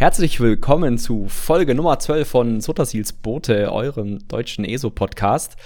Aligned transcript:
Herzlich 0.00 0.40
willkommen 0.40 0.96
zu 0.96 1.28
Folge 1.28 1.74
Nummer 1.74 1.98
12 1.98 2.26
von 2.26 2.60
Sotasils 2.62 3.12
Boote, 3.12 3.70
eurem 3.70 4.26
deutschen 4.28 4.64
ESO-Podcast. 4.64 5.58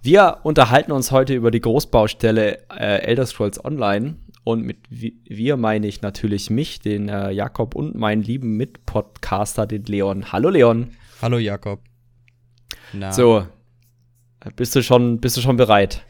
Wir 0.00 0.38
unterhalten 0.44 0.92
uns 0.92 1.10
heute 1.10 1.34
über 1.34 1.50
die 1.50 1.60
Großbaustelle 1.60 2.70
äh, 2.70 3.02
Elder 3.02 3.26
Scrolls 3.26 3.62
Online. 3.62 4.16
Und 4.44 4.62
mit 4.62 4.78
wir 4.88 5.58
meine 5.58 5.86
ich 5.88 6.00
natürlich 6.00 6.48
mich, 6.48 6.80
den 6.80 7.10
äh, 7.10 7.32
Jakob 7.32 7.74
und 7.74 7.94
meinen 7.94 8.22
lieben 8.22 8.56
Mitpodcaster, 8.56 9.66
den 9.66 9.84
Leon. 9.84 10.32
Hallo 10.32 10.48
Leon. 10.48 10.92
Hallo 11.20 11.36
Jakob. 11.36 11.82
Na. 12.94 13.12
So, 13.12 13.46
bist 14.56 14.74
du 14.74 14.82
schon, 14.82 15.20
bist 15.20 15.36
du 15.36 15.42
schon 15.42 15.58
bereit? 15.58 16.02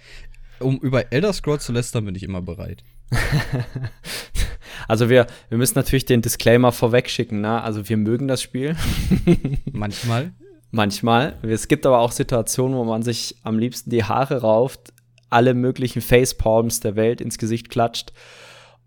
Um 0.60 0.78
über 0.78 1.12
Elder 1.12 1.32
Scrolls 1.32 1.64
zu 1.64 1.72
lästern, 1.72 2.04
bin 2.04 2.14
ich 2.14 2.22
immer 2.22 2.42
bereit. 2.42 2.84
Also 4.88 5.08
wir, 5.08 5.26
wir 5.48 5.58
müssen 5.58 5.76
natürlich 5.76 6.04
den 6.04 6.22
Disclaimer 6.22 6.72
vorweg 6.72 7.08
schicken, 7.08 7.40
ne? 7.40 7.62
Also 7.62 7.88
wir 7.88 7.96
mögen 7.96 8.28
das 8.28 8.42
Spiel. 8.42 8.76
Manchmal. 9.72 10.32
Manchmal. 10.70 11.38
Es 11.42 11.68
gibt 11.68 11.84
aber 11.84 12.00
auch 12.00 12.12
Situationen, 12.12 12.76
wo 12.76 12.84
man 12.84 13.02
sich 13.02 13.36
am 13.42 13.58
liebsten 13.58 13.90
die 13.90 14.04
Haare 14.04 14.40
rauft, 14.40 14.92
alle 15.28 15.54
möglichen 15.54 16.00
Facepalms 16.00 16.80
der 16.80 16.96
Welt 16.96 17.20
ins 17.20 17.38
Gesicht 17.38 17.68
klatscht 17.68 18.12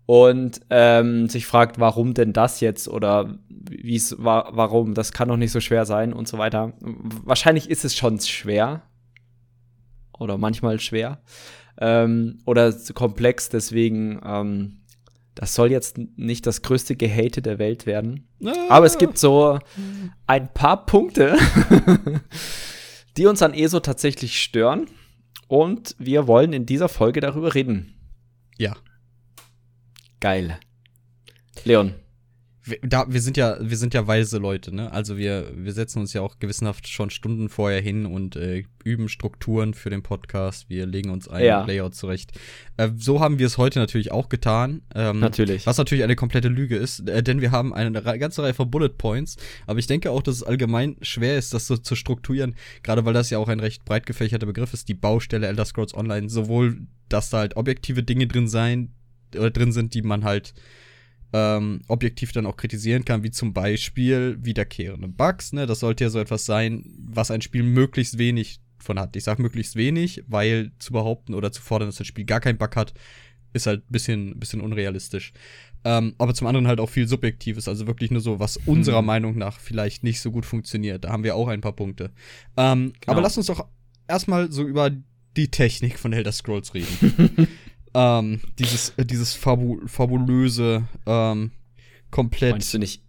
und 0.06 0.60
ähm, 0.70 1.28
sich 1.28 1.46
fragt, 1.46 1.80
warum 1.80 2.14
denn 2.14 2.32
das 2.32 2.60
jetzt 2.60 2.88
oder 2.88 3.38
wie 3.48 3.96
es 3.96 4.16
war, 4.22 4.50
warum, 4.52 4.94
das 4.94 5.12
kann 5.12 5.28
doch 5.28 5.36
nicht 5.36 5.50
so 5.50 5.60
schwer 5.60 5.84
sein 5.84 6.12
und 6.12 6.28
so 6.28 6.38
weiter. 6.38 6.72
Wahrscheinlich 6.80 7.68
ist 7.68 7.84
es 7.84 7.96
schon 7.96 8.20
schwer 8.20 8.82
oder 10.18 10.38
manchmal 10.38 10.78
schwer 10.78 11.20
ähm, 11.78 12.38
oder 12.46 12.72
komplex, 12.94 13.48
deswegen 13.48 14.20
ähm, 14.24 14.78
das 15.36 15.54
soll 15.54 15.70
jetzt 15.70 15.98
nicht 16.16 16.46
das 16.46 16.62
größte 16.62 16.96
Gehate 16.96 17.42
der 17.42 17.58
Welt 17.58 17.84
werden. 17.84 18.26
Ah. 18.44 18.52
Aber 18.70 18.86
es 18.86 18.96
gibt 18.96 19.18
so 19.18 19.58
ein 20.26 20.52
paar 20.52 20.86
Punkte, 20.86 21.36
die 23.16 23.26
uns 23.26 23.42
an 23.42 23.52
ESO 23.52 23.80
tatsächlich 23.80 24.42
stören. 24.42 24.88
Und 25.46 25.94
wir 25.98 26.26
wollen 26.26 26.52
in 26.54 26.66
dieser 26.66 26.88
Folge 26.88 27.20
darüber 27.20 27.54
reden. 27.54 27.94
Ja. 28.56 28.74
Geil. 30.20 30.58
Leon, 31.64 31.94
wir, 32.66 32.78
da, 32.82 33.06
wir 33.08 33.20
sind 33.20 33.36
ja, 33.36 33.56
wir 33.60 33.76
sind 33.76 33.94
ja 33.94 34.06
weise 34.08 34.38
Leute, 34.38 34.74
ne? 34.74 34.90
Also 34.90 35.16
wir, 35.16 35.52
wir 35.54 35.72
setzen 35.72 36.00
uns 36.00 36.12
ja 36.12 36.20
auch 36.20 36.40
gewissenhaft 36.40 36.88
schon 36.88 37.10
Stunden 37.10 37.48
vorher 37.48 37.80
hin 37.80 38.06
und 38.06 38.34
äh, 38.34 38.64
üben 38.82 39.08
Strukturen 39.08 39.72
für 39.72 39.88
den 39.88 40.02
Podcast. 40.02 40.68
Wir 40.68 40.84
legen 40.84 41.10
uns 41.10 41.28
ein 41.28 41.44
ja. 41.44 41.64
Layout 41.64 41.94
zurecht. 41.94 42.32
Äh, 42.76 42.90
so 42.96 43.20
haben 43.20 43.38
wir 43.38 43.46
es 43.46 43.56
heute 43.56 43.78
natürlich 43.78 44.10
auch 44.10 44.28
getan. 44.28 44.82
Ähm, 44.96 45.20
natürlich. 45.20 45.64
Was 45.64 45.78
natürlich 45.78 46.02
eine 46.02 46.16
komplette 46.16 46.48
Lüge 46.48 46.76
ist, 46.76 47.08
äh, 47.08 47.22
denn 47.22 47.40
wir 47.40 47.52
haben 47.52 47.72
eine 47.72 48.02
ganze 48.02 48.42
Reihe 48.42 48.54
von 48.54 48.68
Bullet 48.68 48.98
Points. 48.98 49.36
Aber 49.68 49.78
ich 49.78 49.86
denke 49.86 50.10
auch, 50.10 50.22
dass 50.22 50.34
es 50.34 50.42
allgemein 50.42 50.96
schwer 51.02 51.38
ist, 51.38 51.54
das 51.54 51.68
so 51.68 51.76
zu 51.76 51.94
strukturieren. 51.94 52.56
Gerade 52.82 53.04
weil 53.04 53.14
das 53.14 53.30
ja 53.30 53.38
auch 53.38 53.48
ein 53.48 53.60
recht 53.60 53.84
breit 53.84 54.06
gefächerter 54.06 54.46
Begriff 54.46 54.74
ist, 54.74 54.88
die 54.88 54.94
Baustelle 54.94 55.46
Elder 55.46 55.64
Scrolls 55.64 55.94
Online. 55.94 56.28
Sowohl, 56.28 56.78
dass 57.08 57.30
da 57.30 57.38
halt 57.38 57.56
objektive 57.56 58.02
Dinge 58.02 58.26
drin 58.26 58.48
sein 58.48 58.92
oder 59.36 59.50
drin 59.52 59.70
sind, 59.70 59.94
die 59.94 60.02
man 60.02 60.24
halt 60.24 60.52
ähm, 61.36 61.82
objektiv 61.88 62.32
dann 62.32 62.46
auch 62.46 62.56
kritisieren 62.56 63.04
kann, 63.04 63.22
wie 63.22 63.30
zum 63.30 63.52
Beispiel 63.52 64.38
wiederkehrende 64.40 65.06
Bugs. 65.06 65.52
Ne? 65.52 65.66
Das 65.66 65.80
sollte 65.80 66.04
ja 66.04 66.10
so 66.10 66.18
etwas 66.18 66.46
sein, 66.46 66.84
was 66.98 67.30
ein 67.30 67.42
Spiel 67.42 67.62
möglichst 67.62 68.16
wenig 68.16 68.60
von 68.78 68.98
hat. 68.98 69.14
Ich 69.16 69.24
sage 69.24 69.42
möglichst 69.42 69.76
wenig, 69.76 70.24
weil 70.26 70.72
zu 70.78 70.94
behaupten 70.94 71.34
oder 71.34 71.52
zu 71.52 71.60
fordern, 71.60 71.88
dass 71.88 71.96
das 71.96 72.06
Spiel 72.06 72.24
gar 72.24 72.40
keinen 72.40 72.56
Bug 72.56 72.74
hat, 72.74 72.94
ist 73.52 73.66
halt 73.66 73.80
ein 73.80 73.92
bisschen, 73.92 74.38
bisschen 74.38 74.62
unrealistisch. 74.62 75.34
Ähm, 75.84 76.14
aber 76.16 76.32
zum 76.32 76.46
anderen 76.46 76.68
halt 76.68 76.80
auch 76.80 76.88
viel 76.88 77.06
Subjektives, 77.06 77.68
also 77.68 77.86
wirklich 77.86 78.10
nur 78.10 78.22
so, 78.22 78.40
was 78.40 78.56
unserer 78.56 79.02
mhm. 79.02 79.06
Meinung 79.06 79.38
nach 79.38 79.60
vielleicht 79.60 80.04
nicht 80.04 80.20
so 80.20 80.30
gut 80.30 80.46
funktioniert. 80.46 81.04
Da 81.04 81.10
haben 81.10 81.22
wir 81.22 81.36
auch 81.36 81.48
ein 81.48 81.60
paar 81.60 81.76
Punkte. 81.76 82.12
Ähm, 82.56 82.94
genau. 83.00 83.12
Aber 83.12 83.20
lass 83.20 83.36
uns 83.36 83.46
doch 83.46 83.66
erstmal 84.08 84.50
so 84.50 84.62
über 84.62 84.90
die 85.36 85.50
Technik 85.50 85.98
von 85.98 86.14
Elder 86.14 86.32
Scrolls 86.32 86.72
reden. 86.72 87.48
ähm, 87.96 88.40
dieses, 88.58 88.90
äh, 88.98 89.06
dieses 89.06 89.32
Fabu 89.34 89.80
fabulöse, 89.86 90.86
ähm, 91.06 91.50
komplett. 92.10 92.52
Meinst 92.52 92.74
du 92.74 92.78
nicht 92.78 93.02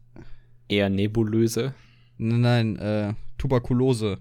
eher 0.70 0.90
nebulöse? 0.90 1.74
Nein, 2.18 2.42
nein, 2.42 2.76
äh, 2.78 3.14
Tuberkulose. 3.38 4.20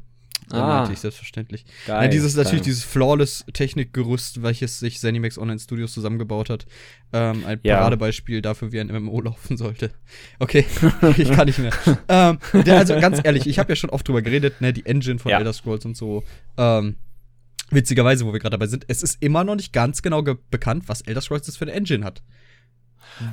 Ah, 0.50 0.78
meinte 0.78 0.93
ich 0.93 1.00
selbstverständlich. 1.00 1.65
Geil, 1.87 2.04
ja, 2.04 2.09
dieses 2.09 2.34
geil. 2.34 2.44
natürlich 2.44 2.62
dieses 2.62 2.84
flawless 2.84 3.44
Technikgerüst, 3.53 4.43
welches 4.43 4.78
sich 4.78 5.00
Zenimax 5.00 5.38
Online 5.38 5.59
Studios 5.59 5.93
zusammengebaut 5.93 6.50
hat. 6.50 6.66
Ähm, 7.12 7.44
ein 7.44 7.59
ja. 7.65 7.78
Paradebeispiel 7.78 8.43
dafür, 8.43 8.71
wie 8.71 8.78
ein 8.78 8.87
MMO 8.87 9.21
laufen 9.22 9.56
sollte. 9.56 9.91
Okay, 10.38 10.65
ich 11.16 11.33
kann 11.33 11.47
nicht 11.47 11.59
mehr. 11.59 11.72
ähm, 12.09 12.38
der, 12.53 12.78
also 12.78 12.94
ganz 13.00 13.21
ehrlich, 13.25 13.47
ich 13.48 13.59
habe 13.59 13.72
ja 13.72 13.77
schon 13.77 13.91
oft 13.91 14.06
drüber 14.06 14.22
geredet, 14.22 14.60
ne, 14.60 14.72
die 14.72 14.87
Engine 14.87 15.19
von 15.19 15.31
ja. 15.31 15.38
Elder 15.38 15.53
Scrolls 15.53 15.84
und 15.84 15.97
so. 15.97 16.22
Ähm, 16.56 16.97
Witzigerweise, 17.71 18.25
wo 18.27 18.32
wir 18.32 18.38
gerade 18.38 18.56
dabei 18.56 18.66
sind, 18.66 18.84
es 18.88 19.03
ist 19.03 19.22
immer 19.22 19.44
noch 19.44 19.56
nicht 19.56 19.72
ganz 19.72 20.03
genau 20.03 20.22
bekannt, 20.22 20.84
was 20.87 21.00
Elder 21.00 21.21
Scrolls 21.21 21.47
das 21.47 21.56
für 21.56 21.65
eine 21.65 21.72
Engine 21.72 22.04
hat. 22.04 22.22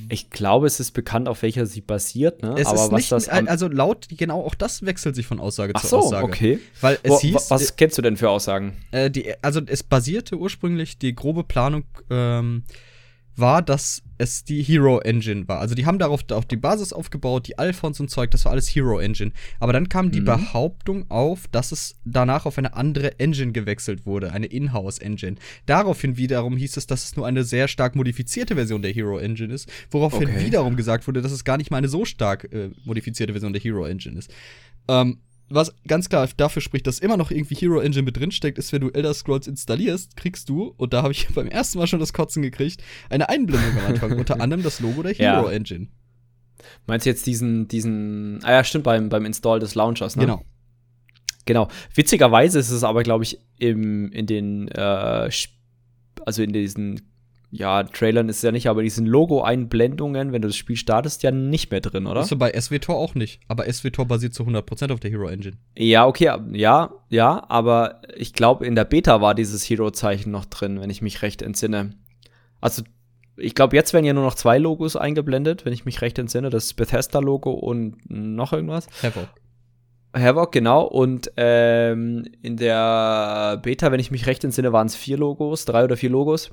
Ich 0.09 0.29
glaube, 0.29 0.67
es 0.67 0.79
ist 0.79 0.91
bekannt, 0.91 1.27
auf 1.27 1.41
welcher 1.41 1.66
sie 1.66 1.81
basiert, 1.81 2.41
ne? 2.41 2.55
Es 2.57 2.67
Aber 2.67 2.77
was 2.79 2.91
nicht, 2.91 3.11
das 3.11 3.27
also 3.27 3.67
laut 3.67 4.07
genau 4.09 4.41
auch 4.41 4.55
das 4.55 4.85
wechselt 4.85 5.16
sich 5.16 5.27
von 5.27 5.39
Aussage 5.39 5.73
Ach 5.75 5.81
zu 5.81 5.88
so, 5.88 5.97
Aussage. 5.97 6.25
okay. 6.25 6.59
Weil 6.79 6.99
es 7.03 7.11
Wo, 7.11 7.19
hieß, 7.19 7.49
was 7.49 7.69
äh, 7.69 7.73
kennst 7.75 7.97
du 7.97 8.01
denn 8.01 8.16
für 8.16 8.29
Aussagen? 8.29 8.77
Äh, 8.91 9.09
die, 9.09 9.33
also 9.41 9.61
es 9.66 9.83
basierte 9.83 10.38
ursprünglich 10.38 11.00
die 11.00 11.13
grobe 11.13 11.44
Planung 11.44 11.83
ähm, 12.09 12.63
war, 13.35 13.61
dass 13.61 14.03
es 14.17 14.44
die 14.44 14.61
Hero 14.61 14.99
Engine 14.99 15.47
war. 15.47 15.59
Also 15.59 15.75
die 15.75 15.85
haben 15.85 15.99
darauf 15.99 16.21
auf 16.31 16.45
die 16.45 16.55
Basis 16.55 16.94
aufgebaut, 16.94 17.47
die 17.47 17.57
Alphons 17.57 17.99
und 17.99 18.09
Zeug, 18.09 18.31
das 18.31 18.45
war 18.45 18.51
alles 18.51 18.67
Hero 18.67 18.99
Engine. 18.99 19.31
Aber 19.59 19.73
dann 19.73 19.89
kam 19.89 20.11
die 20.11 20.21
mhm. 20.21 20.25
Behauptung 20.25 21.09
auf, 21.09 21.47
dass 21.47 21.71
es 21.71 21.95
danach 22.05 22.45
auf 22.45 22.57
eine 22.57 22.75
andere 22.75 23.19
Engine 23.19 23.51
gewechselt 23.51 24.05
wurde, 24.05 24.31
eine 24.31 24.45
Inhouse 24.45 24.99
Engine. 24.99 25.35
Daraufhin 25.66 26.17
wiederum 26.17 26.57
hieß 26.57 26.77
es, 26.77 26.88
dass 26.88 27.03
es 27.03 27.16
nur 27.16 27.25
eine 27.25 27.44
sehr 27.44 27.67
stark 27.67 27.95
modifizierte 27.95 28.55
Version 28.55 28.81
der 28.81 28.91
Hero 28.91 29.17
Engine 29.17 29.53
ist, 29.53 29.69
woraufhin 29.91 30.29
okay. 30.29 30.45
wiederum 30.45 30.75
gesagt 30.75 31.07
wurde, 31.07 31.21
dass 31.21 31.31
es 31.31 31.44
gar 31.44 31.57
nicht 31.57 31.71
mal 31.71 31.77
eine 31.77 31.89
so 31.89 32.05
stark 32.05 32.51
äh, 32.53 32.69
modifizierte 32.85 33.33
Version 33.33 33.53
der 33.53 33.61
Hero 33.61 33.85
Engine 33.85 34.17
ist. 34.17 34.31
Ähm, 34.88 35.17
was 35.50 35.74
ganz 35.88 36.09
klar 36.09 36.28
dafür 36.38 36.62
spricht, 36.62 36.88
dass 36.88 37.00
immer 37.00 37.18
noch 37.18 37.31
irgendwie 37.31 37.56
Hero 37.56 37.80
Engine 37.80 38.04
mit 38.04 38.18
drinsteckt, 38.18 38.58
ist, 38.58 38.74
wenn 38.74 38.81
du 38.81 38.90
Elder 38.90 39.14
Scrolls 39.14 39.48
installierst, 39.48 40.16
kriegst 40.16 40.50
du, 40.50 40.74
und 40.78 40.94
da 40.94 41.04
habe 41.04 41.12
ich 41.12 41.28
beim 41.36 41.48
ersten 41.48 41.78
Mal 41.78 41.88
schon 41.88 42.00
das 42.00 42.14
Kotzen 42.14 42.42
gekriegt, 42.42 42.84
eine 43.09 43.30
Einblendung 43.30 43.78
am 43.80 43.94
Anfang, 43.94 44.18
unter 44.18 44.42
anderem 44.42 44.64
das 44.64 44.80
Logo 44.80 45.04
der 45.04 45.14
Hero 45.16 45.50
ja. 45.50 45.52
Engine. 45.52 45.88
Meinst 46.88 47.06
du 47.06 47.09
jetzt 47.09 47.26
diesen, 47.28 47.68
diesen, 47.68 48.40
ah 48.44 48.52
ja, 48.52 48.64
stimmt, 48.64 48.86
beim, 48.86 49.09
beim 49.09 49.26
Install 49.26 49.59
des 49.59 49.76
Launchers, 49.76 50.16
ne? 50.16 50.22
Genau. 50.22 50.44
Genau. 51.46 51.68
Witzigerweise 51.94 52.60
ist 52.60 52.70
es 52.70 52.86
aber, 52.86 53.04
glaube 53.04 53.25
ich, 53.25 53.38
im, 53.58 54.12
in 54.14 54.25
den, 54.25 54.70
äh, 54.70 55.30
also 56.25 56.42
in 56.42 56.54
diesen 56.54 57.02
ja, 57.56 57.84
Trailern 57.84 58.30
ist 58.30 58.41
ja 58.41 58.52
nicht, 58.52 58.68
aber 58.68 58.81
diesen 58.81 59.06
Logo-Einblendungen, 59.06 60.31
wenn 60.31 60.41
du 60.41 60.47
das 60.47 60.58
Spiel 60.58 60.75
startest, 60.75 61.22
ja 61.22 61.30
nicht 61.30 61.69
mehr 61.69 61.81
drin, 61.81 62.08
oder? 62.08 62.22
Ist 62.22 62.30
so 62.30 62.36
bei 62.36 62.52
SWTOR 62.59 62.96
auch 62.96 63.14
nicht. 63.14 63.41
Aber 63.47 63.72
SWTOR 63.72 64.08
basiert 64.08 64.34
zu 64.34 64.41
100% 64.41 64.91
auf 64.91 65.00
der 65.00 65.12
Hero 65.12 65.28
Engine. 65.28 65.56
Ja, 65.78 66.08
okay, 66.08 66.36
ja, 66.53 66.92
ja, 67.09 67.46
aber 67.50 68.02
ich 68.18 68.34
glaube, 68.34 68.66
in 68.66 68.74
der 68.74 68.86
Beta 68.86 69.22
war 69.22 69.36
dieses 69.36 69.69
Hero-Zeichen 69.69 70.31
noch 70.31 70.46
drin, 70.46 70.81
wenn 70.81 70.90
ich 70.90 71.03
mich 71.03 71.22
recht 71.22 71.44
entsinne. 71.44 71.92
Also, 72.59 72.81
ich 73.38 73.53
glaube, 73.53 73.75
jetzt 73.75 73.94
werden 73.94 74.06
ja 74.06 74.13
nur 74.13 74.24
noch 74.24 74.36
zwei 74.36 74.58
Logos 74.58 74.96
eingeblendet, 74.96 75.63
wenn 75.63 75.74
ich 75.74 75.86
mich 75.86 76.02
recht 76.02 76.18
entsinne. 76.18 76.50
Das 76.50 76.74
Bethesda-Logo 76.74 77.52
und 77.52 77.97
noch 78.09 78.53
irgendwas. 78.53 78.88
Havoc. 79.03 79.28
Havoc, 80.16 80.52
genau. 80.52 80.86
Und 80.86 81.31
ähm, 81.38 82.25
in 82.42 82.58
der 82.58 83.59
Beta, 83.62 83.92
wenn 83.92 84.00
ich 84.00 84.09
mich 84.09 84.25
recht 84.25 84.44
entsinne, 84.44 84.74
waren 84.74 84.88
es 84.88 84.96
vier 84.96 85.18
Logos, 85.18 85.66
drei 85.66 85.84
oder 85.84 85.97
vier 85.97 86.09
Logos. 86.09 86.50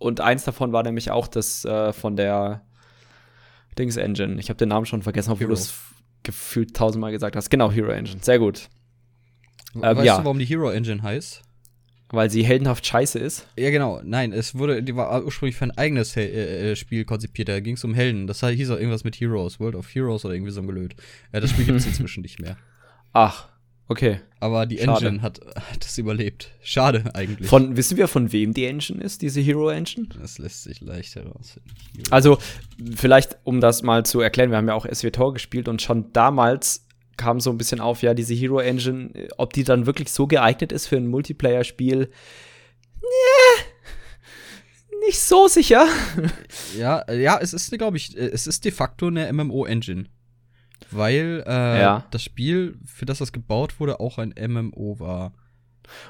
Und 0.00 0.22
eins 0.22 0.44
davon 0.44 0.72
war 0.72 0.82
nämlich 0.82 1.10
auch 1.10 1.28
das 1.28 1.64
äh, 1.66 1.92
von 1.92 2.16
der 2.16 2.62
Dings 3.78 3.98
Engine. 3.98 4.40
Ich 4.40 4.48
habe 4.48 4.56
den 4.56 4.70
Namen 4.70 4.86
schon 4.86 5.02
vergessen, 5.02 5.30
obwohl 5.30 5.48
du 5.48 5.52
es 5.52 5.74
gefühlt 6.22 6.74
tausendmal 6.74 7.12
gesagt 7.12 7.36
hast. 7.36 7.50
Genau, 7.50 7.70
Hero 7.70 7.90
Engine. 7.90 8.18
Sehr 8.22 8.38
gut. 8.38 8.70
Ähm, 9.74 9.82
weißt 9.82 10.04
ja. 10.04 10.18
du, 10.18 10.24
warum 10.24 10.38
die 10.38 10.46
Hero 10.46 10.70
Engine 10.70 11.02
heißt? 11.02 11.42
Weil 12.08 12.30
sie 12.30 12.42
heldenhaft 12.42 12.86
scheiße 12.86 13.18
ist. 13.18 13.46
Ja, 13.58 13.70
genau. 13.70 14.00
Nein, 14.02 14.32
es 14.32 14.54
wurde, 14.54 14.82
die 14.82 14.96
war 14.96 15.22
ursprünglich 15.22 15.56
für 15.56 15.66
ein 15.66 15.76
eigenes 15.76 16.14
He 16.14 16.22
äh, 16.22 16.72
äh 16.72 16.76
Spiel 16.76 17.04
konzipiert. 17.04 17.50
Da 17.50 17.60
ging 17.60 17.74
es 17.74 17.84
um 17.84 17.92
Helden. 17.92 18.26
Das 18.26 18.40
hieß 18.40 18.70
auch 18.70 18.78
irgendwas 18.78 19.04
mit 19.04 19.20
Heroes, 19.20 19.60
World 19.60 19.74
of 19.74 19.94
Heroes 19.94 20.24
oder 20.24 20.32
irgendwie 20.32 20.50
so 20.50 20.62
ein 20.62 20.66
Gelöt. 20.66 20.96
Ja, 21.34 21.40
das 21.40 21.50
Spiel 21.50 21.66
gibt 21.66 21.76
es 21.76 21.86
inzwischen 21.86 22.22
nicht 22.22 22.40
mehr. 22.40 22.56
Ach, 23.12 23.49
Okay. 23.90 24.20
Aber 24.38 24.66
die 24.66 24.78
Schade. 24.78 25.04
Engine 25.04 25.22
hat, 25.22 25.40
hat 25.56 25.84
das 25.84 25.98
überlebt. 25.98 26.52
Schade 26.62 27.02
eigentlich. 27.12 27.48
Von, 27.48 27.76
wissen 27.76 27.96
wir, 27.96 28.06
von 28.06 28.30
wem 28.30 28.54
die 28.54 28.64
Engine 28.64 29.02
ist, 29.02 29.20
diese 29.20 29.40
Hero 29.40 29.68
Engine? 29.68 30.06
Das 30.20 30.38
lässt 30.38 30.62
sich 30.62 30.80
leicht 30.80 31.16
herausfinden. 31.16 31.68
Also, 32.08 32.38
vielleicht, 32.94 33.38
um 33.42 33.60
das 33.60 33.82
mal 33.82 34.06
zu 34.06 34.20
erklären, 34.20 34.50
wir 34.50 34.58
haben 34.58 34.68
ja 34.68 34.74
auch 34.74 34.86
SWTOR 34.86 35.34
gespielt 35.34 35.66
und 35.66 35.82
schon 35.82 36.12
damals 36.12 36.86
kam 37.16 37.40
so 37.40 37.50
ein 37.50 37.58
bisschen 37.58 37.80
auf, 37.80 38.02
ja, 38.02 38.14
diese 38.14 38.32
Hero 38.32 38.60
Engine, 38.60 39.10
ob 39.38 39.54
die 39.54 39.64
dann 39.64 39.86
wirklich 39.86 40.12
so 40.12 40.28
geeignet 40.28 40.70
ist 40.70 40.86
für 40.86 40.96
ein 40.96 41.08
Multiplayer-Spiel. 41.08 42.12
Nee, 43.02 43.64
nicht 45.04 45.18
so 45.18 45.48
sicher. 45.48 45.88
Ja, 46.78 47.10
ja, 47.12 47.40
es 47.42 47.52
ist, 47.52 47.72
glaube 47.72 47.96
ich, 47.96 48.16
es 48.16 48.46
ist 48.46 48.64
de 48.64 48.70
facto 48.70 49.08
eine 49.08 49.32
MMO-Engine. 49.32 50.04
Weil 50.92 51.42
äh, 51.46 51.80
Ja. 51.80 52.04
das 52.10 52.22
Spiel, 52.22 52.76
für 52.84 53.06
das 53.06 53.18
das 53.18 53.32
gebaut 53.32 53.78
wurde, 53.80 54.00
auch 54.00 54.18
ein 54.18 54.34
MMO 54.38 54.98
war. 55.00 55.32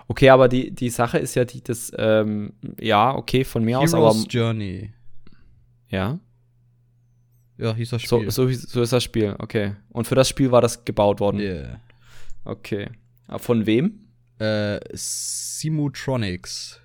Okay, 0.08 0.28
aber 0.30 0.48
die, 0.48 0.70
die 0.72 0.90
Sache 0.90 1.18
ist 1.18 1.34
ja 1.36 1.44
die, 1.44 1.62
das, 1.62 1.90
ähm, 1.96 2.52
ja, 2.80 3.14
okay, 3.14 3.44
von 3.44 3.64
mir 3.64 3.78
aus, 3.80 3.94
aber 3.94 4.08
Heroes 4.08 4.26
Journey. 4.28 4.92
ja, 5.88 6.18
Ja, 7.56 7.74
hieß 7.74 7.90
das 7.90 8.02
so, 8.02 8.18
Spiel. 8.18 8.30
so, 8.30 8.50
so 8.50 8.82
ist 8.82 8.92
das 8.92 9.02
Spiel, 9.04 9.34
okay. 9.38 9.76
Und 9.90 10.06
für 10.06 10.14
das 10.14 10.28
Spiel 10.28 10.50
war 10.50 10.60
das 10.60 10.84
gebaut 10.84 11.20
worden. 11.20 11.40
Yeah. 11.40 11.80
Okay. 12.44 12.88
Aber 13.26 13.38
Von 13.38 13.64
wem? 13.66 14.06
Äh, 14.38 14.80
Simutronics. 14.94 16.80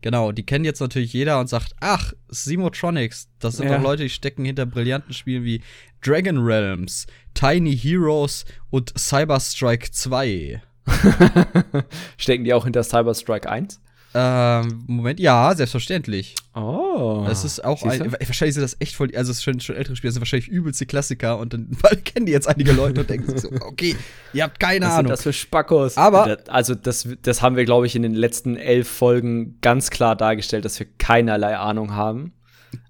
Genau, 0.00 0.30
die 0.32 0.46
kennt 0.46 0.64
jetzt 0.64 0.80
natürlich 0.80 1.12
jeder 1.12 1.40
und 1.40 1.48
sagt, 1.48 1.74
ach, 1.80 2.12
Simutronics, 2.28 3.28
das 3.40 3.56
sind 3.56 3.68
Ja. 3.68 3.76
doch 3.76 3.82
Leute, 3.82 4.04
die 4.04 4.10
stecken 4.10 4.44
hinter 4.44 4.64
brillanten 4.64 5.12
Spielen 5.12 5.44
wie 5.44 5.62
Dragon 6.00 6.38
Realms, 6.38 7.06
Tiny 7.34 7.76
Heroes 7.76 8.44
und 8.70 8.96
Cyberstrike 8.96 9.90
2. 9.90 10.62
Stecken 12.16 12.44
die 12.44 12.54
auch 12.54 12.64
hinter 12.64 12.82
Cyberstrike 12.84 13.48
1? 13.48 13.80
Ähm, 14.14 14.84
Moment, 14.86 15.20
ja, 15.20 15.54
selbstverständlich. 15.54 16.34
Oh. 16.54 17.24
Das 17.26 17.44
ist 17.44 17.62
auch 17.64 17.82
ein, 17.82 18.10
wahrscheinlich 18.12 18.54
sind 18.54 18.62
das 18.62 18.76
echt 18.80 18.96
voll, 18.96 19.14
also 19.14 19.30
es 19.30 19.38
ist 19.38 19.42
schon, 19.44 19.60
schon 19.60 19.76
ältere 19.76 19.96
Spiele, 19.96 20.08
das 20.08 20.14
sind 20.14 20.22
wahrscheinlich 20.22 20.48
übelste 20.48 20.86
Klassiker 20.86 21.38
und 21.38 21.52
dann 21.52 21.70
kennen 22.04 22.24
die 22.26 22.32
jetzt 22.32 22.48
einige 22.48 22.72
Leute 22.72 23.02
und 23.02 23.10
denken 23.10 23.30
sich 23.30 23.40
so, 23.42 23.50
okay, 23.60 23.94
ihr 24.32 24.44
habt 24.44 24.58
keine 24.58 24.86
Was 24.86 24.92
sind 24.92 24.98
Ahnung. 25.00 25.10
das 25.10 25.22
für 25.22 25.32
Spackos? 25.34 25.96
Aber- 25.98 26.38
also 26.48 26.74
das, 26.74 27.06
das 27.22 27.42
haben 27.42 27.56
wir, 27.56 27.64
glaube 27.66 27.86
ich, 27.86 27.94
in 27.96 28.02
den 28.02 28.14
letzten 28.14 28.56
elf 28.56 28.88
Folgen 28.88 29.58
ganz 29.60 29.90
klar 29.90 30.16
dargestellt, 30.16 30.64
dass 30.64 30.78
wir 30.80 30.86
keinerlei 30.98 31.56
Ahnung 31.58 31.92
haben, 31.94 32.32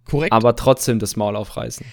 Korrekt. 0.05 0.32
aber 0.32 0.55
trotzdem 0.56 0.99
das 1.00 1.17
Maul 1.17 1.35
aufreißen. 1.37 1.85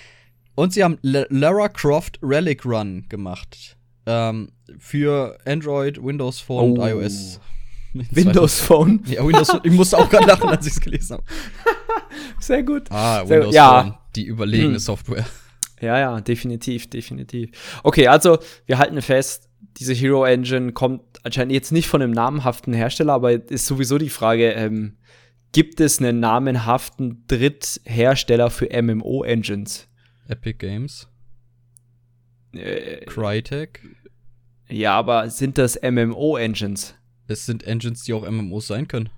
Und 0.53 0.71
sie 0.71 0.83
haben 0.83 0.97
L 1.03 1.25
Lara 1.29 1.67
Croft 1.67 2.19
Relic 2.21 2.63
Run 2.65 3.05
gemacht. 3.09 3.75
Ähm, 4.05 4.49
für 4.77 5.37
Android, 5.45 6.01
Windows 6.01 6.39
Phone 6.39 6.73
und 6.73 6.79
Oh. 6.79 6.85
iOS. 6.85 7.39
Windows 8.11 8.59
Phone. 8.59 9.01
Ja, 9.07 9.25
Windows 9.25 9.49
Phone. 9.49 9.61
Ich 9.63 9.71
musste 9.71 9.97
auch 9.97 10.09
gerade 10.09 10.27
lachen, 10.27 10.49
als 10.49 10.65
ich 10.67 10.73
es 10.73 10.79
gelesen 10.81 11.13
habe. 11.17 11.23
Sehr 12.39 12.63
gut. 12.63 12.91
Ah, 12.91 13.25
Sehr- 13.25 13.37
Windows 13.39 13.55
ja. 13.55 13.81
Phone. 13.83 13.93
Die 14.15 14.25
überlegene 14.25 14.73
Hm. 14.73 14.79
Software. 14.79 15.25
Ja, 15.81 15.99
ja, 15.99 16.21
definitiv, 16.21 16.89
definitiv. 16.89 17.49
Okay, 17.83 18.07
also 18.07 18.39
wir 18.65 18.77
halten 18.77 19.01
fest, 19.01 19.49
diese 19.77 19.93
Hero 19.93 20.23
Engine 20.23 20.71
kommt 20.71 21.01
anscheinend 21.23 21.51
jetzt 21.53 21.71
nicht 21.73 21.87
von 21.87 22.01
einem 22.01 22.11
namenhaften 22.13 22.73
Hersteller, 22.73 23.13
aber 23.13 23.31
ist 23.51 23.65
sowieso 23.65 23.97
die 23.97 24.09
Frage, 24.09 24.51
ähm, 24.51 24.95
gibt 25.51 25.81
es 25.81 25.99
einen 25.99 26.21
namenhaften 26.21 27.25
Dritthersteller 27.27 28.49
für 28.49 28.69
MMO-Engines? 28.81 29.87
Epic 30.29 30.57
Games. 30.59 31.09
Äh, 32.53 33.03
Crytek. 33.05 33.81
ja, 34.69 34.93
aber 34.97 35.29
sind 35.29 35.57
das 35.57 35.77
MMO-Engines? 35.81 36.95
Es 37.27 37.45
sind 37.45 37.63
Engines, 37.63 38.03
die 38.03 38.13
auch 38.13 38.29
MMOs 38.29 38.67
sein 38.67 38.87
können. 38.87 39.09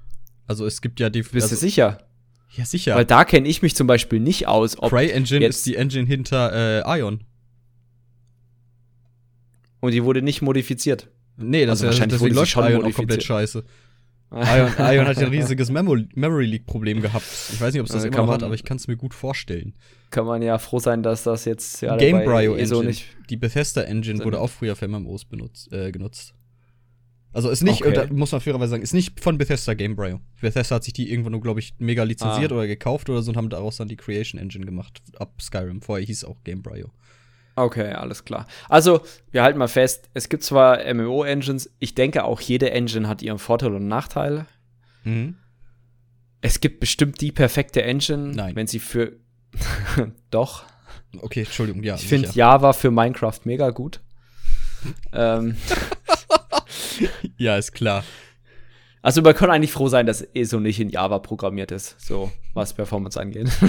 Also 0.47 0.65
es 0.65 0.81
gibt 0.81 0.99
ja 0.99 1.09
die. 1.09 1.21
Bist 1.21 1.33
also, 1.35 1.49
du 1.55 1.55
sicher? 1.59 1.97
Ja, 2.55 2.65
sicher. 2.65 2.95
Weil 2.95 3.05
da 3.05 3.25
kenne 3.25 3.47
ich 3.47 3.61
mich 3.61 3.75
zum 3.75 3.87
Beispiel 3.87 4.19
nicht 4.19 4.47
aus, 4.47 4.79
ob 4.79 4.89
Cry 4.89 5.09
Engine 5.11 5.45
ist 5.45 5.65
die 5.65 5.75
Engine 5.75 6.07
hinter 6.07 6.85
äh, 6.85 6.99
Ion. 6.99 7.21
und 9.79 9.91
die 9.91 10.03
wurde 10.03 10.21
nicht 10.21 10.41
modifiziert. 10.41 11.09
Nee, 11.35 11.65
das 11.65 11.81
Also 11.81 11.85
ist 11.85 11.91
wahrscheinlich 11.91 12.19
deswegen 12.19 12.35
läuft 12.35 12.51
schon 12.51 12.71
Ion 12.71 12.85
auch 12.85 12.93
komplett 12.93 13.23
scheiße. 13.23 13.63
Ion, 14.31 14.39
Ion 14.79 15.05
hat 15.07 15.17
ja 15.17 15.27
ein 15.27 15.31
riesiges 15.31 15.69
Memory, 15.69 16.07
Memory 16.15 16.45
Leak 16.45 16.65
Problem 16.65 17.01
gehabt. 17.01 17.25
Ich 17.53 17.61
weiß 17.61 17.73
nicht, 17.73 17.81
ob 17.81 17.87
es 17.87 17.93
das 17.93 18.03
Äh, 18.03 18.07
immer 18.07 18.17
noch 18.17 18.27
hat, 18.29 18.41
man- 18.41 18.45
aber 18.47 18.55
ich 18.55 18.63
kann 18.63 18.77
es 18.77 18.87
mir 18.87 18.97
gut 18.97 19.13
vorstellen. 19.13 19.73
Kann 20.09 20.25
man 20.25 20.41
ja 20.41 20.57
froh 20.57 20.79
sein, 20.79 21.03
dass 21.03 21.23
das 21.23 21.45
jetzt 21.45 21.81
ja 21.81 21.95
Game 21.97 22.23
Brio 22.23 22.55
eh 22.55 22.65
so 22.65 22.75
Engine, 22.75 22.87
nicht. 22.89 23.05
die 23.29 23.37
Bethesda 23.37 23.81
Engine 23.83 24.17
Sinn 24.17 24.25
wurde 24.25 24.39
auch 24.39 24.49
früher 24.49 24.75
für 24.75 24.87
MMOs 24.87 25.25
benutzt, 25.25 25.71
äh, 25.71 25.91
genutzt. 25.91 26.33
Also 27.37 27.49
ist 27.51 27.61
nicht, 27.63 27.83
Okay. 27.85 27.93
da 27.93 28.07
muss 28.11 28.31
man 28.31 28.41
fairerweise 28.41 28.71
sagen, 28.71 28.81
ist 28.81 28.93
nicht 28.95 29.19
von 29.19 29.37
Bethesda 29.37 29.75
Game 29.75 29.95
Brio. 29.95 30.19
Bethesda 30.41 30.75
hat 30.75 30.83
sich 30.83 30.93
die 30.93 31.11
irgendwann 31.11 31.33
nur, 31.33 31.41
glaube 31.41 31.59
ich, 31.59 31.75
mega 31.77 32.01
lizenziert 32.03 32.51
Ah. 32.51 32.55
oder 32.55 32.65
gekauft 32.67 33.09
oder 33.11 33.21
so 33.21 33.29
und 33.31 33.37
haben 33.37 33.49
daraus 33.49 33.77
dann 33.77 33.87
die 33.87 33.95
Creation 33.95 34.41
Engine 34.41 34.65
gemacht. 34.65 35.01
Ab 35.19 35.39
Skyrim. 35.39 35.81
Vorher 35.83 36.03
hieß 36.05 36.17
es 36.17 36.23
auch 36.25 36.43
Game 36.43 36.63
Brio. 36.63 36.89
Okay, 37.55 37.91
alles 37.93 38.25
klar. 38.25 38.47
Also, 38.69 39.01
wir 39.31 39.43
halten 39.43 39.59
mal 39.59 39.67
fest, 39.67 40.09
es 40.15 40.29
gibt 40.29 40.41
zwar 40.43 40.79
MMO-Engines, 40.93 41.69
ich 41.79 41.93
denke 41.95 42.23
auch 42.23 42.41
jede 42.41 42.71
Engine 42.71 43.07
hat 43.07 43.21
ihren 43.21 43.39
Vorteil 43.39 43.73
und 43.75 43.87
Nachteil. 43.87 44.45
Mhm. 45.03 45.35
Es 46.41 46.59
gibt 46.59 46.79
bestimmt 46.79 47.19
die 47.21 47.31
perfekte 47.31 47.83
Engine, 47.83 48.31
Nein. 48.35 48.55
wenn 48.55 48.67
sie 48.67 48.79
für 48.79 49.13
Doch. 50.31 50.63
Okay, 51.19 51.41
Entschuldigung, 51.41 51.83
ja. 51.83 51.95
Ich 51.95 52.07
finde. 52.07 52.29
Java 52.33 52.73
für 52.73 52.91
Minecraft 52.91 53.39
mega 53.45 53.69
gut. 53.71 54.01
ähm, 55.13 55.55
Ja, 57.37 57.57
ist 57.57 57.71
klar. 57.73 58.03
also 59.01 59.21
man 59.21 59.33
kann 59.35 59.49
eigentlich 59.49 59.71
froh 59.71 59.87
sein, 59.87 60.05
dass 60.05 60.21
ESO 60.33 60.59
nicht 60.59 60.79
in 60.79 60.89
Java 60.89 61.19
programmiert 61.19 61.71
ist, 61.71 61.99
so 61.99 62.31
was 62.53 62.73
Performance 62.73 63.19
angeht. 63.19 63.49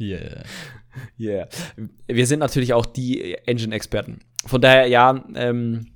Yeah. 0.00 0.42
Yeah. 1.18 1.48
Wir 2.06 2.26
sind 2.26 2.40
natürlich 2.40 2.72
auch 2.72 2.86
die 2.86 3.34
Engine-Experten. 3.46 4.20
Von 4.46 4.60
daher, 4.60 4.86
ja, 4.86 5.24
ähm, 5.34 5.86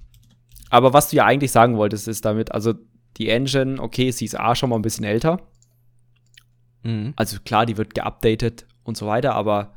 aber 0.70 0.92
was 0.92 1.10
du 1.10 1.16
ja 1.16 1.24
eigentlich 1.24 1.52
sagen 1.52 1.76
wolltest, 1.76 2.08
ist 2.08 2.24
damit, 2.24 2.52
also 2.52 2.74
die 3.16 3.28
Engine, 3.28 3.80
okay, 3.80 4.10
sie 4.10 4.24
ist 4.24 4.38
A 4.38 4.54
schon 4.54 4.70
mal 4.70 4.76
ein 4.76 4.82
bisschen 4.82 5.04
älter. 5.04 5.40
Mhm. 6.82 7.12
Also 7.16 7.38
klar, 7.44 7.66
die 7.66 7.76
wird 7.76 7.94
geupdatet 7.94 8.66
und 8.84 8.96
so 8.96 9.06
weiter, 9.06 9.34
aber 9.34 9.74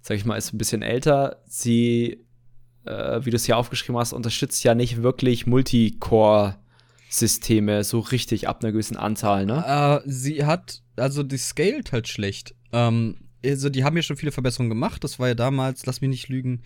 sag 0.00 0.16
ich 0.16 0.24
mal, 0.24 0.36
ist 0.36 0.52
ein 0.52 0.58
bisschen 0.58 0.82
älter. 0.82 1.42
Sie, 1.46 2.23
äh, 2.84 3.24
wie 3.24 3.30
du 3.30 3.36
es 3.36 3.44
hier 3.44 3.56
aufgeschrieben 3.56 3.96
hast, 3.98 4.12
unterstützt 4.12 4.64
ja 4.64 4.74
nicht 4.74 5.02
wirklich 5.02 5.46
Multicore-Systeme 5.46 7.84
so 7.84 8.00
richtig 8.00 8.48
ab 8.48 8.62
einer 8.62 8.72
gewissen 8.72 8.96
Anzahl, 8.96 9.46
ne? 9.46 10.02
Äh, 10.06 10.08
sie 10.08 10.44
hat, 10.44 10.82
also 10.96 11.22
die 11.22 11.38
scaled 11.38 11.92
halt 11.92 12.08
schlecht. 12.08 12.56
Ähm, 12.72 13.16
also 13.44 13.68
die 13.68 13.84
haben 13.84 13.96
ja 13.96 14.02
schon 14.02 14.16
viele 14.16 14.32
Verbesserungen 14.32 14.70
gemacht. 14.70 15.04
Das 15.04 15.18
war 15.18 15.28
ja 15.28 15.34
damals, 15.34 15.86
lass 15.86 16.00
mich 16.00 16.10
nicht 16.10 16.28
lügen, 16.28 16.62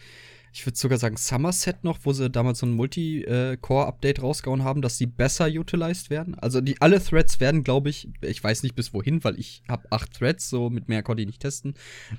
ich 0.53 0.65
würde 0.67 0.79
sogar 0.79 0.99
sagen 0.99 1.17
Somerset 1.17 1.85
noch, 1.85 1.99
wo 2.05 2.13
sie 2.13 2.31
damals 2.31 2.59
so 2.61 2.67
ein 2.67 2.73
Multi-Core-Update 2.73 4.23
rausgehauen 4.23 4.65
haben, 4.65 4.83
dass 4.83 4.97
sie 4.99 5.07
besser 5.07 5.47
utilized 5.49 6.11
werden. 6.11 6.35
Also 6.37 6.61
die 6.61 6.81
alle 6.81 7.03
Threads 7.03 7.39
werden, 7.41 7.65
glaube 7.65 7.91
ich, 7.91 8.09
ich 8.23 8.43
weiß 8.43 8.63
nicht 8.63 8.75
bis 8.75 8.93
wohin, 8.95 9.23
weil 9.25 9.39
ich 9.39 9.63
habe 9.69 9.91
acht 9.91 10.15
Threads, 10.15 10.49
so 10.49 10.71
mit 10.71 10.89
mehr 10.89 11.03
konnte 11.03 11.23
ich 11.23 11.27
nicht 11.27 11.41
testen, 11.43 11.75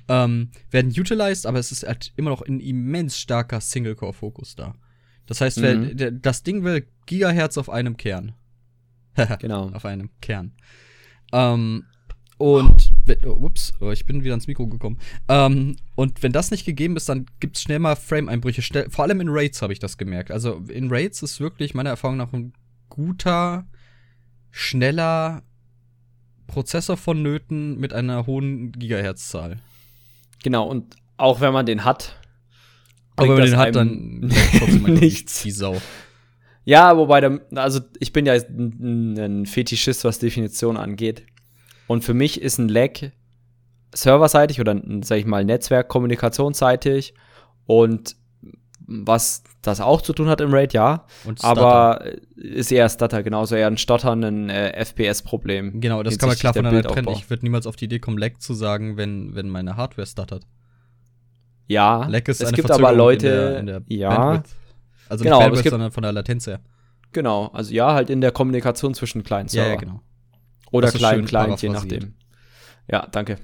ähm, 0.08 0.50
werden 0.70 0.90
utilized, 0.90 1.46
aber 1.46 1.58
es 1.58 1.72
ist 1.72 1.86
halt 1.86 2.12
immer 2.16 2.30
noch 2.30 2.42
ein 2.42 2.60
immens 2.60 3.18
starker 3.18 3.60
Single-Core-Fokus 3.60 4.54
da. 4.56 4.74
Das 5.26 5.40
heißt, 5.40 5.60
wer, 5.62 5.76
Mhm. 5.76 5.96
der, 5.96 6.10
das 6.10 6.42
Ding 6.42 6.64
will 6.64 6.86
Gigahertz 7.06 7.58
auf 7.58 7.70
einem 7.70 7.96
Kern. 7.96 8.34
Genau. 9.40 9.70
auf 9.70 9.84
einem 9.84 10.10
Kern. 10.20 10.52
Ähm, 11.32 11.84
und, 12.40 12.88
wenn, 13.04 13.22
oh, 13.26 13.32
ups, 13.32 13.74
oh, 13.80 13.90
ich 13.90 14.06
bin 14.06 14.24
wieder 14.24 14.32
ans 14.32 14.46
Mikro 14.46 14.66
gekommen. 14.66 14.98
Ähm, 15.28 15.76
und 15.94 16.22
wenn 16.22 16.32
das 16.32 16.50
nicht 16.50 16.64
gegeben 16.64 16.96
ist, 16.96 17.06
dann 17.06 17.26
gibt 17.38 17.56
es 17.56 17.62
schnell 17.62 17.80
mal 17.80 17.96
Frame-Einbrüche. 17.96 18.62
Vor 18.88 19.04
allem 19.04 19.20
in 19.20 19.28
Raids 19.28 19.60
habe 19.60 19.74
ich 19.74 19.78
das 19.78 19.98
gemerkt. 19.98 20.30
Also 20.30 20.62
in 20.68 20.90
Raids 20.90 21.22
ist 21.22 21.38
wirklich 21.38 21.74
meiner 21.74 21.90
Erfahrung 21.90 22.16
nach 22.16 22.32
ein 22.32 22.54
guter, 22.88 23.66
schneller 24.50 25.42
Prozessor 26.46 26.96
vonnöten 26.96 27.78
mit 27.78 27.92
einer 27.92 28.26
hohen 28.26 28.72
Gigahertz-Zahl. 28.72 29.58
Genau, 30.42 30.66
und 30.66 30.96
auch 31.18 31.42
wenn 31.42 31.52
man 31.52 31.66
den 31.66 31.84
hat. 31.84 32.16
Aber 33.16 33.28
wenn 33.28 33.34
man 33.34 33.50
den 33.50 33.56
hat, 33.58 33.76
dann 33.76 34.20
nichts. 34.86 35.42
Die 35.42 35.50
Sau. 35.50 35.76
Ja, 36.64 36.96
wobei, 36.96 37.20
der, 37.20 37.42
also 37.54 37.80
ich 37.98 38.14
bin 38.14 38.24
ja 38.24 38.32
ein 38.32 39.44
Fetischist, 39.44 40.04
was 40.04 40.18
Definition 40.20 40.78
angeht. 40.78 41.26
Und 41.90 42.04
für 42.04 42.14
mich 42.14 42.40
ist 42.40 42.56
ein 42.58 42.68
Lag 42.68 43.00
serverseitig 43.92 44.60
oder, 44.60 44.80
sag 45.02 45.18
ich 45.18 45.26
mal, 45.26 45.44
Netzwerk-kommunikationsseitig 45.44 47.14
und 47.66 48.14
was 48.86 49.42
das 49.60 49.80
auch 49.80 50.00
zu 50.00 50.12
tun 50.12 50.28
hat 50.28 50.40
im 50.40 50.54
Raid, 50.54 50.72
ja. 50.72 51.04
Aber 51.42 52.04
ist 52.36 52.70
eher 52.70 52.88
Stutter, 52.88 53.24
genauso 53.24 53.56
eher 53.56 53.66
ein 53.66 53.76
Stottern, 53.76 54.22
ein 54.22 54.50
äh, 54.50 54.84
FPS-Problem. 54.84 55.80
Genau, 55.80 56.04
das 56.04 56.16
kann 56.16 56.28
man 56.28 56.38
klar 56.38 56.52
der 56.52 56.62
voneinander 56.62 56.90
trennen. 56.90 57.08
Ich 57.08 57.28
würde 57.28 57.44
niemals 57.44 57.66
auf 57.66 57.74
die 57.74 57.86
Idee 57.86 57.98
kommen, 57.98 58.18
Lag 58.18 58.38
zu 58.38 58.54
sagen, 58.54 58.96
wenn, 58.96 59.34
wenn 59.34 59.48
meine 59.48 59.76
Hardware 59.76 60.06
stuttert. 60.06 60.46
Ja, 61.66 62.06
Lag 62.06 62.20
ist 62.28 62.40
es 62.40 62.46
eine 62.46 62.54
gibt 62.54 62.68
Verzögerung 62.68 62.88
aber 62.88 62.96
Leute, 62.96 63.26
in 63.26 63.32
der, 63.32 63.58
in 63.58 63.66
der 63.66 63.82
ja, 63.88 64.16
Bandwidth. 64.16 64.54
Also 65.08 65.24
Genau, 65.24 65.38
nicht 65.38 65.44
Bandwidth, 65.44 65.62
gibt- 65.64 65.72
sondern 65.72 65.90
von 65.90 66.04
der 66.04 66.12
Latenz 66.12 66.46
her. 66.46 66.60
genau. 67.10 67.48
Also 67.48 67.74
ja, 67.74 67.94
halt 67.94 68.10
in 68.10 68.20
der 68.20 68.30
Kommunikation 68.30 68.94
zwischen 68.94 69.24
kleinen 69.24 69.48
Server. 69.48 69.76
genau. 69.76 70.02
Oder 70.70 70.90
schön 70.90 71.24
Client, 71.24 71.62
je 71.62 71.68
nachdem. 71.70 72.14
Ja, 72.88 73.06
danke. 73.06 73.38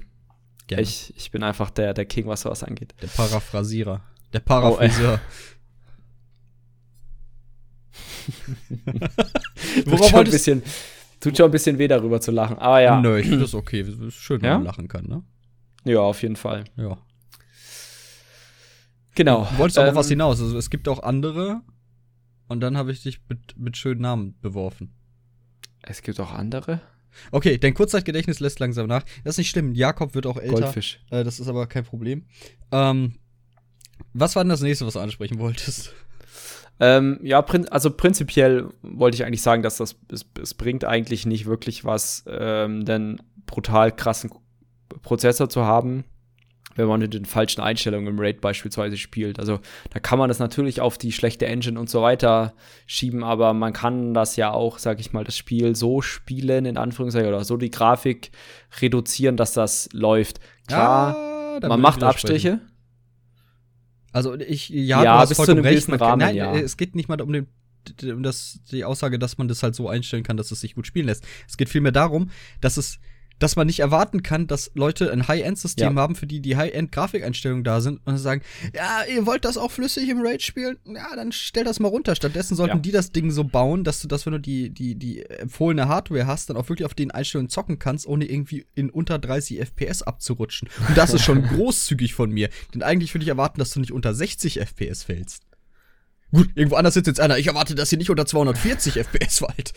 Gerne. 0.67 0.81
Ich, 0.83 1.13
ich 1.15 1.31
bin 1.31 1.43
einfach 1.43 1.69
der, 1.69 1.93
der 1.93 2.05
King, 2.05 2.27
was 2.27 2.41
sowas 2.41 2.63
angeht. 2.63 2.93
Der 3.01 3.07
Paraphrasierer. 3.07 4.01
Der 4.33 4.41
Oh, 4.41 4.43
Paraphraseur. 4.45 5.21
Tut 9.75 9.85
Worauf 9.85 10.09
schon, 10.09 10.19
ein 10.25 10.31
bisschen, 10.31 10.63
tut 11.19 11.37
schon 11.37 11.45
ein 11.45 11.51
bisschen 11.51 11.77
weh, 11.77 11.87
darüber 11.87 12.19
zu 12.19 12.31
lachen. 12.31 12.57
Aber 12.57 12.81
ja, 12.81 12.99
Nö, 12.99 13.17
ich 13.19 13.27
finde 13.27 13.43
das 13.43 13.53
okay. 13.53 13.81
Es 13.81 13.97
ist 13.99 14.15
schön, 14.15 14.41
wenn 14.41 14.49
Ja? 14.49 14.55
man 14.57 14.65
lachen 14.65 14.87
kann, 14.87 15.05
ne? 15.05 15.23
ja, 15.85 15.99
auf 16.01 16.21
jeden 16.21 16.35
Fall. 16.35 16.65
Ja. 16.75 16.97
Genau. 19.15 19.47
Du 19.51 19.57
wolltest 19.57 19.77
ähm, 19.77 19.89
auf 19.89 19.95
was 19.95 20.09
hinaus. 20.09 20.41
Also 20.41 20.57
es 20.57 20.69
gibt 20.69 20.87
auch 20.89 21.01
andere. 21.01 21.61
Und 22.49 22.59
dann 22.59 22.77
habe 22.77 22.91
ich 22.91 23.01
dich 23.03 23.21
mit, 23.29 23.57
mit 23.57 23.77
schönen 23.77 24.01
Namen 24.01 24.37
beworfen. 24.41 24.93
Es 25.81 26.01
gibt 26.01 26.19
auch 26.19 26.33
andere? 26.33 26.81
Okay, 27.31 27.57
dein 27.57 27.73
Kurzzeitgedächtnis 27.73 28.39
lässt 28.39 28.59
langsam 28.59 28.87
nach. 28.87 29.03
Das 29.23 29.35
ist 29.35 29.37
nicht 29.39 29.49
schlimm. 29.49 29.73
Jakob 29.73 30.15
wird 30.15 30.25
auch 30.25 30.37
älter. 30.37 30.61
Goldfisch. 30.61 30.99
Äh, 31.09 31.23
das 31.23 31.39
ist 31.39 31.47
aber 31.47 31.67
kein 31.67 31.83
Problem. 31.83 32.25
Ähm, 32.71 33.15
was 34.13 34.35
war 34.35 34.43
denn 34.43 34.49
das 34.49 34.61
nächste, 34.61 34.85
was 34.85 34.93
du 34.93 34.99
ansprechen 34.99 35.39
wolltest? 35.39 35.93
Ähm, 36.79 37.19
ja, 37.23 37.41
prin 37.41 37.67
also 37.69 37.89
prinzipiell 37.89 38.69
wollte 38.83 39.15
ich 39.15 39.25
eigentlich 39.25 39.41
sagen, 39.41 39.63
dass 39.63 39.77
das 39.77 39.95
es, 40.11 40.25
es 40.39 40.53
bringt 40.53 40.85
eigentlich 40.85 41.25
nicht 41.25 41.47
wirklich 41.47 41.85
was, 41.85 42.23
ähm, 42.27 42.85
denn 42.85 43.19
brutal 43.47 43.91
krassen 43.91 44.31
Prozessor 45.01 45.49
zu 45.49 45.65
haben, 45.65 46.03
wenn 46.77 46.87
man 46.87 47.01
mit 47.01 47.13
den 47.13 47.25
falschen 47.25 47.61
Einstellungen 47.61 48.07
im 48.07 48.19
Raid 48.19 48.39
beispielsweise 48.39 48.97
spielt. 48.97 49.39
Also 49.39 49.59
da 49.91 49.99
kann 49.99 50.19
man 50.19 50.29
das 50.29 50.39
natürlich 50.39 50.79
auf 50.79 50.97
die 50.97 51.11
schlechte 51.11 51.45
Engine 51.45 51.79
und 51.79 51.89
so 51.89 52.01
weiter 52.01 52.53
schieben, 52.85 53.23
aber 53.23 53.53
man 53.53 53.73
kann 53.73 54.13
das 54.13 54.35
ja 54.35 54.51
auch, 54.51 54.77
sag 54.77 54.99
ich 54.99 55.13
mal, 55.13 55.23
das 55.23 55.35
Spiel 55.35 55.75
so 55.75 56.01
spielen, 56.01 56.65
in 56.65 56.77
Anführungszeichen, 56.77 57.27
oder 57.27 57.43
so 57.43 57.57
die 57.57 57.71
Grafik 57.71 58.31
reduzieren, 58.81 59.37
dass 59.37 59.53
das 59.53 59.89
läuft. 59.91 60.39
Klar, 60.67 61.59
ja, 61.61 61.67
man 61.67 61.81
macht 61.81 62.03
Abstriche. 62.03 62.61
Also 64.13 64.35
ich, 64.35 64.69
ja, 64.69 65.03
ja 65.03 65.13
du 65.13 65.19
hast 65.19 65.35
vollkommen 65.35 65.61
recht. 65.61 65.87
Man, 65.89 65.99
Rahmen, 65.99 66.19
nein, 66.19 66.35
ja. 66.35 66.55
es 66.55 66.77
geht 66.77 66.95
nicht 66.95 67.09
mal 67.09 67.19
um 67.21 67.33
den 67.33 67.47
um 68.03 68.23
das, 68.23 68.59
die 68.71 68.83
Aussage, 68.83 69.17
dass 69.17 69.37
man 69.37 69.47
das 69.47 69.63
halt 69.63 69.75
so 69.75 69.87
einstellen 69.87 70.23
kann, 70.23 70.35
dass 70.35 70.51
es 70.51 70.59
sich 70.59 70.75
gut 70.75 70.87
spielen 70.87 71.05
lässt. 71.05 71.25
Es 71.47 71.55
geht 71.55 71.69
vielmehr 71.69 71.93
darum, 71.93 72.31
dass 72.59 72.75
es 72.75 72.99
dass 73.39 73.55
man 73.55 73.67
nicht 73.67 73.79
erwarten 73.79 74.23
kann, 74.23 74.47
dass 74.47 74.71
Leute 74.73 75.11
ein 75.11 75.27
High-End-System 75.27 75.95
ja. 75.95 76.01
haben, 76.01 76.15
für 76.15 76.27
die 76.27 76.41
die 76.41 76.57
High-End-Grafikeinstellungen 76.57 77.63
da 77.63 77.81
sind 77.81 77.99
und 78.05 78.17
sagen, 78.17 78.41
ja, 78.73 79.03
ihr 79.03 79.25
wollt 79.25 79.45
das 79.45 79.57
auch 79.57 79.71
flüssig 79.71 80.09
im 80.09 80.21
Raid 80.21 80.41
spielen? 80.41 80.77
Ja, 80.85 81.15
dann 81.15 81.31
stell 81.31 81.63
das 81.63 81.79
mal 81.79 81.87
runter. 81.89 82.15
Stattdessen 82.15 82.55
sollten 82.55 82.77
ja. 82.77 82.81
die 82.81 82.91
das 82.91 83.11
Ding 83.11 83.31
so 83.31 83.43
bauen, 83.43 83.83
dass 83.83 84.01
du 84.01 84.07
das, 84.07 84.25
wenn 84.25 84.33
du 84.33 84.39
die, 84.39 84.69
die, 84.69 84.95
die 84.95 85.25
empfohlene 85.25 85.87
Hardware 85.87 86.27
hast, 86.27 86.49
dann 86.49 86.57
auch 86.57 86.69
wirklich 86.69 86.85
auf 86.85 86.93
den 86.93 87.11
Einstellungen 87.11 87.49
zocken 87.49 87.79
kannst, 87.79 88.07
ohne 88.07 88.25
irgendwie 88.25 88.65
in 88.75 88.89
unter 88.89 89.19
30 89.19 89.59
FPS 89.59 90.01
abzurutschen. 90.01 90.69
Und 90.87 90.97
das 90.97 91.13
ist 91.13 91.23
schon 91.23 91.43
großzügig 91.47 92.13
von 92.13 92.31
mir. 92.31 92.49
Denn 92.73 92.83
eigentlich 92.83 93.13
würde 93.13 93.23
ich 93.23 93.29
erwarten, 93.29 93.59
dass 93.59 93.71
du 93.71 93.79
nicht 93.79 93.91
unter 93.91 94.13
60 94.13 94.59
FPS 94.59 95.03
fällst. 95.03 95.43
Gut, 96.31 96.49
irgendwo 96.55 96.75
anders 96.75 96.93
sitzt 96.93 97.07
jetzt 97.07 97.19
einer. 97.19 97.37
Ich 97.37 97.47
erwarte, 97.47 97.73
dass 97.73 97.91
ihr 97.91 97.97
nicht 97.97 98.09
unter 98.09 98.25
240 98.25 98.97
FPS 98.97 99.39
fallt. 99.39 99.73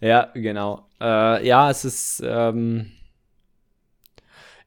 Ja, 0.00 0.30
genau. 0.34 0.88
Äh, 1.00 1.46
ja, 1.46 1.70
es 1.70 1.84
ist, 1.84 2.22
ähm, 2.24 2.86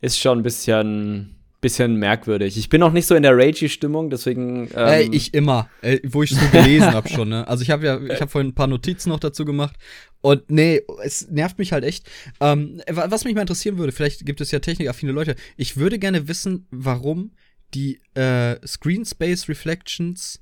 ist 0.01 0.19
schon 0.19 0.39
ein 0.39 0.43
bisschen, 0.43 1.35
bisschen 1.61 1.95
merkwürdig. 1.95 2.57
Ich 2.57 2.69
bin 2.69 2.79
noch 2.79 2.91
nicht 2.91 3.05
so 3.05 3.15
in 3.15 3.23
der 3.23 3.37
Ragey-Stimmung, 3.37 4.09
deswegen. 4.09 4.69
Ähm 4.75 4.87
Ey, 4.87 5.09
ich 5.11 5.33
immer, 5.33 5.69
äh, 5.81 5.99
wo 6.03 6.23
ich 6.23 6.31
so 6.31 6.45
gelesen 6.51 6.93
habe 6.93 7.07
schon. 7.07 7.29
Ne? 7.29 7.45
Also 7.51 7.63
ich 7.63 7.69
habe 7.69 7.85
ja, 7.85 8.01
ich 8.01 8.19
habe 8.19 8.31
vorhin 8.31 8.49
ein 8.49 8.55
paar 8.55 8.67
Notizen 8.67 9.09
noch 9.09 9.19
dazu 9.19 9.45
gemacht. 9.45 9.75
Und 10.21 10.49
nee, 10.49 10.81
es 11.03 11.29
nervt 11.29 11.59
mich 11.59 11.71
halt 11.71 11.83
echt. 11.83 12.09
Ähm, 12.39 12.81
was 12.87 13.25
mich 13.25 13.35
mal 13.35 13.41
interessieren 13.41 13.77
würde, 13.77 13.91
vielleicht 13.91 14.25
gibt 14.25 14.41
es 14.41 14.51
ja 14.51 14.59
technikaffine 14.59 15.11
Leute. 15.11 15.35
Ich 15.57 15.77
würde 15.77 15.99
gerne 15.99 16.27
wissen, 16.27 16.67
warum 16.71 17.31
die 17.73 18.01
äh, 18.15 18.55
Screen 18.65 19.05
Space 19.05 19.47
Reflections 19.47 20.41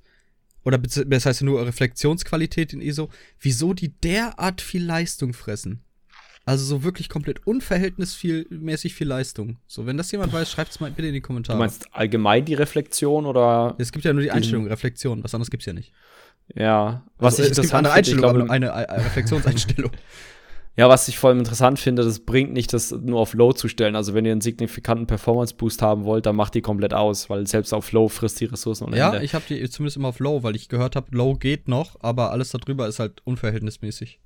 oder 0.64 0.78
das 0.78 1.26
heißt 1.26 1.42
nur 1.44 1.66
Reflexionsqualität 1.66 2.74
in 2.74 2.82
ISO, 2.82 3.10
wieso 3.40 3.74
die 3.74 3.90
derart 3.90 4.62
viel 4.62 4.84
Leistung 4.84 5.34
fressen. 5.34 5.82
Also 6.46 6.66
so 6.66 6.84
wirklich 6.84 7.10
komplett 7.10 7.46
unverhältnismäßig 7.46 8.96
viel 8.96 9.08
Leistung. 9.08 9.58
So, 9.68 9.86
wenn 9.86 9.98
das 9.98 10.12
jemand 10.12 10.34
weiß, 10.34 10.50
schreibt 10.50 10.72
es 10.72 10.80
mal 10.80 10.90
bitte 10.90 11.08
in 11.08 11.14
die 11.14 11.22
Kommentare. 11.22 11.58
Du 11.58 11.60
meinst 11.60 11.88
allgemein 11.94 12.44
die 12.44 12.56
Reflexion 12.56 13.28
oder? 13.28 13.76
Es 13.78 13.92
gibt 13.92 14.04
ja 14.04 14.14
nur 14.14 14.24
die 14.24 14.32
Einstellung 14.32 14.66
Reflexion, 14.66 15.24
was 15.24 15.36
anderes 15.36 15.52
gibt's 15.52 15.68
ja 15.68 15.74
nicht. 15.74 15.94
Ja, 16.56 17.04
was 17.20 17.36
also, 17.36 17.44
ich 17.44 17.52
es 17.52 17.62
gibt 17.62 17.74
eine 17.76 17.92
Einstellung, 17.92 18.22
glaube, 18.22 18.50
eine, 18.50 18.74
eine 18.74 19.06
Reflexionseinstellung. 19.06 19.92
Ja, 20.78 20.88
was 20.88 21.08
ich 21.10 21.18
vor 21.20 21.30
allem 21.30 21.40
interessant 21.40 21.78
finde, 21.78 22.04
das 22.04 22.20
bringt 22.22 22.54
nicht, 22.54 22.72
das 22.72 22.92
nur 22.92 23.20
auf 23.20 23.34
Low 23.34 23.52
zu 23.52 23.68
stellen. 23.68 23.98
Also 23.98 24.14
wenn 24.14 24.24
ihr 24.26 24.32
einen 24.32 24.40
signifikanten 24.40 25.08
Performance-Boost 25.08 25.82
haben 25.82 26.06
wollt, 26.06 26.26
dann 26.26 26.38
macht 26.38 26.56
die 26.56 26.62
komplett 26.62 26.94
aus, 26.94 27.30
weil 27.30 27.46
selbst 27.48 27.74
auf 27.74 27.92
Low 27.92 28.08
frisst 28.08 28.40
die 28.40 28.46
Ressourcen 28.46 28.86
ohne 28.86 28.98
Ja, 28.98 29.12
Ende. 29.12 29.26
ich 29.26 29.34
habe 29.36 29.44
die 29.50 29.70
zumindest 29.70 29.98
immer 29.98 30.08
auf 30.10 30.20
Low, 30.20 30.42
weil 30.44 30.56
ich 30.56 30.70
gehört 30.70 30.96
habe, 30.96 31.08
Low 31.12 31.34
geht 31.36 31.68
noch, 31.68 31.98
aber 32.00 32.32
alles 32.32 32.52
darüber 32.52 32.88
ist 32.88 33.00
halt 33.00 33.22
unverhältnismäßig. 33.26 34.20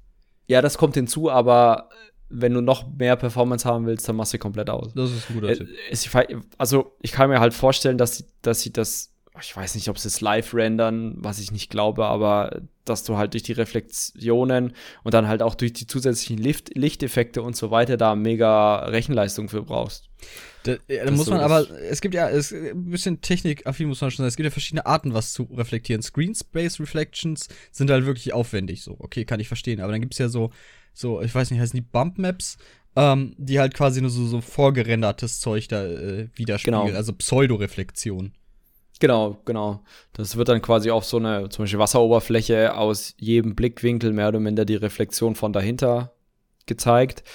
Ja, 0.47 0.61
das 0.61 0.77
kommt 0.77 0.93
hinzu, 0.93 1.31
aber 1.31 1.89
wenn 2.29 2.53
du 2.53 2.61
noch 2.61 2.87
mehr 2.87 3.15
Performance 3.15 3.67
haben 3.67 3.85
willst, 3.85 4.07
dann 4.09 4.15
machst 4.15 4.33
du 4.33 4.37
komplett 4.37 4.69
aus. 4.69 4.93
Das 4.93 5.11
ist 5.11 5.29
ein 5.29 5.35
guter 5.35 5.49
äh, 5.49 5.55
Tipp. 5.55 5.69
Also 6.57 6.95
ich 7.01 7.11
kann 7.11 7.29
mir 7.29 7.39
halt 7.39 7.53
vorstellen, 7.53 7.97
dass, 7.97 8.25
dass 8.41 8.61
sie 8.61 8.73
das 8.73 9.12
ich 9.41 9.55
weiß 9.55 9.75
nicht, 9.75 9.89
ob 9.89 9.97
sie 9.97 10.07
es 10.07 10.21
live 10.21 10.53
rendern, 10.53 11.15
was 11.17 11.39
ich 11.39 11.51
nicht 11.51 11.69
glaube, 11.69 12.05
aber 12.05 12.61
dass 12.85 13.03
du 13.03 13.17
halt 13.17 13.33
durch 13.33 13.43
die 13.43 13.53
Reflexionen 13.53 14.73
und 15.03 15.13
dann 15.13 15.27
halt 15.27 15.41
auch 15.41 15.55
durch 15.55 15.73
die 15.73 15.87
zusätzlichen 15.87 16.37
Licht 16.37 16.75
Lichteffekte 16.75 17.41
und 17.41 17.55
so 17.55 17.71
weiter 17.71 17.97
da 17.97 18.15
mega 18.15 18.85
Rechenleistung 18.85 19.49
für 19.49 19.63
brauchst. 19.63 20.09
Da, 20.63 20.75
da 20.87 21.11
muss 21.11 21.29
man 21.29 21.39
aber, 21.39 21.69
es 21.81 21.99
gibt 21.99 22.13
ja, 22.13 22.29
es, 22.29 22.53
ein 22.53 22.89
bisschen 22.89 23.21
technikaffin 23.21 23.87
muss 23.87 24.01
man 24.01 24.11
schon 24.11 24.17
sagen, 24.17 24.29
es 24.29 24.35
gibt 24.35 24.45
ja 24.45 24.51
verschiedene 24.51 24.85
Arten, 24.85 25.13
was 25.13 25.33
zu 25.33 25.43
reflektieren. 25.43 26.01
Screen 26.01 26.35
Space 26.35 26.79
Reflections 26.79 27.49
sind 27.71 27.89
halt 27.89 28.05
wirklich 28.05 28.33
aufwendig, 28.33 28.83
so, 28.83 28.95
okay, 28.99 29.25
kann 29.25 29.39
ich 29.39 29.47
verstehen, 29.47 29.81
aber 29.81 29.91
dann 29.91 30.01
gibt 30.01 30.13
es 30.13 30.19
ja 30.19 30.29
so, 30.29 30.51
so, 30.93 31.21
ich 31.21 31.33
weiß 31.33 31.51
nicht, 31.51 31.59
heißen 31.59 31.75
die 31.75 31.81
Bump 31.81 32.17
Maps, 32.17 32.57
ähm, 32.95 33.33
die 33.37 33.59
halt 33.59 33.73
quasi 33.73 33.99
nur 33.99 34.11
so, 34.11 34.25
so 34.27 34.41
vorgerendertes 34.41 35.39
Zeug 35.39 35.67
da 35.67 35.85
äh, 35.85 36.29
widerspiegeln, 36.35 36.85
genau. 36.85 36.97
also 36.97 37.13
Pseudoreflexion. 37.13 38.33
Genau, 39.03 39.41
genau. 39.43 39.83
Das 40.13 40.37
wird 40.37 40.47
dann 40.47 40.61
quasi 40.61 40.89
auf 40.89 41.03
so 41.03 41.17
eine, 41.17 41.49
zum 41.49 41.63
Beispiel 41.63 41.77
Wasseroberfläche 41.77 42.73
aus 42.77 43.15
jedem 43.19 43.53
Blickwinkel 43.53 44.13
mehr 44.13 44.29
oder 44.29 44.39
minder 44.39 44.63
die 44.63 44.77
Reflexion 44.77 45.35
von 45.35 45.51
dahinter 45.51 46.13
gezeigt. 46.67 47.25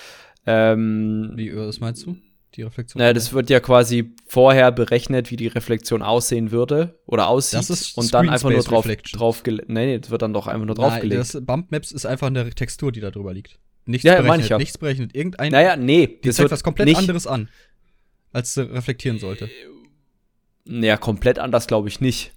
Ähm, 0.47 1.33
wie, 1.35 1.55
was 1.55 1.81
meinst 1.81 2.07
du? 2.07 2.17
Die 2.55 2.63
Reflexion? 2.63 3.01
Naja, 3.01 3.13
das 3.13 3.35
wird 3.35 3.51
ja 3.51 3.61
quasi 3.61 4.15
vorher 4.27 4.73
berechnet, 4.73 5.31
wie 5.31 5.37
die 5.37 5.49
Reflexion 5.49 6.01
aussehen 6.01 6.53
würde 6.53 6.99
oder 7.05 7.29
aussieht. 7.29 7.59
Das 7.59 7.69
ist 7.69 7.99
und 7.99 8.15
dann 8.15 8.31
einfach 8.31 8.49
nur 8.49 8.63
drauf, 8.63 8.87
drauf 9.13 9.43
Nee, 9.45 9.61
nee, 9.67 9.99
das 9.99 10.11
wird 10.11 10.23
dann 10.23 10.33
doch 10.33 10.47
einfach 10.47 10.65
nur 10.65 10.75
draufgelegt. 10.75 11.21
Das 11.21 11.45
Bump 11.45 11.71
Maps 11.71 11.93
ist 11.93 12.07
einfach 12.07 12.29
eine 12.29 12.49
Textur, 12.49 12.93
die 12.93 13.01
da 13.01 13.11
drüber 13.11 13.35
liegt. 13.35 13.59
Nichts 13.85 14.07
ja, 14.07 14.23
berechnet, 14.23 14.49
ja. 14.49 14.57
nichts 14.57 14.79
berechnet. 14.79 15.15
Irgendein. 15.15 15.53
Naja, 15.53 15.77
nee. 15.77 16.19
Die 16.25 16.31
zeigt 16.31 16.51
was 16.51 16.65
komplett 16.65 16.97
anderes 16.97 17.27
an, 17.27 17.51
als 18.33 18.55
sie 18.55 18.63
reflektieren 18.63 19.19
sollte. 19.19 19.51
Naja, 20.69 20.97
komplett 20.97 21.39
anders 21.39 21.67
glaube 21.67 21.89
ich 21.89 22.01
nicht. 22.01 22.33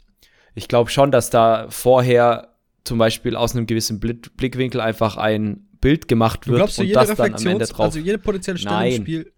Ich 0.56 0.68
glaube 0.68 0.90
schon, 0.90 1.12
dass 1.12 1.30
da 1.30 1.68
vorher 1.70 2.56
zum 2.84 2.98
Beispiel 2.98 3.36
aus 3.36 3.56
einem 3.56 3.68
gewissen 3.68 4.00
Blickwinkel 4.00 4.82
einfach 4.82 5.18
ein 5.18 5.68
Bild 5.82 6.08
gemacht 6.08 6.48
wird 6.48 6.58
glaubst, 6.58 6.80
und 6.80 6.92
das 6.94 7.16
dann 7.16 7.34
am 7.34 7.48
Ende 7.48 7.66
drauf. 7.66 7.86
Also 7.88 8.00
jede 8.00 8.18
potenzielle 8.18 8.58
Stelle 8.58 8.76
Nein. 8.76 8.94
im 8.94 9.02
Spiel. 9.02 9.34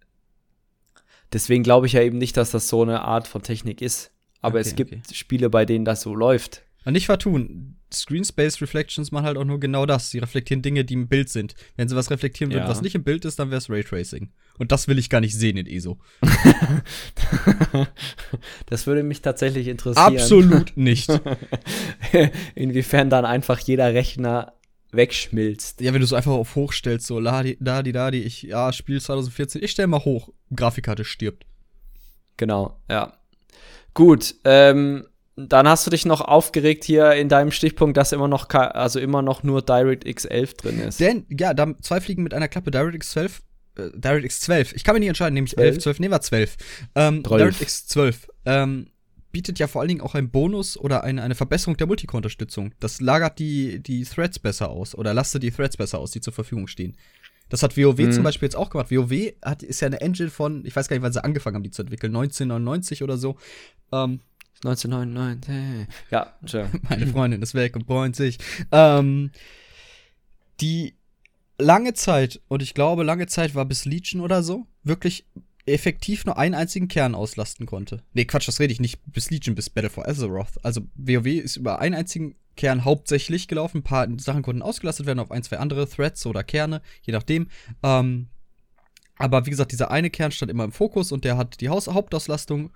Deswegen 1.31 1.63
glaube 1.63 1.87
ich 1.87 1.93
ja 1.93 2.01
eben 2.01 2.17
nicht, 2.17 2.37
dass 2.37 2.51
das 2.51 2.69
so 2.69 2.83
eine 2.83 3.01
Art 3.01 3.27
von 3.27 3.41
Technik 3.41 3.81
ist. 3.81 4.11
Aber 4.41 4.59
okay, 4.59 4.67
es 4.67 4.75
gibt 4.75 4.91
okay. 4.91 5.01
Spiele, 5.13 5.49
bei 5.49 5.65
denen 5.65 5.85
das 5.85 6.01
so 6.01 6.13
läuft. 6.13 6.63
Und 6.85 6.93
nicht 6.93 7.05
vertun. 7.05 7.77
Screen 7.93 8.23
Space 8.23 8.61
Reflections 8.61 9.11
machen 9.11 9.25
halt 9.25 9.37
auch 9.37 9.45
nur 9.45 9.59
genau 9.59 9.85
das. 9.85 10.09
Sie 10.09 10.19
reflektieren 10.19 10.61
Dinge, 10.61 10.83
die 10.83 10.95
im 10.95 11.07
Bild 11.07 11.29
sind. 11.29 11.55
Wenn 11.75 11.87
sie 11.87 11.95
was 11.95 12.09
reflektieren 12.09 12.51
würden, 12.51 12.63
ja. 12.63 12.69
was 12.69 12.81
nicht 12.81 12.95
im 12.95 13.03
Bild 13.03 13.23
ist, 13.25 13.39
dann 13.39 13.51
wäre 13.51 13.59
es 13.59 13.69
Raytracing. 13.69 14.31
Und 14.57 14.71
das 14.71 14.87
will 14.87 14.97
ich 14.97 15.09
gar 15.09 15.21
nicht 15.21 15.35
sehen 15.35 15.57
in 15.57 15.67
ESO. 15.67 15.99
das 18.65 18.87
würde 18.87 19.03
mich 19.03 19.21
tatsächlich 19.21 19.67
interessieren. 19.67 20.17
Absolut 20.17 20.73
nicht. 20.75 21.09
Inwiefern 22.55 23.09
dann 23.09 23.25
einfach 23.25 23.59
jeder 23.59 23.93
Rechner 23.93 24.53
wegschmilzt. 24.91 25.81
Ja, 25.81 25.93
wenn 25.93 26.01
du 26.01 26.07
so 26.07 26.15
einfach 26.15 26.31
auf 26.31 26.55
hoch 26.55 26.71
stellst, 26.71 27.07
so 27.07 27.19
ladi, 27.19 27.57
ladi, 27.59 27.91
ladi, 27.91 28.19
ich, 28.19 28.43
ja, 28.43 28.71
Spiel 28.71 29.01
2014, 29.01 29.63
ich 29.63 29.71
stell 29.71 29.87
mal 29.87 30.03
hoch, 30.05 30.29
Grafikkarte 30.55 31.03
stirbt. 31.03 31.45
Genau, 32.37 32.79
ja. 32.89 33.17
Gut, 33.93 34.35
ähm, 34.43 35.05
dann 35.35 35.67
hast 35.67 35.85
du 35.87 35.91
dich 35.91 36.05
noch 36.05 36.21
aufgeregt 36.21 36.83
hier 36.83 37.13
in 37.13 37.27
deinem 37.27 37.51
Stichpunkt, 37.51 37.97
dass 37.97 38.11
immer 38.11 38.27
noch, 38.27 38.49
also 38.49 38.99
immer 38.99 39.21
noch 39.21 39.43
nur 39.43 39.61
DirectX 39.61 40.25
11 40.25 40.53
drin 40.55 40.79
ist. 40.79 40.99
Denn, 40.99 41.25
ja, 41.29 41.53
da 41.53 41.73
zwei 41.81 42.01
Fliegen 42.01 42.23
mit 42.23 42.33
einer 42.33 42.47
Klappe. 42.47 42.71
DirectX 42.71 43.11
12 43.11 43.41
äh, 43.77 43.89
DirectX 43.95 44.41
12. 44.41 44.73
Ich 44.73 44.83
kann 44.83 44.93
mich 44.93 45.01
nicht 45.01 45.09
entscheiden, 45.09 45.33
nämlich 45.33 45.57
11, 45.57 45.79
12, 45.79 45.99
nee, 45.99 46.11
war 46.11 46.21
12. 46.21 46.55
Ähm, 46.95 47.23
DirectX 47.23 47.87
12 47.87 48.27
ähm, 48.45 48.87
bietet 49.31 49.57
ja 49.57 49.67
vor 49.67 49.81
allen 49.81 49.89
Dingen 49.89 50.01
auch 50.01 50.13
einen 50.13 50.29
Bonus 50.29 50.77
oder 50.77 51.03
eine, 51.03 51.23
eine 51.23 51.35
Verbesserung 51.35 51.77
der 51.77 51.87
Multicore-Unterstützung. 51.87 52.73
Das 52.79 53.01
lagert 53.01 53.39
die, 53.39 53.81
die 53.81 54.03
Threads 54.03 54.37
besser 54.37 54.69
aus 54.69 54.93
oder 54.93 55.13
lastet 55.13 55.41
die 55.43 55.51
Threads 55.51 55.77
besser 55.77 55.97
aus, 55.99 56.11
die 56.11 56.21
zur 56.21 56.33
Verfügung 56.33 56.67
stehen. 56.67 56.95
Das 57.49 57.61
hat 57.61 57.77
WoW 57.77 57.97
mhm. 57.97 58.11
zum 58.11 58.23
Beispiel 58.23 58.47
jetzt 58.47 58.55
auch 58.55 58.69
gemacht. 58.69 58.91
WoW 58.91 59.33
hat, 59.43 59.63
ist 59.63 59.81
ja 59.81 59.87
eine 59.87 60.01
Engine 60.01 60.29
von, 60.29 60.65
ich 60.65 60.75
weiß 60.75 60.87
gar 60.87 60.95
nicht, 60.95 61.03
wann 61.03 61.13
sie 61.13 61.23
angefangen 61.23 61.55
haben, 61.55 61.63
die 61.63 61.71
zu 61.71 61.81
entwickeln, 61.81 62.15
1999 62.15 63.03
oder 63.03 63.17
so. 63.17 63.37
Ähm, 63.91 64.21
1999. 64.65 65.87
Ja, 66.09 66.33
tja. 66.45 66.69
Meine 66.89 67.07
Freundin 67.07 67.41
ist 67.41 67.53
weg 67.53 67.75
und 67.75 67.85
freut 67.85 68.15
sich. 68.15 68.37
Ähm, 68.71 69.31
die 70.61 70.95
lange 71.57 71.93
Zeit, 71.93 72.41
und 72.47 72.61
ich 72.61 72.73
glaube, 72.73 73.03
lange 73.03 73.27
Zeit 73.27 73.55
war 73.55 73.65
bis 73.65 73.85
Legion 73.85 74.21
oder 74.21 74.43
so, 74.43 74.65
wirklich 74.83 75.25
effektiv 75.65 76.25
nur 76.25 76.37
einen 76.37 76.55
einzigen 76.55 76.87
Kern 76.87 77.15
auslasten 77.15 77.65
konnte. 77.65 78.03
Nee, 78.13 78.25
Quatsch, 78.25 78.47
das 78.47 78.59
rede 78.59 78.73
ich 78.73 78.81
nicht 78.81 78.99
bis 79.05 79.31
Legion, 79.31 79.55
bis 79.55 79.69
Battle 79.69 79.89
for 79.89 80.07
Azeroth. 80.07 80.63
Also 80.63 80.81
WoW 80.95 81.25
ist 81.25 81.55
über 81.55 81.79
einen 81.79 81.95
einzigen 81.95 82.35
Kern 82.55 82.85
hauptsächlich 82.85 83.47
gelaufen. 83.47 83.77
Ein 83.77 83.83
paar 83.83 84.07
Sachen 84.19 84.41
konnten 84.43 84.61
ausgelastet 84.61 85.05
werden 85.05 85.19
auf 85.19 85.31
ein, 85.31 85.43
zwei 85.43 85.57
andere 85.57 85.87
Threads 85.87 86.25
oder 86.25 86.43
Kerne, 86.43 86.81
je 87.01 87.13
nachdem. 87.13 87.47
Ähm, 87.81 88.27
aber 89.17 89.45
wie 89.45 89.51
gesagt, 89.51 89.71
dieser 89.71 89.91
eine 89.91 90.09
Kern 90.09 90.31
stand 90.31 90.51
immer 90.51 90.65
im 90.65 90.71
Fokus 90.71 91.11
und 91.11 91.23
der 91.23 91.37
hat 91.37 91.61
die 91.61 91.69
Haus 91.69 91.87
Hauptauslastung. 91.87 92.71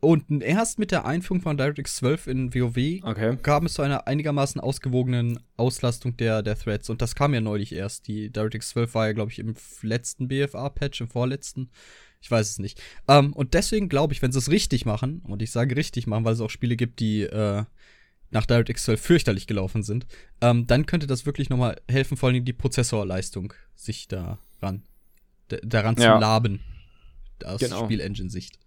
Und 0.00 0.42
erst 0.42 0.78
mit 0.78 0.92
der 0.92 1.04
Einführung 1.04 1.42
von 1.42 1.58
DirectX 1.58 1.96
12 1.96 2.26
in 2.26 2.54
WoW 2.54 3.02
Okay. 3.04 3.36
kam 3.42 3.66
es 3.66 3.74
zu 3.74 3.82
einer 3.82 4.06
einigermaßen 4.06 4.58
ausgewogenen 4.60 5.40
Auslastung 5.58 6.16
der, 6.16 6.42
der 6.42 6.58
Threads. 6.58 6.88
Und 6.88 7.02
das 7.02 7.14
kam 7.14 7.34
ja 7.34 7.42
neulich 7.42 7.72
erst. 7.74 8.08
Die 8.08 8.30
DirectX 8.32 8.70
12 8.70 8.94
war 8.94 9.06
ja, 9.08 9.12
glaube 9.12 9.30
ich, 9.30 9.38
im 9.38 9.54
letzten 9.82 10.28
BFA-Patch, 10.28 11.02
im 11.02 11.08
vorletzten. 11.08 11.70
Ich 12.22 12.30
weiß 12.30 12.48
es 12.48 12.58
nicht. 12.58 12.80
Ähm, 13.08 13.34
und 13.34 13.52
deswegen 13.52 13.90
glaube 13.90 14.14
ich, 14.14 14.22
wenn 14.22 14.32
sie 14.32 14.38
es 14.38 14.50
richtig 14.50 14.86
machen, 14.86 15.20
und 15.26 15.42
ich 15.42 15.50
sage 15.50 15.76
richtig 15.76 16.06
machen, 16.06 16.24
weil 16.24 16.32
es 16.34 16.40
auch 16.40 16.50
Spiele 16.50 16.76
gibt, 16.76 17.00
die 17.00 17.22
äh, 17.22 17.64
nach 18.30 18.46
DirectX 18.46 18.84
12 18.84 19.00
fürchterlich 19.02 19.46
gelaufen 19.46 19.82
sind, 19.82 20.06
ähm, 20.40 20.66
dann 20.66 20.86
könnte 20.86 21.06
das 21.08 21.26
wirklich 21.26 21.50
nochmal 21.50 21.78
helfen, 21.90 22.16
vor 22.16 22.30
allem 22.30 22.44
die 22.44 22.52
Prozessorleistung 22.54 23.52
sich 23.74 24.08
daran, 24.08 24.82
daran 25.48 25.96
Ja. 25.98 26.14
zu 26.14 26.20
laben. 26.20 26.60
Aus 27.44 27.60
Genau. 27.60 27.84
Spielengine-Sicht. 27.84 28.58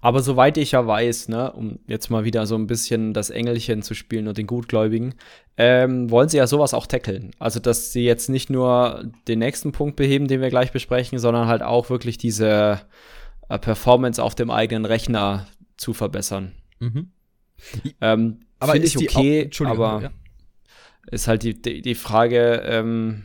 Aber 0.00 0.22
soweit 0.22 0.56
ich 0.56 0.72
ja 0.72 0.86
weiß, 0.86 1.28
ne, 1.28 1.52
um 1.52 1.78
jetzt 1.86 2.08
mal 2.10 2.24
wieder 2.24 2.46
so 2.46 2.54
ein 2.56 2.66
bisschen 2.66 3.12
das 3.12 3.30
Engelchen 3.30 3.82
zu 3.82 3.94
spielen 3.94 4.26
und 4.28 4.38
den 4.38 4.46
Gutgläubigen, 4.46 5.14
ähm, 5.56 6.10
wollen 6.10 6.28
sie 6.28 6.38
ja 6.38 6.46
sowas 6.46 6.72
auch 6.72 6.86
tackeln. 6.86 7.32
Also, 7.38 7.60
dass 7.60 7.92
sie 7.92 8.04
jetzt 8.04 8.28
nicht 8.28 8.48
nur 8.48 9.10
den 9.26 9.40
nächsten 9.40 9.72
Punkt 9.72 9.96
beheben, 9.96 10.28
den 10.28 10.40
wir 10.40 10.48
gleich 10.50 10.72
besprechen, 10.72 11.18
sondern 11.18 11.48
halt 11.48 11.62
auch 11.62 11.90
wirklich 11.90 12.16
diese 12.16 12.80
äh, 13.48 13.58
Performance 13.58 14.22
auf 14.22 14.34
dem 14.34 14.50
eigenen 14.50 14.84
Rechner 14.84 15.46
zu 15.76 15.92
verbessern. 15.92 16.52
Mhm. 16.78 17.10
Ähm, 18.00 18.40
Aber 18.60 18.72
Finde 18.72 18.86
ist 18.86 18.96
ich 18.96 19.08
okay, 19.10 19.40
Au- 19.40 19.44
Entschuldigung, 19.44 19.84
aber 19.84 20.02
ja. 20.02 20.10
ist 21.10 21.28
halt 21.28 21.42
die, 21.42 21.60
die, 21.60 21.82
die 21.82 21.94
Frage, 21.94 22.62
ähm, 22.64 23.24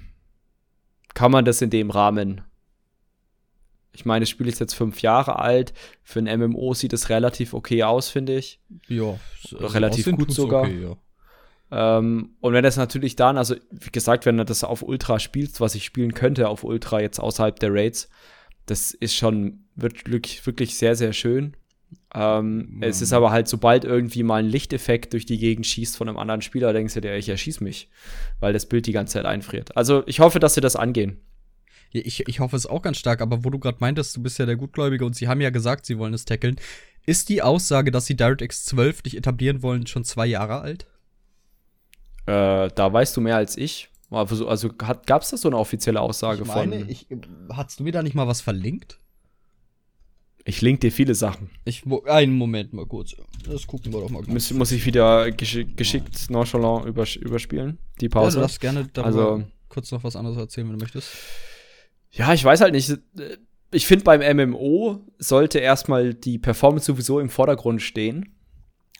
kann 1.13 1.31
man 1.31 1.45
das 1.45 1.61
in 1.61 1.69
dem 1.69 1.91
Rahmen? 1.91 2.41
Ich 3.95 4.05
meine, 4.05 4.23
das 4.23 4.29
Spiel 4.29 4.47
ist 4.47 4.59
jetzt 4.59 4.73
fünf 4.73 5.01
Jahre 5.01 5.39
alt. 5.39 5.73
Für 6.01 6.19
ein 6.19 6.39
MMO 6.39 6.73
sieht 6.73 6.93
es 6.93 7.09
relativ 7.09 7.53
okay 7.53 7.83
aus, 7.83 8.09
finde 8.09 8.35
ich. 8.35 8.59
Ja, 8.87 9.17
relativ 9.51 10.05
aussehen 10.07 10.17
gut 10.17 10.31
sogar. 10.31 10.63
Okay, 10.63 10.81
ja. 10.81 10.97
Ähm, 11.71 12.35
und 12.39 12.53
wenn 12.53 12.63
das 12.63 12.77
natürlich 12.77 13.15
dann, 13.15 13.37
also 13.37 13.55
wie 13.71 13.91
gesagt, 13.91 14.25
wenn 14.25 14.37
du 14.37 14.45
das 14.45 14.63
auf 14.63 14.83
Ultra 14.83 15.19
spielst, 15.19 15.61
was 15.61 15.75
ich 15.75 15.85
spielen 15.85 16.13
könnte 16.13 16.49
auf 16.49 16.63
Ultra 16.63 17.01
jetzt 17.01 17.19
außerhalb 17.19 17.59
der 17.59 17.73
Raids, 17.73 18.09
das 18.65 18.91
ist 18.91 19.15
schon 19.15 19.65
wirklich, 19.75 20.45
wirklich 20.45 20.75
sehr, 20.75 20.95
sehr 20.95 21.13
schön. 21.13 21.55
Ähm, 22.13 22.77
Es 22.81 23.01
ist 23.01 23.13
aber 23.13 23.31
halt, 23.31 23.47
sobald 23.47 23.85
irgendwie 23.85 24.23
mal 24.23 24.37
ein 24.43 24.45
Lichteffekt 24.49 25.13
durch 25.13 25.25
die 25.25 25.39
Gegend 25.39 25.65
schießt 25.65 25.97
von 25.97 26.07
einem 26.07 26.17
anderen 26.17 26.41
Spieler, 26.41 26.73
denkst 26.73 26.93
du 26.93 27.01
dir, 27.01 27.15
ich 27.15 27.29
erschieß 27.29 27.59
mich, 27.61 27.89
weil 28.39 28.53
das 28.53 28.67
Bild 28.67 28.85
die 28.85 28.91
ganze 28.91 29.13
Zeit 29.13 29.25
einfriert. 29.25 29.75
Also 29.75 30.03
ich 30.05 30.19
hoffe, 30.19 30.39
dass 30.39 30.53
sie 30.53 30.61
das 30.61 30.75
angehen. 30.75 31.19
Ja, 31.93 32.01
ich, 32.03 32.27
ich 32.27 32.39
hoffe 32.39 32.55
es 32.55 32.65
auch 32.65 32.81
ganz 32.81 32.97
stark, 32.97 33.21
aber 33.21 33.43
wo 33.43 33.49
du 33.49 33.59
gerade 33.59 33.77
meintest, 33.79 34.17
du 34.17 34.21
bist 34.21 34.39
ja 34.39 34.45
der 34.45 34.55
Gutgläubige 34.55 35.05
und 35.05 35.15
sie 35.15 35.27
haben 35.27 35.41
ja 35.41 35.51
gesagt, 35.51 35.85
sie 35.85 35.97
wollen 35.97 36.13
es 36.13 36.25
tackeln. 36.25 36.57
Ist 37.05 37.29
die 37.29 37.41
Aussage, 37.41 37.91
dass 37.91 38.05
sie 38.05 38.15
DirectX 38.15 38.65
12 38.65 39.03
nicht 39.03 39.17
etablieren 39.17 39.61
wollen, 39.61 39.87
schon 39.87 40.03
zwei 40.03 40.25
Jahre 40.25 40.61
alt? 40.61 40.87
Äh, 42.25 42.69
da 42.73 42.91
weißt 42.91 43.15
du 43.15 43.21
mehr 43.21 43.35
als 43.35 43.57
ich. 43.57 43.89
Also, 44.09 44.47
also 44.47 44.69
gab 44.69 45.21
es 45.21 45.29
da 45.29 45.37
so 45.37 45.49
eine 45.49 45.57
offizielle 45.57 45.99
Aussage 45.99 46.43
ich 46.43 46.47
meine, 46.47 46.79
von? 46.79 46.89
ich, 46.89 47.07
hast 47.51 47.79
du 47.79 47.83
mir 47.83 47.91
da 47.91 48.03
nicht 48.03 48.15
mal 48.15 48.27
was 48.27 48.41
verlinkt? 48.41 48.99
Ich 50.45 50.61
link 50.61 50.81
dir 50.81 50.91
viele 50.91 51.15
Sachen. 51.15 51.49
Ich, 51.63 51.83
einen 52.05 52.33
Moment 52.37 52.73
mal 52.73 52.85
kurz. 52.85 53.15
Das 53.45 53.65
gucken 53.65 53.93
wir 53.93 54.01
doch 54.01 54.09
mal 54.09 54.19
kurz. 54.19 54.27
Muss, 54.29 54.51
muss 54.51 54.71
ich 54.71 54.85
wieder 54.85 55.31
geschick, 55.31 55.77
geschickt 55.77 56.29
nonchalant 56.29 56.85
übers 56.85 57.15
überspielen, 57.15 57.77
die 58.01 58.05
ja, 58.05 58.11
Pause? 58.11 58.37
du 58.37 58.41
darfst 58.41 58.59
gerne 58.59 58.87
darüber 58.93 59.31
Also- 59.31 59.43
kurz 59.69 59.91
noch 59.91 60.03
was 60.03 60.15
anderes 60.15 60.37
erzählen, 60.37 60.67
wenn 60.67 60.77
du 60.77 60.83
möchtest. 60.83 61.09
Ja, 62.13 62.31
ich 62.33 62.43
weiß 62.43 62.61
halt 62.61 62.73
nicht. 62.73 62.95
Ich 63.71 63.87
finde, 63.87 64.03
beim 64.03 64.37
MMO 64.37 65.01
sollte 65.17 65.59
erstmal 65.59 66.13
die 66.13 66.37
Performance 66.37 66.85
sowieso 66.85 67.19
im 67.19 67.29
Vordergrund 67.29 67.81
stehen. 67.81 68.35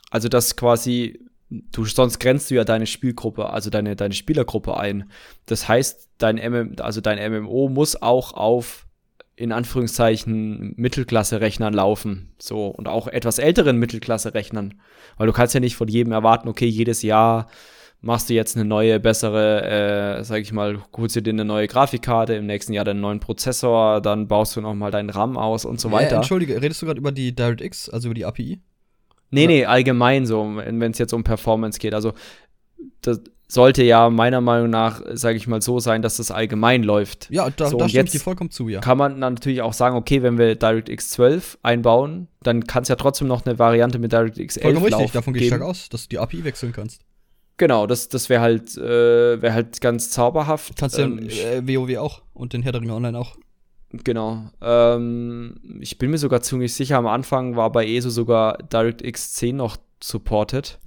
Also, 0.10 0.30
dass 0.30 0.56
quasi, 0.56 1.20
du, 1.50 1.86
sonst 1.86 2.20
grenzt 2.20 2.50
du 2.50 2.56
ja 2.56 2.64
deine 2.64 2.88
Spielgruppe, 2.88 3.50
also 3.52 3.70
deine, 3.70 3.96
deine 3.96 4.16
Spielergruppe 4.16 4.78
ein. 4.78 5.10
Das 5.46 5.68
heißt, 5.68 6.10
dein, 6.18 6.38
MM, 6.38 6.76
also 6.80 7.02
dein 7.02 7.32
MMO 7.32 7.70
muss 7.70 8.02
auch 8.02 8.34
auf, 8.34 8.88
in 9.36 9.52
Anführungszeichen, 9.52 10.74
Mittelklasse-Rechnern 10.76 11.74
laufen. 11.74 12.34
So, 12.40 12.68
und 12.68 12.88
auch 12.88 13.08
etwas 13.08 13.38
älteren 13.38 13.78
Mittelklasse-Rechnern. 13.78 14.82
Weil 15.18 15.28
du 15.28 15.34
kannst 15.34 15.54
ja 15.54 15.60
nicht 15.60 15.76
von 15.76 15.88
jedem 15.88 16.14
erwarten, 16.14 16.48
okay, 16.48 16.68
jedes 16.68 17.04
Jahr 17.04 17.48
machst 18.04 18.30
du 18.30 18.34
jetzt 18.34 18.56
eine 18.56 18.66
neue, 18.66 19.00
bessere, 19.00 20.20
äh, 20.20 20.24
sag 20.24 20.42
ich 20.42 20.52
mal, 20.52 20.78
holst 20.96 21.16
du 21.16 21.22
dir 21.22 21.32
eine 21.32 21.46
neue 21.46 21.68
Grafikkarte, 21.68 22.34
im 22.36 22.46
nächsten 22.46 22.74
Jahr 22.74 22.86
den 22.86 23.00
neuen 23.00 23.20
Prozessor, 23.20 24.02
dann 24.02 24.28
baust 24.28 24.56
du 24.56 24.62
noch 24.62 24.76
mal 24.76 24.92
deinen 24.92 25.10
RAM 25.10 25.38
aus 25.38 25.64
und 25.66 25.80
so 25.80 25.88
Äh, 25.90 25.94
weiter. 25.94 26.18
Entschuldige, 26.18 26.62
redest 26.62 26.82
du 26.82 26.86
gerade 26.86 27.00
über 27.00 27.12
die 27.14 27.34
DirectX, 27.34 27.90
also 27.90 28.10
über 28.10 28.16
die 28.16 28.26
API? 28.26 28.60
nee, 29.32 29.48
nee, 29.48 29.66
allgemein 29.66 30.26
so, 30.28 30.44
wenn 30.56 30.82
es 30.84 31.00
jetzt 31.00 31.14
um 31.14 31.24
Performance 31.24 31.80
geht. 31.80 31.96
Also 31.96 32.14
das 33.02 33.22
sollte 33.48 33.84
ja 33.84 34.10
meiner 34.10 34.42
Meinung 34.42 34.70
nach, 34.70 35.02
sage 35.14 35.38
ich 35.38 35.48
mal, 35.48 35.62
so 35.62 35.80
sein, 35.80 36.02
dass 36.02 36.18
das 36.18 36.30
allgemein 36.30 36.84
läuft. 36.84 37.30
Ja, 37.32 37.50
da, 37.50 37.68
So, 37.68 37.78
da 37.78 37.88
stimme 37.88 37.88
ich 37.88 37.94
jetzt 37.94 38.14
dir 38.14 38.20
vollkommen 38.20 38.52
zu, 38.52 38.68
ja. 38.68 38.80
Kann 38.82 38.98
man 38.98 39.22
dann 39.22 39.36
natürlich 39.36 39.62
auch 39.62 39.74
sagen, 39.74 39.96
okay, 39.96 40.22
wenn 40.24 40.38
wir 40.38 40.56
DirectX 40.56 41.10
12 41.12 41.58
einbauen, 41.64 42.28
dann 42.42 42.68
kann 42.68 42.84
es 42.84 42.90
ja 42.90 42.96
trotzdem 42.96 43.28
noch 43.28 43.46
eine 43.46 43.58
Variante 43.58 43.98
mit 43.98 44.12
DirectX 44.12 44.58
11 44.58 44.64
Vollkommen 44.64 44.86
richtig, 44.94 45.12
davon 45.14 45.34
gehe 45.34 45.44
ich 45.44 45.48
stark 45.48 45.62
aus, 45.62 45.88
dass 45.90 46.04
du 46.04 46.10
die 46.10 46.20
API 46.20 46.44
wechseln 46.44 46.74
kannst. 46.74 47.02
Genau, 47.58 47.88
das, 47.88 48.10
das 48.10 48.30
wäre 48.30 48.42
halt, 48.42 48.76
äh, 48.78 49.42
wäre 49.42 49.54
halt 49.54 49.80
ganz 49.80 50.10
zauberhaft. 50.10 50.76
Kannst 50.76 50.98
ja 50.98 51.06
Ähm, 51.06 51.20
äh, 51.20 51.62
WoW 51.68 51.98
auch 51.98 52.22
und 52.34 52.54
den 52.54 52.64
Herr 52.64 52.72
der 52.72 52.82
Ringe 52.82 52.96
Online 52.96 53.18
auch. 53.18 53.38
Genau. 53.92 54.50
Ähm, 54.62 55.60
ich 55.80 56.00
bin 56.00 56.10
mir 56.10 56.18
sogar 56.18 56.42
ziemlich 56.42 56.74
sicher, 56.74 56.98
am 56.98 57.06
Anfang 57.06 57.56
war 57.56 57.72
bei 57.72 57.86
ESO 57.86 58.10
sogar 58.10 58.58
DirectX 58.58 59.34
10 59.34 59.58
noch 59.58 59.78
supported. 60.02 60.80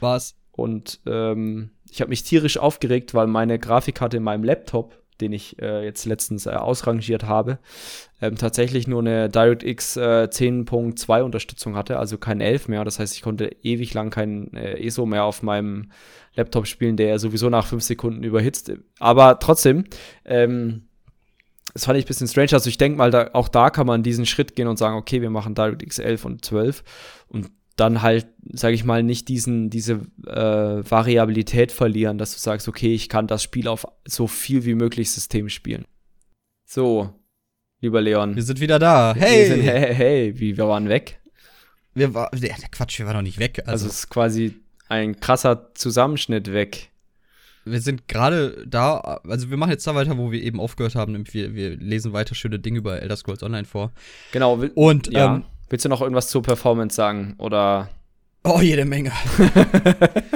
War's. 0.00 0.36
Und 0.50 1.00
ähm, 1.06 1.70
ich 1.90 2.02
habe 2.02 2.10
mich 2.10 2.24
tierisch 2.24 2.58
aufgeregt, 2.58 3.14
weil 3.14 3.26
meine 3.26 3.58
Grafikkarte 3.58 4.18
in 4.18 4.22
meinem 4.22 4.44
Laptop, 4.44 5.01
den 5.22 5.32
ich 5.32 5.60
äh, 5.62 5.84
jetzt 5.84 6.04
letztens 6.04 6.46
äh, 6.46 6.50
ausrangiert 6.50 7.24
habe, 7.24 7.58
ähm, 8.20 8.36
tatsächlich 8.36 8.86
nur 8.86 9.00
eine 9.00 9.30
DirectX 9.30 9.96
äh, 9.96 10.28
10.2 10.30 11.22
Unterstützung 11.22 11.76
hatte, 11.76 11.98
also 11.98 12.18
kein 12.18 12.40
11 12.40 12.68
mehr. 12.68 12.84
Das 12.84 12.98
heißt, 12.98 13.14
ich 13.14 13.22
konnte 13.22 13.50
ewig 13.62 13.94
lang 13.94 14.10
kein 14.10 14.52
äh, 14.54 14.84
ESO 14.84 15.06
mehr 15.06 15.24
auf 15.24 15.42
meinem 15.42 15.90
Laptop 16.34 16.66
spielen, 16.66 16.96
der 16.96 17.18
sowieso 17.18 17.48
nach 17.48 17.66
5 17.66 17.82
Sekunden 17.82 18.22
überhitzt. 18.22 18.72
Aber 18.98 19.38
trotzdem, 19.38 19.84
ähm, 20.24 20.88
das 21.72 21.86
fand 21.86 21.98
ich 21.98 22.04
ein 22.04 22.08
bisschen 22.08 22.28
strange. 22.28 22.52
Also 22.52 22.68
ich 22.68 22.78
denke 22.78 22.98
mal, 22.98 23.10
da, 23.10 23.30
auch 23.32 23.48
da 23.48 23.70
kann 23.70 23.86
man 23.86 24.02
diesen 24.02 24.26
Schritt 24.26 24.56
gehen 24.56 24.68
und 24.68 24.78
sagen, 24.78 24.96
okay, 24.96 25.22
wir 25.22 25.30
machen 25.30 25.54
DirectX 25.54 25.98
11 25.98 26.24
und 26.24 26.44
12 26.44 26.84
und 27.28 27.50
dann 27.76 28.02
halt, 28.02 28.26
sage 28.52 28.74
ich 28.74 28.84
mal, 28.84 29.02
nicht 29.02 29.28
diesen, 29.28 29.70
diese 29.70 30.00
äh, 30.26 30.90
Variabilität 30.90 31.72
verlieren, 31.72 32.18
dass 32.18 32.34
du 32.34 32.38
sagst, 32.38 32.68
okay, 32.68 32.94
ich 32.94 33.08
kann 33.08 33.26
das 33.26 33.42
Spiel 33.42 33.68
auf 33.68 33.86
so 34.04 34.26
viel 34.26 34.64
wie 34.64 34.74
möglich 34.74 35.10
System 35.10 35.48
spielen. 35.48 35.84
So, 36.64 37.14
lieber 37.80 38.00
Leon. 38.00 38.36
Wir 38.36 38.42
sind 38.42 38.60
wieder 38.60 38.78
da. 38.78 39.14
Hey! 39.16 39.46
sind, 39.46 39.62
hey, 39.62 39.94
hey, 39.94 40.38
wie, 40.38 40.56
wir 40.56 40.68
waren 40.68 40.88
weg. 40.88 41.20
Wir 41.94 42.14
war, 42.14 42.30
der, 42.32 42.54
Quatsch, 42.70 42.98
wir 42.98 43.06
waren 43.06 43.16
noch 43.16 43.22
nicht 43.22 43.38
weg. 43.38 43.60
Also, 43.60 43.70
Also, 43.70 43.86
es 43.88 43.94
ist 43.94 44.08
quasi 44.10 44.54
ein 44.88 45.18
krasser 45.20 45.74
Zusammenschnitt 45.74 46.52
weg. 46.52 46.90
wir 47.64 47.80
sind 47.80 48.08
gerade 48.08 48.64
da, 48.66 48.98
also 49.26 49.50
wir 49.50 49.56
machen 49.56 49.70
jetzt 49.70 49.86
da 49.86 49.94
weiter, 49.94 50.18
wo 50.18 50.32
wir 50.32 50.42
eben 50.42 50.60
aufgehört 50.60 50.94
haben. 50.94 51.24
Wir, 51.32 51.54
wir 51.54 51.76
lesen 51.76 52.12
weiter 52.12 52.34
schöne 52.34 52.58
Dinge 52.58 52.78
über 52.78 53.00
Elder 53.00 53.16
Scrolls 53.16 53.42
Online 53.42 53.66
vor. 53.66 53.92
Genau. 54.32 54.62
Und, 54.74 55.12
ja. 55.12 55.36
ähm, 55.36 55.44
Willst 55.72 55.86
du 55.86 55.88
noch 55.88 56.02
irgendwas 56.02 56.28
zur 56.28 56.42
Performance 56.42 56.94
sagen? 56.94 57.34
Oder 57.38 57.88
oh, 58.44 58.60
jede 58.60 58.84
Menge. 58.84 59.10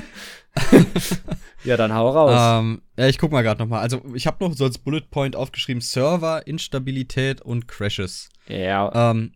ja, 1.64 1.77
dann 1.77 1.92
hau 1.92 2.09
raus. 2.09 2.62
Ähm, 2.62 2.81
ja, 2.96 3.07
ich 3.07 3.18
guck 3.18 3.33
mal 3.33 3.42
gerade 3.42 3.61
nochmal. 3.61 3.83
Also, 3.83 4.01
ich 4.14 4.27
habe 4.27 4.42
noch 4.42 4.57
so 4.57 4.64
als 4.64 4.79
Bullet 4.79 5.03
Point 5.11 5.37
aufgeschrieben: 5.37 5.83
Server, 5.83 6.46
Instabilität 6.46 7.42
und 7.42 7.68
Crashes. 7.68 8.31
ja. 8.49 9.11
Ähm, 9.11 9.33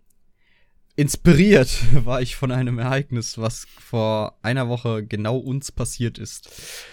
inspiriert 0.96 1.68
war 2.06 2.22
ich 2.22 2.34
von 2.34 2.50
einem 2.50 2.78
Ereignis, 2.78 3.36
was 3.36 3.66
vor 3.78 4.38
einer 4.40 4.70
Woche 4.70 5.04
genau 5.04 5.36
uns 5.36 5.70
passiert 5.70 6.16
ist. 6.16 6.48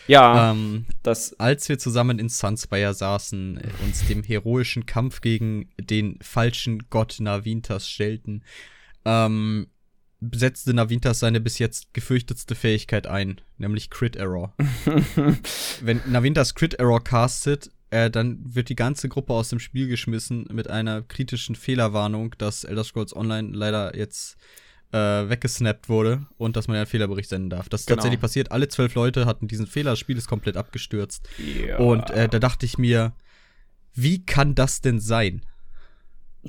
ja, 0.08 0.52
Ähm, 0.52 0.86
das. 1.02 1.40
als 1.40 1.70
wir 1.70 1.80
zusammen 1.80 2.20
in 2.20 2.28
Sunspire 2.28 2.94
saßen, 2.94 3.62
uns 3.86 4.06
dem 4.06 4.22
heroischen 4.22 4.86
Kampf 4.86 5.22
gegen 5.22 5.70
den 5.80 6.20
falschen 6.22 6.90
Gott 6.90 7.22
Navintas 7.22 7.90
stellten, 7.90 8.44
ähm, 9.08 9.68
setzte 10.34 10.74
Navintas 10.74 11.20
seine 11.20 11.40
bis 11.40 11.60
jetzt 11.60 11.94
gefürchtetste 11.94 12.56
Fähigkeit 12.56 13.08
ein, 13.08 13.40
nämlich 13.58 13.90
Crit 13.90 14.16
Error. 14.16 14.54
Wenn 15.82 16.02
Navintas 16.08 16.56
Crit 16.56 16.74
Error 16.76 17.04
castet, 17.04 17.72
äh, 17.90 18.10
dann 18.10 18.40
wird 18.44 18.70
die 18.70 18.76
ganze 18.76 19.08
Gruppe 19.10 19.34
aus 19.34 19.50
dem 19.50 19.60
Spiel 19.60 19.88
geschmissen 19.88 20.46
mit 20.52 20.70
einer 20.70 21.04
kritischen 21.04 21.56
Fehlerwarnung, 21.56 22.36
dass 22.38 22.64
Elder 22.64 22.84
Scrolls 22.84 23.16
Online 23.16 23.56
leider 23.56 23.96
jetzt 23.96 24.36
äh, 24.92 24.98
weggesnappt 24.98 25.88
wurde 25.88 26.26
und 26.38 26.58
dass 26.58 26.68
man 26.68 26.76
ja 26.76 26.82
einen 26.82 26.90
Fehlerbericht 26.90 27.30
senden 27.30 27.50
darf. 27.50 27.70
Das 27.70 27.82
ist 27.82 27.88
Genau. 27.88 27.98
tatsächlich 27.98 28.20
passiert. 28.22 28.52
Alle 28.52 28.68
zwölf 28.68 28.96
Leute 28.96 29.26
hatten 29.26 29.48
diesen 29.48 29.68
Fehler, 29.68 29.92
das 29.92 30.00
Spiel 30.00 30.18
ist 30.18 30.28
komplett 30.28 30.58
abgestürzt. 30.58 31.30
Ja. 31.66 31.78
Und 31.78 32.10
äh, 32.10 32.28
da 32.28 32.40
dachte 32.40 32.66
ich 32.66 32.78
mir, 32.78 33.14
wie 33.94 34.26
kann 34.26 34.56
das 34.56 34.82
denn 34.82 35.00
sein? 35.00 35.42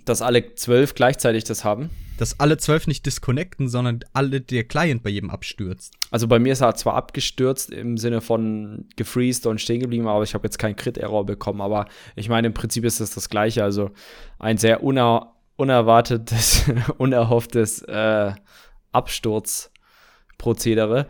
Dass 0.05 0.23
alle 0.23 0.55
zwölf 0.55 0.95
gleichzeitig 0.95 1.45
das 1.45 1.65
haben. 1.65 1.91
Dass 2.19 2.41
alle 2.41 2.57
zwölf 2.57 2.87
nicht 2.87 3.07
disconnecten, 3.07 3.69
sondern 3.69 4.01
alle 4.13 4.41
der 4.41 4.65
Client 4.65 5.03
bei 5.03 5.11
jedem 5.11 5.31
abstürzt. 5.31 5.95
Also 6.11 6.27
bei 6.27 6.39
mir 6.39 6.53
ist 6.53 6.61
er 6.61 6.75
zwar 6.75 6.95
abgestürzt 6.95 7.71
im 7.71 7.97
Sinne 7.97 8.21
von 8.21 8.87
gefreezed 8.97 9.47
und 9.47 9.61
stehen 9.61 9.81
geblieben, 9.81 10.09
aber 10.09 10.25
ich 10.25 10.35
habe 10.35 10.47
jetzt 10.47 10.59
keinen 10.59 10.77
Crit-Error 10.77 11.27
bekommen. 11.27 11.61
Aber 11.61 11.87
ich 12.17 12.29
meine, 12.29 12.49
im 12.49 12.55
Prinzip 12.55 12.85
ist 12.85 13.01
es 13.01 13.11
das 13.11 13.29
Gleiche. 13.29 13.63
Also 13.63 13.91
ein 14.39 14.59
sehr 14.59 14.83
uner 14.83 15.35
unerwartetes, 15.59 16.65
unerhofftes 16.99 17.83
äh, 17.83 18.33
Absturzprozedere. 18.93 21.07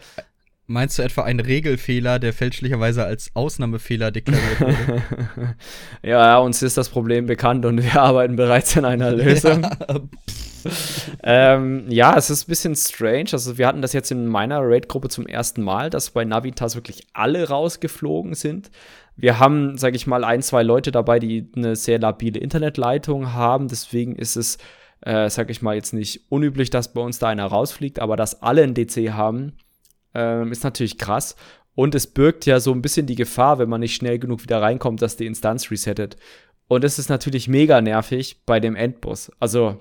Meinst 0.71 0.99
du 0.99 1.03
etwa 1.03 1.23
einen 1.23 1.41
Regelfehler, 1.41 2.19
der 2.19 2.35
fälschlicherweise 2.35 3.03
als 3.03 3.31
Ausnahmefehler 3.33 4.11
deklariert 4.11 4.61
wurde? 4.61 5.03
ja, 6.03 6.37
uns 6.37 6.61
ist 6.61 6.77
das 6.77 6.91
Problem 6.91 7.25
bekannt 7.25 7.65
und 7.65 7.83
wir 7.83 7.97
arbeiten 8.03 8.37
bereits 8.37 8.77
an 8.77 8.85
einer 8.85 9.11
Lösung. 9.11 9.67
ähm, 11.23 11.87
ja, 11.89 12.15
es 12.19 12.29
ist 12.29 12.45
ein 12.45 12.51
bisschen 12.51 12.77
strange. 12.77 13.31
Also, 13.33 13.57
wir 13.57 13.67
hatten 13.67 13.81
das 13.81 13.95
jetzt 13.95 14.11
in 14.11 14.27
meiner 14.27 14.61
Raid-Gruppe 14.61 15.09
zum 15.09 15.27
ersten 15.27 15.63
Mal, 15.63 15.89
dass 15.89 16.11
bei 16.11 16.27
Navitas 16.27 16.75
wirklich 16.75 17.07
alle 17.15 17.49
rausgeflogen 17.49 18.35
sind. 18.35 18.71
Wir 19.17 19.39
haben, 19.39 19.79
sage 19.79 19.97
ich 19.97 20.07
mal, 20.07 20.23
ein, 20.23 20.43
zwei 20.43 20.63
Leute 20.63 20.93
dabei, 20.93 21.19
die 21.19 21.51
eine 21.57 21.77
sehr 21.77 21.99
labile 21.99 22.41
Internetleitung 22.41 23.33
haben. 23.33 23.69
Deswegen 23.69 24.17
ist 24.17 24.37
es, 24.37 24.59
äh, 25.01 25.31
sage 25.31 25.51
ich 25.51 25.63
mal, 25.63 25.77
jetzt 25.77 25.95
nicht 25.95 26.27
unüblich, 26.29 26.69
dass 26.69 26.93
bei 26.93 27.01
uns 27.01 27.19
da 27.19 27.29
einer 27.29 27.47
rausfliegt, 27.47 28.01
aber 28.01 28.17
dass 28.17 28.43
alle 28.43 28.65
einen 28.65 28.75
DC 28.75 29.13
haben, 29.13 29.55
ähm, 30.15 30.53
ist 30.53 30.65
natürlich 30.65 30.99
krass. 30.99 31.37
Und 31.75 31.95
es 31.95 32.07
birgt 32.09 32.45
ja 32.47 32.59
so 32.59 32.73
ein 32.73 32.83
bisschen 32.83 33.07
die 33.07 33.15
Gefahr, 33.15 33.59
wenn 33.59 33.69
man 33.69 33.81
nicht 33.81 33.95
schnell 33.95 34.19
genug 34.19 34.43
wieder 34.43 34.61
reinkommt, 34.61 35.01
dass 35.01 35.17
die 35.17 35.27
Instanz 35.27 35.71
resettet. 35.71 36.17
Und 36.67 36.85
es 36.85 36.99
ist 36.99 37.09
natürlich 37.09 37.49
mega 37.49 37.81
nervig 37.81 38.43
bei 38.45 38.61
dem 38.61 38.75
Endboss. 38.77 39.31
Also, 39.39 39.79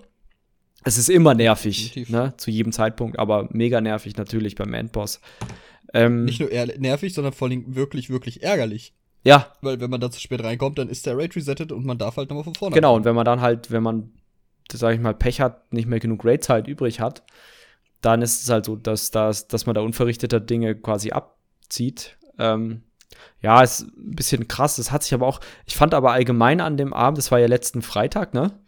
es 0.84 0.98
ist 0.98 1.10
immer 1.10 1.34
nervig, 1.34 2.08
ne, 2.10 2.34
zu 2.38 2.52
jedem 2.52 2.72
Zeitpunkt, 2.72 3.20
aber 3.20 3.50
mega 3.52 3.82
nervig 3.82 4.16
natürlich 4.16 4.56
beim 4.56 4.74
Endboss. 4.74 5.20
Ähm, 5.94 6.26
Nicht 6.26 6.40
nur 6.40 6.50
nervig, 6.50 7.14
sondern 7.14 7.34
vor 7.34 7.48
allem 7.48 7.76
wirklich, 7.76 8.10
wirklich 8.10 8.44
ärgerlich. 8.44 8.94
ja, 9.24 9.52
Weil 9.62 9.80
wenn 9.80 9.90
man 9.90 10.00
da 10.00 10.12
zu 10.12 10.20
spät 10.20 10.44
reinkommt, 10.44 10.78
dann 10.78 10.90
ist 10.90 11.06
der 11.06 11.18
Rate 11.18 11.36
resettet 11.36 11.72
und 11.72 11.86
man 11.86 11.98
darf 11.98 12.18
halt 12.18 12.30
nochmal 12.30 12.44
von 12.44 12.56
vorne. 12.56 12.74
genau. 12.76 12.96
Und 12.96 13.06
wenn 13.06 13.16
man 13.16 13.26
dann 13.26 13.42
halt, 13.42 13.72
wenn 13.72 13.84
man, 13.84 14.12
sag 14.72 14.94
ich 14.94 15.02
mal, 15.02 15.14
Pech 15.14 15.42
hat, 15.42 15.74
nicht 15.74 15.88
mehr 15.88 16.00
genug 16.00 16.24
Raid-Zeit 16.24 16.68
übrig 16.68 17.00
hat, 17.00 17.24
dann 18.02 18.22
ist 18.22 18.44
es 18.44 18.50
halt 18.50 18.66
so, 18.66 18.76
dass, 18.76 19.12
dass, 19.12 19.48
dass 19.48 19.66
man 19.66 19.76
da 19.76 19.82
unverrichteter 19.82 20.40
Dinge 20.40 20.76
quasi 20.76 21.12
abzieht. 21.12 22.18
Ähm, 22.38 22.84
ja, 23.42 23.62
ist 23.62 23.82
ein 23.82 24.16
bisschen 24.16 24.48
krass. 24.48 24.76
Das 24.76 24.92
hat 24.92 25.04
sich 25.04 25.14
aber 25.14 25.28
auch, 25.28 25.40
ich 25.66 25.76
fand 25.76 25.94
aber 25.94 26.12
allgemein 26.12 26.62
an 26.62 26.78
dem 26.78 26.94
Abend, 26.94 27.18
das 27.18 27.32
war 27.32 27.40
ja 27.40 27.48
letzten 27.48 27.82
Freitag, 27.82 28.34
ne? 28.34 28.60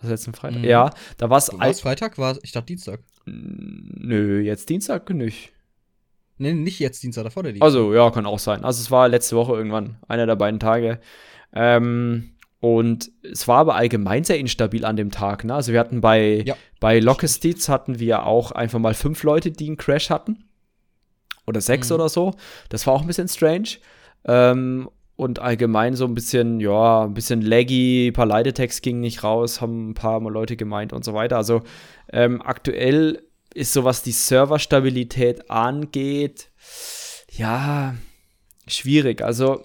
Was 0.00 0.10
letzten 0.10 0.34
Freitag? 0.34 0.60
Mhm. 0.60 0.68
Ja, 0.68 0.90
da 1.16 1.30
war 1.30 1.38
es. 1.38 1.50
War 1.52 1.68
es 1.68 1.80
Freitag? 1.80 2.18
War 2.18 2.36
ich 2.42 2.52
dachte 2.52 2.66
Dienstag. 2.66 3.00
Nö, 3.24 4.40
jetzt 4.40 4.68
Dienstag 4.68 5.08
nicht. 5.10 5.52
Nee, 6.38 6.52
nicht 6.52 6.78
jetzt 6.80 7.02
Dienstag, 7.02 7.24
davor 7.24 7.44
der 7.44 7.52
Dienstag. 7.52 7.64
Also, 7.64 7.94
ja, 7.94 8.10
kann 8.10 8.26
auch 8.26 8.38
sein. 8.38 8.62
Also, 8.64 8.82
es 8.82 8.90
war 8.90 9.08
letzte 9.08 9.36
Woche 9.36 9.54
irgendwann, 9.54 9.96
einer 10.06 10.26
der 10.26 10.36
beiden 10.36 10.60
Tage. 10.60 11.00
Ähm, 11.54 12.35
und 12.74 13.10
es 13.22 13.46
war 13.48 13.58
aber 13.58 13.74
allgemein 13.76 14.24
sehr 14.24 14.38
instabil 14.38 14.84
an 14.84 14.96
dem 14.96 15.10
Tag. 15.10 15.44
Ne? 15.44 15.54
Also, 15.54 15.72
wir 15.72 15.80
hatten 15.80 16.00
bei, 16.00 16.42
Ja. 16.46 16.56
bei 16.80 16.98
Lockesteeds 17.00 17.68
hatten 17.68 17.98
wir 18.00 18.26
auch 18.26 18.50
einfach 18.52 18.78
mal 18.78 18.94
fünf 18.94 19.22
Leute, 19.22 19.50
die 19.50 19.66
einen 19.66 19.76
Crash 19.76 20.10
hatten. 20.10 20.44
Oder 21.46 21.60
sechs 21.60 21.90
Mhm. 21.90 21.94
oder 21.94 22.08
so. 22.08 22.34
Das 22.70 22.86
war 22.86 22.94
auch 22.94 23.02
ein 23.02 23.06
bisschen 23.06 23.28
strange. 23.28 23.68
Ähm, 24.24 24.88
und 25.14 25.38
allgemein 25.38 25.94
so 25.94 26.04
ein 26.04 26.14
bisschen, 26.14 26.60
ja, 26.60 27.04
ein 27.04 27.14
bisschen 27.14 27.40
laggy, 27.40 28.08
ein 28.08 28.12
paar 28.12 28.26
Leitetext 28.26 28.82
gingen 28.82 29.00
nicht 29.00 29.22
raus, 29.24 29.60
haben 29.62 29.90
ein 29.90 29.94
paar 29.94 30.20
mal 30.20 30.32
Leute 30.32 30.56
gemeint 30.56 30.92
und 30.92 31.04
so 31.04 31.14
weiter. 31.14 31.36
Also 31.38 31.62
ähm, 32.12 32.42
aktuell 32.42 33.22
ist 33.54 33.72
so, 33.72 33.84
was 33.84 34.02
die 34.02 34.12
Serverstabilität 34.12 35.50
angeht, 35.50 36.50
ja, 37.32 37.94
schwierig. 38.66 39.22
Also 39.22 39.64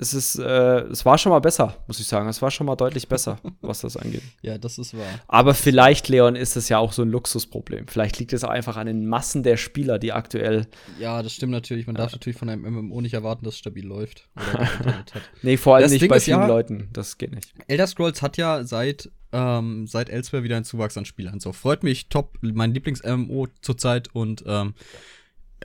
es 0.00 0.14
ist, 0.14 0.38
äh, 0.38 0.80
es 0.82 1.04
war 1.04 1.18
schon 1.18 1.30
mal 1.30 1.40
besser, 1.40 1.76
muss 1.86 1.98
ich 2.00 2.06
sagen. 2.06 2.28
Es 2.28 2.40
war 2.40 2.50
schon 2.50 2.66
mal 2.66 2.76
deutlich 2.76 3.08
besser, 3.08 3.38
was 3.60 3.80
das 3.80 3.96
angeht. 3.96 4.22
ja, 4.42 4.56
das 4.58 4.78
ist 4.78 4.96
wahr. 4.96 5.06
Aber 5.28 5.54
vielleicht, 5.54 6.08
Leon, 6.08 6.36
ist 6.36 6.56
es 6.56 6.68
ja 6.68 6.78
auch 6.78 6.92
so 6.92 7.02
ein 7.02 7.08
Luxusproblem. 7.10 7.88
Vielleicht 7.88 8.18
liegt 8.18 8.32
es 8.32 8.44
auch 8.44 8.50
einfach 8.50 8.76
an 8.76 8.86
den 8.86 9.06
Massen 9.06 9.42
der 9.42 9.56
Spieler, 9.56 9.98
die 9.98 10.12
aktuell. 10.12 10.66
Ja, 10.98 11.22
das 11.22 11.32
stimmt 11.32 11.52
natürlich. 11.52 11.86
Man 11.86 11.96
darf 11.96 12.12
natürlich 12.12 12.38
von 12.38 12.48
einem 12.48 12.62
MMO 12.62 13.00
nicht 13.00 13.14
erwarten, 13.14 13.44
dass 13.44 13.54
es 13.54 13.58
stabil 13.60 13.86
läuft. 13.86 14.28
Nee, 15.42 15.56
vor 15.56 15.76
allem 15.76 15.84
Das 15.84 15.92
nicht 15.92 16.02
Ding 16.02 16.10
bei 16.10 16.20
vielen 16.20 16.40
ja- 16.40 16.46
Leuten. 16.46 16.88
Das 16.92 17.18
geht 17.18 17.34
nicht. 17.34 17.52
Elder 17.66 17.86
Scrolls 17.86 18.22
hat 18.22 18.36
ja 18.36 18.64
seit, 18.64 19.10
ähm, 19.32 19.86
seit 19.86 20.08
Elsewhere 20.10 20.42
wieder 20.42 20.56
einen 20.56 20.64
Zuwachs 20.64 20.96
an 20.96 21.04
Spielern. 21.04 21.40
So, 21.40 21.52
freut 21.52 21.82
mich, 21.82 22.08
top, 22.08 22.36
mein 22.40 22.72
Lieblings-MMO 22.72 23.48
zurzeit 23.60 24.14
und 24.14 24.44
ähm, 24.46 24.74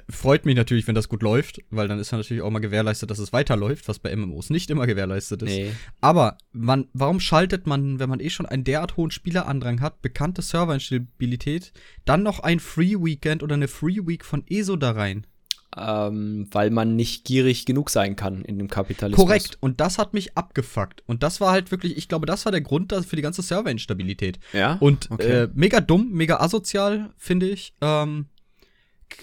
freut 0.09 0.45
mich 0.45 0.55
natürlich, 0.55 0.87
wenn 0.87 0.95
das 0.95 1.09
gut 1.09 1.21
läuft, 1.21 1.61
weil 1.69 1.87
dann 1.87 1.99
ist 1.99 2.11
ja 2.11 2.17
natürlich 2.17 2.41
auch 2.41 2.49
mal 2.49 2.59
gewährleistet, 2.59 3.11
dass 3.11 3.19
es 3.19 3.33
weiterläuft, 3.33 3.87
was 3.87 3.99
bei 3.99 4.15
MMOs 4.15 4.49
nicht 4.49 4.69
immer 4.69 4.87
gewährleistet 4.87 5.41
ist. 5.43 5.49
Nee. 5.49 5.71
Aber 6.01 6.37
wann, 6.51 6.87
warum 6.93 7.19
schaltet 7.19 7.67
man, 7.67 7.99
wenn 7.99 8.09
man 8.09 8.19
eh 8.19 8.29
schon 8.29 8.45
einen 8.45 8.63
derart 8.63 8.97
hohen 8.97 9.11
Spielerandrang 9.11 9.81
hat, 9.81 10.01
bekannte 10.01 10.41
Serverinstabilität, 10.41 11.73
dann 12.05 12.23
noch 12.23 12.39
ein 12.39 12.59
Free 12.59 12.95
Weekend 12.95 13.43
oder 13.43 13.55
eine 13.55 13.67
Free 13.67 13.99
Week 14.05 14.25
von 14.25 14.43
ESO 14.49 14.75
da 14.75 14.91
rein? 14.91 15.27
Ähm, 15.75 16.47
weil 16.51 16.69
man 16.69 16.95
nicht 16.95 17.25
gierig 17.25 17.65
genug 17.65 17.89
sein 17.89 18.15
kann 18.15 18.45
in 18.45 18.59
dem 18.59 18.67
Kapitalismus. 18.67 19.25
Korrekt. 19.25 19.57
Und 19.59 19.79
das 19.79 19.97
hat 19.97 20.13
mich 20.13 20.37
abgefuckt. 20.37 21.01
Und 21.07 21.23
das 21.23 21.41
war 21.41 21.51
halt 21.51 21.71
wirklich, 21.71 21.97
ich 21.97 22.07
glaube, 22.07 22.27
das 22.27 22.45
war 22.45 22.51
der 22.51 22.61
Grund 22.61 22.93
für 22.93 23.15
die 23.15 23.23
ganze 23.23 23.41
Serverinstabilität. 23.41 24.39
Ja. 24.53 24.77
Und 24.79 25.09
Okay. 25.09 25.43
äh, 25.43 25.49
mega 25.55 25.81
dumm, 25.81 26.11
mega 26.11 26.37
asozial, 26.39 27.09
finde 27.17 27.49
ich. 27.49 27.73
Ähm, 27.81 28.27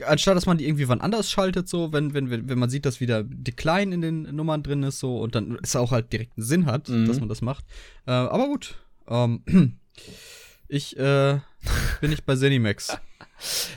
anstatt 0.07 0.37
dass 0.37 0.47
man 0.47 0.59
die 0.59 0.67
irgendwie 0.67 0.89
wann 0.89 1.01
anders 1.01 1.31
schaltet, 1.31 1.69
so, 1.69 1.93
wenn, 1.93 2.15
wenn, 2.15 2.49
wenn 2.49 2.59
man 2.59 2.71
sieht, 2.71 2.87
dass 2.87 3.01
wieder 3.01 3.23
Decline 3.25 3.95
in 3.95 4.01
den 4.01 4.23
Nummern 4.35 4.63
drin 4.63 4.83
ist, 4.83 4.99
so, 5.01 5.19
und 5.19 5.35
dann 5.35 5.59
es 5.63 5.77
auch 5.77 5.91
halt 5.91 6.13
direkt 6.13 6.37
einen 6.37 6.47
Sinn 6.47 6.67
hat, 6.67 6.89
Mhm. 6.89 7.07
dass 7.07 7.21
man 7.21 7.29
das 7.29 7.43
macht. 7.43 7.65
Äh, 8.07 8.13
aber 8.13 8.47
gut. 8.47 8.77
Ähm, 9.09 9.43
ich 10.69 10.97
äh, 10.99 11.39
bin 12.01 12.11
nicht 12.11 12.25
bei 12.27 12.37
Zenimax. 12.37 12.97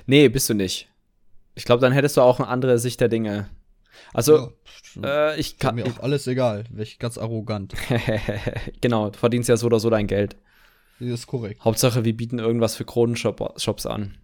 Nee, 0.06 0.28
bist 0.28 0.50
du 0.50 0.54
nicht. 0.54 0.90
Ich 1.56 1.64
glaube, 1.64 1.80
dann 1.82 1.94
hättest 1.94 2.18
du 2.18 2.22
auch 2.22 2.40
eine 2.40 2.50
andere 2.50 2.80
Sicht 2.80 3.00
der 3.00 3.08
Dinge. 3.08 3.50
Also, 4.14 4.52
äh, 5.02 5.40
ich 5.40 5.58
kann. 5.58 5.76
mir 5.76 5.86
auch 5.86 6.00
alles 6.00 6.28
egal. 6.28 6.66
Wäre 6.70 6.84
ich 6.84 7.00
ganz 7.00 7.18
arrogant. 7.18 7.74
genau, 8.82 9.10
du 9.10 9.18
verdienst 9.18 9.48
ja 9.48 9.56
so 9.56 9.68
oder 9.68 9.80
so 9.80 9.90
dein 9.90 10.08
Geld. 10.08 10.36
Das 11.00 11.10
ist 11.10 11.28
korrekt. 11.28 11.64
Hauptsache, 11.64 12.04
wir 12.04 12.16
bieten 12.16 12.40
irgendwas 12.40 12.76
für 12.76 12.84
Kronenshops 12.86 13.86
an. 13.86 14.16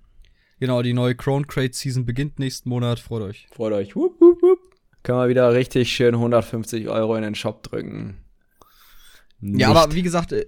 Genau, 0.59 0.81
die 0.81 0.93
neue 0.93 1.15
Crown 1.15 1.47
Crate 1.47 1.73
Season 1.73 2.05
beginnt 2.05 2.37
nächsten 2.39 2.69
Monat. 2.69 2.99
Freut 2.99 3.21
euch. 3.21 3.47
Freut 3.51 3.73
euch. 3.73 3.95
Wupp, 3.95 4.19
wupp, 4.19 4.41
wupp. 4.41 4.59
Können 5.03 5.19
wir 5.19 5.29
wieder 5.29 5.53
richtig 5.53 5.91
schön 5.91 6.15
150 6.15 6.89
Euro 6.89 7.15
in 7.15 7.23
den 7.23 7.35
Shop 7.35 7.63
drücken. 7.63 8.17
Ja, 9.41 9.47
Nicht. 9.52 9.65
aber 9.67 9.95
wie 9.95 10.02
gesagt, 10.02 10.34
äh, 10.34 10.45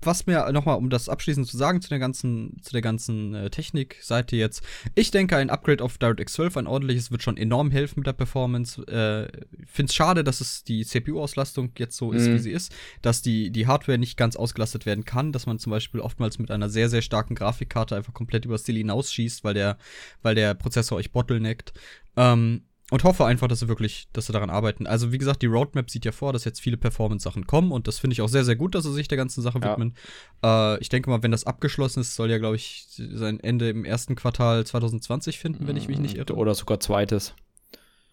was 0.00 0.26
mir 0.26 0.50
nochmal, 0.50 0.78
um 0.78 0.88
das 0.88 1.08
abschließend 1.10 1.46
zu 1.46 1.58
sagen 1.58 1.82
zu 1.82 1.90
der 1.90 1.98
ganzen, 1.98 2.56
zu 2.62 2.72
der 2.72 2.80
ganzen 2.80 3.34
äh, 3.34 3.50
Technikseite 3.50 4.36
jetzt, 4.36 4.62
ich 4.94 5.10
denke, 5.10 5.36
ein 5.36 5.50
Upgrade 5.50 5.84
auf 5.84 5.98
DirectX 5.98 6.32
12, 6.32 6.56
ein 6.56 6.66
ordentliches, 6.66 7.10
wird 7.10 7.22
schon 7.22 7.36
enorm 7.36 7.70
helfen 7.70 8.00
mit 8.00 8.06
der 8.06 8.14
Performance. 8.14 8.80
Äh, 8.88 9.28
Finde 9.66 9.90
es 9.90 9.94
schade, 9.94 10.24
dass 10.24 10.40
es 10.40 10.64
die 10.64 10.86
CPU-Auslastung 10.86 11.72
jetzt 11.76 11.96
so 11.98 12.12
ist, 12.12 12.28
Mhm. 12.28 12.34
wie 12.34 12.38
sie 12.38 12.52
ist, 12.52 12.74
dass 13.02 13.20
die, 13.20 13.50
die 13.50 13.66
Hardware 13.66 13.98
nicht 13.98 14.16
ganz 14.16 14.34
ausgelastet 14.36 14.86
werden 14.86 15.04
kann, 15.04 15.32
dass 15.32 15.44
man 15.44 15.58
zum 15.58 15.70
Beispiel 15.72 16.00
oftmals 16.00 16.38
mit 16.38 16.50
einer 16.50 16.70
sehr, 16.70 16.88
sehr 16.88 17.02
starken 17.02 17.34
Grafikkarte 17.34 17.96
einfach 17.96 18.14
komplett 18.14 18.46
übers 18.46 18.64
Ziel 18.64 18.76
hinausschießt, 18.76 19.44
weil 19.44 19.52
der, 19.54 19.76
weil 20.22 20.34
der 20.34 20.54
Prozessor 20.54 20.96
euch 20.96 21.12
bottleneckt. 21.12 21.74
Ähm, 22.16 22.62
und 22.90 23.02
hoffe 23.04 23.24
einfach, 23.24 23.48
dass 23.48 23.60
sie 23.60 23.68
wirklich, 23.68 24.06
dass 24.12 24.26
sie 24.26 24.32
daran 24.32 24.48
arbeiten. 24.50 24.86
Also, 24.86 25.10
wie 25.12 25.18
gesagt, 25.18 25.42
die 25.42 25.46
Roadmap 25.46 25.90
sieht 25.90 26.04
ja 26.04 26.12
vor, 26.12 26.32
dass 26.32 26.44
jetzt 26.44 26.60
viele 26.60 26.76
Performance-Sachen 26.76 27.46
kommen 27.46 27.72
und 27.72 27.88
das 27.88 27.98
finde 27.98 28.14
ich 28.14 28.22
auch 28.22 28.28
sehr, 28.28 28.44
sehr 28.44 28.56
gut, 28.56 28.74
dass 28.74 28.84
sie 28.84 28.92
sich 28.92 29.08
der 29.08 29.18
ganzen 29.18 29.42
Sache 29.42 29.58
Ja. 29.60 29.72
widmen. 29.72 29.94
Äh, 30.44 30.78
ich 30.80 30.88
denke 30.88 31.10
mal, 31.10 31.22
wenn 31.22 31.32
das 31.32 31.44
abgeschlossen 31.44 32.00
ist, 32.00 32.14
soll 32.14 32.30
ja, 32.30 32.38
glaube 32.38 32.56
ich, 32.56 32.86
sein 32.88 33.40
Ende 33.40 33.68
im 33.70 33.84
ersten 33.84 34.14
Quartal 34.14 34.64
2020 34.64 35.38
finden, 35.38 35.66
wenn 35.66 35.76
ich 35.76 35.88
mich 35.88 35.98
nicht 35.98 36.16
irre. 36.16 36.34
Oder 36.34 36.54
sogar 36.54 36.78
zweites. 36.80 37.34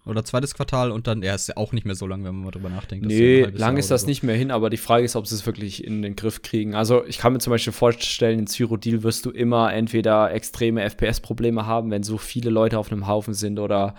Oder 0.06 0.26
zweites 0.26 0.54
Quartal 0.54 0.92
und 0.92 1.08
dann, 1.08 1.22
ja, 1.24 1.34
ist 1.34 1.48
ja 1.48 1.56
auch 1.56 1.72
nicht 1.72 1.86
mehr 1.86 1.96
so 1.96 2.06
lang, 2.06 2.26
wenn 2.26 2.36
man 2.36 2.44
mal 2.44 2.52
drüber 2.52 2.70
nachdenkt. 2.70 3.06
Ja 3.10 3.18
Nee, 3.18 3.44
halbes 3.44 3.60
lang 3.62 3.78
ist 3.78 3.90
das 3.90 4.02
so. 4.02 4.08
nicht 4.08 4.22
mehr 4.22 4.36
hin, 4.36 4.52
aber 4.52 4.70
die 4.70 4.76
Frage 4.76 5.06
ist, 5.06 5.16
ob 5.16 5.28
sie 5.28 5.36
es 5.36 5.46
wirklich 5.46 5.82
in 5.82 6.02
den 6.02 6.18
Griff 6.18 6.42
kriegen. 6.42 6.76
Also 6.76 7.06
ich 7.06 7.20
kann 7.20 7.32
mir 7.32 7.40
zum 7.40 7.52
Beispiel 7.52 7.72
vorstellen, 7.72 8.40
in 8.40 8.48
Cyrodiil 8.48 9.04
wirst 9.04 9.26
du 9.26 9.30
immer 9.30 9.72
entweder 9.72 10.32
extreme 10.34 10.82
FPS-Probleme 10.84 11.66
haben, 11.68 11.90
wenn 11.90 12.04
so 12.04 12.18
viele 12.18 12.50
Leute 12.50 12.80
auf 12.80 12.92
einem 12.92 13.08
Haufen 13.08 13.34
sind 13.34 13.60
oder 13.60 13.96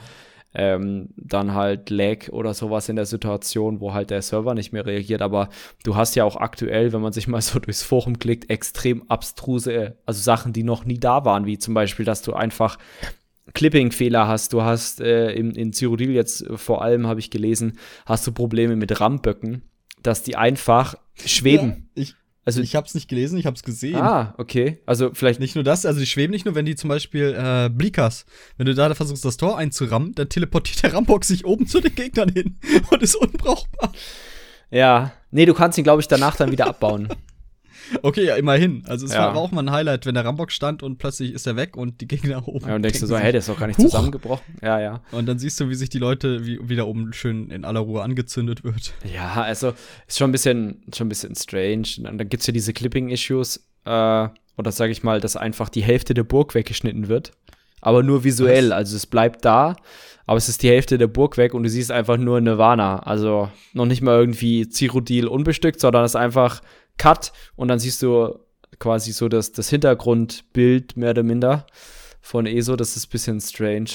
ähm, 0.55 1.09
dann 1.17 1.55
halt 1.55 1.91
Lag 1.91 2.29
oder 2.31 2.55
sowas 2.55 2.89
in 2.89 2.97
der 2.97 3.07
Situation, 3.07 3.81
wo 3.81 3.93
halt 3.93 4.11
der 4.11 4.23
Server 4.23 4.55
nicht 4.55 4.73
mehr 4.73 4.87
reagiert. 4.87 5.21
Aber 5.21 5.49
du 5.83 5.97
hast 5.97 6.15
ja 6.15 6.25
auch 6.25 6.37
aktuell, 6.37 6.93
wenn 6.93 7.01
man 7.01 7.13
sich 7.13 7.29
mal 7.29 7.41
so 7.43 7.59
durchs 7.59 7.83
Forum 7.83 8.19
klickt, 8.19 8.51
extrem 8.51 9.09
abstruse, 9.11 9.97
also 10.07 10.21
Sachen, 10.21 10.53
die 10.53 10.63
noch 10.63 10.85
nie 10.85 10.99
da 10.99 11.25
waren, 11.25 11.47
wie 11.47 11.59
zum 11.59 11.75
Beispiel, 11.75 12.05
dass 12.05 12.23
du 12.23 12.33
einfach 12.33 12.79
Clipping-Fehler 13.53 14.27
hast. 14.27 14.53
Du 14.53 14.63
hast 14.63 15.01
äh, 15.01 15.33
in, 15.33 15.51
in 15.53 15.73
Cyrodiil 15.73 16.13
jetzt 16.13 16.47
vor 16.55 16.83
allem, 16.83 17.07
habe 17.07 17.21
ich 17.21 17.31
gelesen, 17.31 17.79
hast 18.07 18.27
du 18.27 18.33
Probleme 18.33 18.77
mit 18.77 19.01
Ramböcken, 19.01 19.63
dass 20.03 20.23
die 20.23 20.37
einfach 20.37 20.95
schweben. 21.17 21.89
Ja, 21.95 22.03
ich, 22.03 22.15
also 22.45 22.61
ich 22.61 22.77
habe 22.77 22.87
es 22.87 22.95
nicht 22.95 23.09
gelesen, 23.09 23.39
ich 23.39 23.47
habe 23.47 23.57
es 23.57 23.63
gesehen. 23.63 23.97
Ah, 23.97 24.35
okay. 24.37 24.79
Also 24.85 25.11
vielleicht 25.15 25.41
nicht 25.41 25.55
nur 25.55 25.65
das, 25.65 25.87
also 25.87 25.99
die 25.99 26.07
schweben 26.07 26.33
nicht 26.33 26.45
nur, 26.45 26.55
wenn 26.55 26.67
die 26.67 26.77
zum 26.77 26.89
Beispiel 26.89 27.35
äh, 27.37 27.71
Blikas, 27.71 28.27
wenn 28.59 28.67
du 28.67 28.75
da 28.75 28.95
versuchst, 28.95 29.25
das 29.25 29.37
Tor 29.37 29.57
einzurammen, 29.57 30.15
dann 30.15 30.29
teleportiert 30.29 30.83
der 30.83 30.93
Rambock 30.93 31.25
sich 31.25 31.45
oben 31.45 31.67
zu 31.67 31.81
den 31.81 31.95
Gegnern 31.95 32.29
hin 32.29 32.59
und 32.91 33.03
ist 33.03 33.17
unbrauchbar. 33.17 33.93
Ja, 34.71 35.13
nee, 35.31 35.47
du 35.47 35.55
kannst 35.55 35.79
ihn, 35.79 35.85
glaube 35.85 36.03
ich, 36.03 36.09
danach 36.09 36.37
dann 36.37 36.51
wieder 36.53 36.67
abbauen. 36.67 37.09
Okay, 38.03 38.25
ja, 38.25 38.37
immerhin. 38.37 38.85
Also 38.87 39.07
es 39.07 39.13
ja. 39.13 39.21
war 39.21 39.37
auch 39.37 39.51
mal 39.51 39.63
ein 39.63 39.71
Highlight, 39.71 40.07
wenn 40.07 40.15
der 40.15 40.25
Rambock 40.25 40.53
stand 40.53 40.83
und 40.83 40.99
plötzlich 40.99 41.33
ist 41.33 41.47
er 41.47 41.57
weg 41.57 41.77
und 41.77 42.01
die 42.01 42.09
Gegner 42.09 42.47
oben. 42.49 42.67
Ja, 42.67 42.75
und 42.75 42.83
denkst 42.83 43.01
du 43.01 43.07
so, 43.07 43.17
hey, 43.17 43.33
der 43.33 43.41
ist 43.41 43.49
doch 43.49 43.59
gar 43.59 43.67
nicht 43.67 43.79
Huch. 43.79 43.85
zusammengebrochen. 43.85 44.57
Ja, 44.63 44.81
ja. 44.81 45.01
Und 45.13 45.27
dann 45.27 45.39
siehst 45.39 45.61
du, 45.61 45.69
wie 45.69 45.75
sich 45.75 45.89
die 45.89 45.99
Leute 45.99 46.47
wie, 46.47 46.59
wieder 46.69 46.87
oben 46.87 47.13
schön 47.13 47.51
in 47.51 47.65
aller 47.65 47.81
Ruhe 47.81 48.03
angezündet 48.03 48.65
wird. 48.65 48.93
Ja, 49.13 49.43
also 49.43 49.75
ist 50.07 50.19
schon 50.19 50.31
ein 50.31 50.33
bisschen, 50.33 50.83
schon 50.95 51.07
ein 51.07 51.11
bisschen 51.11 51.35
strange. 51.35 52.09
Und 52.09 52.19
dann 52.19 52.29
gibt's 52.29 52.47
ja 52.47 52.53
diese 52.53 52.73
Clipping-Issues, 52.73 53.65
äh, 53.85 54.29
oder 54.57 54.73
sage 54.73 54.93
ich 54.93 55.03
mal, 55.03 55.21
dass 55.21 55.37
einfach 55.37 55.69
die 55.69 55.83
Hälfte 55.83 56.15
der 56.15 56.25
Burg 56.25 56.55
weggeschnitten 56.55 57.09
wird. 57.09 57.33
Aber 57.81 58.03
nur 58.03 58.25
visuell. 58.25 58.71
Was? 58.71 58.77
Also 58.77 58.97
es 58.97 59.07
bleibt 59.07 59.45
da, 59.45 59.77
aber 60.27 60.39
es 60.39 60.49
ist 60.49 60.63
die 60.63 60.71
Hälfte 60.71 60.97
der 60.97 61.07
Burg 61.07 61.37
weg 61.37 61.53
und 61.53 61.65
du 61.65 61.69
siehst 61.69 61.91
einfach 61.91 62.17
nur 62.17 62.41
Nirvana. 62.41 63.01
Also 63.01 63.51
noch 63.75 63.85
nicht 63.85 64.01
mal 64.01 64.19
irgendwie 64.19 64.69
Cyrodiil 64.69 65.27
unbestückt, 65.27 65.81
sondern 65.81 66.05
es 66.05 66.13
ist 66.13 66.17
einfach 66.17 66.63
Cut 66.99 67.33
und 67.57 67.69
dann 67.69 67.79
siehst 67.79 68.03
du 68.03 68.39
quasi 68.79 69.13
so 69.13 69.29
das, 69.29 69.53
das 69.53 69.69
Hintergrundbild 69.71 70.97
mehr 70.97 71.11
oder 71.11 71.23
minder 71.23 71.67
von 72.21 72.47
ESO. 72.47 72.77
Das 72.77 72.97
ist 72.97 73.07
ein 73.07 73.11
bisschen 73.11 73.41
strange. 73.41 73.91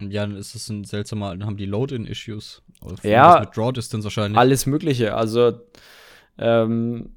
Ja, 0.00 0.22
dann 0.26 0.36
ist 0.36 0.54
es 0.54 0.68
ein 0.68 0.84
seltsamer, 0.84 1.30
dann 1.30 1.46
haben 1.46 1.56
die 1.56 1.66
Load-in-Issues. 1.66 2.62
Ja. 3.02 3.40
Mit 3.40 3.56
Draw 3.56 3.72
Distance 3.72 4.04
wahrscheinlich. 4.04 4.38
Alles 4.38 4.66
Mögliche. 4.66 5.14
Also, 5.14 5.60
ähm, 6.38 7.10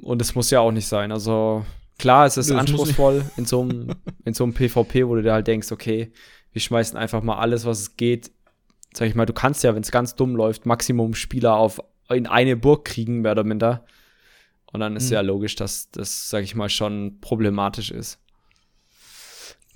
und 0.00 0.22
es 0.22 0.34
muss 0.34 0.50
ja 0.50 0.60
auch 0.60 0.70
nicht 0.70 0.86
sein. 0.86 1.10
Also, 1.10 1.64
klar, 1.98 2.26
es 2.26 2.36
ist 2.36 2.50
nee, 2.50 2.56
anspruchsvoll 2.56 3.24
in 3.36 3.44
so 3.44 3.62
einem 3.62 3.94
in 4.24 4.34
so 4.34 4.44
einem 4.44 4.54
PvP, 4.54 5.06
wo 5.08 5.16
du 5.16 5.22
dir 5.22 5.32
halt 5.32 5.46
denkst, 5.46 5.72
okay, 5.72 6.12
wir 6.52 6.60
schmeißen 6.60 6.96
einfach 6.96 7.22
mal 7.22 7.38
alles, 7.38 7.64
was 7.64 7.80
es 7.80 7.96
geht. 7.96 8.30
Sag 8.92 9.08
ich 9.08 9.14
mal, 9.14 9.26
du 9.26 9.32
kannst 9.32 9.62
ja, 9.62 9.74
wenn 9.74 9.82
es 9.82 9.90
ganz 9.90 10.14
dumm 10.14 10.34
läuft, 10.36 10.66
Maximum 10.66 11.14
Spieler 11.14 11.56
auf 11.56 11.80
in 12.08 12.26
eine 12.26 12.56
Burg 12.56 12.84
kriegen, 12.84 13.20
mehr 13.20 13.32
oder 13.32 13.44
minder. 13.44 13.84
Und 14.72 14.80
dann 14.80 14.96
ist 14.96 15.06
mhm. 15.06 15.14
ja 15.14 15.20
logisch, 15.20 15.56
dass 15.56 15.90
das, 15.90 16.28
sag 16.28 16.44
ich 16.44 16.54
mal, 16.54 16.68
schon 16.68 17.18
problematisch 17.20 17.90
ist. 17.90 18.18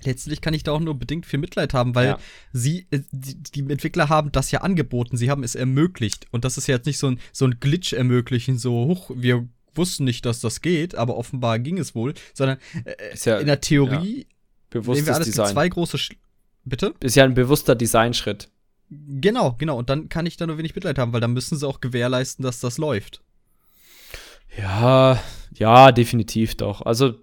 Letztlich 0.03 0.41
kann 0.41 0.53
ich 0.53 0.63
da 0.63 0.71
auch 0.71 0.79
nur 0.79 0.97
bedingt 0.97 1.25
viel 1.25 1.39
Mitleid 1.39 1.73
haben, 1.73 1.95
weil 1.95 2.07
ja. 2.07 2.19
sie, 2.53 2.85
äh, 2.91 2.99
die, 3.11 3.41
die, 3.41 3.59
Entwickler 3.61 4.09
haben 4.09 4.31
das 4.31 4.51
ja 4.51 4.61
angeboten, 4.61 5.17
sie 5.17 5.31
haben 5.31 5.43
es 5.43 5.55
ermöglicht. 5.55 6.27
Und 6.31 6.45
das 6.45 6.57
ist 6.57 6.67
ja 6.67 6.75
jetzt 6.75 6.85
nicht 6.85 6.99
so 6.99 7.07
ein, 7.07 7.19
so 7.31 7.45
ein 7.45 7.59
Glitch 7.59 7.93
ermöglichen, 7.93 8.57
so, 8.57 8.87
huch, 8.87 9.11
wir 9.15 9.47
wussten 9.73 10.03
nicht, 10.03 10.25
dass 10.25 10.41
das 10.41 10.61
geht, 10.61 10.95
aber 10.95 11.17
offenbar 11.17 11.59
ging 11.59 11.77
es 11.77 11.95
wohl, 11.95 12.13
sondern 12.33 12.57
äh, 12.85 13.15
ja, 13.23 13.39
in 13.39 13.47
der 13.47 13.61
Theorie 13.61 14.19
ja. 14.19 14.25
bewusstes 14.69 15.07
wir 15.07 15.15
alles 15.15 15.27
Design. 15.27 15.51
zwei 15.51 15.69
große 15.69 15.97
Sch 15.97 16.15
Bitte? 16.65 16.95
Ist 16.99 17.15
ja 17.15 17.23
ein 17.23 17.35
bewusster 17.35 17.75
Designschritt. 17.75 18.49
Genau, 18.89 19.53
genau. 19.57 19.77
Und 19.77 19.89
dann 19.89 20.09
kann 20.09 20.25
ich 20.25 20.37
da 20.37 20.47
nur 20.47 20.57
wenig 20.57 20.73
Mitleid 20.73 20.97
haben, 20.97 21.13
weil 21.13 21.21
dann 21.21 21.33
müssen 21.33 21.57
sie 21.57 21.67
auch 21.67 21.79
gewährleisten, 21.79 22.43
dass 22.43 22.59
das 22.59 22.79
läuft. 22.79 23.21
Ja, 24.57 25.21
ja, 25.53 25.91
definitiv 25.91 26.55
doch. 26.55 26.81
Also 26.81 27.15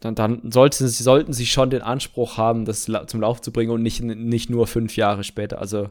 dann, 0.00 0.14
dann 0.14 0.50
sollten, 0.50 0.88
sie, 0.88 1.02
sollten 1.02 1.32
sie 1.32 1.46
schon 1.46 1.70
den 1.70 1.82
Anspruch 1.82 2.38
haben, 2.38 2.64
das 2.64 2.90
zum 3.06 3.20
Lauf 3.20 3.40
zu 3.42 3.52
bringen 3.52 3.70
und 3.70 3.82
nicht, 3.82 4.02
nicht 4.02 4.50
nur 4.50 4.66
fünf 4.66 4.96
Jahre 4.96 5.24
später. 5.24 5.60
Also 5.60 5.90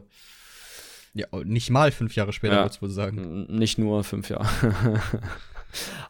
ja, 1.14 1.26
nicht 1.44 1.70
mal 1.70 1.90
fünf 1.90 2.14
Jahre 2.14 2.32
später, 2.32 2.54
ja, 2.54 2.62
würde 2.62 2.74
ich 2.74 2.82
wohl 2.82 2.90
sagen. 2.90 3.46
Nicht 3.48 3.78
nur 3.78 4.04
fünf 4.04 4.28
Jahre. 4.28 4.48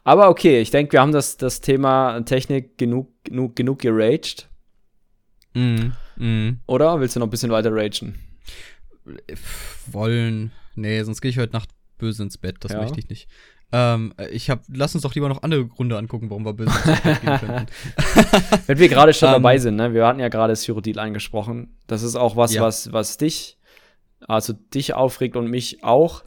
Aber 0.05 0.29
okay, 0.29 0.61
ich 0.61 0.71
denke, 0.71 0.93
wir 0.93 1.01
haben 1.01 1.13
das, 1.13 1.37
das 1.37 1.61
Thema 1.61 2.21
Technik 2.23 2.79
genug, 2.79 3.13
genug, 3.25 3.57
genug 3.57 3.81
geraged. 3.81 4.49
Mm, 5.55 5.93
mm. 6.17 6.61
Oder 6.67 7.01
willst 7.01 7.17
du 7.17 7.21
noch 7.21 7.27
ein 7.27 7.31
bisschen 7.31 7.51
weiter 7.51 7.71
ragen? 7.73 8.19
Wollen. 9.87 10.53
Nee, 10.75 11.03
sonst 11.03 11.21
gehe 11.21 11.31
ich 11.31 11.39
heute 11.39 11.53
Nacht 11.53 11.71
böse 11.99 12.23
ins 12.23 12.39
Bett, 12.39 12.57
das 12.61 12.73
ja. 12.73 12.81
möchte 12.81 13.01
ich 13.01 13.09
nicht. 13.09 13.29
Ähm, 13.73 14.13
ich 14.33 14.51
hab, 14.51 14.65
lass 14.73 14.95
uns 14.95 15.03
doch 15.03 15.15
lieber 15.15 15.29
noch 15.29 15.43
andere 15.43 15.67
Gründe 15.67 15.97
angucken, 15.97 16.29
warum 16.31 16.45
wir 16.45 16.55
böse 16.55 16.73
gehen 17.23 17.39
könnten. 17.39 17.67
Wenn 18.67 18.79
wir 18.79 18.89
gerade 18.89 19.15
schon 19.15 19.29
um, 19.29 19.35
dabei 19.35 19.55
ähm, 19.55 19.61
sind, 19.61 19.77
ne? 19.77 19.95
Wir 19.95 20.05
hatten 20.07 20.19
ja 20.19 20.29
gerade 20.29 20.57
Cyrodiil 20.57 20.99
angesprochen. 20.99 21.77
Das 21.87 22.03
ist 22.03 22.17
auch 22.17 22.35
was, 22.37 22.55
ja. 22.55 22.63
was, 22.63 22.93
was 22.93 23.17
dich, 23.17 23.59
also 24.27 24.53
dich 24.53 24.95
aufregt 24.95 25.37
und 25.37 25.49
mich 25.49 25.85
auch, 25.85 26.25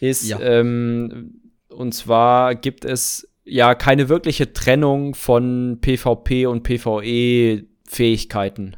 ist, 0.00 0.26
ja. 0.28 0.40
ähm, 0.40 1.42
und 1.68 1.92
zwar 1.92 2.54
gibt 2.54 2.86
es 2.86 3.28
ja 3.44 3.74
keine 3.74 4.08
wirkliche 4.08 4.52
Trennung 4.52 5.14
von 5.14 5.78
PvP 5.80 6.46
und 6.46 6.62
PvE-Fähigkeiten. 6.62 8.76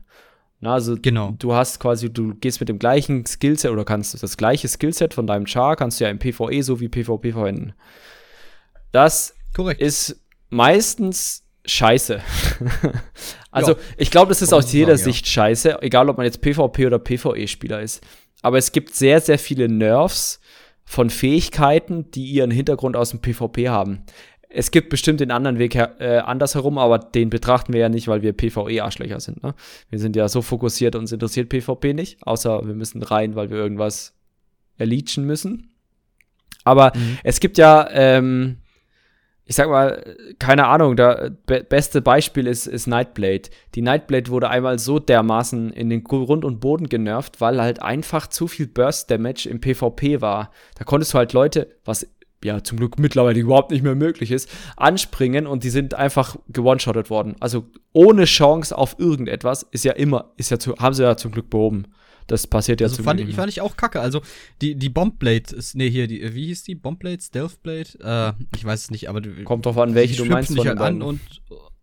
Na, 0.60 0.74
also 0.74 0.96
genau. 1.00 1.34
du 1.38 1.54
hast 1.54 1.78
quasi, 1.78 2.12
du 2.12 2.34
gehst 2.34 2.60
mit 2.60 2.68
dem 2.68 2.78
gleichen 2.78 3.24
Skillset 3.24 3.70
oder 3.70 3.84
kannst 3.84 4.20
das 4.20 4.36
gleiche 4.36 4.66
Skillset 4.66 5.14
von 5.14 5.26
deinem 5.26 5.46
Char, 5.46 5.76
kannst 5.76 6.00
du 6.00 6.04
ja 6.04 6.10
im 6.10 6.18
PvE 6.18 6.62
sowie 6.62 6.88
PvP 6.88 7.32
verwenden. 7.32 7.74
Das 8.90 9.34
Korrekt. 9.54 9.80
ist 9.80 10.20
meistens 10.50 11.44
scheiße. 11.64 12.20
also, 13.50 13.72
ja, 13.72 13.78
ich 13.98 14.10
glaube, 14.10 14.30
das 14.30 14.42
ist 14.42 14.52
aus 14.52 14.72
jeder 14.72 14.96
sagen, 14.96 15.12
Sicht 15.12 15.26
ja. 15.26 15.32
scheiße, 15.32 15.82
egal 15.82 16.08
ob 16.08 16.16
man 16.16 16.26
jetzt 16.26 16.40
PvP 16.40 16.86
oder 16.86 16.98
PvE-Spieler 16.98 17.80
ist. 17.80 18.04
Aber 18.42 18.58
es 18.58 18.72
gibt 18.72 18.94
sehr, 18.94 19.20
sehr 19.20 19.38
viele 19.38 19.68
Nerfs 19.68 20.40
von 20.84 21.10
Fähigkeiten, 21.10 22.10
die 22.10 22.24
ihren 22.24 22.50
Hintergrund 22.50 22.96
aus 22.96 23.10
dem 23.10 23.20
PvP 23.20 23.68
haben. 23.68 24.04
Es 24.50 24.70
gibt 24.70 24.88
bestimmt 24.88 25.20
den 25.20 25.30
anderen 25.30 25.58
Weg 25.58 25.74
äh, 25.74 26.22
andersherum, 26.24 26.78
aber 26.78 26.98
den 26.98 27.28
betrachten 27.28 27.72
wir 27.72 27.80
ja 27.80 27.88
nicht, 27.88 28.08
weil 28.08 28.22
wir 28.22 28.32
PvE-Arschlöcher 28.32 29.20
sind. 29.20 29.42
Ne? 29.42 29.54
Wir 29.90 29.98
sind 29.98 30.16
ja 30.16 30.28
so 30.28 30.40
fokussiert, 30.40 30.96
uns 30.96 31.12
interessiert 31.12 31.50
PvP 31.50 31.92
nicht, 31.92 32.18
außer 32.26 32.66
wir 32.66 32.74
müssen 32.74 33.02
rein, 33.02 33.34
weil 33.34 33.50
wir 33.50 33.58
irgendwas 33.58 34.14
erleachen 34.78 35.24
müssen. 35.24 35.70
Aber 36.64 36.92
mhm. 36.94 37.18
es 37.24 37.40
gibt 37.40 37.58
ja 37.58 37.88
ähm, 37.90 38.58
ich 39.48 39.56
sag 39.56 39.70
mal, 39.70 40.04
keine 40.38 40.66
Ahnung, 40.66 40.94
der 40.94 41.30
be 41.46 41.64
beste 41.64 42.02
Beispiel 42.02 42.46
ist, 42.46 42.66
ist 42.66 42.86
Nightblade. 42.86 43.48
Die 43.74 43.80
Nightblade 43.80 44.30
wurde 44.30 44.50
einmal 44.50 44.78
so 44.78 44.98
dermaßen 44.98 45.72
in 45.72 45.88
den 45.88 46.04
Grund 46.04 46.44
und 46.44 46.60
Boden 46.60 46.90
genervt, 46.90 47.40
weil 47.40 47.58
halt 47.58 47.80
einfach 47.80 48.26
zu 48.26 48.46
viel 48.46 48.66
Burst 48.66 49.10
Damage 49.10 49.48
im 49.48 49.58
PvP 49.58 50.20
war. 50.20 50.50
Da 50.76 50.84
konntest 50.84 51.14
du 51.14 51.18
halt 51.18 51.32
Leute, 51.32 51.74
was 51.86 52.06
ja 52.44 52.62
zum 52.62 52.78
Glück 52.78 52.98
mittlerweile 52.98 53.38
überhaupt 53.38 53.70
nicht 53.70 53.82
mehr 53.82 53.94
möglich 53.94 54.30
ist, 54.30 54.48
anspringen 54.76 55.46
und 55.46 55.64
die 55.64 55.70
sind 55.70 55.94
einfach 55.94 56.36
gewone-shottet 56.48 57.10
worden. 57.10 57.36
Also 57.40 57.66
ohne 57.92 58.24
Chance 58.24 58.76
auf 58.76 58.98
irgendetwas 58.98 59.66
ist 59.70 59.84
ja 59.84 59.92
immer, 59.92 60.32
ist 60.36 60.50
ja 60.50 60.58
zu, 60.58 60.76
haben 60.76 60.94
sie 60.94 61.02
ja 61.02 61.16
zum 61.16 61.32
Glück 61.32 61.50
behoben. 61.50 61.86
Das 62.28 62.46
passiert 62.46 62.80
ja 62.80 62.86
also 62.86 63.02
fand 63.02 63.20
ich, 63.20 63.34
fand 63.34 63.50
ich 63.50 63.62
auch 63.62 63.76
kacke. 63.76 64.00
Also 64.00 64.20
die, 64.60 64.74
die 64.74 64.90
Bombblade 64.90 65.56
ist, 65.56 65.74
nee, 65.74 65.90
hier, 65.90 66.06
die, 66.06 66.34
wie 66.34 66.46
hieß 66.46 66.62
die? 66.62 66.74
Bombblade? 66.74 67.22
Stealthblade? 67.22 68.34
Äh, 68.38 68.44
ich 68.54 68.64
weiß 68.64 68.82
es 68.82 68.90
nicht, 68.90 69.08
aber 69.08 69.22
du, 69.22 69.42
Kommt 69.44 69.64
drauf 69.64 69.78
an, 69.78 69.94
welche 69.94 70.16
du 70.16 70.26
meinst. 70.26 70.50
Dich 70.50 70.66
halt 70.66 70.78
an 70.78 71.00
und, 71.00 71.20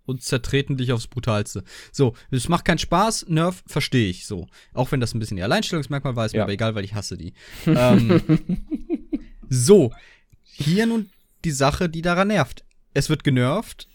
und 0.05 0.21
zertreten 0.21 0.77
dich 0.77 0.91
aufs 0.91 1.07
Brutalste. 1.07 1.63
So, 1.91 2.13
es 2.29 2.47
macht 2.47 2.63
keinen 2.63 2.77
Spaß, 2.77 3.25
Nerf 3.27 3.63
verstehe 3.65 4.07
ich 4.07 4.27
so. 4.27 4.47
Auch 4.73 4.91
wenn 4.91 4.99
das 4.99 5.15
ein 5.15 5.19
bisschen 5.19 5.37
ihr 5.37 5.45
Alleinstellungsmerkmal 5.45 6.15
war, 6.15 6.27
ist 6.27 6.33
ja. 6.33 6.39
mir 6.39 6.43
aber 6.43 6.53
egal, 6.53 6.75
weil 6.75 6.85
ich 6.85 6.93
hasse 6.93 7.17
die. 7.17 7.33
ähm, 7.65 8.21
so, 9.49 9.91
hier 10.57 10.85
nun 10.85 11.09
die 11.43 11.51
Sache, 11.51 11.89
die 11.89 12.01
daran 12.01 12.29
nervt. 12.29 12.63
Es 12.93 13.09
wird 13.09 13.23
genervt 13.23 13.87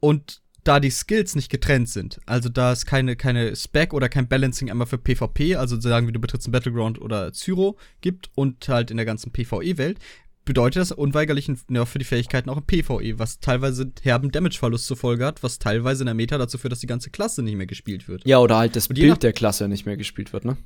und 0.00 0.42
da 0.64 0.80
die 0.80 0.90
Skills 0.90 1.34
nicht 1.34 1.50
getrennt 1.50 1.88
sind, 1.88 2.20
also 2.24 2.48
da 2.48 2.70
es 2.72 2.86
keine, 2.86 3.16
keine 3.16 3.56
Spec 3.56 3.92
oder 3.92 4.08
kein 4.08 4.28
Balancing 4.28 4.70
einmal 4.70 4.86
für 4.86 4.98
PvP, 4.98 5.56
also 5.56 5.80
sagen 5.80 6.06
wir, 6.06 6.12
du 6.12 6.20
betrittst 6.20 6.46
einen 6.46 6.52
Battleground 6.52 7.00
oder 7.00 7.32
Zyro 7.32 7.76
gibt 8.00 8.30
und 8.36 8.68
halt 8.68 8.92
in 8.92 8.96
der 8.96 9.06
ganzen 9.06 9.32
PvE-Welt, 9.32 9.98
bedeutet 10.44 10.80
das 10.80 10.92
unweigerlich 10.92 11.48
ein 11.48 11.58
Nerf 11.68 11.88
für 11.88 11.98
die 11.98 12.04
Fähigkeiten 12.04 12.48
auch 12.48 12.56
im 12.58 12.64
PvE, 12.64 13.18
was 13.18 13.40
teilweise 13.40 13.90
herben 14.02 14.30
Damage-Verlust 14.30 14.86
zur 14.86 14.96
Folge 14.96 15.24
hat, 15.24 15.42
was 15.42 15.58
teilweise 15.58 16.02
in 16.02 16.06
der 16.06 16.14
Meta 16.14 16.38
dazu 16.38 16.58
führt, 16.58 16.72
dass 16.72 16.80
die 16.80 16.86
ganze 16.86 17.10
Klasse 17.10 17.42
nicht 17.42 17.56
mehr 17.56 17.66
gespielt 17.66 18.08
wird. 18.08 18.26
Ja, 18.26 18.38
oder 18.38 18.56
halt 18.56 18.76
das 18.76 18.88
Bild 18.88 19.22
der 19.22 19.32
Klasse 19.32 19.68
nicht 19.68 19.86
mehr 19.86 19.96
gespielt 19.96 20.32
wird, 20.32 20.44
ne? 20.44 20.56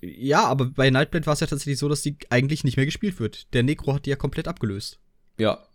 Ja, 0.00 0.44
aber 0.44 0.66
bei 0.66 0.90
Nightblade 0.90 1.26
war 1.26 1.34
es 1.34 1.40
ja 1.40 1.46
tatsächlich 1.46 1.78
so, 1.78 1.88
dass 1.88 2.02
die 2.02 2.16
eigentlich 2.30 2.64
nicht 2.64 2.76
mehr 2.76 2.86
gespielt 2.86 3.18
wird. 3.18 3.52
Der 3.54 3.62
Necro 3.62 3.94
hat 3.94 4.06
die 4.06 4.10
ja 4.10 4.16
komplett 4.16 4.48
abgelöst. 4.48 5.00
Ja, 5.38 5.68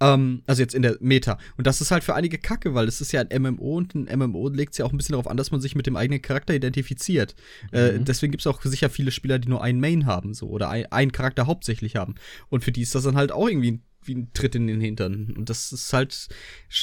Ähm, 0.00 0.42
also 0.46 0.62
jetzt 0.62 0.74
in 0.74 0.82
der 0.82 0.96
Meta. 1.00 1.38
Und 1.56 1.66
das 1.66 1.80
ist 1.80 1.90
halt 1.90 2.04
für 2.04 2.14
einige 2.14 2.38
Kacke, 2.38 2.74
weil 2.74 2.88
es 2.88 3.00
ist 3.00 3.12
ja 3.12 3.20
ein 3.20 3.42
MMO 3.42 3.76
und 3.76 3.94
ein 3.94 4.18
MMO 4.18 4.48
legt 4.48 4.72
es 4.72 4.78
ja 4.78 4.84
auch 4.84 4.92
ein 4.92 4.96
bisschen 4.96 5.14
darauf 5.14 5.26
an, 5.28 5.36
dass 5.36 5.50
man 5.50 5.60
sich 5.60 5.74
mit 5.74 5.86
dem 5.86 5.96
eigenen 5.96 6.22
Charakter 6.22 6.54
identifiziert. 6.54 7.34
Äh, 7.72 7.92
mhm. 7.92 8.00
Äh, 8.00 8.04
deswegen 8.04 8.30
gibt 8.32 8.42
es 8.42 8.46
auch 8.46 8.62
sicher 8.62 8.90
viele 8.90 9.10
Spieler, 9.10 9.38
die 9.38 9.48
nur 9.48 9.62
einen 9.62 9.80
Main 9.80 10.06
haben, 10.06 10.34
so, 10.34 10.48
oder 10.48 10.68
ein, 10.70 10.86
einen 10.92 11.12
Charakter 11.12 11.46
hauptsächlich 11.46 11.96
haben. 11.96 12.14
Und 12.48 12.64
für 12.64 12.72
die 12.72 12.82
ist 12.82 12.94
das 12.94 13.04
dann 13.04 13.16
halt 13.16 13.32
auch 13.32 13.48
irgendwie 13.48 13.72
ein 13.72 13.82
wie 14.06 14.14
ein 14.14 14.32
Tritt 14.34 14.54
in 14.54 14.66
den 14.66 14.80
Hintern. 14.80 15.34
Und 15.36 15.50
das 15.50 15.72
ist 15.72 15.92
halt 15.92 16.28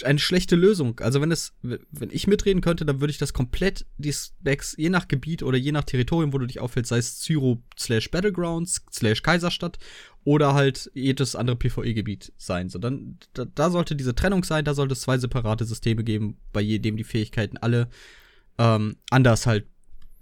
eine 0.04 0.20
schlechte 0.20 0.56
Lösung. 0.56 1.00
Also 1.00 1.22
wenn 1.22 1.32
es, 1.32 1.54
wenn 1.62 2.10
ich 2.12 2.28
mitreden 2.28 2.62
könnte, 2.62 2.86
dann 2.86 3.02
würde 3.02 3.12
ich 3.12 3.18
das 3.18 3.34
komplett, 3.34 3.86
die 3.98 4.14
Specs, 4.14 4.76
je 4.78 4.90
nach 4.90 5.08
Gebiet 5.08 5.44
oder 5.44 5.58
je 5.58 5.72
nach 5.72 5.84
Territorium, 5.84 6.34
wo 6.34 6.38
du 6.38 6.46
dich 6.46 6.60
auffällst, 6.60 6.90
sei 6.90 6.98
es 6.98 7.20
Zyro 7.20 7.62
slash 7.78 8.12
Battlegrounds 8.12 8.84
slash 8.92 9.24
Kaiserstadt 9.24 9.80
oder 10.24 10.54
halt 10.54 10.92
jedes 10.94 11.36
andere 11.36 11.56
PvE-Gebiet 11.56 12.34
sein. 12.38 12.70
So, 12.70 12.80
dann, 12.80 13.18
da, 13.34 13.46
da, 13.46 13.70
sollte 13.70 13.96
diese 13.96 14.16
Trennung 14.16 14.44
sein, 14.44 14.66
da 14.66 14.74
sollte 14.74 14.94
es 14.94 15.02
zwei 15.02 15.18
separate 15.18 15.66
Systeme 15.66 16.04
geben, 16.04 16.38
bei 16.54 16.62
jedem 16.62 16.98
die 16.98 17.04
Fähigkeiten 17.04 17.58
alle 17.58 17.90
ähm, 18.58 18.98
anders 19.10 19.48
halt 19.48 19.66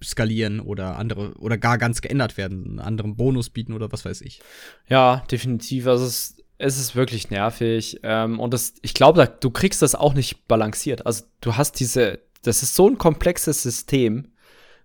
skalieren 0.01 0.59
oder 0.59 0.97
andere 0.97 1.33
oder 1.39 1.57
gar 1.57 1.77
ganz 1.77 2.01
geändert 2.01 2.37
werden, 2.37 2.65
einen 2.65 2.79
anderen 2.79 3.15
Bonus 3.15 3.49
bieten 3.49 3.73
oder 3.73 3.91
was 3.91 4.05
weiß 4.05 4.21
ich. 4.21 4.41
Ja, 4.87 5.23
definitiv. 5.29 5.87
Also 5.87 6.05
es 6.05 6.37
es 6.59 6.77
ist 6.77 6.95
wirklich 6.95 7.31
nervig. 7.31 8.01
Ähm, 8.03 8.39
und 8.39 8.53
das, 8.53 8.75
ich 8.83 8.93
glaube, 8.93 9.27
du 9.39 9.49
kriegst 9.49 9.81
das 9.81 9.95
auch 9.95 10.13
nicht 10.13 10.47
balanciert. 10.47 11.07
Also 11.07 11.23
du 11.41 11.57
hast 11.57 11.79
diese, 11.79 12.19
das 12.43 12.61
ist 12.61 12.75
so 12.75 12.87
ein 12.87 12.99
komplexes 12.99 13.63
System, 13.63 14.27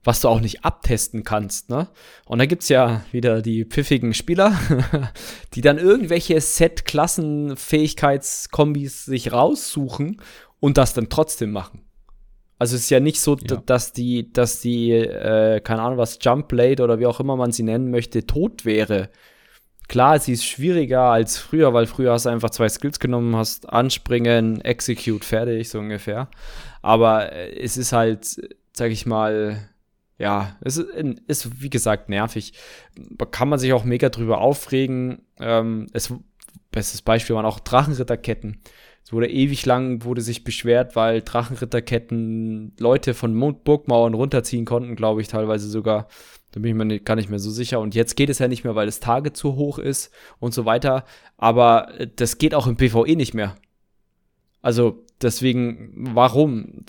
was 0.04 0.20
du 0.20 0.28
auch 0.28 0.40
nicht 0.40 0.64
abtesten 0.64 1.24
kannst, 1.24 1.68
ne? 1.70 1.88
Und 2.26 2.38
da 2.38 2.46
gibt's 2.46 2.68
ja 2.68 3.04
wieder 3.10 3.42
die 3.42 3.64
pfiffigen 3.64 4.12
Spieler, 4.12 4.52
die 5.54 5.62
dann 5.62 5.78
irgendwelche 5.78 6.38
Set-Klassen-Fähigkeitskombis 6.40 9.06
sich 9.06 9.32
raussuchen 9.32 10.20
und 10.60 10.76
das 10.76 10.92
dann 10.92 11.08
trotzdem 11.08 11.52
machen. 11.52 11.80
Also 12.58 12.76
es 12.76 12.82
ist 12.82 12.90
ja 12.90 13.00
nicht 13.00 13.18
so, 13.18 13.38
ja. 13.38 13.56
dass 13.64 13.92
die, 13.92 14.30
dass 14.30 14.60
die, 14.60 14.90
äh, 14.92 15.60
keine 15.60 15.80
Ahnung 15.82 15.96
was, 15.98 16.18
Jump 16.20 16.48
Blade 16.48 16.84
oder 16.84 16.98
wie 16.98 17.06
auch 17.06 17.18
immer 17.18 17.36
man 17.36 17.50
sie 17.50 17.62
nennen 17.62 17.90
möchte, 17.90 18.26
tot 18.26 18.66
wäre 18.66 19.08
Klar, 19.94 20.18
sie 20.18 20.32
ist 20.32 20.44
schwieriger 20.44 21.02
als 21.02 21.38
früher, 21.38 21.72
weil 21.72 21.86
früher 21.86 22.10
hast 22.10 22.26
du 22.26 22.28
einfach 22.28 22.50
zwei 22.50 22.68
Skills 22.68 22.98
genommen, 22.98 23.36
hast 23.36 23.72
anspringen, 23.72 24.60
execute, 24.60 25.24
fertig, 25.24 25.68
so 25.68 25.78
ungefähr. 25.78 26.28
Aber 26.82 27.32
äh, 27.32 27.56
es 27.60 27.76
ist 27.76 27.92
halt, 27.92 28.40
sag 28.72 28.90
ich 28.90 29.06
mal, 29.06 29.68
ja, 30.18 30.56
es 30.62 30.78
ist, 30.78 30.88
ist 31.28 31.62
wie 31.62 31.70
gesagt 31.70 32.08
nervig. 32.08 32.54
Kann 33.30 33.48
man 33.48 33.60
sich 33.60 33.72
auch 33.72 33.84
mega 33.84 34.08
drüber 34.08 34.40
aufregen. 34.40 35.22
Ähm, 35.38 35.86
es, 35.92 36.12
bestes 36.72 37.00
Beispiel 37.00 37.36
waren 37.36 37.46
auch 37.46 37.60
Drachenritterketten. 37.60 38.62
Es 39.04 39.12
wurde 39.12 39.30
ewig 39.30 39.64
lang, 39.64 40.02
wurde 40.02 40.22
sich 40.22 40.42
beschwert, 40.42 40.96
weil 40.96 41.22
Drachenritterketten 41.22 42.74
Leute 42.80 43.14
von 43.14 43.38
Burgmauern 43.62 44.14
runterziehen 44.14 44.64
konnten, 44.64 44.96
glaube 44.96 45.20
ich, 45.20 45.28
teilweise 45.28 45.68
sogar. 45.68 46.08
Da 46.54 46.60
bin 46.60 46.70
ich 46.70 46.84
mir 46.84 47.00
gar 47.00 47.16
nicht 47.16 47.30
mehr 47.30 47.40
so 47.40 47.50
sicher. 47.50 47.80
Und 47.80 47.96
jetzt 47.96 48.14
geht 48.14 48.30
es 48.30 48.38
ja 48.38 48.46
nicht 48.46 48.62
mehr, 48.62 48.76
weil 48.76 48.86
das 48.86 49.00
Tage 49.00 49.32
zu 49.32 49.56
hoch 49.56 49.80
ist 49.80 50.12
und 50.38 50.54
so 50.54 50.64
weiter. 50.64 51.04
Aber 51.36 51.98
äh, 51.98 52.06
das 52.14 52.38
geht 52.38 52.54
auch 52.54 52.68
im 52.68 52.76
PvE 52.76 53.16
nicht 53.16 53.34
mehr. 53.34 53.56
Also 54.62 55.04
deswegen, 55.20 55.90
warum? 56.14 56.84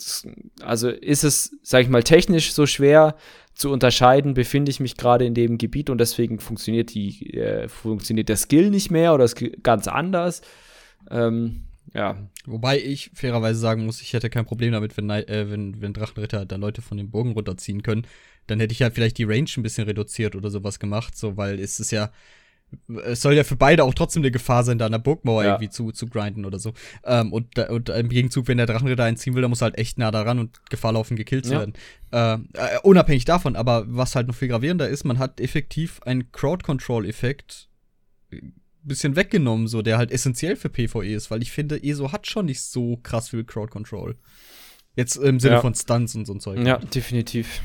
Also 0.62 0.88
ist 0.88 1.24
es, 1.24 1.58
sag 1.62 1.82
ich 1.82 1.88
mal, 1.88 2.04
technisch 2.04 2.52
so 2.52 2.64
schwer 2.66 3.16
zu 3.54 3.72
unterscheiden, 3.72 4.34
befinde 4.34 4.70
ich 4.70 4.78
mich 4.78 4.96
gerade 4.96 5.26
in 5.26 5.34
dem 5.34 5.58
Gebiet 5.58 5.90
und 5.90 5.98
deswegen 5.98 6.38
funktioniert 6.38 6.94
die, 6.94 7.34
äh, 7.34 7.68
funktioniert 7.68 8.28
der 8.28 8.36
Skill 8.36 8.70
nicht 8.70 8.92
mehr 8.92 9.14
oder 9.14 9.24
ist 9.24 9.36
ganz 9.64 9.88
anders. 9.88 10.42
Ähm, 11.10 11.62
ja. 11.92 12.28
Wobei 12.44 12.80
ich 12.80 13.10
fairerweise 13.14 13.58
sagen 13.58 13.84
muss, 13.84 14.00
ich 14.00 14.12
hätte 14.12 14.30
kein 14.30 14.46
Problem 14.46 14.70
damit, 14.70 14.96
wenn, 14.96 15.10
äh, 15.10 15.50
wenn, 15.50 15.80
wenn 15.80 15.92
Drachenritter 15.92 16.46
dann 16.46 16.60
Leute 16.60 16.82
von 16.82 16.98
den 16.98 17.10
Burgen 17.10 17.32
runterziehen 17.32 17.82
können 17.82 18.06
dann 18.46 18.60
hätte 18.60 18.72
ich 18.72 18.82
halt 18.82 18.94
vielleicht 18.94 19.18
die 19.18 19.24
Range 19.24 19.50
ein 19.56 19.62
bisschen 19.62 19.84
reduziert 19.84 20.36
oder 20.36 20.50
sowas 20.50 20.78
gemacht, 20.78 21.16
so, 21.16 21.36
weil 21.36 21.58
es 21.58 21.80
ist 21.80 21.90
ja, 21.90 22.10
es 23.04 23.22
soll 23.22 23.34
ja 23.34 23.44
für 23.44 23.56
beide 23.56 23.84
auch 23.84 23.94
trotzdem 23.94 24.22
eine 24.22 24.30
Gefahr 24.30 24.64
sein, 24.64 24.78
da 24.78 24.86
an 24.86 24.92
der 24.92 24.98
Burgmauer 24.98 25.44
ja. 25.44 25.50
irgendwie 25.50 25.70
zu, 25.70 25.92
zu 25.92 26.08
grinden 26.08 26.44
oder 26.44 26.58
so. 26.58 26.72
Ähm, 27.04 27.32
und, 27.32 27.58
und 27.58 27.88
im 27.88 28.08
Gegenzug, 28.08 28.48
wenn 28.48 28.56
der 28.56 28.66
Drachenritter 28.66 29.04
einziehen 29.04 29.34
will, 29.34 29.42
dann 29.42 29.50
muss 29.50 29.62
er 29.62 29.66
halt 29.66 29.78
echt 29.78 29.98
nah 29.98 30.10
daran 30.10 30.38
und 30.38 30.68
Gefahr 30.68 30.92
laufen, 30.92 31.16
gekillt 31.16 31.46
zu 31.46 31.52
ja. 31.52 31.60
werden. 31.60 31.74
Äh, 32.12 32.34
äh, 32.34 32.78
unabhängig 32.82 33.24
davon, 33.24 33.56
aber 33.56 33.84
was 33.88 34.16
halt 34.16 34.26
noch 34.26 34.34
viel 34.34 34.48
gravierender 34.48 34.88
ist, 34.88 35.04
man 35.04 35.18
hat 35.18 35.40
effektiv 35.40 36.00
einen 36.02 36.30
Crowd-Control-Effekt 36.32 37.68
äh, 38.30 38.40
bisschen 38.82 39.16
weggenommen, 39.16 39.66
so 39.66 39.82
der 39.82 39.98
halt 39.98 40.12
essentiell 40.12 40.54
für 40.54 40.68
PvE 40.68 41.12
ist, 41.12 41.30
weil 41.32 41.42
ich 41.42 41.50
finde, 41.50 41.82
ESO 41.82 42.12
hat 42.12 42.28
schon 42.28 42.46
nicht 42.46 42.62
so 42.62 42.98
krass 43.02 43.30
viel 43.30 43.42
Crowd-Control. 43.42 44.16
Jetzt 44.94 45.16
im 45.16 45.40
Sinne 45.40 45.56
ja. 45.56 45.60
von 45.60 45.74
Stunts 45.74 46.14
und 46.14 46.24
so 46.24 46.34
ein 46.34 46.40
Zeug. 46.40 46.64
Ja, 46.64 46.78
definitiv 46.78 47.62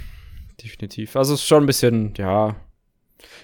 definitiv. 0.64 1.16
Also 1.16 1.34
es 1.34 1.42
ist 1.42 1.48
schon 1.48 1.64
ein 1.64 1.68
bisschen, 1.68 2.14
ja. 2.18 2.56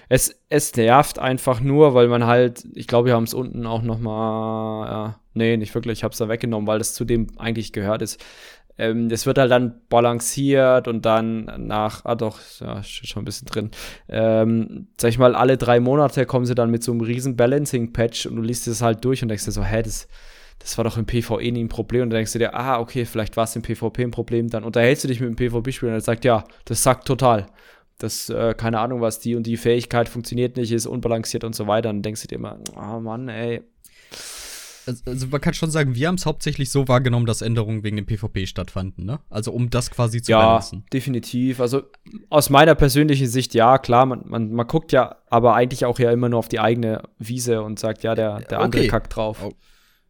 Es, 0.08 0.40
es 0.48 0.74
nervt 0.74 1.18
einfach 1.18 1.60
nur, 1.60 1.94
weil 1.94 2.08
man 2.08 2.26
halt, 2.26 2.66
ich 2.74 2.86
glaube, 2.86 3.08
wir 3.08 3.14
haben 3.14 3.24
es 3.24 3.34
unten 3.34 3.66
auch 3.66 3.82
noch 3.82 3.98
mal, 3.98 4.86
ja, 4.86 5.20
nee, 5.34 5.56
nicht 5.56 5.74
wirklich, 5.74 6.00
ich 6.00 6.04
habe 6.04 6.12
es 6.12 6.18
da 6.18 6.28
weggenommen, 6.28 6.66
weil 6.66 6.78
das 6.78 6.94
zu 6.94 7.04
dem 7.04 7.28
eigentlich 7.38 7.72
gehört 7.72 8.02
ist. 8.02 8.24
Ähm, 8.78 9.08
es 9.10 9.26
wird 9.26 9.38
halt 9.38 9.50
dann 9.50 9.80
balanciert 9.88 10.86
und 10.88 11.04
dann 11.04 11.50
nach, 11.66 12.04
ah 12.04 12.14
doch, 12.14 12.38
ja, 12.60 12.82
steht 12.82 13.10
schon 13.10 13.22
ein 13.22 13.24
bisschen 13.24 13.46
drin. 13.46 13.70
Ähm, 14.08 14.88
sag 15.00 15.10
ich 15.10 15.18
mal, 15.18 15.34
alle 15.34 15.56
drei 15.56 15.80
Monate 15.80 16.26
kommen 16.26 16.46
sie 16.46 16.54
dann 16.54 16.70
mit 16.70 16.84
so 16.84 16.92
einem 16.92 17.00
riesen 17.00 17.36
Balancing-Patch 17.36 18.26
und 18.26 18.36
du 18.36 18.42
liest 18.42 18.68
es 18.68 18.80
halt 18.80 19.04
durch 19.04 19.22
und 19.22 19.28
denkst 19.28 19.44
dir 19.44 19.52
so, 19.52 19.64
hä, 19.64 19.82
das, 19.82 20.08
das 20.58 20.76
war 20.76 20.84
doch 20.84 20.98
im 20.98 21.06
PvE 21.06 21.52
nie 21.52 21.64
ein 21.64 21.68
Problem. 21.68 22.02
Und 22.02 22.10
dann 22.10 22.18
denkst 22.18 22.32
du 22.32 22.38
dir, 22.38 22.54
ah, 22.54 22.80
okay, 22.80 23.04
vielleicht 23.04 23.36
war 23.36 23.44
es 23.44 23.56
im 23.56 23.62
PvP 23.62 24.02
ein 24.02 24.10
Problem. 24.10 24.48
Dann 24.48 24.64
unterhältst 24.64 25.04
du 25.04 25.08
dich 25.08 25.20
mit 25.20 25.28
dem 25.28 25.36
PvP-Spieler 25.36 25.92
und 25.92 25.98
er 25.98 26.00
sagt, 26.00 26.24
ja, 26.24 26.44
das 26.64 26.82
sagt 26.82 27.06
total. 27.06 27.46
Das, 27.98 28.28
äh, 28.28 28.54
keine 28.54 28.78
Ahnung, 28.78 29.00
was 29.00 29.18
die 29.18 29.34
und 29.34 29.46
die 29.46 29.56
Fähigkeit 29.56 30.08
funktioniert 30.08 30.56
nicht, 30.56 30.72
ist 30.72 30.86
unbalanciert 30.86 31.44
und 31.44 31.54
so 31.54 31.66
weiter. 31.66 31.90
Und 31.90 31.96
dann 31.96 32.02
denkst 32.02 32.22
du 32.22 32.28
dir 32.28 32.36
immer, 32.36 32.58
oh 32.76 33.00
Mann, 33.00 33.28
ey. 33.28 33.62
Also, 34.86 35.02
also 35.04 35.26
man 35.26 35.40
kann 35.40 35.52
schon 35.52 35.70
sagen, 35.70 35.94
wir 35.94 36.08
haben 36.08 36.14
es 36.14 36.24
hauptsächlich 36.24 36.70
so 36.70 36.88
wahrgenommen, 36.88 37.26
dass 37.26 37.42
Änderungen 37.42 37.82
wegen 37.82 37.96
dem 37.96 38.06
PvP 38.06 38.46
stattfanden, 38.46 39.04
ne? 39.04 39.20
Also 39.28 39.52
um 39.52 39.68
das 39.68 39.90
quasi 39.90 40.22
zu 40.22 40.32
ja, 40.32 40.40
balancen. 40.40 40.84
definitiv. 40.92 41.60
Also 41.60 41.82
aus 42.30 42.48
meiner 42.48 42.74
persönlichen 42.74 43.26
Sicht, 43.26 43.52
ja, 43.52 43.76
klar, 43.78 44.06
man, 44.06 44.22
man, 44.26 44.50
man 44.52 44.66
guckt 44.66 44.92
ja 44.92 45.16
aber 45.28 45.54
eigentlich 45.54 45.84
auch 45.84 45.98
ja 45.98 46.10
immer 46.10 46.30
nur 46.30 46.38
auf 46.38 46.48
die 46.48 46.58
eigene 46.58 47.02
Wiese 47.18 47.62
und 47.62 47.78
sagt, 47.78 48.02
ja, 48.02 48.14
der, 48.14 48.40
der 48.40 48.60
andere 48.60 48.82
okay. 48.82 48.88
kackt 48.88 49.14
drauf. 49.14 49.46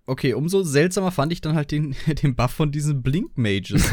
Okay, 0.09 0.33
umso 0.33 0.63
seltsamer 0.63 1.13
fand 1.13 1.33
ich 1.33 1.43
dann 1.43 1.55
halt 1.55 1.71
den, 1.71 1.95
den 2.23 2.35
Buff 2.35 2.53
von 2.53 2.73
diesen 2.73 3.03
Blink-Mages. 3.03 3.91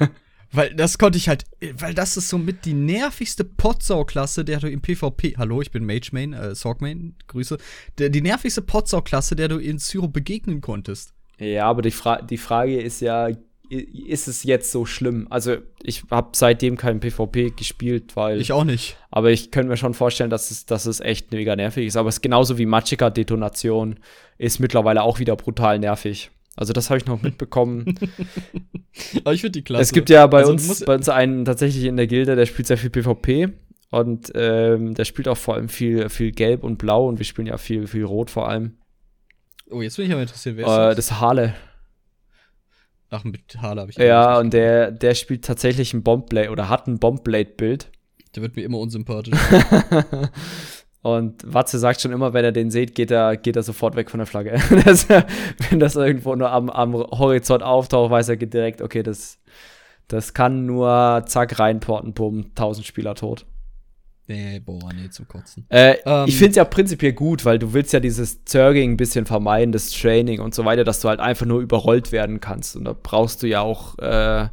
weil 0.52 0.72
das 0.76 0.96
konnte 0.96 1.18
ich 1.18 1.28
halt, 1.28 1.44
weil 1.78 1.92
das 1.92 2.16
ist 2.16 2.28
somit 2.28 2.64
die 2.64 2.72
nervigste 2.72 3.42
Potsau-Klasse, 3.42 4.44
der 4.44 4.60
du 4.60 4.70
im 4.70 4.80
PvP, 4.80 5.34
hallo, 5.36 5.60
ich 5.60 5.72
bin 5.72 5.84
Mage 5.84 6.10
Main, 6.12 6.34
äh, 6.34 6.54
Sorg 6.54 6.80
Main, 6.80 7.16
Grüße, 7.26 7.58
der, 7.98 8.10
die 8.10 8.20
nervigste 8.20 8.62
Potsau-Klasse, 8.62 9.34
der 9.34 9.48
du 9.48 9.58
in 9.58 9.78
Syro 9.78 10.06
begegnen 10.06 10.60
konntest. 10.60 11.12
Ja, 11.40 11.66
aber 11.66 11.82
die, 11.82 11.90
Fra 11.90 12.22
die 12.22 12.38
Frage 12.38 12.80
ist 12.80 13.00
ja, 13.00 13.30
ist 13.68 14.28
es 14.28 14.44
jetzt 14.44 14.70
so 14.70 14.84
schlimm? 14.84 15.26
Also, 15.30 15.56
ich 15.82 16.04
habe 16.10 16.30
seitdem 16.32 16.76
kein 16.76 17.00
PvP 17.00 17.50
gespielt, 17.50 18.16
weil. 18.16 18.40
Ich 18.40 18.52
auch 18.52 18.64
nicht. 18.64 18.96
Aber 19.10 19.30
ich 19.30 19.50
könnte 19.50 19.68
mir 19.68 19.76
schon 19.76 19.94
vorstellen, 19.94 20.30
dass 20.30 20.50
es, 20.50 20.66
dass 20.66 20.86
es 20.86 21.00
echt 21.00 21.32
mega 21.32 21.56
nervig 21.56 21.86
ist. 21.86 21.96
Aber 21.96 22.08
es 22.08 22.16
ist 22.16 22.22
genauso 22.22 22.58
wie 22.58 22.66
Machika-Detonation 22.66 23.98
ist 24.38 24.60
mittlerweile 24.60 25.02
auch 25.02 25.18
wieder 25.18 25.36
brutal 25.36 25.78
nervig. 25.78 26.30
Also, 26.56 26.72
das 26.72 26.90
habe 26.90 26.98
ich 26.98 27.06
noch 27.06 27.22
mitbekommen. 27.22 27.98
aber 29.24 29.34
ich 29.34 29.40
finde 29.40 29.58
die 29.58 29.62
klasse. 29.62 29.82
Es 29.82 29.92
gibt 29.92 30.10
ja 30.10 30.26
bei, 30.26 30.38
also, 30.38 30.52
uns, 30.52 30.84
bei 30.84 30.94
uns 30.94 31.08
einen 31.08 31.44
tatsächlich 31.44 31.84
in 31.84 31.96
der 31.96 32.06
Gilde, 32.06 32.36
der 32.36 32.46
spielt 32.46 32.66
sehr 32.66 32.78
viel 32.78 32.90
PvP. 32.90 33.48
Und 33.90 34.32
ähm, 34.34 34.94
der 34.94 35.04
spielt 35.04 35.28
auch 35.28 35.36
vor 35.36 35.54
allem 35.54 35.68
viel, 35.68 36.08
viel 36.08 36.32
Gelb 36.32 36.64
und 36.64 36.76
Blau. 36.78 37.08
Und 37.08 37.18
wir 37.18 37.24
spielen 37.24 37.46
ja 37.46 37.56
viel, 37.56 37.86
viel 37.86 38.04
Rot 38.04 38.30
vor 38.30 38.48
allem. 38.48 38.76
Oh, 39.70 39.82
jetzt 39.82 39.96
bin 39.96 40.06
ich 40.06 40.12
aber 40.12 40.22
interessiert, 40.22 40.56
wer 40.56 40.66
ist 40.66 40.72
äh, 40.72 40.76
das? 40.76 40.96
Das 40.96 41.20
Harle. 41.20 41.54
Ach, 43.10 43.24
mit 43.24 43.40
Hala 43.60 43.82
habe 43.82 43.90
ich. 43.90 43.98
Ja, 43.98 44.38
und 44.38 44.52
der, 44.52 44.90
der 44.90 45.14
spielt 45.14 45.44
tatsächlich 45.44 45.94
ein 45.94 46.02
Bombblade 46.02 46.50
oder 46.50 46.68
hat 46.68 46.86
ein 46.86 46.98
Bombblade-Bild. 46.98 47.90
Der 48.34 48.42
wird 48.42 48.56
mir 48.56 48.62
immer 48.62 48.78
unsympathisch. 48.78 49.34
und 51.02 51.42
Watze 51.46 51.78
sagt 51.78 52.00
schon 52.00 52.12
immer, 52.12 52.32
wenn 52.32 52.44
er 52.44 52.52
den 52.52 52.70
sieht, 52.70 52.94
geht 52.94 53.10
er, 53.10 53.36
geht 53.36 53.56
er 53.56 53.62
sofort 53.62 53.96
weg 53.96 54.10
von 54.10 54.18
der 54.18 54.26
Flagge. 54.26 54.60
das, 54.84 55.08
wenn 55.08 55.78
das 55.78 55.96
irgendwo 55.96 56.34
nur 56.34 56.50
am, 56.50 56.68
am 56.68 56.94
Horizont 56.94 57.62
auftaucht, 57.62 58.10
weiß 58.10 58.28
er 58.30 58.36
direkt, 58.36 58.82
okay, 58.82 59.02
das, 59.02 59.38
das 60.08 60.34
kann 60.34 60.66
nur 60.66 61.22
zack 61.26 61.58
reinporten, 61.58 62.12
bumm, 62.12 62.46
1000 62.50 62.86
Spieler 62.86 63.14
tot. 63.14 63.46
Nee, 64.28 64.58
boah, 64.58 64.92
nee, 64.92 65.08
zum 65.08 65.28
Kotzen. 65.28 65.66
Äh, 65.68 65.98
ähm, 66.04 66.24
ich 66.26 66.36
finde 66.36 66.50
es 66.50 66.56
ja 66.56 66.64
prinzipiell 66.64 67.12
gut, 67.12 67.44
weil 67.44 67.60
du 67.60 67.72
willst 67.72 67.92
ja 67.92 68.00
dieses 68.00 68.44
Zerging 68.44 68.92
ein 68.92 68.96
bisschen 68.96 69.24
vermeiden, 69.24 69.70
das 69.70 69.90
Training 69.90 70.40
und 70.40 70.54
so 70.54 70.64
weiter, 70.64 70.82
dass 70.82 71.00
du 71.00 71.08
halt 71.08 71.20
einfach 71.20 71.46
nur 71.46 71.60
überrollt 71.60 72.10
werden 72.10 72.40
kannst. 72.40 72.74
Und 72.74 72.86
da 72.86 72.92
brauchst 73.00 73.42
du 73.42 73.46
ja 73.46 73.60
auch, 73.60 73.96
äh, 73.98 74.48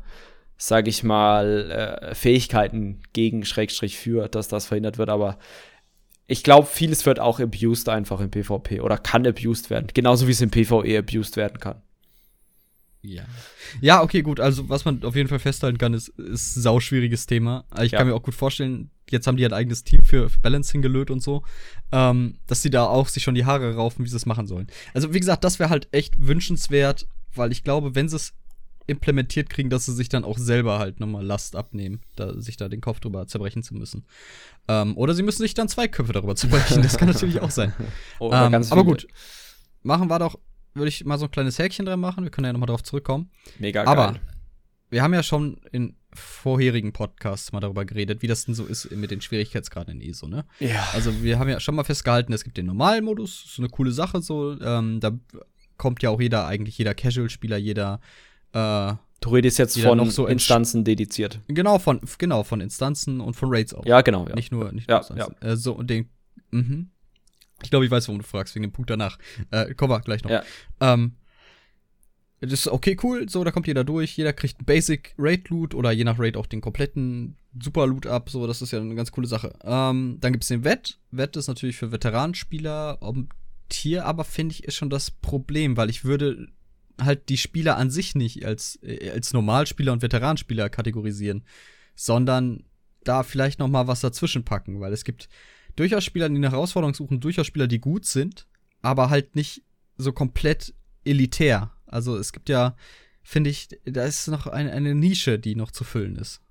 sag 0.57 0.87
ich 0.87 1.03
mal, 1.03 1.71
äh, 1.71 2.15
Fähigkeiten 2.15 3.01
gegen 3.13 3.45
Schrägstrich 3.45 3.97
für, 3.97 4.27
dass 4.27 4.47
das 4.47 4.67
verhindert 4.67 4.99
wird. 4.99 5.09
Aber 5.09 5.39
ich 6.27 6.43
glaube, 6.43 6.67
vieles 6.67 7.07
wird 7.07 7.19
auch 7.19 7.39
abused 7.39 7.89
einfach 7.89 8.19
im 8.19 8.29
PvP 8.29 8.79
oder 8.79 8.99
kann 8.99 9.25
abused 9.25 9.71
werden. 9.71 9.87
Genauso 9.91 10.27
wie 10.27 10.31
es 10.31 10.41
im 10.41 10.51
PvE 10.51 10.99
abused 10.99 11.35
werden 11.35 11.59
kann. 11.59 11.81
Ja. 13.01 13.23
Ja, 13.81 14.01
okay, 14.01 14.21
gut. 14.21 14.39
Also, 14.39 14.69
was 14.69 14.85
man 14.85 15.03
auf 15.03 15.15
jeden 15.15 15.27
Fall 15.27 15.39
festhalten 15.39 15.77
kann, 15.77 15.93
ist, 15.93 16.09
ist 16.09 16.55
ein 16.55 16.61
sauschwieriges 16.61 17.25
Thema. 17.25 17.65
Ich 17.81 17.91
ja. 17.91 17.97
kann 17.97 18.07
mir 18.07 18.13
auch 18.13 18.23
gut 18.23 18.35
vorstellen, 18.35 18.91
jetzt 19.09 19.27
haben 19.27 19.37
die 19.37 19.45
ein 19.45 19.53
eigenes 19.53 19.83
Team 19.83 20.03
für, 20.03 20.29
für 20.29 20.39
Balancing 20.39 20.81
gelöt 20.81 21.11
und 21.11 21.21
so, 21.21 21.43
ähm, 21.91 22.37
dass 22.47 22.61
die 22.61 22.69
da 22.69 22.85
auch 22.85 23.07
sich 23.07 23.23
schon 23.23 23.35
die 23.35 23.45
Haare 23.45 23.75
raufen, 23.75 24.05
wie 24.05 24.09
sie 24.09 24.15
es 24.15 24.25
machen 24.25 24.47
sollen. 24.47 24.67
Also, 24.93 25.13
wie 25.13 25.19
gesagt, 25.19 25.43
das 25.43 25.59
wäre 25.59 25.69
halt 25.69 25.87
echt 25.91 26.15
wünschenswert, 26.19 27.07
weil 27.35 27.51
ich 27.51 27.63
glaube, 27.63 27.95
wenn 27.95 28.09
sie 28.09 28.15
es 28.15 28.33
implementiert 28.87 29.49
kriegen, 29.49 29.69
dass 29.69 29.85
sie 29.85 29.93
sich 29.93 30.09
dann 30.09 30.25
auch 30.25 30.37
selber 30.37 30.79
halt 30.79 30.99
nochmal 30.99 31.25
Last 31.25 31.55
abnehmen, 31.55 32.01
da, 32.15 32.39
sich 32.39 32.57
da 32.57 32.67
den 32.67 32.81
Kopf 32.81 32.99
drüber 32.99 33.27
zerbrechen 33.27 33.63
zu 33.63 33.75
müssen. 33.75 34.05
Ähm, 34.67 34.97
oder 34.97 35.13
sie 35.13 35.23
müssen 35.23 35.41
sich 35.41 35.53
dann 35.53 35.69
zwei 35.69 35.87
Köpfe 35.87 36.13
darüber 36.13 36.35
zerbrechen. 36.35 36.81
Das 36.81 36.97
kann 36.97 37.07
natürlich 37.07 37.39
auch 37.41 37.51
sein. 37.51 37.73
Oh, 38.19 38.31
ähm, 38.31 38.53
aber 38.53 38.83
gut. 38.83 39.07
Machen 39.81 40.09
wir 40.09 40.19
doch, 40.19 40.39
würde 40.73 40.87
ich 40.87 41.03
mal 41.03 41.17
so 41.17 41.25
ein 41.25 41.31
kleines 41.31 41.59
Häkchen 41.59 41.85
dran 41.85 41.99
machen. 41.99 42.23
Wir 42.23 42.31
können 42.31 42.45
ja 42.45 42.53
nochmal 42.53 42.67
drauf 42.67 42.83
zurückkommen. 42.83 43.31
Mega 43.59 43.83
geil. 43.83 43.91
Aber 43.91 44.19
wir 44.89 45.01
haben 45.01 45.13
ja 45.13 45.23
schon 45.23 45.57
in 45.71 45.95
vorherigen 46.15 46.93
Podcasts 46.93 47.51
mal 47.51 47.59
darüber 47.59 47.85
geredet, 47.85 48.21
wie 48.21 48.27
das 48.27 48.45
denn 48.45 48.55
so 48.55 48.65
ist 48.65 48.91
mit 48.91 49.11
den 49.11 49.21
Schwierigkeitsgraden 49.21 50.01
in 50.01 50.09
ESO, 50.09 50.27
ne? 50.27 50.45
Ja. 50.59 50.87
Also 50.93 51.23
wir 51.23 51.39
haben 51.39 51.49
ja 51.49 51.59
schon 51.59 51.75
mal 51.75 51.83
festgehalten, 51.83 52.33
es 52.33 52.43
gibt 52.43 52.57
den 52.57 52.65
normalen 52.65 53.05
Modus, 53.05 53.45
ist 53.45 53.59
eine 53.59 53.69
coole 53.69 53.91
Sache 53.91 54.21
so. 54.21 54.59
Ähm, 54.59 54.99
da 54.99 55.17
kommt 55.77 56.01
ja 56.03 56.09
auch 56.09 56.21
jeder, 56.21 56.45
eigentlich 56.47 56.77
jeder 56.77 56.93
Casual-Spieler, 56.93 57.57
jeder 57.57 57.99
äh, 58.53 58.93
Du 59.23 59.29
redest 59.29 59.57
jetzt 59.57 59.79
von 59.79 60.09
so 60.09 60.27
Instanzen 60.27 60.83
dediziert. 60.83 61.39
Genau, 61.47 61.79
von, 61.79 62.01
genau, 62.17 62.43
von 62.43 62.59
Instanzen 62.59 63.21
und 63.21 63.35
von 63.35 63.47
Raids 63.53 63.73
auch. 63.73 63.85
Ja, 63.85 64.01
genau. 64.01 64.27
Ja. 64.27 64.35
Nicht 64.35 64.51
nur, 64.51 64.73
nicht 64.73 64.89
nur 64.89 65.01
ja, 65.15 65.15
ja. 65.15 65.49
Äh, 65.51 65.55
so, 65.55 65.71
und 65.71 65.89
den, 65.89 66.09
mhm. 66.51 66.89
Ich 67.63 67.69
glaube, 67.69 67.85
ich 67.85 67.91
weiß, 67.91 68.07
warum 68.09 68.19
du 68.19 68.27
fragst, 68.27 68.53
wegen 68.55 68.63
dem 68.63 68.73
Punkt 68.73 68.89
danach. 68.89 69.17
Äh, 69.51 69.73
kommen 69.75 69.91
wir 69.91 70.01
gleich 70.01 70.23
noch. 70.23 70.31
Ja. 70.31 70.43
Ähm, 70.81 71.15
das 72.45 72.61
ist 72.61 72.67
okay, 72.67 72.97
cool, 73.03 73.29
so, 73.29 73.43
da 73.43 73.51
kommt 73.51 73.67
jeder 73.67 73.83
durch, 73.83 74.17
jeder 74.17 74.33
kriegt 74.33 74.59
einen 74.59 74.65
Basic 74.65 75.15
Raid 75.17 75.49
Loot 75.49 75.73
oder 75.73 75.91
je 75.91 76.03
nach 76.03 76.19
Raid 76.19 76.37
auch 76.37 76.45
den 76.45 76.61
kompletten 76.61 77.37
Super 77.61 77.87
Loot 77.87 78.05
ab, 78.07 78.29
so, 78.29 78.47
das 78.47 78.61
ist 78.61 78.71
ja 78.71 78.79
eine 78.79 78.95
ganz 78.95 79.11
coole 79.11 79.27
Sache. 79.27 79.53
Ähm, 79.63 80.17
dann 80.19 80.31
gibt 80.33 80.43
es 80.43 80.49
den 80.49 80.63
Wett. 80.63 80.99
Wett 81.11 81.35
ist 81.35 81.47
natürlich 81.47 81.77
für 81.77 81.91
Veteranenspieler, 81.91 82.99
hier 83.71 84.05
aber 84.05 84.23
finde 84.23 84.53
ich 84.53 84.63
ist 84.65 84.75
schon 84.75 84.89
das 84.89 85.09
Problem, 85.09 85.77
weil 85.77 85.89
ich 85.89 86.03
würde 86.03 86.47
halt 87.01 87.29
die 87.29 87.37
Spieler 87.37 87.77
an 87.77 87.89
sich 87.89 88.15
nicht 88.15 88.45
als, 88.45 88.79
äh, 88.83 89.09
als 89.09 89.33
Normalspieler 89.33 89.93
und 89.93 90.01
Veteranspieler 90.01 90.69
kategorisieren, 90.69 91.43
sondern 91.95 92.63
da 93.03 93.23
vielleicht 93.23 93.59
noch 93.59 93.67
mal 93.67 93.87
was 93.87 94.01
dazwischen 94.01 94.45
packen, 94.45 94.79
weil 94.79 94.93
es 94.93 95.03
gibt 95.03 95.29
durchaus 95.75 96.03
Spieler, 96.03 96.29
die 96.29 96.35
eine 96.35 96.51
Herausforderung 96.51 96.93
suchen, 96.93 97.19
durchaus 97.19 97.47
Spieler, 97.47 97.67
die 97.67 97.79
gut 97.79 98.05
sind, 98.05 98.47
aber 98.81 99.09
halt 99.09 99.35
nicht 99.35 99.63
so 99.97 100.11
komplett 100.11 100.73
elitär. 101.03 101.71
Also 101.93 102.17
es 102.17 102.33
gibt 102.33 102.49
ja, 102.49 102.75
finde 103.21 103.49
ich, 103.49 103.69
da 103.85 104.03
ist 104.03 104.27
noch 104.27 104.47
eine, 104.47 104.71
eine 104.71 104.95
Nische, 104.95 105.37
die 105.37 105.55
noch 105.55 105.71
zu 105.71 105.83
füllen 105.83 106.15
ist. 106.15 106.41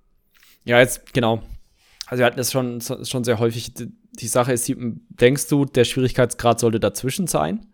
Ja, 0.64 0.78
jetzt, 0.78 1.12
genau. 1.12 1.43
Also 2.07 2.20
wir 2.20 2.26
hatten 2.26 2.36
das 2.36 2.53
schon, 2.53 2.80
schon 2.80 3.24
sehr 3.24 3.38
häufig. 3.38 3.72
Die 3.74 4.28
Sache 4.28 4.53
ist, 4.53 4.72
denkst 4.76 5.49
du, 5.49 5.64
der 5.64 5.84
Schwierigkeitsgrad 5.84 6.61
sollte 6.61 6.78
dazwischen 6.78 7.26
sein? 7.26 7.66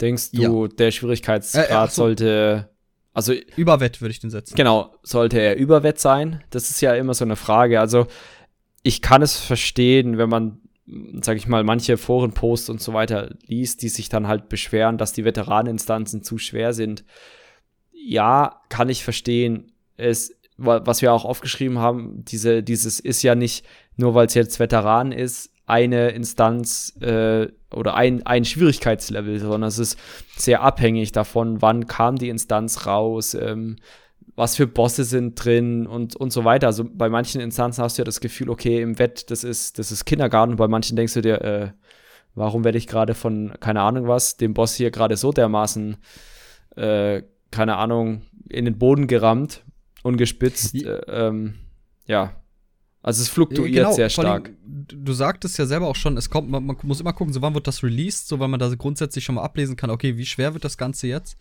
Denkst 0.00 0.32
du, 0.32 0.66
ja. 0.66 0.68
der 0.68 0.90
Schwierigkeitsgrad 0.90 1.88
äh, 1.88 1.92
so. 1.92 2.02
sollte. 2.02 2.70
Also, 3.14 3.32
Überwett 3.56 4.00
würde 4.00 4.12
ich 4.12 4.20
den 4.20 4.30
setzen. 4.30 4.54
Genau, 4.54 4.94
sollte 5.02 5.40
er 5.40 5.56
Überwett 5.56 5.98
sein? 5.98 6.44
Das 6.50 6.70
ist 6.70 6.80
ja 6.80 6.94
immer 6.94 7.14
so 7.14 7.24
eine 7.24 7.36
Frage. 7.36 7.80
Also, 7.80 8.06
ich 8.82 9.02
kann 9.02 9.22
es 9.22 9.36
verstehen, 9.36 10.18
wenn 10.18 10.28
man, 10.28 10.60
sag 11.22 11.36
ich 11.36 11.46
mal, 11.46 11.64
manche 11.64 11.96
Forenposts 11.96 12.70
und 12.70 12.80
so 12.80 12.92
weiter 12.92 13.34
liest, 13.46 13.82
die 13.82 13.88
sich 13.88 14.08
dann 14.08 14.26
halt 14.26 14.48
beschweren, 14.48 14.98
dass 14.98 15.12
die 15.12 15.24
Veteraneninstanzen 15.24 16.22
zu 16.22 16.38
schwer 16.38 16.72
sind. 16.72 17.04
Ja, 17.92 18.62
kann 18.68 18.88
ich 18.88 19.04
verstehen. 19.04 19.72
Es, 19.96 20.34
was 20.56 21.02
wir 21.02 21.12
auch 21.12 21.24
aufgeschrieben 21.24 21.78
haben, 21.78 22.24
diese, 22.24 22.62
dieses 22.62 23.00
ist 23.00 23.22
ja 23.22 23.34
nicht, 23.34 23.66
nur 23.96 24.14
weil 24.14 24.26
es 24.26 24.34
jetzt 24.34 24.58
Veteran 24.58 25.12
ist, 25.12 25.50
eine 25.66 26.08
Instanz 26.10 26.96
äh, 27.00 27.48
oder 27.70 27.94
ein, 27.94 28.24
ein 28.24 28.46
Schwierigkeitslevel, 28.46 29.38
sondern 29.38 29.64
es 29.64 29.78
ist 29.78 29.98
sehr 30.36 30.62
abhängig 30.62 31.12
davon, 31.12 31.60
wann 31.60 31.86
kam 31.86 32.16
die 32.16 32.30
Instanz 32.30 32.86
raus, 32.86 33.34
ähm, 33.34 33.76
was 34.38 34.54
für 34.54 34.68
Bosse 34.68 35.02
sind 35.02 35.34
drin 35.34 35.88
und, 35.88 36.14
und 36.14 36.32
so 36.32 36.44
weiter. 36.44 36.68
Also 36.68 36.84
bei 36.88 37.08
manchen 37.08 37.40
Instanzen 37.40 37.82
hast 37.82 37.98
du 37.98 38.02
ja 38.02 38.04
das 38.04 38.20
Gefühl, 38.20 38.50
okay, 38.50 38.80
im 38.80 39.00
Wett, 39.00 39.32
das 39.32 39.42
ist, 39.42 39.80
das 39.80 39.90
ist 39.90 40.04
Kindergarten, 40.04 40.54
bei 40.54 40.68
manchen 40.68 40.94
denkst 40.94 41.14
du 41.14 41.22
dir, 41.22 41.42
äh, 41.42 41.70
warum 42.36 42.62
werde 42.62 42.78
ich 42.78 42.86
gerade 42.86 43.14
von, 43.14 43.52
keine 43.58 43.80
Ahnung 43.80 44.06
was, 44.06 44.36
dem 44.36 44.54
Boss 44.54 44.76
hier 44.76 44.92
gerade 44.92 45.16
so 45.16 45.32
dermaßen, 45.32 45.96
äh, 46.76 47.22
keine 47.50 47.78
Ahnung, 47.78 48.22
in 48.48 48.64
den 48.64 48.78
Boden 48.78 49.08
gerammt, 49.08 49.64
ungespitzt. 50.04 50.72
Äh, 50.76 51.00
ähm, 51.08 51.54
ja, 52.06 52.36
also 53.02 53.22
es 53.22 53.28
fluktuiert 53.28 53.74
genau, 53.74 53.92
sehr 53.92 54.10
stark. 54.10 54.48
Allem, 54.48 54.56
du 54.64 55.12
sagtest 55.12 55.56
ja 55.58 55.66
selber 55.66 55.86
auch 55.86 55.96
schon, 55.96 56.16
es 56.16 56.30
kommt, 56.30 56.50
man, 56.50 56.66
man, 56.66 56.76
muss 56.82 57.00
immer 57.00 57.12
gucken, 57.12 57.32
so 57.32 57.40
wann 57.42 57.54
wird 57.54 57.66
das 57.66 57.82
released, 57.82 58.26
so 58.26 58.40
weil 58.40 58.48
man 58.48 58.58
da 58.58 58.68
grundsätzlich 58.74 59.24
schon 59.24 59.36
mal 59.36 59.42
ablesen 59.42 59.76
kann, 59.76 59.90
okay, 59.90 60.16
wie 60.16 60.26
schwer 60.26 60.54
wird 60.54 60.64
das 60.64 60.76
Ganze 60.76 61.06
jetzt? 61.06 61.36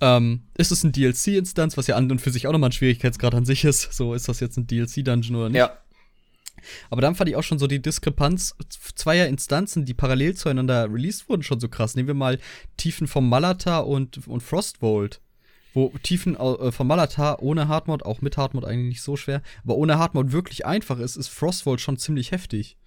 Ähm, 0.00 0.42
ist 0.56 0.72
es 0.72 0.82
ein 0.82 0.92
DLC-Instanz, 0.92 1.76
was 1.76 1.86
ja 1.86 1.96
an 1.96 2.10
und 2.10 2.20
für 2.20 2.30
sich 2.30 2.46
auch 2.46 2.52
nochmal 2.52 2.70
ein 2.70 2.72
Schwierigkeitsgrad 2.72 3.34
an 3.34 3.44
sich 3.44 3.64
ist? 3.64 3.92
So, 3.92 4.14
ist 4.14 4.28
das 4.28 4.40
jetzt 4.40 4.56
ein 4.56 4.66
DLC-Dungeon 4.66 5.36
oder 5.36 5.48
nicht? 5.48 5.58
Ja. 5.58 5.78
Aber 6.90 7.02
dann 7.02 7.14
fand 7.14 7.30
ich 7.30 7.36
auch 7.36 7.42
schon 7.42 7.58
so 7.58 7.68
die 7.68 7.80
Diskrepanz 7.80 8.56
zweier 8.96 9.28
Instanzen, 9.28 9.84
die 9.84 9.94
parallel 9.94 10.34
zueinander 10.34 10.92
released 10.92 11.28
wurden, 11.28 11.44
schon 11.44 11.60
so 11.60 11.68
krass. 11.68 11.94
Nehmen 11.94 12.08
wir 12.08 12.14
mal 12.14 12.38
Tiefen 12.76 13.06
vom 13.06 13.28
Malata 13.28 13.78
und, 13.78 14.26
und 14.26 14.42
Frostvolt 14.42 15.20
wo 15.76 15.92
Tiefen 16.02 16.36
äh, 16.36 16.72
von 16.72 16.86
Malatar 16.86 17.42
ohne 17.42 17.68
Hardmod, 17.68 18.02
auch 18.02 18.22
mit 18.22 18.38
Hardmod 18.38 18.64
eigentlich 18.64 18.88
nicht 18.88 19.02
so 19.02 19.16
schwer, 19.16 19.42
aber 19.62 19.76
ohne 19.76 19.98
Hardmod 19.98 20.32
wirklich 20.32 20.64
einfach 20.64 20.98
ist, 20.98 21.16
ist 21.16 21.28
Frostvolt 21.28 21.82
schon 21.82 21.98
ziemlich 21.98 22.32
heftig. 22.32 22.78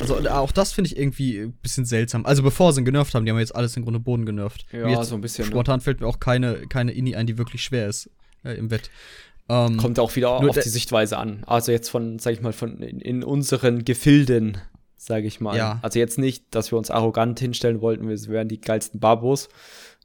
Also 0.00 0.16
auch 0.30 0.52
das 0.52 0.72
finde 0.72 0.88
ich 0.90 0.96
irgendwie 0.96 1.40
ein 1.40 1.52
bisschen 1.52 1.84
seltsam. 1.84 2.24
Also 2.24 2.42
bevor 2.42 2.72
sie 2.72 2.80
ihn 2.80 2.84
genervt 2.84 3.14
haben, 3.14 3.26
die 3.26 3.32
haben 3.32 3.38
jetzt 3.38 3.54
alles 3.54 3.76
im 3.76 3.82
Grunde 3.82 4.00
Boden 4.00 4.24
genervt. 4.24 4.64
Ja, 4.72 4.88
jetzt, 4.88 5.08
so 5.08 5.16
ein 5.16 5.20
bisschen. 5.20 5.44
Ne? 5.44 5.50
Spontan 5.50 5.78
ne? 5.78 5.82
fällt 5.82 6.00
mir 6.00 6.06
auch 6.06 6.20
keine, 6.20 6.66
keine 6.68 6.92
Inni 6.92 7.16
ein, 7.16 7.26
die 7.26 7.36
wirklich 7.36 7.62
schwer 7.62 7.88
ist 7.88 8.08
äh, 8.44 8.54
im 8.54 8.70
Wett. 8.70 8.90
Ähm, 9.48 9.76
Kommt 9.76 9.98
auch 9.98 10.16
wieder 10.16 10.30
auf 10.30 10.58
die 10.58 10.68
Sichtweise 10.68 11.18
an. 11.18 11.42
Also 11.46 11.70
jetzt 11.70 11.90
von, 11.90 12.18
sag 12.18 12.32
ich 12.32 12.40
mal, 12.40 12.52
von 12.52 12.80
in, 12.80 13.00
in 13.00 13.22
unseren 13.22 13.84
Gefilden, 13.84 14.58
sage 14.96 15.26
ich 15.26 15.40
mal. 15.40 15.56
Ja. 15.56 15.80
Also 15.82 15.98
jetzt 15.98 16.18
nicht, 16.18 16.54
dass 16.54 16.72
wir 16.72 16.78
uns 16.78 16.90
arrogant 16.90 17.38
hinstellen 17.40 17.80
wollten, 17.82 18.08
wir 18.08 18.18
wären 18.28 18.48
die 18.48 18.60
geilsten 18.60 19.00
Babos, 19.00 19.48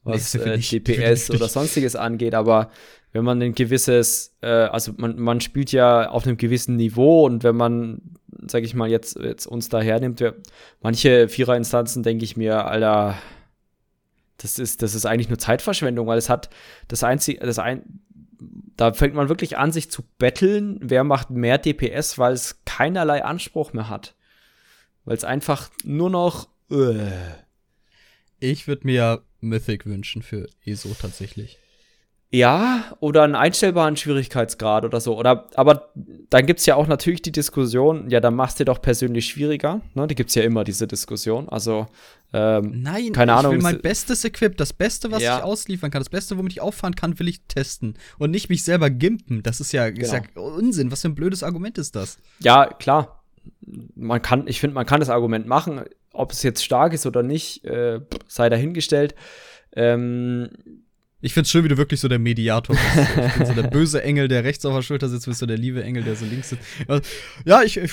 was 0.03 0.33
nee, 0.33 0.41
äh, 0.41 0.57
DPS 0.57 1.29
oder 1.29 1.47
sonstiges 1.47 1.95
angeht, 1.95 2.33
aber 2.33 2.71
wenn 3.13 3.23
man 3.23 3.41
ein 3.41 3.53
gewisses, 3.53 4.35
äh, 4.41 4.47
also 4.47 4.93
man, 4.97 5.19
man 5.19 5.41
spielt 5.41 5.71
ja 5.71 6.09
auf 6.09 6.25
einem 6.25 6.37
gewissen 6.37 6.77
Niveau 6.77 7.25
und 7.25 7.43
wenn 7.43 7.55
man, 7.55 8.01
sag 8.47 8.63
ich 8.63 8.73
mal, 8.73 8.89
jetzt, 8.89 9.17
jetzt 9.17 9.45
uns 9.45 9.69
da 9.69 9.81
hernimmt, 9.81 10.19
wir, 10.19 10.35
manche 10.81 11.27
Vierer-Instanzen 11.27 12.03
denke 12.03 12.23
ich 12.23 12.37
mir, 12.37 12.65
Alter, 12.65 13.17
das 14.37 14.57
ist, 14.57 14.81
das 14.81 14.95
ist 14.95 15.05
eigentlich 15.05 15.29
nur 15.29 15.37
Zeitverschwendung, 15.37 16.07
weil 16.07 16.17
es 16.17 16.29
hat 16.29 16.49
das 16.87 17.03
einzige, 17.03 17.45
das 17.45 17.59
ein, 17.59 18.01
da 18.75 18.93
fängt 18.93 19.13
man 19.13 19.29
wirklich 19.29 19.57
an, 19.57 19.71
sich 19.71 19.91
zu 19.91 20.03
betteln, 20.17 20.79
wer 20.81 21.03
macht 21.03 21.29
mehr 21.29 21.57
DPS, 21.57 22.17
weil 22.17 22.33
es 22.33 22.61
keinerlei 22.65 23.23
Anspruch 23.23 23.73
mehr 23.73 23.89
hat. 23.89 24.15
Weil 25.05 25.17
es 25.17 25.23
einfach 25.23 25.69
nur 25.83 26.09
noch. 26.09 26.47
Uh. 26.71 26.95
Ich 28.39 28.67
würde 28.67 28.87
mir 28.87 29.23
Mythic 29.41 29.85
wünschen 29.85 30.21
für 30.21 30.47
ESO 30.65 30.95
tatsächlich. 30.99 31.57
Ja, 32.33 32.85
oder 33.01 33.23
einen 33.23 33.35
einstellbaren 33.35 33.97
Schwierigkeitsgrad 33.97 34.85
oder 34.85 35.01
so. 35.01 35.17
Oder, 35.17 35.47
aber 35.55 35.91
dann 36.29 36.45
gibt 36.45 36.61
es 36.61 36.65
ja 36.65 36.75
auch 36.75 36.87
natürlich 36.87 37.21
die 37.21 37.33
Diskussion, 37.33 38.09
ja, 38.09 38.21
dann 38.21 38.35
machst 38.35 38.57
du 38.61 38.63
doch 38.63 38.81
persönlich 38.81 39.25
schwieriger. 39.25 39.81
Ne? 39.95 40.07
Die 40.07 40.15
gibt 40.15 40.29
es 40.29 40.35
ja 40.35 40.43
immer, 40.43 40.63
diese 40.63 40.87
Diskussion. 40.87 41.49
Also, 41.49 41.87
ähm, 42.31 42.81
Nein, 42.83 43.11
keine 43.11 43.33
ich 43.33 43.37
Ahnung. 43.37 43.51
Ich 43.51 43.57
will 43.57 43.63
mein 43.63 43.81
bestes 43.81 44.23
Equip, 44.23 44.55
das 44.55 44.71
Beste, 44.71 45.11
was 45.11 45.21
ja. 45.21 45.39
ich 45.39 45.43
ausliefern 45.43 45.91
kann, 45.91 45.99
das 45.99 46.09
Beste, 46.09 46.37
womit 46.37 46.53
ich 46.53 46.61
auffahren 46.61 46.95
kann, 46.95 47.19
will 47.19 47.27
ich 47.27 47.41
testen. 47.49 47.95
Und 48.17 48.31
nicht 48.31 48.47
mich 48.47 48.63
selber 48.63 48.89
gimpen. 48.89 49.43
Das 49.43 49.59
ist 49.59 49.73
ja, 49.73 49.89
genau. 49.89 50.05
ist 50.05 50.13
ja 50.13 50.19
genau. 50.19 50.55
Unsinn. 50.55 50.89
Was 50.89 51.01
für 51.01 51.09
ein 51.09 51.15
blödes 51.15 51.43
Argument 51.43 51.77
ist 51.77 51.97
das? 51.97 52.17
Ja, 52.39 52.67
klar. 52.67 53.23
Man 53.95 54.21
kann, 54.21 54.47
ich 54.47 54.61
finde, 54.61 54.75
man 54.75 54.85
kann 54.85 55.01
das 55.01 55.09
Argument 55.09 55.47
machen 55.47 55.81
ob 56.13 56.31
es 56.31 56.43
jetzt 56.43 56.63
stark 56.63 56.93
ist 56.93 57.05
oder 57.05 57.23
nicht, 57.23 57.65
äh, 57.65 58.01
sei 58.27 58.49
dahingestellt. 58.49 59.15
Ähm, 59.73 60.49
ich 61.23 61.35
find's 61.35 61.51
schön, 61.51 61.63
wie 61.63 61.67
du 61.67 61.77
wirklich 61.77 61.99
so 61.99 62.07
der 62.07 62.17
Mediator 62.17 62.75
bist. 62.75 63.09
Ich 63.27 63.33
bin 63.35 63.45
so 63.45 63.53
der 63.53 63.69
böse 63.69 64.01
Engel, 64.01 64.27
der 64.27 64.43
rechts 64.43 64.65
auf 64.65 64.73
der 64.73 64.81
Schulter 64.81 65.07
sitzt, 65.07 65.27
bist 65.27 65.39
du 65.39 65.45
der 65.45 65.57
liebe 65.57 65.83
Engel, 65.83 66.03
der 66.03 66.15
so 66.15 66.25
links 66.25 66.49
sitzt. 66.49 66.63
Ja, 67.45 67.61
ich, 67.61 67.77
ich 67.77 67.91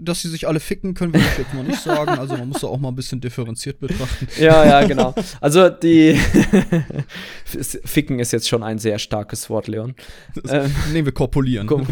dass 0.00 0.22
sie 0.22 0.28
sich 0.28 0.46
alle 0.46 0.60
ficken 0.60 0.94
können, 0.94 1.12
will 1.12 1.20
ich 1.20 1.38
jetzt 1.38 1.52
mal 1.52 1.64
nicht 1.64 1.80
sagen. 1.82 2.10
Also 2.10 2.36
man 2.36 2.48
muss 2.48 2.60
da 2.60 2.68
auch 2.68 2.78
mal 2.78 2.88
ein 2.88 2.94
bisschen 2.94 3.20
differenziert 3.20 3.80
betrachten. 3.80 4.28
Ja, 4.38 4.64
ja, 4.64 4.86
genau. 4.86 5.14
Also 5.40 5.68
die 5.68 6.14
Ficken 7.44 8.20
ist 8.20 8.32
jetzt 8.32 8.48
schon 8.48 8.62
ein 8.62 8.78
sehr 8.78 9.00
starkes 9.00 9.50
Wort, 9.50 9.66
Leon. 9.66 9.96
Ähm, 10.48 10.72
Nehmen 10.92 11.06
wir 11.06 11.12
korpulieren. 11.12 11.68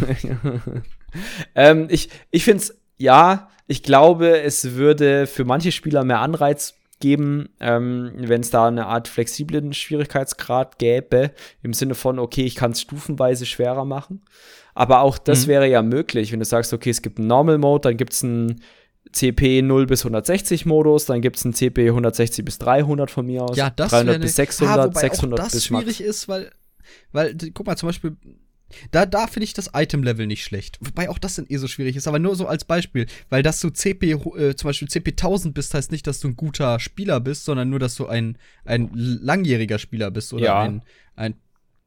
ähm, 1.56 1.88
ich, 1.90 2.08
ich 2.30 2.44
find's 2.44 2.77
ja, 2.98 3.48
ich 3.66 3.82
glaube, 3.82 4.40
es 4.40 4.74
würde 4.74 5.26
für 5.26 5.44
manche 5.44 5.72
Spieler 5.72 6.04
mehr 6.04 6.20
Anreiz 6.20 6.74
geben, 7.00 7.48
ähm, 7.60 8.12
wenn 8.16 8.40
es 8.40 8.50
da 8.50 8.66
eine 8.66 8.86
Art 8.86 9.08
flexiblen 9.08 9.72
Schwierigkeitsgrad 9.72 10.78
gäbe, 10.78 11.30
im 11.62 11.72
Sinne 11.72 11.94
von, 11.94 12.18
okay, 12.18 12.44
ich 12.44 12.56
kann 12.56 12.72
es 12.72 12.80
stufenweise 12.80 13.46
schwerer 13.46 13.84
machen. 13.84 14.22
Aber 14.74 15.00
auch 15.00 15.18
das 15.18 15.46
mhm. 15.46 15.50
wäre 15.50 15.68
ja 15.68 15.82
möglich, 15.82 16.32
wenn 16.32 16.40
du 16.40 16.44
sagst, 16.44 16.72
okay, 16.72 16.90
es 16.90 17.02
gibt 17.02 17.18
einen 17.18 17.28
Normal 17.28 17.58
Mode, 17.58 17.88
dann 17.88 17.96
gibt 17.96 18.12
es 18.12 18.24
einen 18.24 18.62
CP 19.12 19.62
0 19.62 19.86
bis 19.86 20.00
160 20.00 20.66
Modus, 20.66 21.06
dann 21.06 21.20
gibt 21.20 21.36
es 21.36 21.44
einen 21.44 21.54
CP 21.54 21.88
160 21.88 22.44
bis 22.44 22.58
300 22.58 23.10
von 23.10 23.26
mir 23.26 23.42
aus. 23.42 23.56
Ja, 23.56 23.70
das 23.70 23.90
300 23.90 24.20
bis 24.20 24.36
600, 24.36 24.96
ah, 24.96 24.98
600 24.98 25.40
auch 25.40 25.44
das 25.44 25.52
bis 25.52 25.64
schwierig 25.66 26.00
Max. 26.00 26.00
ist, 26.00 26.28
weil, 26.28 26.50
weil, 27.12 27.36
guck 27.54 27.66
mal, 27.66 27.76
zum 27.76 27.88
Beispiel, 27.88 28.16
da, 28.90 29.06
da 29.06 29.26
finde 29.26 29.44
ich 29.44 29.54
das 29.54 29.70
Item-Level 29.74 30.26
nicht 30.26 30.44
schlecht. 30.44 30.78
Wobei 30.80 31.08
auch 31.08 31.18
das 31.18 31.36
dann 31.36 31.46
eh 31.48 31.56
so 31.56 31.68
schwierig 31.68 31.96
ist, 31.96 32.06
aber 32.06 32.18
nur 32.18 32.36
so 32.36 32.46
als 32.46 32.64
Beispiel. 32.64 33.06
Weil 33.28 33.42
dass 33.42 33.60
du 33.60 33.70
CP, 33.70 34.12
äh, 34.12 34.56
zum 34.56 34.68
Beispiel 34.68 34.88
CP 34.88 35.12
1000 35.12 35.54
bist, 35.54 35.74
heißt 35.74 35.92
nicht, 35.92 36.06
dass 36.06 36.20
du 36.20 36.28
ein 36.28 36.36
guter 36.36 36.78
Spieler 36.80 37.20
bist, 37.20 37.44
sondern 37.44 37.70
nur, 37.70 37.78
dass 37.78 37.94
du 37.94 38.06
ein, 38.06 38.38
ein 38.64 38.90
langjähriger 38.92 39.78
Spieler 39.78 40.10
bist 40.10 40.32
oder 40.32 40.44
ja. 40.44 40.60
ein, 40.62 40.82
ein 41.16 41.34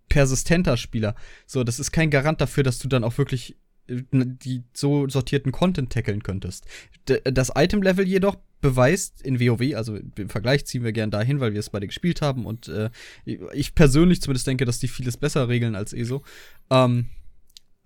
persistenter 0.09 0.77
Spieler. 0.77 1.15
So, 1.45 1.63
das 1.63 1.79
ist 1.79 1.91
kein 1.91 2.09
Garant 2.09 2.41
dafür, 2.41 2.63
dass 2.63 2.79
du 2.79 2.88
dann 2.88 3.03
auch 3.03 3.17
wirklich 3.17 3.55
äh, 3.88 4.01
die 4.11 4.63
so 4.73 5.07
sortierten 5.07 5.51
Content 5.51 5.91
tackeln 5.91 6.23
könntest. 6.23 6.65
Das 7.05 7.51
Item-Level 7.55 8.07
jedoch 8.07 8.38
beweist 8.62 9.22
in 9.22 9.39
WoW, 9.39 9.76
also 9.76 9.97
im 9.97 10.30
Vergleich 10.30 10.66
ziehen 10.66 10.84
wir 10.84 10.91
gern 10.91 11.12
dahin, 11.12 11.39
weil 11.39 11.53
wir 11.53 11.59
es 11.59 11.70
beide 11.70 11.88
gespielt 11.88 12.22
haben 12.22 12.45
und 12.45 12.68
äh, 12.68 12.89
ich 13.26 13.76
persönlich 13.76 14.22
zumindest 14.22 14.47
denke, 14.47 14.66
dass 14.66 14.80
die 14.80 14.88
vieles 14.88 15.18
besser 15.18 15.49
regeln 15.49 15.76
als 15.76 15.93
ESO. 15.93 16.24
Ähm, 16.70 17.07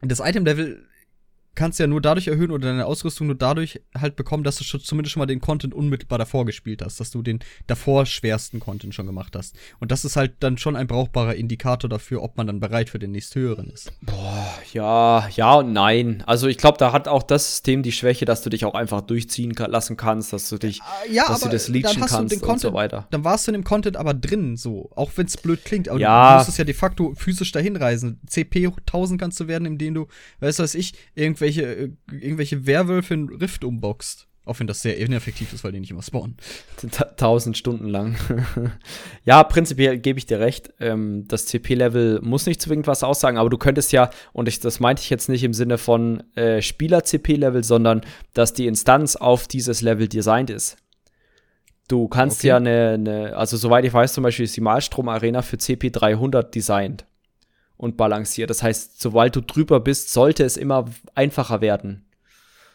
das 0.02 0.20
Item-Level 0.20 0.86
kannst 1.56 1.80
ja 1.80 1.88
nur 1.88 2.02
dadurch 2.02 2.28
erhöhen 2.28 2.52
oder 2.52 2.68
deine 2.68 2.86
Ausrüstung 2.86 3.28
nur 3.28 3.36
dadurch 3.36 3.82
halt 3.98 4.16
bekommen, 4.16 4.44
dass 4.44 4.58
du 4.58 4.64
schon, 4.64 4.82
zumindest 4.82 5.14
schon 5.14 5.20
mal 5.20 5.26
den 5.26 5.42
Content 5.42 5.74
unmittelbar 5.74 6.20
davor 6.20 6.46
gespielt 6.46 6.82
hast, 6.84 7.00
dass 7.00 7.12
du 7.12 7.22
den 7.22 7.40
davor 7.68 8.06
schwersten 8.06 8.60
Content 8.60 8.94
schon 8.94 9.06
gemacht 9.06 9.36
hast. 9.36 9.56
Und 9.80 9.92
das 9.92 10.06
ist 10.06 10.16
halt 10.16 10.34
dann 10.42 10.58
schon 10.58 10.76
ein 10.76 10.88
brauchbarer 10.88 11.36
Indikator 11.36 11.90
dafür, 11.90 12.22
ob 12.22 12.38
man 12.38 12.48
dann 12.48 12.60
bereit 12.60 12.90
für 12.90 13.00
den 13.00 13.12
nächsthöheren 13.12 13.70
ist. 13.70 13.92
Boah, 14.02 14.54
ja, 14.74 15.28
ja 15.30 15.56
und 15.56 15.74
nein. 15.74 16.24
Also 16.28 16.48
ich 16.48 16.58
glaube, 16.58 16.78
da 16.78 16.92
hat 16.92 17.08
auch 17.08 17.24
das 17.24 17.50
System 17.52 17.84
die 17.84 17.92
Schwäche, 17.92 18.26
dass 18.26 18.42
du 18.42 18.50
dich 18.50 18.66
auch 18.66 18.76
einfach 18.76 19.02
durchziehen 19.02 19.54
lassen 19.56 19.98
kannst, 19.98 20.34
dass 20.34 20.50
du 20.50 20.58
dich, 20.58 20.82
ja, 21.10 21.28
dass 21.28 21.42
du 21.42 21.50
das 21.50 21.68
leechen 21.68 22.02
kannst 22.06 22.34
und 22.34 22.42
Content, 22.42 22.62
so 22.62 22.74
weiter. 22.74 23.08
Dann 23.12 23.24
warst 23.24 23.48
du 23.48 23.52
in 23.52 23.62
dem 23.62 23.64
Content 23.64 23.98
aber 23.98 24.14
drin, 24.14 24.58
so, 24.58 24.90
auch 24.96 25.12
wenn 25.16 25.28
es 25.28 25.38
blöd 25.38 25.64
klingt, 25.64 25.90
aber 25.90 26.00
ja. 26.00 26.32
du 26.32 26.36
musstest 26.38 26.58
ja 26.58 26.64
de 26.66 26.74
facto 26.74 27.14
physisch 27.16 27.52
dahin 27.52 27.76
reisen. 27.76 28.20
CP 28.28 28.68
1000 28.68 29.20
kannst 29.20 29.40
du 29.40 29.48
werden, 29.48 29.66
indem 29.66 29.94
du, 29.94 30.08
weißt 30.42 30.60
du 30.60 30.64
was 30.64 30.76
ich, 30.76 30.94
irgendwelche 31.16 31.45
äh, 31.48 31.90
irgendwelche 32.12 32.66
Werwölfe 32.66 33.14
in 33.14 33.30
Rift 33.30 33.64
umboxt. 33.64 34.28
Auch 34.46 34.60
wenn 34.60 34.68
das 34.68 34.84
sehr 34.84 34.98
ineffektiv 34.98 35.54
ist, 35.54 35.64
weil 35.64 35.72
die 35.72 35.80
nicht 35.80 35.90
immer 35.90 36.04
spawnen. 36.04 36.38
Tausend 37.18 37.58
Stunden 37.58 37.88
lang. 37.88 38.16
ja, 39.26 39.44
prinzipiell 39.44 39.98
gebe 39.98 40.20
ich 40.20 40.28
dir 40.28 40.40
recht. 40.40 40.72
Ähm, 40.80 41.28
das 41.28 41.48
CP-Level 41.48 42.22
muss 42.22 42.46
nicht 42.46 42.62
zwingend 42.62 42.86
was 42.86 43.04
aussagen, 43.04 43.40
aber 43.40 43.50
du 43.50 43.58
könntest 43.58 43.92
ja, 43.92 44.12
und 44.34 44.48
ich, 44.48 44.60
das 44.60 44.80
meinte 44.80 45.02
ich 45.02 45.10
jetzt 45.10 45.30
nicht 45.30 45.44
im 45.44 45.54
Sinne 45.54 45.80
von 45.80 46.24
äh, 46.36 46.62
Spieler-CP-Level, 46.62 47.64
sondern 47.64 48.02
dass 48.34 48.54
die 48.54 48.68
Instanz 48.68 49.16
auf 49.16 49.48
dieses 49.48 49.82
Level 49.82 50.08
designt 50.08 50.52
ist. 50.52 50.78
Du 51.88 52.08
kannst 52.08 52.42
okay. 52.42 52.48
ja 52.48 52.58
eine, 52.58 52.92
eine, 52.92 53.36
also 53.36 53.58
soweit 53.58 53.84
ich 53.84 53.94
weiß, 53.94 54.14
zum 54.14 54.24
Beispiel 54.24 54.46
ist 54.46 54.56
die 54.56 54.62
Malstrom-Arena 54.62 55.42
für 55.42 55.58
CP 55.58 55.90
300 55.90 56.54
designt 56.54 57.06
und 57.78 57.98
balanciert. 57.98 58.50
Das 58.50 58.64
heißt, 58.64 59.02
sobald 59.02 59.36
du 59.36 59.42
drüber 59.42 59.80
bist, 59.80 60.12
sollte 60.12 60.44
es 60.44 60.58
immer 60.58 60.86
einfacher 61.14 61.62
werden. 61.62 62.06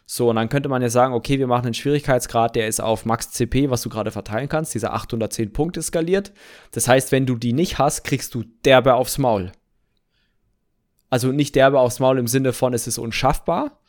So, 0.06 0.28
und 0.28 0.36
dann 0.36 0.48
könnte 0.48 0.68
man 0.68 0.82
ja 0.82 0.88
sagen, 0.88 1.14
okay, 1.14 1.38
wir 1.38 1.46
machen 1.46 1.66
einen 1.66 1.74
Schwierigkeitsgrad, 1.74 2.56
der 2.56 2.66
ist 2.66 2.80
auf 2.80 3.06
Max 3.06 3.30
CP, 3.30 3.70
was 3.70 3.82
du 3.82 3.88
gerade 3.88 4.10
verteilen 4.10 4.48
kannst, 4.48 4.74
diese 4.74 4.90
810 4.90 5.52
Punkte 5.52 5.82
skaliert. 5.82 6.32
Das 6.72 6.88
heißt, 6.88 7.12
wenn 7.12 7.26
du 7.26 7.36
die 7.36 7.52
nicht 7.52 7.78
hast, 7.78 8.02
kriegst 8.02 8.34
du 8.34 8.42
derbe 8.64 8.94
aufs 8.94 9.18
Maul. 9.18 9.52
Also 11.10 11.30
nicht 11.30 11.54
derbe 11.54 11.78
aufs 11.78 12.00
Maul 12.00 12.18
im 12.18 12.26
Sinne 12.26 12.52
von, 12.52 12.74
es 12.74 12.88
ist 12.88 12.98
unschaffbar, 12.98 13.79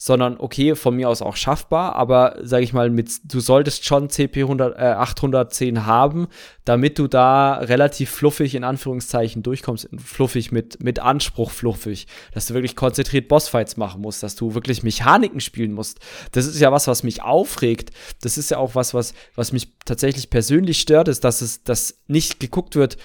sondern 0.00 0.36
okay, 0.38 0.76
von 0.76 0.94
mir 0.94 1.08
aus 1.08 1.22
auch 1.22 1.34
schaffbar, 1.34 1.96
aber 1.96 2.36
sag 2.40 2.62
ich 2.62 2.72
mal, 2.72 2.88
mit, 2.88 3.10
du 3.24 3.40
solltest 3.40 3.84
schon 3.84 4.08
CP 4.08 4.42
100, 4.42 4.78
äh, 4.78 4.82
810 4.82 5.86
haben, 5.86 6.28
damit 6.64 7.00
du 7.00 7.08
da 7.08 7.54
relativ 7.54 8.10
fluffig 8.10 8.54
in 8.54 8.62
Anführungszeichen 8.62 9.42
durchkommst, 9.42 9.88
fluffig 9.98 10.52
mit, 10.52 10.80
mit 10.84 11.00
Anspruch 11.00 11.50
fluffig, 11.50 12.06
dass 12.32 12.46
du 12.46 12.54
wirklich 12.54 12.76
konzentriert 12.76 13.26
Bossfights 13.26 13.76
machen 13.76 14.00
musst, 14.00 14.22
dass 14.22 14.36
du 14.36 14.54
wirklich 14.54 14.84
Mechaniken 14.84 15.40
spielen 15.40 15.72
musst. 15.72 15.98
Das 16.30 16.46
ist 16.46 16.60
ja 16.60 16.70
was, 16.70 16.86
was 16.86 17.02
mich 17.02 17.22
aufregt. 17.22 17.90
Das 18.20 18.38
ist 18.38 18.52
ja 18.52 18.58
auch 18.58 18.76
was, 18.76 18.94
was, 18.94 19.14
was 19.34 19.50
mich 19.50 19.72
tatsächlich 19.84 20.30
persönlich 20.30 20.80
stört, 20.80 21.08
ist, 21.08 21.24
dass 21.24 21.40
es, 21.40 21.64
dass 21.64 21.98
nicht 22.06 22.38
geguckt 22.38 22.76
wird, 22.76 22.98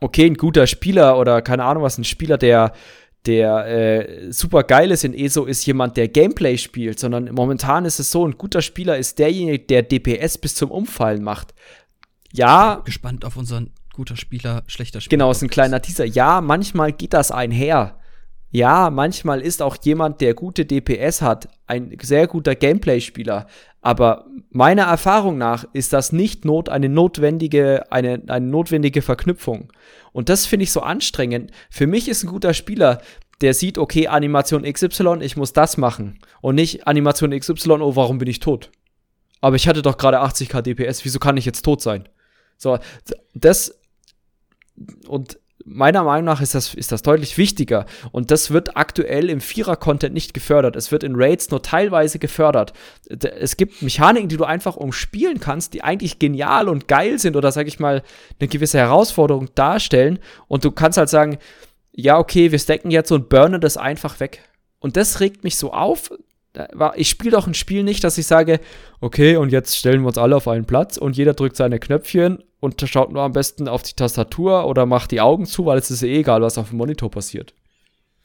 okay, 0.00 0.24
ein 0.24 0.34
guter 0.34 0.66
Spieler 0.66 1.18
oder 1.18 1.42
keine 1.42 1.64
Ahnung 1.64 1.82
was, 1.82 1.98
ein 1.98 2.04
Spieler, 2.04 2.38
der 2.38 2.72
der 3.28 3.66
äh, 3.66 4.32
super 4.32 4.64
geil 4.64 4.90
ist 4.90 5.04
in 5.04 5.12
ESO, 5.12 5.44
ist 5.44 5.66
jemand, 5.66 5.98
der 5.98 6.08
Gameplay 6.08 6.56
spielt, 6.56 6.98
sondern 6.98 7.30
momentan 7.32 7.84
ist 7.84 8.00
es 8.00 8.10
so, 8.10 8.26
ein 8.26 8.38
guter 8.38 8.62
Spieler 8.62 8.96
ist 8.96 9.18
derjenige, 9.18 9.58
der 9.60 9.82
DPS 9.82 10.38
bis 10.38 10.54
zum 10.54 10.70
Umfallen 10.70 11.22
macht. 11.22 11.54
Ja. 12.32 12.80
Gespannt 12.84 13.26
auf 13.26 13.36
unseren 13.36 13.70
guter 13.92 14.16
Spieler, 14.16 14.62
schlechter 14.66 15.00
Spieler. 15.02 15.18
Genau, 15.18 15.30
ist 15.30 15.42
ein 15.42 15.50
kleiner 15.50 15.82
Teaser. 15.82 16.06
Ja, 16.06 16.40
manchmal 16.40 16.92
geht 16.92 17.12
das 17.12 17.30
einher. 17.30 17.98
Ja, 18.50 18.90
manchmal 18.90 19.40
ist 19.42 19.60
auch 19.60 19.76
jemand, 19.82 20.20
der 20.20 20.34
gute 20.34 20.64
DPS 20.64 21.20
hat, 21.20 21.48
ein 21.66 21.96
sehr 22.00 22.26
guter 22.26 22.54
Gameplay-Spieler. 22.54 23.46
Aber 23.82 24.26
meiner 24.50 24.84
Erfahrung 24.84 25.36
nach 25.38 25.64
ist 25.72 25.92
das 25.92 26.12
nicht 26.12 26.44
not, 26.44 26.68
eine 26.68 26.88
notwendige, 26.88 27.92
eine, 27.92 28.22
eine 28.26 28.46
notwendige 28.46 29.02
Verknüpfung. 29.02 29.72
Und 30.12 30.30
das 30.30 30.46
finde 30.46 30.64
ich 30.64 30.72
so 30.72 30.80
anstrengend. 30.80 31.50
Für 31.70 31.86
mich 31.86 32.08
ist 32.08 32.24
ein 32.24 32.28
guter 32.28 32.54
Spieler, 32.54 33.02
der 33.40 33.54
sieht, 33.54 33.78
okay, 33.78 34.08
Animation 34.08 34.64
XY, 34.64 35.18
ich 35.20 35.36
muss 35.36 35.52
das 35.52 35.76
machen. 35.76 36.18
Und 36.40 36.54
nicht 36.54 36.86
Animation 36.86 37.38
XY, 37.38 37.72
oh, 37.72 37.96
warum 37.96 38.18
bin 38.18 38.28
ich 38.28 38.40
tot? 38.40 38.70
Aber 39.40 39.56
ich 39.56 39.68
hatte 39.68 39.82
doch 39.82 39.98
gerade 39.98 40.20
80k 40.20 40.62
DPS, 40.62 41.04
wieso 41.04 41.18
kann 41.18 41.36
ich 41.36 41.44
jetzt 41.44 41.62
tot 41.62 41.80
sein? 41.80 42.08
So, 42.56 42.78
das 43.34 43.78
und 45.06 45.38
meiner 45.64 46.04
Meinung 46.04 46.24
nach 46.24 46.40
ist 46.40 46.54
das, 46.54 46.74
ist 46.74 46.92
das 46.92 47.02
deutlich 47.02 47.36
wichtiger. 47.36 47.86
Und 48.12 48.30
das 48.30 48.50
wird 48.50 48.76
aktuell 48.76 49.28
im 49.30 49.40
Vierer-Content 49.40 50.14
nicht 50.14 50.34
gefördert. 50.34 50.76
Es 50.76 50.92
wird 50.92 51.02
in 51.02 51.14
Raids 51.16 51.50
nur 51.50 51.62
teilweise 51.62 52.18
gefördert. 52.18 52.72
Es 53.08 53.56
gibt 53.56 53.82
Mechaniken, 53.82 54.28
die 54.28 54.36
du 54.36 54.44
einfach 54.44 54.76
umspielen 54.76 55.40
kannst, 55.40 55.74
die 55.74 55.82
eigentlich 55.82 56.18
genial 56.18 56.68
und 56.68 56.88
geil 56.88 57.18
sind 57.18 57.36
oder, 57.36 57.52
sag 57.52 57.66
ich 57.66 57.80
mal, 57.80 58.02
eine 58.38 58.48
gewisse 58.48 58.78
Herausforderung 58.78 59.50
darstellen. 59.54 60.18
Und 60.46 60.64
du 60.64 60.70
kannst 60.70 60.98
halt 60.98 61.08
sagen, 61.08 61.38
ja, 61.92 62.18
okay, 62.18 62.52
wir 62.52 62.58
stacken 62.58 62.90
jetzt 62.90 63.10
und 63.10 63.28
burnen 63.28 63.60
das 63.60 63.76
einfach 63.76 64.20
weg. 64.20 64.42
Und 64.78 64.96
das 64.96 65.20
regt 65.20 65.44
mich 65.44 65.56
so 65.56 65.72
auf, 65.72 66.10
ich 66.96 67.08
spiele 67.08 67.32
doch 67.32 67.46
ein 67.46 67.54
Spiel 67.54 67.84
nicht, 67.84 68.02
dass 68.04 68.18
ich 68.18 68.26
sage, 68.26 68.60
okay, 69.00 69.36
und 69.36 69.52
jetzt 69.52 69.76
stellen 69.76 70.00
wir 70.02 70.08
uns 70.08 70.18
alle 70.18 70.36
auf 70.36 70.48
einen 70.48 70.64
Platz 70.64 70.96
und 70.96 71.16
jeder 71.16 71.34
drückt 71.34 71.56
seine 71.56 71.78
Knöpfchen 71.78 72.42
und 72.60 72.80
schaut 72.88 73.12
nur 73.12 73.22
am 73.22 73.32
besten 73.32 73.68
auf 73.68 73.82
die 73.82 73.94
Tastatur 73.94 74.66
oder 74.66 74.86
macht 74.86 75.10
die 75.10 75.20
Augen 75.20 75.46
zu, 75.46 75.66
weil 75.66 75.78
es 75.78 75.90
ist 75.90 76.02
eh 76.02 76.20
egal, 76.20 76.42
was 76.42 76.58
auf 76.58 76.70
dem 76.70 76.78
Monitor 76.78 77.10
passiert. 77.10 77.54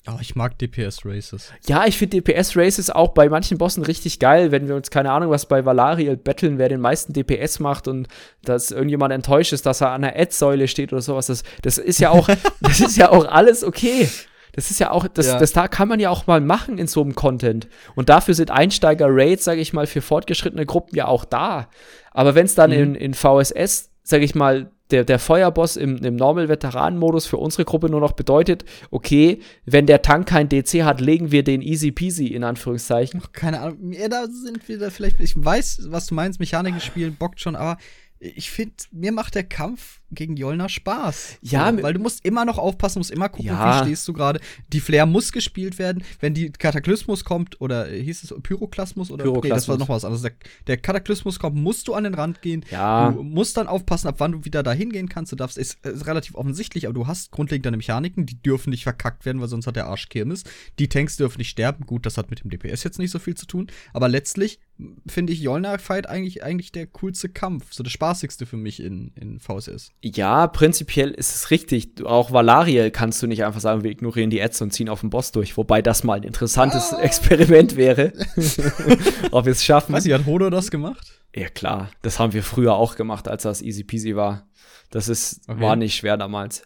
Oh, 0.06 0.18
ich 0.20 0.36
mag 0.36 0.58
DPS 0.60 1.06
Races. 1.06 1.54
Ja, 1.66 1.86
ich 1.86 1.98
finde 1.98 2.22
DPS 2.22 2.58
Races 2.58 2.90
auch 2.90 3.14
bei 3.14 3.30
manchen 3.30 3.58
Bossen 3.58 3.84
richtig 3.84 4.20
geil, 4.20 4.52
wenn 4.52 4.68
wir 4.68 4.76
uns 4.76 4.92
keine 4.92 5.12
Ahnung, 5.12 5.30
was 5.30 5.46
bei 5.46 5.64
Valariel 5.64 6.18
betteln, 6.18 6.58
wer 6.58 6.68
den 6.68 6.82
meisten 6.82 7.14
DPS 7.14 7.60
macht 7.60 7.88
und 7.88 8.10
dass 8.44 8.72
irgendjemand 8.72 9.14
enttäuscht 9.14 9.54
ist, 9.54 9.66
dass 9.66 9.80
er 9.80 9.92
an 9.92 10.02
der 10.02 10.20
Ad-Säule 10.20 10.68
steht 10.68 10.92
oder 10.92 11.02
sowas. 11.02 11.28
Das, 11.28 11.44
das 11.62 11.78
ist 11.78 12.02
ja 12.02 12.10
auch, 12.10 12.28
das 12.62 12.82
ist 12.82 12.98
ja 12.98 13.12
auch 13.12 13.26
alles 13.26 13.64
okay. 13.64 14.10
Das 14.52 14.70
ist 14.70 14.80
ja 14.80 14.92
auch, 14.92 15.08
das, 15.08 15.28
ja. 15.28 15.40
das 15.40 15.54
da 15.54 15.70
kann 15.70 15.88
man 15.88 16.02
ja 16.02 16.10
auch 16.10 16.28
mal 16.28 16.42
machen 16.42 16.78
in 16.78 16.88
so 16.88 17.02
einem 17.02 17.16
Content. 17.16 17.70
Und 17.96 18.10
dafür 18.10 18.34
sind 18.34 18.52
Einsteiger-Raids, 18.52 19.46
sage 19.46 19.62
ich 19.62 19.72
mal, 19.72 19.88
für 19.88 20.02
fortgeschrittene 20.02 20.66
Gruppen 20.66 20.96
ja 20.96 21.08
auch 21.08 21.24
da. 21.24 21.70
Aber 22.12 22.36
wenn 22.36 22.46
es 22.46 22.56
dann 22.56 22.72
mhm. 22.72 22.78
in, 22.78 22.96
in 22.96 23.14
VSS, 23.14 23.93
sage 24.04 24.26
ich 24.26 24.36
mal, 24.36 24.72
der, 24.91 25.04
der 25.04 25.18
Feuerboss 25.18 25.76
im, 25.76 25.97
im 25.97 26.16
Normal-Veteran-Modus 26.16 27.26
für 27.26 27.38
unsere 27.38 27.66
Gruppe 27.66 27.89
nur 27.89 27.99
noch 27.99 28.12
bedeutet, 28.12 28.64
okay, 28.91 29.39
wenn 29.66 29.88
der 29.88 30.01
Tank 30.01 30.28
kein 30.28 30.49
DC 30.49 30.84
hat, 30.84 31.01
legen 31.01 31.32
wir 31.32 31.43
den 31.43 31.62
easy 31.62 31.91
peasy 31.91 32.28
in 32.28 32.43
Anführungszeichen. 32.43 33.24
Keine 33.32 33.62
Ahnung, 33.62 33.91
ja, 33.91 34.08
da 34.08 34.28
sind 34.28 34.68
wir 34.68 34.78
da 34.78 34.89
vielleicht, 34.89 35.20
ich 35.20 35.34
weiß, 35.36 35.88
was 35.88 36.06
du 36.08 36.16
meinst, 36.16 36.39
Mechaniken 36.39 36.80
spielen 36.80 37.16
bockt 37.16 37.39
schon, 37.39 37.56
aber 37.56 37.78
ich 38.20 38.51
finde, 38.51 38.76
mir 38.91 39.12
macht 39.12 39.36
der 39.36 39.43
Kampf 39.43 40.01
gegen 40.16 40.36
Jolner 40.38 40.70
Spaß. 40.70 41.38
Ja, 41.41 41.72
so, 41.72 41.82
weil 41.84 41.93
du 41.93 41.99
musst 41.99 42.26
immer 42.26 42.45
noch 42.45 42.57
aufpassen, 42.57 42.99
musst 42.99 43.11
immer 43.11 43.30
gucken, 43.30 43.45
Ja. 43.47 43.82
wie 43.82 43.86
stehst 43.88 44.07
du 44.07 44.14
gerade. 44.14 44.39
Die 44.72 44.80
Flair 44.80 45.05
muss 45.05 45.32
gespielt 45.32 45.80
werden. 45.80 46.03
Wenn 46.20 46.34
die 46.34 46.51
Kataklysmus 46.51 47.24
kommt, 47.24 47.59
oder 47.61 47.89
äh, 47.91 48.01
hieß 48.01 48.24
es 48.24 48.34
Pyroklasmus? 48.43 49.11
Oder 49.11 49.24
Nee, 49.26 49.30
das 49.32 49.34
war 49.36 49.41
Pyroklasmus. 49.78 49.80
noch 49.80 49.89
was 49.89 50.05
anderes. 50.05 50.22
Der, 50.22 50.32
der 50.68 50.78
Kataklysmus 50.78 51.39
kommt, 51.39 51.55
musst 51.55 51.88
du 51.88 51.93
an 51.93 52.03
den 52.03 52.14
Rand 52.14 52.41
gehen. 52.41 52.64
Ja. 52.72 53.11
Du 53.11 53.24
musst 53.24 53.57
dann 53.57 53.68
aufpassen, 53.68 54.07
ab 54.07 54.16
wann 54.20 54.32
du 54.34 54.45
wieder 54.45 54.64
da 54.64 54.72
hingehen 54.74 55.09
kannst. 55.09 55.32
Du 55.32 55.36
darfst, 55.36 55.57
ist, 55.57 55.86
ist 55.86 56.05
relativ 56.07 56.36
offensichtlich, 56.36 56.86
aber 56.86 56.93
du 56.93 57.07
hast 57.07 57.32
grundlegende 57.32 57.76
Mechaniken, 57.78 58.26
die 58.26 58.41
dürfen 58.41 58.70
nicht 58.70 58.84
verkackt 58.84 59.26
werden, 59.26 59.41
weil 59.41 59.47
sonst 59.47 59.68
hat 59.68 59.76
der 59.76 59.88
Arsch 59.88 60.09
Kirmes. 60.09 60.43
Die 60.80 60.88
Tanks 60.89 61.18
dürfen 61.18 61.38
nicht 61.39 61.49
sterben. 61.49 61.86
Gut, 61.86 62.05
das 62.05 62.18
hat 62.18 62.30
mit 62.30 62.43
dem 62.43 62.49
DPS 62.49 62.84
jetzt 62.84 62.99
nicht 62.99 63.11
so 63.11 63.20
viel 63.20 63.36
zu 63.36 63.45
tun. 63.45 63.68
Aber 63.93 64.09
letztlich 64.09 64.59
finde 65.07 65.34
ich 65.34 65.39
Jolnar-Fight 65.41 66.07
eigentlich, 66.09 66.43
eigentlich 66.43 66.72
der 66.72 66.88
coolste 66.88 67.30
Kampf. 67.30 67.74
So 67.74 67.84
das 67.84 67.93
spaßigste 67.93 68.45
für 68.45 68.57
mich 68.57 68.82
in, 68.82 69.11
in 69.16 69.39
VSS. 69.39 69.91
Ja, 70.06 70.47
prinzipiell 70.47 71.12
ist 71.12 71.34
es 71.34 71.49
richtig. 71.49 71.95
Du- 71.95 72.08
Auch 72.08 72.32
Valariel 72.34 72.91
kannst 72.91 73.24
du 73.24 73.28
nicht 73.28 73.45
einfach 73.45 73.62
sagen, 73.62 73.84
wir 73.86 73.91
ignorieren 73.91 74.30
die 74.30 74.41
Ads 74.41 74.62
und 74.62 74.72
ziehen 74.74 74.89
auf 74.89 74.99
den 74.99 75.10
Boss 75.10 75.32
durch. 75.32 75.56
Wobei 75.56 75.82
das 75.82 76.04
mal 76.04 76.16
ein 76.16 76.24
interessantes 76.24 76.91
Ah. 76.93 76.99
Experiment 76.99 77.78
wäre. 77.78 78.12
Ob 79.32 79.45
wir 79.45 79.54
es 79.54 79.64
schaffen. 79.64 79.93
Weiß 79.93 80.04
nicht, 80.04 80.14
hat 80.14 80.26
Hodo 80.26 80.49
das 80.49 80.72
gemacht? 80.72 81.08
Ja, 81.34 81.47
klar. 81.47 81.89
Das 82.01 82.20
haben 82.20 82.34
wir 82.34 82.43
früher 82.43 82.74
auch 82.76 82.95
gemacht, 82.97 83.30
als 83.30 83.43
das 83.43 83.62
easy 83.62 83.86
peasy 83.86 84.14
war. 84.18 84.45
Das 84.91 85.08
ist, 85.08 85.41
Okay. 85.47 85.62
war 85.62 85.76
nicht 85.78 85.95
schwer 85.95 86.18
damals. 86.18 86.64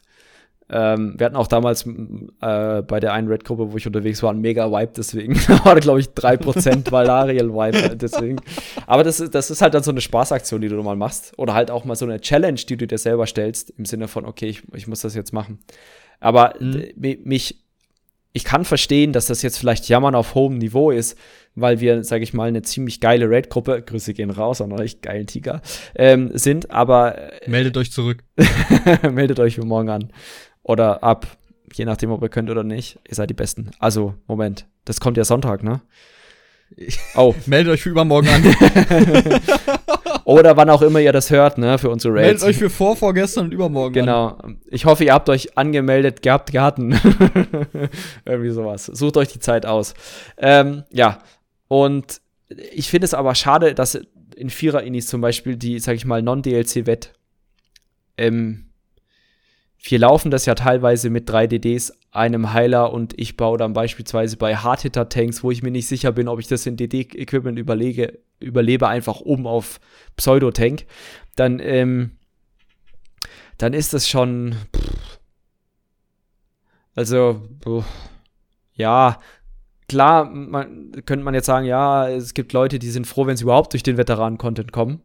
Ähm, 0.69 1.13
wir 1.17 1.27
hatten 1.27 1.37
auch 1.37 1.47
damals 1.47 1.85
äh, 1.85 2.81
bei 2.81 2.99
der 2.99 3.13
einen 3.13 3.29
Red-Gruppe, 3.29 3.71
wo 3.71 3.77
ich 3.77 3.87
unterwegs 3.87 4.21
war, 4.21 4.31
einen 4.31 4.41
mega 4.41 4.69
Wipe, 4.69 4.91
deswegen 4.97 5.39
Da 5.47 5.63
war, 5.63 5.79
glaube 5.79 6.01
ich, 6.01 6.07
3% 6.07 6.91
Valariel-Wipe, 6.91 7.95
deswegen. 8.01 8.37
Aber 8.87 9.03
das 9.03 9.19
ist, 9.19 9.35
das 9.35 9.51
ist 9.51 9.61
halt 9.61 9.73
dann 9.75 9.83
so 9.83 9.91
eine 9.91 10.01
Spaßaktion, 10.01 10.61
die 10.61 10.69
du 10.69 10.81
mal 10.81 10.95
machst. 10.95 11.33
Oder 11.37 11.53
halt 11.53 11.69
auch 11.69 11.85
mal 11.85 11.95
so 11.95 12.05
eine 12.05 12.19
Challenge, 12.19 12.59
die 12.59 12.77
du 12.77 12.87
dir 12.87 12.97
selber 12.97 13.27
stellst, 13.27 13.69
im 13.77 13.85
Sinne 13.85 14.07
von, 14.07 14.25
okay, 14.25 14.47
ich, 14.47 14.63
ich 14.73 14.87
muss 14.87 15.01
das 15.01 15.13
jetzt 15.13 15.33
machen. 15.33 15.59
Aber 16.19 16.55
Mhm. 16.59 16.87
mich, 17.23 17.63
ich 18.33 18.43
kann 18.43 18.65
verstehen, 18.65 19.13
dass 19.13 19.27
das 19.27 19.41
jetzt 19.41 19.57
vielleicht 19.57 19.89
Jammern 19.89 20.15
auf 20.15 20.35
hohem 20.35 20.57
Niveau 20.57 20.89
ist, 20.91 21.17
weil 21.55 21.79
wir, 21.79 22.03
sage 22.03 22.23
ich 22.23 22.33
mal, 22.33 22.47
eine 22.47 22.61
ziemlich 22.61 22.99
geile 23.01 23.29
Raid-Gruppe, 23.29 23.81
Grüße 23.81 24.13
gehen 24.13 24.29
raus 24.29 24.61
an 24.61 24.71
euch, 24.71 25.01
geilen 25.01 25.27
Tiger, 25.27 25.61
ähm, 25.95 26.31
sind, 26.33 26.71
aber 26.71 27.41
äh, 27.43 27.49
Meldet 27.49 27.77
euch 27.77 27.91
zurück. 27.91 28.23
meldet 29.11 29.39
euch 29.39 29.55
für 29.55 29.65
morgen 29.65 29.89
an. 29.89 30.13
Oder 30.63 31.03
ab, 31.03 31.27
je 31.73 31.85
nachdem, 31.85 32.11
ob 32.11 32.21
ihr 32.21 32.29
könnt 32.29 32.49
oder 32.49 32.63
nicht. 32.63 32.99
Ihr 33.07 33.15
seid 33.15 33.29
die 33.29 33.33
Besten. 33.33 33.71
Also, 33.79 34.13
Moment, 34.27 34.65
das 34.85 34.99
kommt 34.99 35.17
ja 35.17 35.25
Sonntag, 35.25 35.63
ne? 35.63 35.81
Oh, 37.15 37.33
Meldet 37.45 37.73
euch 37.73 37.81
für 37.81 37.89
übermorgen 37.89 38.27
an. 38.27 38.43
oder 40.25 40.57
wann 40.57 40.69
auch 40.69 40.81
immer 40.81 40.99
ihr 40.99 41.13
das 41.13 41.29
hört, 41.29 41.57
ne, 41.57 41.77
für 41.77 41.89
unsere 41.89 42.13
Meldet 42.13 42.41
Raids. 42.41 42.43
euch 42.43 42.57
für 42.57 42.69
vor, 42.69 42.95
vorgestern 42.95 43.45
und 43.45 43.53
übermorgen 43.53 43.99
an. 43.99 44.05
Genau. 44.05 44.55
Ich 44.67 44.85
hoffe, 44.85 45.03
ihr 45.05 45.13
habt 45.13 45.29
euch 45.29 45.57
angemeldet, 45.57 46.21
gehabt, 46.21 46.51
gehatten. 46.51 46.91
Irgendwie 48.25 48.49
sowas. 48.51 48.85
Sucht 48.85 49.17
euch 49.17 49.29
die 49.29 49.39
Zeit 49.39 49.65
aus. 49.65 49.93
Ähm, 50.37 50.83
ja. 50.91 51.19
Und 51.67 52.21
ich 52.73 52.89
finde 52.89 53.05
es 53.05 53.13
aber 53.13 53.35
schade, 53.35 53.73
dass 53.73 53.99
in 54.35 54.49
Vierer-Inis 54.49 55.07
zum 55.07 55.21
Beispiel 55.21 55.55
die, 55.55 55.79
sag 55.79 55.95
ich 55.95 56.05
mal, 56.05 56.21
Non-DLC-Wett, 56.21 57.13
ähm, 58.17 58.65
wir 59.81 59.99
laufen 59.99 60.31
das 60.31 60.45
ja 60.45 60.55
teilweise 60.55 61.09
mit 61.09 61.29
drei 61.29 61.47
DDs, 61.47 61.93
einem 62.17 62.53
Heiler 62.53 62.91
und 62.91 63.17
ich 63.19 63.37
baue 63.37 63.57
dann 63.57 63.73
beispielsweise 63.73 64.37
bei 64.37 64.55
Hardhitter-Tanks, 64.55 65.43
wo 65.43 65.51
ich 65.51 65.63
mir 65.63 65.71
nicht 65.71 65.87
sicher 65.87 66.11
bin, 66.11 66.27
ob 66.27 66.39
ich 66.39 66.47
das 66.47 66.65
in 66.65 66.75
DD-Equipment 66.75 67.57
überlege, 67.59 68.19
überlebe, 68.39 68.87
einfach 68.87 69.21
um 69.21 69.47
auf 69.47 69.79
Pseudo-Tank. 70.17 70.85
Dann, 71.35 71.59
ähm, 71.59 72.11
dann 73.57 73.73
ist 73.73 73.93
das 73.93 74.09
schon. 74.09 74.55
Pff, 74.75 75.19
also, 76.95 77.47
puh, 77.59 77.83
ja, 78.73 79.19
klar, 79.87 80.25
man, 80.25 80.91
könnte 81.05 81.23
man 81.23 81.35
jetzt 81.35 81.45
sagen, 81.45 81.67
ja, 81.67 82.09
es 82.09 82.33
gibt 82.33 82.53
Leute, 82.53 82.79
die 82.79 82.89
sind 82.89 83.05
froh, 83.05 83.27
wenn 83.27 83.37
sie 83.37 83.43
überhaupt 83.43 83.73
durch 83.73 83.83
den 83.83 83.97
Veteranen-Content 83.97 84.71
kommen. 84.71 85.03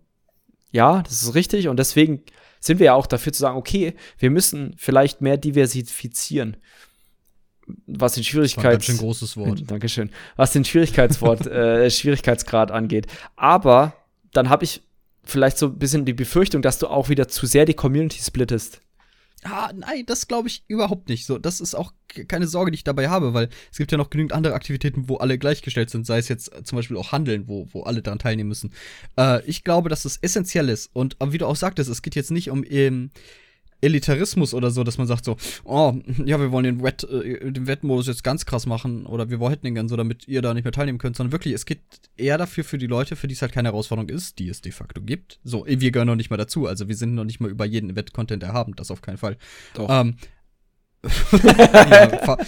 Ja, 0.70 1.02
das 1.02 1.22
ist 1.22 1.34
richtig 1.34 1.68
und 1.68 1.78
deswegen 1.78 2.22
sind 2.60 2.78
wir 2.78 2.86
ja 2.86 2.94
auch 2.94 3.06
dafür 3.06 3.32
zu 3.32 3.40
sagen, 3.40 3.58
okay, 3.58 3.94
wir 4.18 4.30
müssen 4.30 4.74
vielleicht 4.78 5.20
mehr 5.20 5.36
diversifizieren. 5.36 6.56
Was 7.66 7.74
den 7.86 7.96
Das 7.96 8.16
ein 8.18 8.24
Schwierigkeits 8.24 8.86
schön 8.86 8.96
großes 8.98 9.36
Wort. 9.36 9.62
Dankeschön. 9.70 10.10
Was 10.36 10.52
den 10.52 10.64
Schwierigkeitswort, 10.64 11.46
äh, 11.46 11.90
Schwierigkeitsgrad 11.90 12.70
angeht. 12.70 13.06
Aber 13.36 13.94
dann 14.32 14.48
habe 14.48 14.64
ich 14.64 14.82
vielleicht 15.24 15.58
so 15.58 15.66
ein 15.66 15.78
bisschen 15.78 16.04
die 16.04 16.12
Befürchtung, 16.14 16.62
dass 16.62 16.78
du 16.78 16.88
auch 16.88 17.08
wieder 17.08 17.28
zu 17.28 17.46
sehr 17.46 17.64
die 17.64 17.74
Community 17.74 18.20
splittest. 18.20 18.80
Ah, 19.44 19.72
nein, 19.74 20.04
das 20.06 20.28
glaube 20.28 20.46
ich 20.48 20.62
überhaupt 20.68 21.08
nicht. 21.08 21.26
So, 21.26 21.36
das 21.36 21.60
ist 21.60 21.74
auch 21.74 21.92
ke- 22.06 22.24
keine 22.26 22.46
Sorge, 22.46 22.70
die 22.70 22.76
ich 22.76 22.84
dabei 22.84 23.08
habe, 23.08 23.34
weil 23.34 23.48
es 23.72 23.78
gibt 23.78 23.90
ja 23.90 23.98
noch 23.98 24.08
genügend 24.08 24.32
andere 24.32 24.54
Aktivitäten, 24.54 25.08
wo 25.08 25.16
alle 25.16 25.36
gleichgestellt 25.36 25.90
sind, 25.90 26.06
sei 26.06 26.18
es 26.18 26.28
jetzt 26.28 26.52
äh, 26.54 26.62
zum 26.62 26.76
Beispiel 26.76 26.96
auch 26.96 27.10
Handeln, 27.10 27.48
wo, 27.48 27.66
wo 27.72 27.82
alle 27.82 28.02
daran 28.02 28.20
teilnehmen 28.20 28.48
müssen. 28.48 28.72
Äh, 29.18 29.44
ich 29.44 29.64
glaube, 29.64 29.88
dass 29.88 30.04
es 30.04 30.16
essentiell 30.18 30.68
ist. 30.68 30.90
Und 30.92 31.16
wie 31.26 31.38
du 31.38 31.46
auch 31.46 31.56
sagtest, 31.56 31.90
es 31.90 32.02
geht 32.02 32.14
jetzt 32.14 32.30
nicht 32.30 32.50
um 32.50 32.64
ähm, 32.68 33.10
Elitarismus 33.82 34.54
oder 34.54 34.70
so, 34.70 34.84
dass 34.84 34.96
man 34.96 35.06
sagt 35.06 35.24
so, 35.24 35.36
oh, 35.64 35.94
ja, 36.24 36.40
wir 36.40 36.52
wollen 36.52 36.64
den, 36.64 36.82
Wett, 36.82 37.04
äh, 37.04 37.52
den 37.52 37.66
Wettmodus 37.66 38.06
jetzt 38.06 38.24
ganz 38.24 38.46
krass 38.46 38.64
machen 38.64 39.04
oder 39.06 39.28
wir 39.28 39.38
hätten 39.50 39.66
den 39.66 39.74
gern 39.74 39.88
so, 39.88 39.96
damit 39.96 40.26
ihr 40.28 40.40
da 40.40 40.54
nicht 40.54 40.64
mehr 40.64 40.72
teilnehmen 40.72 40.98
könnt, 40.98 41.16
sondern 41.16 41.32
wirklich, 41.32 41.52
es 41.52 41.66
geht 41.66 41.80
eher 42.16 42.38
dafür 42.38 42.64
für 42.64 42.78
die 42.78 42.86
Leute, 42.86 43.16
für 43.16 43.28
die 43.28 43.34
es 43.34 43.42
halt 43.42 43.52
keine 43.52 43.68
Herausforderung 43.68 44.08
ist, 44.08 44.38
die 44.38 44.48
es 44.48 44.60
de 44.60 44.72
facto 44.72 45.02
gibt. 45.02 45.40
So, 45.44 45.66
wir 45.66 45.90
gehören 45.90 46.06
noch 46.06 46.16
nicht 46.16 46.30
mal 46.30 46.36
dazu, 46.36 46.66
also 46.66 46.88
wir 46.88 46.96
sind 46.96 47.14
noch 47.14 47.24
nicht 47.24 47.40
mal 47.40 47.50
über 47.50 47.64
jeden 47.64 47.96
Wett-Content 47.96 48.42
erhaben, 48.42 48.74
das 48.76 48.90
auf 48.90 49.02
keinen 49.02 49.18
Fall. 49.18 49.36
Doch. 49.74 49.88
Ähm, 49.90 50.16
ja, 51.42 52.38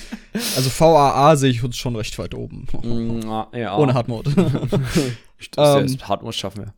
also 0.55 0.70
VAA 0.78 1.35
sehe 1.35 1.51
ich 1.51 1.64
uns 1.64 1.76
schon 1.76 1.97
recht 1.97 2.16
weit 2.20 2.35
oben. 2.35 2.68
Mm, 2.85 3.20
ja. 3.53 3.76
Ohne 3.76 3.95
Hardmode. 3.95 4.30
Das 5.51 5.82
Ähm, 5.82 5.99
Hardmode 6.03 6.32
schaffen 6.32 6.64
wir. 6.64 6.74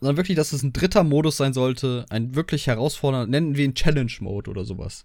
Sondern 0.00 0.16
wirklich, 0.16 0.36
dass 0.36 0.52
es 0.52 0.62
ein 0.62 0.72
dritter 0.72 1.04
Modus 1.04 1.36
sein 1.36 1.52
sollte, 1.52 2.06
ein 2.08 2.34
wirklich 2.34 2.66
herausfordernder, 2.66 3.26
nennen 3.26 3.56
wir 3.56 3.64
ihn 3.64 3.74
Challenge-Mode 3.74 4.50
oder 4.50 4.64
sowas. 4.64 5.04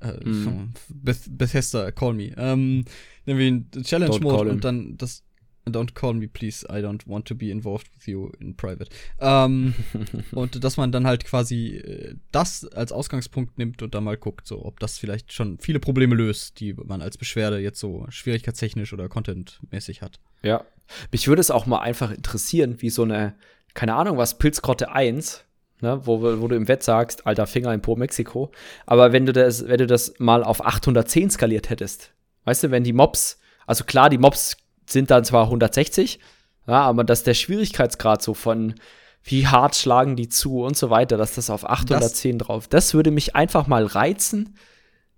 Äh, 0.00 0.12
Mhm. 0.24 0.72
Beth 0.88 1.22
Bethesda, 1.28 1.90
call 1.90 2.14
me. 2.14 2.32
Ähm, 2.36 2.84
nennen 3.24 3.38
wir 3.38 3.46
ihn 3.46 3.66
Don't 3.72 4.20
call 4.22 4.46
him. 4.46 4.48
und 4.54 4.64
dann 4.64 4.96
das 4.96 5.22
Don't 5.68 5.94
call 5.94 6.14
me, 6.14 6.28
please. 6.28 6.64
I 6.70 6.74
don't 6.76 7.00
want 7.08 7.26
to 7.26 7.34
be 7.34 7.50
involved 7.50 7.88
with 7.96 8.06
you 8.06 8.30
in 8.38 8.54
private. 8.56 8.88
Ähm, 9.18 9.74
und 10.30 10.62
dass 10.62 10.76
man 10.76 10.92
dann 10.92 11.08
halt 11.08 11.24
quasi 11.24 11.78
äh, 11.78 12.14
das 12.30 12.64
als 12.68 12.92
Ausgangspunkt 12.92 13.58
nimmt 13.58 13.82
und 13.82 13.92
dann 13.96 14.04
mal 14.04 14.16
guckt, 14.16 14.46
so, 14.46 14.64
ob 14.64 14.78
das 14.78 14.96
vielleicht 14.96 15.32
schon 15.32 15.58
viele 15.58 15.80
Probleme 15.80 16.14
löst, 16.14 16.60
die 16.60 16.72
man 16.74 17.02
als 17.02 17.18
Beschwerde 17.18 17.58
jetzt 17.58 17.80
so 17.80 18.06
schwierigkeitstechnisch 18.10 18.92
oder 18.92 19.08
contentmäßig 19.08 20.02
hat. 20.02 20.20
Ja. 20.44 20.64
Mich 21.10 21.26
würde 21.26 21.40
es 21.40 21.50
auch 21.50 21.66
mal 21.66 21.80
einfach 21.80 22.12
interessieren, 22.12 22.76
wie 22.80 22.90
so 22.90 23.02
eine, 23.02 23.34
keine 23.76 23.94
Ahnung 23.94 24.16
was, 24.16 24.38
Pilzgrotte 24.38 24.90
1, 24.90 25.44
ne, 25.80 26.00
wo, 26.04 26.20
wo 26.40 26.48
du 26.48 26.56
im 26.56 26.66
Wett 26.66 26.82
sagst, 26.82 27.26
alter 27.26 27.46
Finger 27.46 27.72
in 27.72 27.82
Po 27.82 27.94
Mexiko. 27.94 28.50
Aber 28.86 29.12
wenn 29.12 29.26
du 29.26 29.32
das, 29.32 29.68
wenn 29.68 29.78
du 29.78 29.86
das 29.86 30.14
mal 30.18 30.42
auf 30.42 30.64
810 30.64 31.30
skaliert 31.30 31.70
hättest, 31.70 32.12
weißt 32.44 32.64
du, 32.64 32.70
wenn 32.72 32.82
die 32.82 32.92
Mobs, 32.92 33.38
also 33.66 33.84
klar, 33.84 34.10
die 34.10 34.18
Mobs 34.18 34.56
sind 34.88 35.10
dann 35.10 35.24
zwar 35.24 35.44
160, 35.44 36.18
ja, 36.66 36.80
aber 36.82 37.04
dass 37.04 37.22
der 37.22 37.34
Schwierigkeitsgrad 37.34 38.22
so 38.22 38.34
von 38.34 38.74
wie 39.22 39.46
hart 39.46 39.74
schlagen 39.74 40.16
die 40.16 40.28
zu 40.28 40.62
und 40.62 40.76
so 40.76 40.88
weiter, 40.90 41.16
dass 41.16 41.34
das 41.34 41.50
auf 41.50 41.68
810 41.68 42.38
drauf, 42.38 42.68
das 42.68 42.94
würde 42.94 43.10
mich 43.10 43.34
einfach 43.36 43.66
mal 43.66 43.84
reizen. 43.84 44.56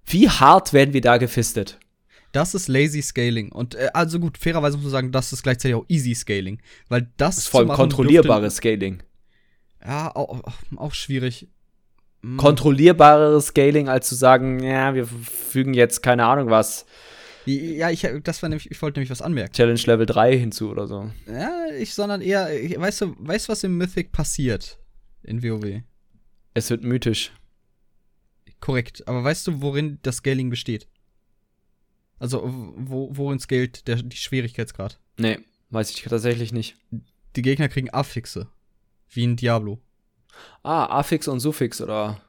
Wie 0.04 0.30
hart 0.30 0.72
werden 0.72 0.94
wir 0.94 1.02
da 1.02 1.18
gefistet? 1.18 1.78
Das 2.32 2.54
ist 2.54 2.68
Lazy 2.68 3.00
Scaling. 3.02 3.50
Und 3.52 3.74
äh, 3.74 3.88
also 3.94 4.20
gut, 4.20 4.38
fairerweise 4.38 4.76
muss 4.76 4.84
man 4.84 4.92
sagen, 4.92 5.12
das 5.12 5.32
ist 5.32 5.42
gleichzeitig 5.42 5.74
auch 5.74 5.84
Easy 5.88 6.14
Scaling. 6.14 6.60
Weil 6.88 7.02
das 7.16 7.36
Das 7.36 7.38
ist 7.44 7.48
voll 7.48 7.66
kontrollierbares 7.68 8.56
Scaling. 8.56 9.02
Ja, 9.84 10.14
auch, 10.14 10.42
auch, 10.76 10.94
schwierig. 10.94 11.48
Mm, 12.22 12.36
kontrollierbareres 12.36 13.46
Scaling, 13.46 13.88
als 13.88 14.08
zu 14.08 14.14
sagen, 14.14 14.60
ja, 14.60 14.94
wir 14.94 15.06
fügen 15.06 15.72
jetzt 15.72 16.02
keine 16.02 16.24
Ahnung 16.26 16.50
was, 16.50 16.84
Ja, 17.46 17.88
ich, 17.90 18.06
das 18.24 18.42
war 18.42 18.48
nämlich, 18.48 18.70
ich 18.70 18.82
wollte 18.82 18.98
nämlich 18.98 19.10
was 19.10 19.22
anmerken. 19.22 19.52
Challenge 19.52 19.80
Level 19.86 20.04
3 20.04 20.36
hinzu 20.36 20.68
oder 20.70 20.86
so. 20.86 21.10
Ja, 21.26 21.66
ich, 21.78 21.94
sondern 21.94 22.20
eher, 22.20 22.52
ich- 22.60 22.78
weißt 22.78 23.00
du, 23.02 23.14
weißt 23.18 23.48
du, 23.48 23.52
was 23.52 23.64
im 23.64 23.78
Mythic 23.78 24.12
passiert? 24.12 24.78
In 25.22 25.42
WoW. 25.42 25.82
Es 26.54 26.68
wird 26.70 26.82
mythisch. 26.82 27.32
Korrekt. 28.60 29.06
Aber 29.06 29.22
weißt 29.22 29.46
du, 29.46 29.62
worin 29.62 29.98
das 30.02 30.16
Scaling 30.16 30.50
besteht? 30.50 30.88
Also, 32.18 32.42
wo, 32.44 33.10
worin 33.16 33.38
scaled 33.38 33.86
der 33.86 34.02
die 34.02 34.16
Schwierigkeitsgrad? 34.16 34.98
Nee, 35.18 35.38
weiß 35.70 35.90
ich 35.90 36.02
tatsächlich 36.02 36.52
nicht. 36.52 36.76
Die 37.36 37.42
Gegner 37.42 37.68
kriegen 37.68 37.90
Affixe. 37.90 38.48
Wie 39.10 39.24
in 39.24 39.36
Diablo. 39.36 39.80
Ah, 40.62 40.86
Affix 40.98 41.28
und 41.28 41.40
Suffix 41.40 41.80
oder 41.80 42.20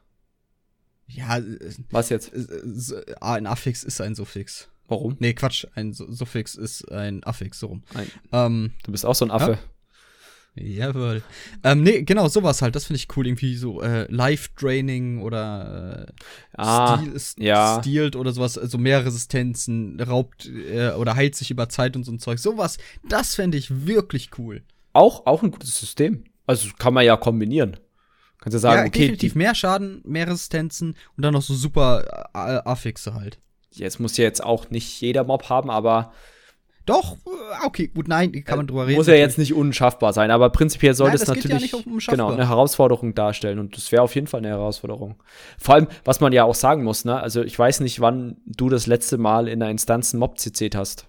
Ja, 1.08 1.38
äh, 1.38 1.74
was 1.90 2.08
jetzt? 2.08 2.32
äh, 2.32 3.14
ah, 3.20 3.34
ein 3.34 3.46
Affix 3.46 3.82
ist 3.84 4.00
ein 4.00 4.14
Suffix. 4.14 4.68
Warum? 4.88 5.16
Nee, 5.20 5.34
Quatsch, 5.34 5.66
ein 5.74 5.92
Su- 5.92 6.10
Suffix 6.12 6.54
ist 6.56 6.90
ein 6.90 7.22
Affix, 7.24 7.60
so 7.60 7.68
rum. 7.68 7.82
Ein, 7.94 8.10
Ähm, 8.32 8.72
du 8.82 8.92
bist 8.92 9.06
auch 9.06 9.14
so 9.14 9.24
ein 9.24 9.30
Affe. 9.30 9.58
Jawohl. 10.54 11.22
Ähm, 11.64 11.82
nee, 11.82 12.02
genau, 12.02 12.28
sowas 12.28 12.60
halt. 12.60 12.74
Das 12.74 12.84
finde 12.86 12.98
ich 12.98 13.08
cool. 13.16 13.26
Irgendwie 13.26 13.56
so 13.56 13.80
äh, 13.82 14.10
Life-Draining 14.12 15.22
oder 15.22 16.08
äh, 16.08 16.12
Ah, 16.56 16.98
Steal- 17.16 17.44
ja. 17.46 17.78
Stealt 17.80 18.16
oder 18.16 18.32
sowas. 18.32 18.58
Also 18.58 18.76
mehr 18.76 19.04
Resistenzen, 19.06 20.00
raubt 20.00 20.46
äh, 20.46 20.90
oder 20.92 21.14
heilt 21.14 21.34
sich 21.36 21.50
über 21.50 21.68
Zeit 21.68 21.96
und 21.96 22.04
so 22.04 22.12
ein 22.12 22.18
Zeug. 22.18 22.38
Sowas, 22.40 22.78
das 23.08 23.34
fände 23.34 23.56
ich 23.58 23.86
wirklich 23.86 24.30
cool. 24.38 24.62
Auch, 24.92 25.26
auch 25.26 25.42
ein 25.42 25.52
gutes 25.52 25.78
System. 25.78 26.24
Also 26.46 26.68
kann 26.78 26.94
man 26.94 27.04
ja 27.06 27.16
kombinieren. 27.16 27.76
Kannst 28.40 28.54
du 28.54 28.58
sagen, 28.58 28.80
ja, 28.82 28.86
okay, 28.88 29.00
definitiv 29.00 29.34
mehr 29.34 29.54
Schaden, 29.54 30.00
mehr 30.04 30.26
Resistenzen 30.26 30.96
und 31.16 31.22
dann 31.24 31.32
noch 31.34 31.42
so 31.42 31.54
super 31.54 32.28
äh, 32.34 32.38
Affixe 32.68 33.14
halt. 33.14 33.38
jetzt 33.70 34.00
muss 34.00 34.16
ja 34.16 34.24
jetzt 34.24 34.42
auch 34.42 34.70
nicht 34.70 35.00
jeder 35.00 35.24
Mob 35.24 35.48
haben, 35.48 35.70
aber 35.70 36.12
Doch, 36.90 37.18
äh, 37.24 37.66
okay, 37.66 37.86
gut, 37.86 38.08
nein, 38.08 38.32
kann 38.44 38.56
man 38.56 38.66
drüber 38.66 38.84
reden. 38.84 38.96
muss 38.96 39.06
ja 39.06 39.14
jetzt 39.14 39.38
nicht 39.38 39.54
unschaffbar 39.54 40.12
sein. 40.12 40.32
Aber 40.32 40.50
prinzipiell 40.50 40.92
sollte 40.92 41.14
es 41.14 41.24
ja 41.24 41.34
natürlich 41.34 41.62
nicht 41.62 41.74
um 41.74 41.98
genau, 41.98 42.32
eine 42.32 42.48
Herausforderung 42.48 43.14
darstellen. 43.14 43.60
Und 43.60 43.76
das 43.76 43.92
wäre 43.92 44.02
auf 44.02 44.16
jeden 44.16 44.26
Fall 44.26 44.38
eine 44.38 44.48
Herausforderung. 44.48 45.14
Vor 45.56 45.76
allem, 45.76 45.86
was 46.04 46.18
man 46.18 46.32
ja 46.32 46.42
auch 46.42 46.56
sagen 46.56 46.82
muss, 46.82 47.04
ne? 47.04 47.20
Also 47.20 47.44
ich 47.44 47.56
weiß 47.56 47.78
nicht, 47.78 48.00
wann 48.00 48.38
du 48.44 48.68
das 48.68 48.88
letzte 48.88 49.18
Mal 49.18 49.46
in 49.46 49.62
einer 49.62 49.70
Instanz 49.70 50.12
einen 50.12 50.18
Mob 50.18 50.40
CC 50.40 50.70
hast. 50.74 51.06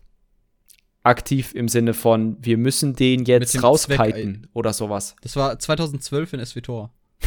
Aktiv 1.01 1.55
im 1.55 1.67
Sinne 1.67 1.95
von, 1.95 2.37
wir 2.41 2.59
müssen 2.59 2.95
den 2.95 3.25
jetzt 3.25 3.63
rauskiten 3.63 4.45
oder 4.53 4.73
sowas. 4.73 5.15
Das 5.23 5.35
war 5.35 5.57
2012 5.57 6.33
in 6.33 6.45
SWTOR. 6.45 6.91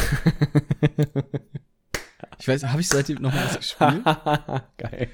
ich 2.38 2.46
weiß, 2.46 2.66
habe 2.66 2.80
ich 2.80 2.88
seitdem 2.88 3.20
noch 3.20 3.34
mal 3.34 3.46
was 3.46 3.56
gespielt? 3.56 4.04
Geil. 4.76 5.08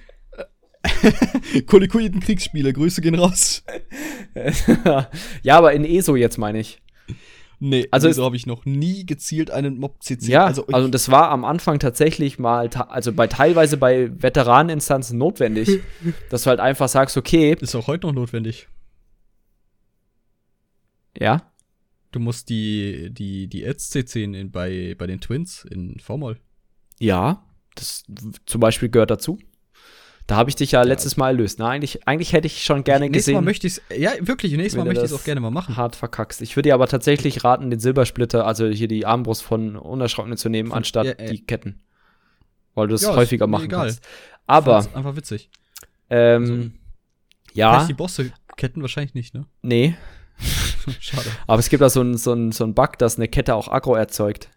Kolikoiden 1.67 2.21
Kriegsspiele, 2.21 2.73
Grüße 2.73 3.01
gehen 3.01 3.15
raus. 3.15 3.63
ja, 5.43 5.59
aber 5.59 5.73
in 5.73 5.85
ESO 5.85 6.17
jetzt 6.17 6.39
meine 6.39 6.61
ich. 6.61 6.81
Nee, 7.63 7.87
Also 7.91 8.09
also 8.09 8.23
so 8.23 8.25
habe 8.25 8.37
ich 8.37 8.47
noch 8.47 8.65
nie 8.65 9.05
gezielt 9.05 9.51
einen 9.51 9.79
Mob 9.79 10.03
CC. 10.03 10.31
Ja, 10.31 10.47
also, 10.47 10.67
also, 10.69 10.89
das 10.89 11.11
war 11.11 11.29
am 11.31 11.45
Anfang 11.45 11.79
tatsächlich 11.79 12.39
mal, 12.39 12.69
also 12.89 13.13
bei 13.13 13.27
teilweise 13.27 13.77
bei 13.77 14.11
Veteraneninstanzen 14.23 15.19
notwendig, 15.19 15.69
dass 16.31 16.45
du 16.45 16.51
halt 16.51 16.61
einfach 16.61 16.89
sagst, 16.89 17.19
okay, 17.19 17.55
ist 17.61 17.75
auch 17.75 17.87
heute 17.87 18.07
noch 18.07 18.15
notwendig. 18.15 18.69
ja, 21.19 21.43
Du 22.13 22.19
musst 22.19 22.49
die 22.49 23.11
die 23.13 23.47
die 23.47 23.65
Ads 23.65 23.91
CC 23.91 24.25
in, 24.25 24.51
bei 24.51 24.97
bei 24.99 25.07
den 25.07 25.21
Twins 25.21 25.65
in 25.71 26.01
V-Moll. 26.01 26.41
ja, 26.99 27.45
das 27.77 28.05
zum 28.47 28.61
Beispiel 28.61 28.89
gehört 28.89 29.11
dazu. 29.13 29.39
Da 30.31 30.37
habe 30.37 30.49
ich 30.49 30.55
dich 30.55 30.71
ja 30.71 30.83
letztes 30.83 31.17
Mal 31.17 31.29
erlöst. 31.31 31.59
Na, 31.59 31.69
eigentlich, 31.69 32.07
eigentlich 32.07 32.33
hätte 32.33 32.47
ich 32.47 32.63
schon 32.63 32.85
gerne 32.85 33.07
Nächstes 33.11 33.33
Mal 33.35 33.41
gesehen, 33.41 33.45
möchte 33.45 33.67
ich 33.67 33.81
ja 34.01 34.13
wirklich, 34.21 34.53
nächstes 34.53 34.77
Mal 34.79 34.85
möchte 34.85 35.01
ich 35.01 35.07
es 35.07 35.11
das 35.11 35.21
auch 35.21 35.25
gerne 35.25 35.41
mal 35.41 35.51
machen. 35.51 35.77
hart 35.77 35.97
verkackst. 35.97 36.41
Ich 36.41 36.55
würde 36.57 36.69
dir 36.69 36.75
aber 36.75 36.87
tatsächlich 36.87 37.43
raten, 37.43 37.69
den 37.69 37.81
Silbersplitter, 37.81 38.47
also 38.47 38.69
hier 38.69 38.87
die 38.87 39.05
Armbrust 39.07 39.43
von 39.43 39.75
Unerschrockenen 39.77 40.39
zu 40.39 40.49
nehmen, 40.49 40.69
Von- 40.69 40.79
anstatt 40.79 41.07
ja, 41.07 41.15
die 41.15 41.45
Ketten. 41.45 41.83
Weil 42.77 42.87
du 42.87 42.95
es 42.95 43.03
Ja, 43.03 43.17
häufiger 43.17 43.49
machen 43.49 43.65
egal. 43.65 43.87
kannst. 43.87 44.07
Aber, 44.47 44.77
einfach 44.95 45.17
witzig. 45.17 45.51
ähm, 46.11 46.43
Also, 46.43 46.71
ja, 47.55 47.81
ich 47.81 47.87
die 47.89 47.95
Bosse 47.95 48.33
ketten 48.57 48.83
wahrscheinlich 48.83 49.15
nicht, 49.15 49.35
ne? 49.35 49.47
nee. 49.63 49.97
Schade. 51.01 51.27
Aber 51.49 51.59
es 51.59 51.69
gibt 51.71 51.83
da 51.83 51.91
so 51.91 52.01
einen 52.03 52.17
so 52.17 52.53
so 52.53 52.63
einen 52.65 52.75
Bug, 52.75 52.99
dass 52.99 53.17
eine 53.17 53.27
Kette 53.27 53.57
auch 53.57 53.67
Aggro 53.67 53.97
erzeugt. 53.97 54.49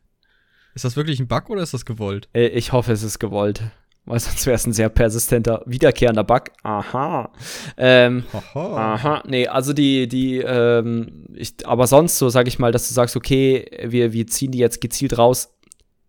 Ist 0.76 0.86
das 0.86 0.96
wirklich 0.96 1.20
ein 1.20 1.28
Bug 1.28 1.50
oder 1.50 1.64
ist 1.64 1.74
das 1.74 1.84
gewollt? 1.86 2.30
Äh, 2.34 2.48
Ich 2.50 2.72
hoffe, 2.74 2.92
es 2.92 3.02
ist 3.04 3.18
gewollt. 3.20 3.64
Weil 4.06 4.20
sonst 4.20 4.46
wäre 4.46 4.56
es 4.56 4.66
ein 4.68 4.74
sehr 4.74 4.90
persistenter, 4.90 5.64
wiederkehrender 5.66 6.26
Bug. 6.26 6.52
Aha. 6.64 7.32
Ähm, 7.78 8.26
aha. 8.34 9.24
Nee, 9.26 9.48
also 9.48 9.72
die, 9.72 10.08
die, 10.08 10.40
ähm, 10.40 11.26
ich, 11.34 11.66
aber 11.66 11.88
sonst 11.88 12.18
so, 12.18 12.28
sag 12.30 12.48
ich 12.48 12.60
mal, 12.60 12.72
dass 12.74 12.88
du 12.90 12.94
sagst, 12.94 13.16
okay, 13.16 13.66
wir, 13.84 14.12
wir 14.12 14.28
ziehen 14.28 14.52
die 14.52 14.58
jetzt 14.58 14.82
gezielt 14.82 15.18
raus 15.18 15.54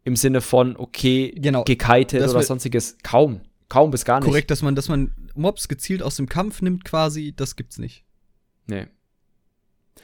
im 0.03 0.17
Sinne 0.17 0.41
von, 0.41 0.77
okay, 0.77 1.33
Genau. 1.37 1.63
gekitet 1.65 2.21
Das 2.21 2.33
oder 2.33 2.43
sonstiges. 2.43 2.99
Kaum. 3.03 3.41
Kaum 3.69 3.91
bis 3.91 4.05
gar 4.05 4.19
nicht. 4.21 4.27
Korrekt, 4.29 4.51
dass 4.51 4.63
man, 4.63 4.75
dass 4.75 4.89
man 4.89 5.13
Mobs 5.35 5.69
gezielt 5.69 6.03
aus 6.03 6.17
dem 6.17 6.29
Kampf 6.29 6.63
nimmt, 6.63 6.85
quasi, 6.85 7.33
das 7.35 7.57
gibt's 7.57 7.79
nicht. 7.79 8.05
Nee. 8.67 8.87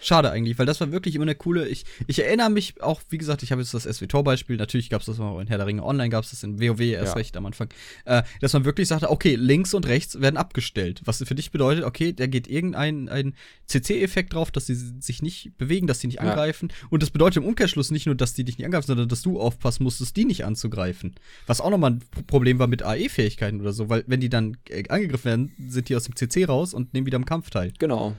Schade 0.03 0.30
eigentlich, 0.30 0.59
weil 0.59 0.64
das 0.66 0.80
war 0.80 0.93
wirklich 0.93 1.14
immer 1.14 1.24
eine 1.24 1.34
coole. 1.34 1.68
Ich, 1.68 1.84
ich 2.07 2.20
erinnere 2.24 2.49
mich 2.49 2.80
auch, 2.80 3.03
wie 3.11 3.18
gesagt, 3.18 3.43
ich 3.43 3.53
habe 3.53 3.61
jetzt 3.61 3.74
das 3.74 3.82
SWTOR-Beispiel, 3.84 4.57
natürlich 4.57 4.88
gab 4.88 5.01
es 5.01 5.07
das 5.07 5.20
auch 5.20 5.38
in 5.41 5.47
Herr 5.47 5.59
der 5.59 5.66
Ringe 5.66 5.84
Online, 5.84 6.09
gab 6.09 6.24
es 6.24 6.30
das 6.30 6.43
in 6.43 6.59
WoW 6.59 6.80
erst 6.80 7.09
Ja. 7.09 7.12
recht 7.14 7.36
am 7.36 7.45
Anfang, 7.45 7.68
äh, 8.07 8.22
dass 8.41 8.55
man 8.55 8.64
wirklich 8.64 8.88
sagte, 8.88 9.11
okay, 9.11 9.34
links 9.34 9.74
und 9.74 9.86
rechts 9.86 10.18
werden 10.20 10.38
abgestellt. 10.38 11.03
Was 11.05 11.22
für 11.22 11.34
dich 11.34 11.51
bedeutet, 11.51 11.84
okay, 11.84 12.14
da 12.14 12.26
geht 12.26 12.49
irgendein 12.49 13.09
ein 13.11 13.34
CC-Effekt 13.66 14.32
drauf, 14.32 14.51
dass 14.51 14.66
sie 14.66 14.74
sich 14.74 15.20
nicht 15.20 15.59
bewegen, 15.59 15.86
dass 15.86 16.01
sie 16.01 16.07
nicht 16.07 16.16
Ja. 16.16 16.22
angreifen. 16.30 16.72
Und 16.88 17.03
das 17.03 17.11
bedeutet 17.11 17.38
im 17.38 17.45
Umkehrschluss 17.45 17.91
nicht 17.91 18.07
nur, 18.07 18.14
dass 18.14 18.32
die 18.32 18.45
dich 18.45 18.57
nicht 18.57 18.64
angreifen, 18.64 18.86
sondern 18.86 19.09
dass 19.09 19.20
du 19.20 19.38
aufpassen 19.38 19.82
musstest, 19.82 20.16
die 20.16 20.24
nicht 20.24 20.45
anzugreifen. 20.47 21.14
Was 21.47 21.61
auch 21.61 21.70
nochmal 21.70 21.91
ein 21.93 22.03
Problem 22.26 22.59
war 22.59 22.68
mit 22.68 22.82
AE-Fähigkeiten 22.82 23.61
oder 23.61 23.72
so, 23.74 23.91
weil 23.91 24.05
wenn 24.07 24.20
die 24.20 24.30
dann 24.30 24.57
äh, 24.70 24.88
angegriffen 24.88 25.24
werden, 25.26 25.53
sind 25.68 25.88
die 25.91 25.97
aus 25.97 26.05
dem 26.05 26.16
CC 26.16 26.47
raus 26.47 26.72
und 26.72 26.95
nehmen 26.95 27.07
wieder 27.07 27.16
am 27.16 27.26
Kampf 27.26 27.51
teil. 27.51 27.72
Genau. 27.78 28.16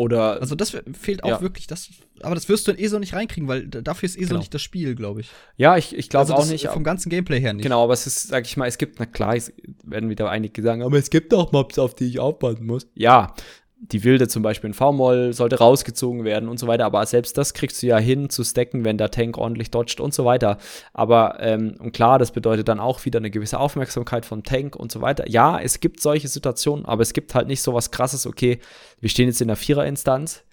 Oder 0.00 0.40
Also 0.40 0.54
das 0.54 0.70
fehlt 0.98 1.22
auch 1.24 1.28
Ja. 1.28 1.40
wirklich, 1.42 1.66
das, 1.66 1.90
aber 2.22 2.34
das 2.34 2.48
wirst 2.48 2.66
du 2.66 2.72
in 2.72 2.78
ESO 2.78 2.98
nicht 2.98 3.12
reinkriegen, 3.12 3.48
weil 3.48 3.66
dafür 3.68 4.06
ist 4.06 4.16
ESO 4.16 4.28
Genau. 4.28 4.38
nicht 4.38 4.54
das 4.54 4.62
Spiel, 4.62 4.94
glaube 4.94 5.20
ich. 5.20 5.28
ja, 5.58 5.76
ich, 5.76 5.94
ich 5.94 6.08
glaube 6.08 6.32
Also 6.32 6.34
auch 6.42 6.46
nicht. 6.50 6.66
Vom 6.68 6.84
ganzen 6.84 7.10
Gameplay 7.10 7.38
her 7.38 7.52
nicht. 7.52 7.64
Genau, 7.64 7.84
aber 7.84 7.92
es 7.92 8.06
ist, 8.06 8.28
sag 8.28 8.46
ich 8.46 8.56
mal, 8.56 8.66
es 8.66 8.78
gibt, 8.78 8.98
na 8.98 9.04
klar, 9.04 9.36
es 9.36 9.52
werden 9.84 10.08
wieder 10.08 10.30
einige 10.30 10.62
sagen, 10.62 10.82
aber 10.82 10.96
es 10.96 11.10
gibt 11.10 11.34
auch 11.34 11.52
Mobs, 11.52 11.78
auf 11.78 11.94
die 11.94 12.04
ich 12.06 12.18
aufpassen 12.18 12.64
muss. 12.66 12.86
Ja, 12.94 13.34
die 13.82 14.04
Wilde 14.04 14.28
zum 14.28 14.42
Beispiel 14.42 14.68
in 14.68 14.74
V-Moll 14.74 15.32
sollte 15.32 15.58
rausgezogen 15.58 16.24
werden 16.24 16.48
und 16.48 16.58
so 16.58 16.66
weiter, 16.66 16.84
aber 16.84 17.04
selbst 17.06 17.38
das 17.38 17.54
kriegst 17.54 17.82
du 17.82 17.86
ja 17.86 17.98
hin 17.98 18.28
zu 18.28 18.44
stacken, 18.44 18.84
wenn 18.84 18.98
der 18.98 19.10
Tank 19.10 19.38
ordentlich 19.38 19.70
dodgt 19.70 20.00
und 20.00 20.12
so 20.12 20.26
weiter. 20.26 20.58
Aber, 20.92 21.38
ähm, 21.40 21.76
und 21.78 21.92
klar, 21.92 22.18
das 22.18 22.30
bedeutet 22.30 22.68
dann 22.68 22.78
auch 22.78 23.04
wieder 23.06 23.18
eine 23.18 23.30
gewisse 23.30 23.58
Aufmerksamkeit 23.58 24.26
vom 24.26 24.44
Tank 24.44 24.76
und 24.76 24.92
so 24.92 25.00
weiter. 25.00 25.28
Ja, 25.28 25.58
es 25.58 25.80
gibt 25.80 26.00
solche 26.00 26.28
Situationen, 26.28 26.84
aber 26.84 27.02
es 27.02 27.14
gibt 27.14 27.34
halt 27.34 27.48
nicht 27.48 27.62
so 27.62 27.72
was 27.72 27.90
krasses, 27.90 28.26
okay, 28.26 28.58
wir 29.00 29.08
stehen 29.08 29.28
jetzt 29.28 29.40
in 29.40 29.48
der 29.48 29.56
Vierer-Instanz 29.56 30.44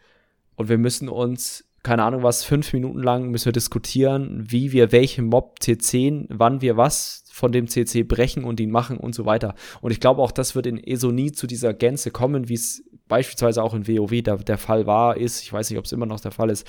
und 0.55 0.69
wir 0.69 0.77
müssen 0.77 1.09
uns, 1.09 1.65
keine 1.83 2.03
Ahnung 2.03 2.23
was, 2.23 2.45
fünf 2.45 2.71
Minuten 2.71 2.99
lang 2.99 3.29
müssen 3.29 3.45
wir 3.45 3.53
diskutieren, 3.53 4.45
wie 4.47 4.71
wir 4.71 4.93
welchen 4.93 5.25
Mob 5.25 5.59
C10, 5.61 6.27
wann 6.29 6.61
wir 6.61 6.77
was 6.77 7.25
von 7.37 7.51
dem 7.51 7.67
CC 7.67 8.01
brechen 8.01 8.43
und 8.43 8.59
ihn 8.59 8.71
machen 8.71 8.97
und 8.97 9.13
so 9.13 9.27
weiter. 9.27 9.53
Und 9.81 9.91
ich 9.91 9.99
glaube 9.99 10.23
auch, 10.23 10.31
das 10.31 10.55
wird 10.55 10.65
in 10.65 10.83
ESO 10.83 11.11
nie 11.11 11.31
zu 11.31 11.45
dieser 11.45 11.71
Gänze 11.71 12.09
kommen, 12.09 12.49
wie 12.49 12.55
es 12.55 12.83
beispielsweise 13.07 13.61
auch 13.61 13.75
in 13.75 13.87
WoW 13.87 14.23
der, 14.23 14.37
der 14.37 14.57
Fall 14.57 14.87
war, 14.87 15.17
ist. 15.17 15.43
Ich 15.43 15.53
weiß 15.53 15.69
nicht, 15.69 15.77
ob 15.77 15.85
es 15.85 15.91
immer 15.91 16.07
noch 16.07 16.19
der 16.19 16.31
Fall 16.31 16.49
ist. 16.49 16.67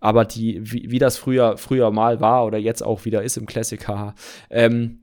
Aber 0.00 0.26
die, 0.26 0.60
wie, 0.70 0.90
wie 0.90 0.98
das 0.98 1.16
früher, 1.16 1.56
früher 1.56 1.90
mal 1.90 2.20
war 2.20 2.44
oder 2.44 2.58
jetzt 2.58 2.82
auch 2.82 3.06
wieder 3.06 3.22
ist 3.22 3.38
im 3.38 3.46
Classic, 3.46 3.88
haha, 3.88 4.14
ähm, 4.50 5.00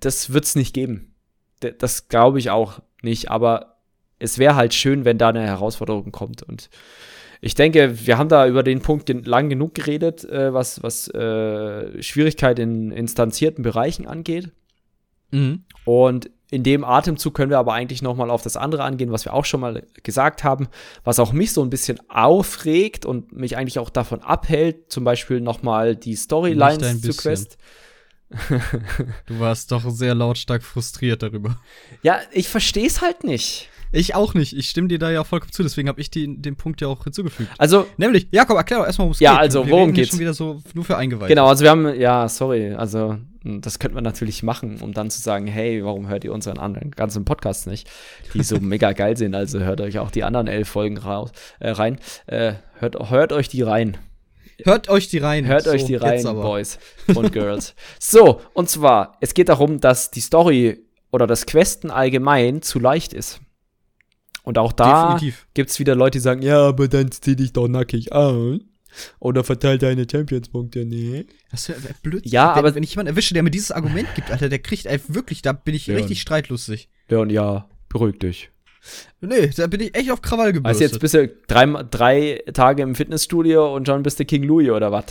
das 0.00 0.32
wird 0.32 0.46
es 0.46 0.56
nicht 0.56 0.74
geben. 0.74 1.14
D 1.62 1.72
das 1.78 2.08
glaube 2.08 2.40
ich 2.40 2.50
auch 2.50 2.80
nicht, 3.02 3.30
aber 3.30 3.76
es 4.18 4.38
wäre 4.38 4.56
halt 4.56 4.74
schön, 4.74 5.04
wenn 5.04 5.18
da 5.18 5.28
eine 5.28 5.46
Herausforderung 5.46 6.10
kommt. 6.10 6.42
Und 6.42 6.70
ich 7.40 7.54
denke, 7.54 8.06
wir 8.06 8.18
haben 8.18 8.28
da 8.28 8.46
über 8.46 8.62
den 8.62 8.80
Punkt 8.80 9.06
gen 9.06 9.24
lang 9.24 9.48
genug 9.48 9.74
geredet, 9.74 10.24
äh, 10.24 10.52
was, 10.52 10.82
was 10.82 11.08
äh, 11.08 12.02
Schwierigkeit 12.02 12.58
in 12.58 12.90
instanzierten 12.90 13.62
Bereichen 13.62 14.06
angeht. 14.06 14.50
Mhm. 15.30 15.64
Und 15.84 16.30
in 16.50 16.62
dem 16.62 16.82
Atemzug 16.82 17.34
können 17.34 17.50
wir 17.50 17.58
aber 17.58 17.74
eigentlich 17.74 18.00
noch 18.00 18.16
mal 18.16 18.30
auf 18.30 18.42
das 18.42 18.56
andere 18.56 18.82
angehen, 18.82 19.12
was 19.12 19.24
wir 19.24 19.34
auch 19.34 19.44
schon 19.44 19.60
mal 19.60 19.86
gesagt 20.02 20.44
haben, 20.44 20.68
was 21.04 21.18
auch 21.18 21.32
mich 21.32 21.52
so 21.52 21.62
ein 21.62 21.68
bisschen 21.68 21.98
aufregt 22.08 23.04
und 23.04 23.32
mich 23.32 23.56
eigentlich 23.56 23.78
auch 23.78 23.90
davon 23.90 24.22
abhält, 24.22 24.90
zum 24.90 25.04
Beispiel 25.04 25.40
noch 25.40 25.62
mal 25.62 25.94
die 25.94 26.16
Storylines 26.16 27.02
zu. 27.02 27.12
Quest. 27.14 27.58
Du 29.26 29.40
warst 29.40 29.72
doch 29.72 29.88
sehr 29.88 30.14
lautstark 30.14 30.62
frustriert 30.62 31.22
darüber. 31.22 31.58
Ja, 32.02 32.20
ich 32.30 32.48
verstehe 32.48 32.86
es 32.86 33.00
halt 33.00 33.24
nicht. 33.24 33.70
Ich 33.92 34.14
auch 34.14 34.34
nicht. 34.34 34.56
Ich 34.56 34.68
stimme 34.70 34.88
dir 34.88 34.98
da 34.98 35.10
ja 35.10 35.24
vollkommen 35.24 35.52
zu, 35.52 35.62
deswegen 35.62 35.88
habe 35.88 36.00
ich 36.00 36.10
die, 36.10 36.40
den 36.40 36.56
Punkt 36.56 36.80
ja 36.80 36.88
auch 36.88 37.04
hinzugefügt. 37.04 37.48
Also, 37.58 37.86
Nämlich, 37.96 38.28
Jakob, 38.30 38.56
erklär 38.56 38.80
doch 38.80 38.86
erstmal, 38.86 39.04
worum 39.06 39.12
es 39.12 39.20
Ja, 39.20 39.32
geht. 39.32 39.40
also, 39.40 39.64
Wir 39.66 39.72
worum 39.72 39.92
geht's? 39.92 40.10
schon 40.10 40.18
wieder 40.18 40.34
so 40.34 40.60
nur 40.74 40.84
für 40.84 40.96
Eingeweihte. 40.96 41.28
Genau, 41.32 41.46
also 41.46 41.62
wir 41.64 41.70
haben, 41.70 41.98
ja, 41.98 42.28
sorry, 42.28 42.74
also 42.74 43.16
mh, 43.44 43.60
das 43.60 43.78
könnte 43.78 43.94
man 43.94 44.04
natürlich 44.04 44.42
machen, 44.42 44.78
um 44.82 44.92
dann 44.92 45.10
zu 45.10 45.20
sagen, 45.20 45.46
hey, 45.46 45.82
warum 45.84 46.08
hört 46.08 46.24
ihr 46.24 46.32
unseren 46.32 46.58
anderen 46.58 46.90
ganzen 46.90 47.24
Podcasts 47.24 47.66
nicht, 47.66 47.88
die 48.34 48.42
so 48.42 48.58
mega 48.60 48.92
geil 48.92 49.16
sind, 49.16 49.34
also 49.34 49.60
hört 49.60 49.80
euch 49.80 49.98
auch 49.98 50.10
die 50.10 50.22
anderen 50.24 50.48
elf 50.48 50.68
Folgen 50.68 50.98
raus, 50.98 51.30
äh, 51.60 51.70
rein, 51.70 51.98
äh, 52.26 52.54
hört, 52.78 53.10
hört 53.10 53.32
euch 53.32 53.48
die 53.48 53.62
rein, 53.62 53.96
Hört 54.64 54.88
euch 54.88 55.08
die 55.08 55.18
rein. 55.18 55.46
hört 55.46 55.64
So, 55.64 55.70
euch 55.70 55.84
die 55.84 55.94
rein. 55.94 56.20
Boys 56.24 56.78
und 57.14 57.32
Girls. 57.32 57.74
so, 58.00 58.40
und 58.54 58.68
zwar, 58.68 59.16
es 59.20 59.32
geht 59.32 59.48
darum, 59.48 59.78
dass 59.80 60.10
die 60.10 60.20
Story 60.20 60.80
oder 61.12 61.28
das 61.28 61.46
Questen 61.46 61.90
allgemein 61.92 62.60
zu 62.60 62.80
leicht 62.80 63.12
ist. 63.12 63.40
Und 64.48 64.56
auch 64.56 64.72
da 64.72 65.12
Definitiv. 65.12 65.46
gibt's 65.52 65.78
wieder 65.78 65.94
Leute, 65.94 66.12
die 66.16 66.22
sagen, 66.22 66.40
ja, 66.40 66.58
aber 66.68 66.88
dann 66.88 67.12
zieh 67.12 67.36
dich 67.36 67.52
doch 67.52 67.68
nackig 67.68 68.14
an. 68.14 68.62
Oder 69.20 69.44
verteil 69.44 69.76
deine 69.76 70.06
Champions-Punkte, 70.10 70.86
nee. 70.86 71.26
Das 71.50 71.68
wäre 71.68 71.84
wär 71.84 71.90
blöd. 72.02 72.22
Ja, 72.24 72.52
wenn, 72.54 72.58
aber- 72.64 72.74
wenn 72.74 72.82
ich 72.82 72.92
jemanden 72.92 73.10
erwische, 73.10 73.34
der 73.34 73.42
mir 73.42 73.50
dieses 73.50 73.72
Argument 73.72 74.08
gibt, 74.14 74.30
Alter, 74.30 74.48
der 74.48 74.60
kriegt 74.60 74.86
ey, 74.86 74.98
wirklich, 75.08 75.42
da 75.42 75.52
bin 75.52 75.74
ich 75.74 75.86
Ja. 75.86 75.96
richtig 75.96 76.22
streitlustig. 76.22 76.88
Leon, 77.10 77.28
ja, 77.28 77.68
beruhig 77.90 78.18
dich. 78.20 78.50
Nee, 79.20 79.48
da 79.54 79.66
bin 79.66 79.80
ich 79.82 79.94
echt 79.94 80.10
auf 80.10 80.22
Krawall 80.22 80.54
gebürstet. 80.54 80.82
Also 80.82 80.94
jetzt 80.94 81.00
bist 81.02 81.12
du 81.12 81.28
drei, 81.46 81.66
drei 81.90 82.42
Tage 82.54 82.82
im 82.82 82.94
Fitnessstudio 82.94 83.76
und 83.76 83.86
schon 83.86 84.02
bist 84.02 84.18
du 84.18 84.24
King 84.24 84.44
Louis 84.44 84.70
oder 84.70 84.90
was? 84.90 85.04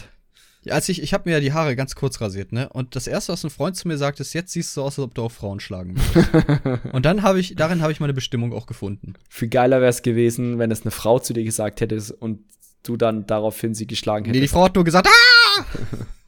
Ja, 0.63 0.73
als 0.73 0.89
ich, 0.89 1.01
ich 1.01 1.13
habe 1.13 1.29
mir 1.29 1.35
ja 1.35 1.39
die 1.39 1.53
Haare 1.53 1.75
ganz 1.75 1.95
kurz 1.95 2.19
rasiert, 2.19 2.51
ne? 2.51 2.67
Und 2.69 2.95
das 2.95 3.07
erste, 3.07 3.31
was 3.31 3.43
ein 3.43 3.49
Freund 3.49 3.75
zu 3.75 3.87
mir 3.87 3.97
sagt, 3.97 4.19
ist, 4.19 4.33
jetzt 4.33 4.51
siehst 4.51 4.75
du 4.75 4.81
aus, 4.81 4.99
als 4.99 5.05
ob 5.05 5.13
du 5.13 5.23
auf 5.23 5.33
Frauen 5.33 5.59
schlagen 5.59 5.95
würdest. 5.95 6.85
und 6.93 7.05
dann 7.05 7.23
habe 7.23 7.39
ich, 7.39 7.55
darin 7.55 7.81
habe 7.81 7.91
ich 7.91 7.99
meine 7.99 8.13
Bestimmung 8.13 8.53
auch 8.53 8.65
gefunden. 8.65 9.13
Viel 9.29 9.47
geiler 9.47 9.79
wäre 9.79 9.89
es 9.89 10.01
gewesen, 10.01 10.59
wenn 10.59 10.71
es 10.71 10.81
eine 10.81 10.91
Frau 10.91 11.19
zu 11.19 11.33
dir 11.33 11.43
gesagt 11.43 11.81
hättest 11.81 12.11
und 12.11 12.39
du 12.83 12.97
dann 12.97 13.25
daraufhin 13.27 13.75
sie 13.75 13.87
geschlagen 13.87 14.25
hättest. 14.25 14.35
Nee, 14.35 14.41
die 14.41 14.47
Frau 14.47 14.65
hat 14.65 14.75
nur 14.75 14.83
gesagt, 14.83 15.07
ah! 15.07 15.65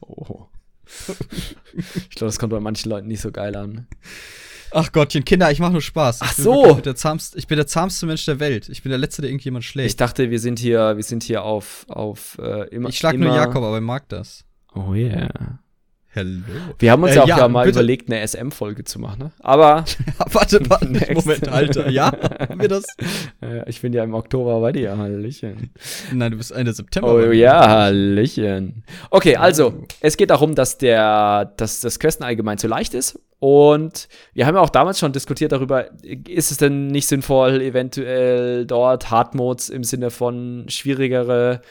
oh. 0.00 0.46
ich 1.74 2.10
glaube, 2.10 2.28
das 2.28 2.38
kommt 2.38 2.52
bei 2.52 2.60
manchen 2.60 2.88
Leuten 2.88 3.08
nicht 3.08 3.20
so 3.20 3.30
geil 3.32 3.56
an. 3.56 3.86
Ach 4.72 4.92
Gottchen, 4.92 5.24
Kinder, 5.24 5.50
ich 5.50 5.58
mache 5.60 5.72
nur 5.72 5.80
Spaß. 5.82 6.20
Ach 6.22 6.30
ich 6.30 6.36
bin 6.36 6.44
so. 6.44 6.64
wirklich 6.64 6.82
Der 6.82 6.94
zahmste, 6.96 7.38
ich 7.38 7.46
bin 7.46 7.56
der 7.56 7.66
zahmste 7.66 8.06
Mensch 8.06 8.24
der 8.24 8.40
Welt. 8.40 8.68
Ich 8.68 8.82
bin 8.82 8.90
der 8.90 8.98
Letzte, 8.98 9.22
der 9.22 9.30
irgendjemand 9.30 9.64
schlägt. 9.64 9.88
Ich 9.88 9.96
dachte, 9.96 10.30
wir 10.30 10.38
sind 10.40 10.58
hier, 10.58 10.96
wir 10.96 11.02
sind 11.02 11.22
hier 11.22 11.42
auf, 11.42 11.86
auf 11.88 12.38
äh, 12.40 12.68
immer. 12.68 12.88
Ich 12.88 12.98
schlag 12.98 13.14
immer 13.14 13.26
nur 13.26 13.36
Jakob, 13.36 13.62
aber 13.64 13.76
er 13.76 13.80
mag 13.80 14.08
das. 14.08 14.44
Oh 14.74 14.94
yeah. 14.94 15.28
Hello. 16.12 16.42
Wir 16.80 16.90
haben 16.90 17.04
uns 17.04 17.12
Äh, 17.12 17.16
ja 17.16 17.22
auch 17.22 17.28
ja, 17.28 17.38
ja, 17.38 17.48
mal 17.48 17.64
bitte. 17.66 17.78
überlegt, 17.78 18.10
eine 18.10 18.26
SM-Folge 18.26 18.82
zu 18.82 18.98
machen, 18.98 19.18
ne? 19.20 19.30
Aber 19.38 19.84
warte, 20.32 20.58
warte, 20.68 20.86
Next. 20.90 21.14
Moment, 21.14 21.48
Alter. 21.48 21.88
Ja, 21.88 22.10
haben 22.48 22.60
wir 22.60 22.68
das? 22.68 22.84
ich 23.66 23.80
bin 23.80 23.92
ja 23.92 24.02
im 24.02 24.14
Oktober 24.14 24.60
bei 24.60 24.72
dir, 24.72 24.98
Hallöchen. 24.98 25.70
Nein, 26.12 26.32
du 26.32 26.38
bist 26.38 26.50
Ende 26.50 26.72
September. 26.72 27.14
Oh 27.14 27.30
ja, 27.30 27.68
Hallöchen. 27.68 28.82
Okay, 29.10 29.36
also, 29.36 29.84
es 30.00 30.16
geht 30.16 30.30
darum, 30.30 30.56
dass 30.56 30.78
der, 30.78 31.52
dass 31.56 31.78
das 31.78 32.00
Questen 32.00 32.24
allgemein 32.24 32.58
zu 32.58 32.66
leicht 32.66 32.94
ist. 32.94 33.20
Und 33.40 34.08
wir 34.34 34.46
haben 34.46 34.54
ja 34.54 34.60
auch 34.60 34.68
damals 34.68 34.98
schon 34.98 35.12
diskutiert 35.12 35.52
darüber, 35.52 35.90
ist 36.02 36.50
es 36.50 36.58
denn 36.58 36.88
nicht 36.88 37.06
sinnvoll, 37.08 37.62
eventuell 37.62 38.66
dort 38.66 39.10
Hard 39.10 39.34
Modes 39.34 39.70
im 39.70 39.82
Sinne 39.82 40.10
von 40.10 40.66
schwierigere 40.68 41.62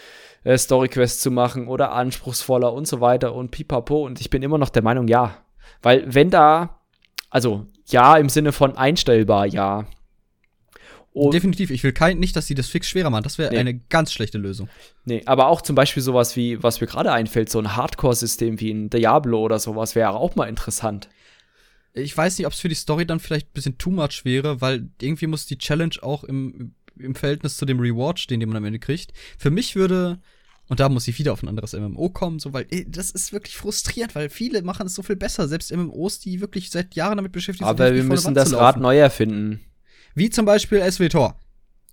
äh, 0.44 0.58
Story-Quests 0.58 1.22
zu 1.22 1.30
machen 1.30 1.68
oder 1.68 1.92
anspruchsvoller 1.92 2.74
und 2.74 2.88
so 2.88 3.02
weiter 3.02 3.36
und 3.36 3.52
pipapo. 3.52 4.04
Und 4.04 4.20
ich 4.20 4.32
bin 4.32 4.42
immer 4.42 4.58
noch 4.58 4.70
der 4.70 4.82
Meinung, 4.82 5.08
ja. 5.08 5.38
Weil 5.84 6.04
wenn 6.08 6.32
da, 6.32 6.80
also 7.30 7.68
ja 7.86 8.18
im 8.18 8.30
Sinne 8.30 8.52
von 8.52 8.76
einstellbar, 8.76 9.46
ja. 9.46 9.86
Und, 11.12 11.34
Definitiv. 11.36 11.70
Ich 11.70 11.84
will 11.84 11.92
kein, 11.92 12.18
nicht, 12.18 12.36
dass 12.36 12.48
sie 12.48 12.56
das 12.56 12.68
fix 12.68 12.88
schwerer 12.90 13.12
machen. 13.12 13.24
Das 13.24 13.38
wäre 13.38 13.52
Nee. 13.52 13.60
eine 13.60 13.76
ganz 13.76 14.12
schlechte 14.12 14.40
Lösung. 14.40 14.70
Nee, 15.06 15.22
aber 15.26 15.48
auch 15.48 15.62
zum 15.62 15.76
Beispiel 15.76 16.02
sowas 16.02 16.36
wie, 16.36 16.64
was 16.64 16.82
mir 16.82 16.88
gerade 16.88 17.12
einfällt, 17.12 17.50
so 17.50 17.60
ein 17.60 17.76
Hardcore-System 17.76 18.60
wie 18.60 18.72
ein 18.72 18.90
Diablo 18.90 19.40
oder 19.40 19.60
sowas 19.60 19.94
wäre 19.96 20.12
auch 20.12 20.36
mal 20.36 20.48
interessant. 20.48 21.10
Ich 21.94 22.16
weiß 22.16 22.38
nicht, 22.38 22.48
ob 22.48 22.54
es 22.54 22.60
für 22.60 22.70
die 22.70 22.76
Story 22.76 23.06
dann 23.06 23.20
vielleicht 23.20 23.48
ein 23.48 23.54
bisschen 23.54 23.78
too 23.78 23.92
much 23.92 24.24
wäre, 24.24 24.62
weil 24.62 24.90
irgendwie 25.02 25.28
muss 25.28 25.46
die 25.46 25.58
Challenge 25.58 25.96
auch 26.02 26.24
im, 26.24 26.74
im 26.98 27.16
Verhältnis 27.16 27.58
zu 27.58 27.66
dem 27.66 27.80
Reward 27.80 28.20
stehen, 28.20 28.40
den 28.40 28.50
man 28.50 28.58
am 28.58 28.66
Ende 28.66 28.80
kriegt. 28.80 29.14
Für 29.38 29.50
mich 29.50 29.76
würde, 29.76 30.20
und 30.68 30.80
da 30.80 30.88
muss 30.90 31.08
ich 31.08 31.18
wieder 31.18 31.34
auf 31.34 31.42
ein 31.42 31.48
anderes 31.48 31.74
MMO 31.74 32.10
kommen, 32.10 32.40
so, 32.40 32.54
weil 32.54 32.68
eh, 32.70 32.86
das 32.88 33.12
ist 33.12 33.34
wirklich 33.34 33.58
frustrierend, 33.58 34.14
weil 34.16 34.30
viele 34.30 34.62
machen 34.62 34.86
es 34.86 34.94
so 34.94 35.02
viel 35.02 35.16
besser, 35.16 35.48
selbst 35.48 35.76
MMOs, 35.76 36.20
die 36.20 36.42
wirklich 36.42 36.70
seit 36.70 36.96
Jahren 36.96 37.18
damit 37.18 37.32
beschäftigt 37.32 37.68
Aber 37.68 37.86
richtig 37.86 38.04
wir 38.04 38.10
müssen 38.10 38.34
das 38.34 38.54
Rad 38.54 38.78
neu 38.78 38.98
erfinden. 38.98 39.60
Wie 40.14 40.30
zum 40.30 40.46
Beispiel 40.46 40.80
SWTOR. 40.90 41.40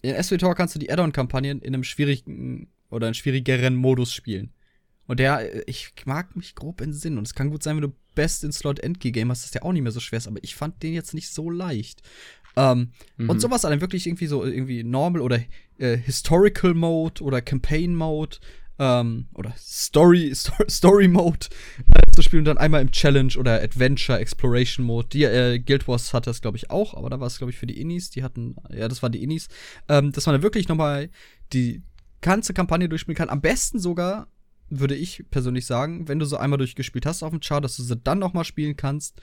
In 0.03 0.22
SWTOR 0.22 0.55
kannst 0.55 0.74
du 0.74 0.78
die 0.78 0.90
Add-on-Kampagnen 0.90 1.61
in 1.61 1.74
einem 1.74 1.84
schwierigen 1.84 2.68
oder 2.90 3.07
einem 3.07 3.14
schwierigeren 3.14 3.74
Modus 3.74 4.12
spielen. 4.12 4.53
Und 5.07 5.20
der, 5.20 5.55
äh, 5.55 5.64
ich 5.66 5.92
mag 6.05 6.36
mich 6.36 6.55
grob 6.55 6.80
entsinnen. 6.80 7.18
Und 7.18 7.26
es 7.26 7.34
kann 7.34 7.51
gut 7.51 7.62
sein, 7.62 7.76
wenn 7.76 7.90
du 7.90 7.94
Best 8.16 8.42
in 8.42 8.50
Slot 8.50 8.80
Endgame 8.80 9.12
Game 9.12 9.30
hast, 9.30 9.44
dass 9.44 9.52
der 9.52 9.64
auch 9.64 9.72
nicht 9.72 9.82
mehr 9.82 9.92
so 9.92 10.00
schwer 10.00 10.16
ist. 10.16 10.26
Aber 10.26 10.42
ich 10.42 10.56
fand 10.56 10.82
den 10.82 10.92
jetzt 10.92 11.14
nicht 11.14 11.28
so 11.28 11.48
leicht. 11.50 12.02
Ähm, 12.56 12.90
Mhm. 13.16 13.30
Und 13.30 13.40
sowas 13.40 13.62
dann 13.62 13.80
wirklich 13.80 14.06
irgendwie 14.06 14.26
so 14.26 14.44
irgendwie 14.44 14.82
Normal 14.82 15.20
oder 15.22 15.40
äh, 15.78 15.96
Historical 15.96 16.74
Mode 16.74 17.22
oder 17.22 17.40
Campaign 17.42 17.94
Mode 17.94 18.38
ähm, 18.78 19.26
oder 19.34 19.54
Story, 19.58 20.34
Story, 20.34 20.64
Story 20.70 21.08
Mode 21.08 21.46
äh, 21.94 22.10
zu 22.12 22.22
spielen 22.22 22.40
und 22.40 22.46
dann 22.46 22.58
einmal 22.58 22.82
im 22.82 22.90
Challenge 22.90 23.32
oder 23.38 23.62
Adventure 23.62 24.18
Exploration 24.18 24.84
Mode. 24.84 25.08
Die 25.12 25.24
äh, 25.24 25.58
Guild 25.58 25.86
Wars 25.88 26.12
hat 26.12 26.26
das 26.26 26.40
glaube 26.40 26.56
ich 26.56 26.70
auch, 26.70 26.94
aber 26.94 27.10
da 27.10 27.20
war 27.20 27.26
es 27.26 27.38
glaube 27.38 27.50
ich 27.52 27.58
für 27.58 27.66
die 27.66 27.80
Innis. 27.80 28.10
Die 28.10 28.22
hatten, 28.22 28.56
ja, 28.70 28.88
das 28.88 29.02
waren 29.02 29.12
die 29.12 29.22
Innis, 29.22 29.48
ähm, 29.88 30.12
dass 30.12 30.26
man 30.26 30.36
da 30.36 30.42
wirklich 30.42 30.68
noch 30.68 30.76
mal 30.76 31.10
die 31.52 31.82
ganze 32.20 32.54
Kampagne 32.54 32.88
durchspielen 32.88 33.16
kann. 33.16 33.28
Am 33.30 33.40
besten 33.40 33.78
sogar 33.78 34.28
würde 34.70 34.94
ich 34.94 35.24
persönlich 35.30 35.66
sagen, 35.66 36.08
wenn 36.08 36.18
du 36.18 36.24
so 36.26 36.36
einmal 36.36 36.58
durchgespielt 36.58 37.06
hast 37.06 37.22
auf 37.22 37.30
dem 37.30 37.40
Chart, 37.40 37.62
dass 37.64 37.76
du 37.76 37.82
sie 37.82 37.96
dann 37.96 38.18
noch 38.18 38.32
mal 38.32 38.44
spielen 38.44 38.76
kannst 38.76 39.20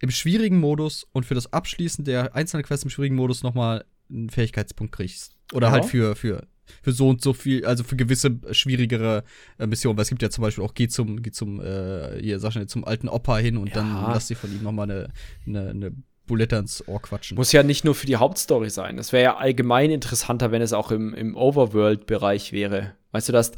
im 0.00 0.10
schwierigen 0.10 0.58
Modus 0.58 1.06
und 1.12 1.24
für 1.26 1.34
das 1.34 1.52
Abschließen 1.52 2.04
der 2.04 2.34
einzelnen 2.34 2.64
Quests 2.64 2.84
im 2.84 2.90
schwierigen 2.90 3.14
Modus 3.14 3.42
noch 3.44 3.54
mal 3.54 3.84
einen 4.10 4.30
Fähigkeitspunkt 4.30 4.92
kriegst. 4.94 5.32
Oder 5.52 5.68
Ja. 5.68 5.72
halt 5.72 5.84
für, 5.84 6.16
für, 6.16 6.46
für 6.82 6.92
so 6.92 7.08
und 7.08 7.22
so 7.22 7.32
viel, 7.32 7.64
also 7.64 7.84
für 7.84 7.94
gewisse 7.96 8.38
schwierigere 8.50 9.22
äh, 9.58 9.66
Missionen. 9.66 9.96
Weil 9.96 10.02
es 10.02 10.08
gibt 10.08 10.22
ja 10.22 10.30
zum 10.30 10.42
Beispiel 10.42 10.64
auch, 10.64 10.74
geh 10.74 10.88
zum, 10.88 11.22
geh 11.22 11.30
zum, 11.30 11.60
äh, 11.60 12.20
hier, 12.20 12.40
sag 12.40 12.52
schnell, 12.52 12.66
zum 12.66 12.84
alten 12.84 13.08
Opa 13.08 13.38
hin 13.38 13.56
und 13.56 13.68
Ja. 13.68 13.74
dann 13.74 14.10
lass 14.12 14.26
dir 14.26 14.36
von 14.36 14.50
ihm 14.50 14.62
noch 14.64 14.72
mal 14.72 14.84
eine, 14.90 15.08
eine, 15.46 15.70
eine 15.70 15.92
Bulette 16.26 16.56
ins 16.56 16.86
Ohr 16.88 17.00
quatschen. 17.02 17.36
Muss 17.36 17.52
ja 17.52 17.62
nicht 17.62 17.84
nur 17.84 17.94
für 17.94 18.06
die 18.06 18.16
Hauptstory 18.16 18.70
sein. 18.70 18.98
Es 18.98 19.12
wäre 19.12 19.22
ja 19.24 19.36
allgemein 19.36 19.90
interessanter, 19.90 20.50
wenn 20.50 20.62
es 20.62 20.72
auch 20.72 20.90
im, 20.90 21.14
im 21.14 21.36
Overworld-Bereich 21.36 22.52
wäre. 22.52 22.92
Weißt 23.12 23.28
du, 23.28 23.32
dass 23.32 23.52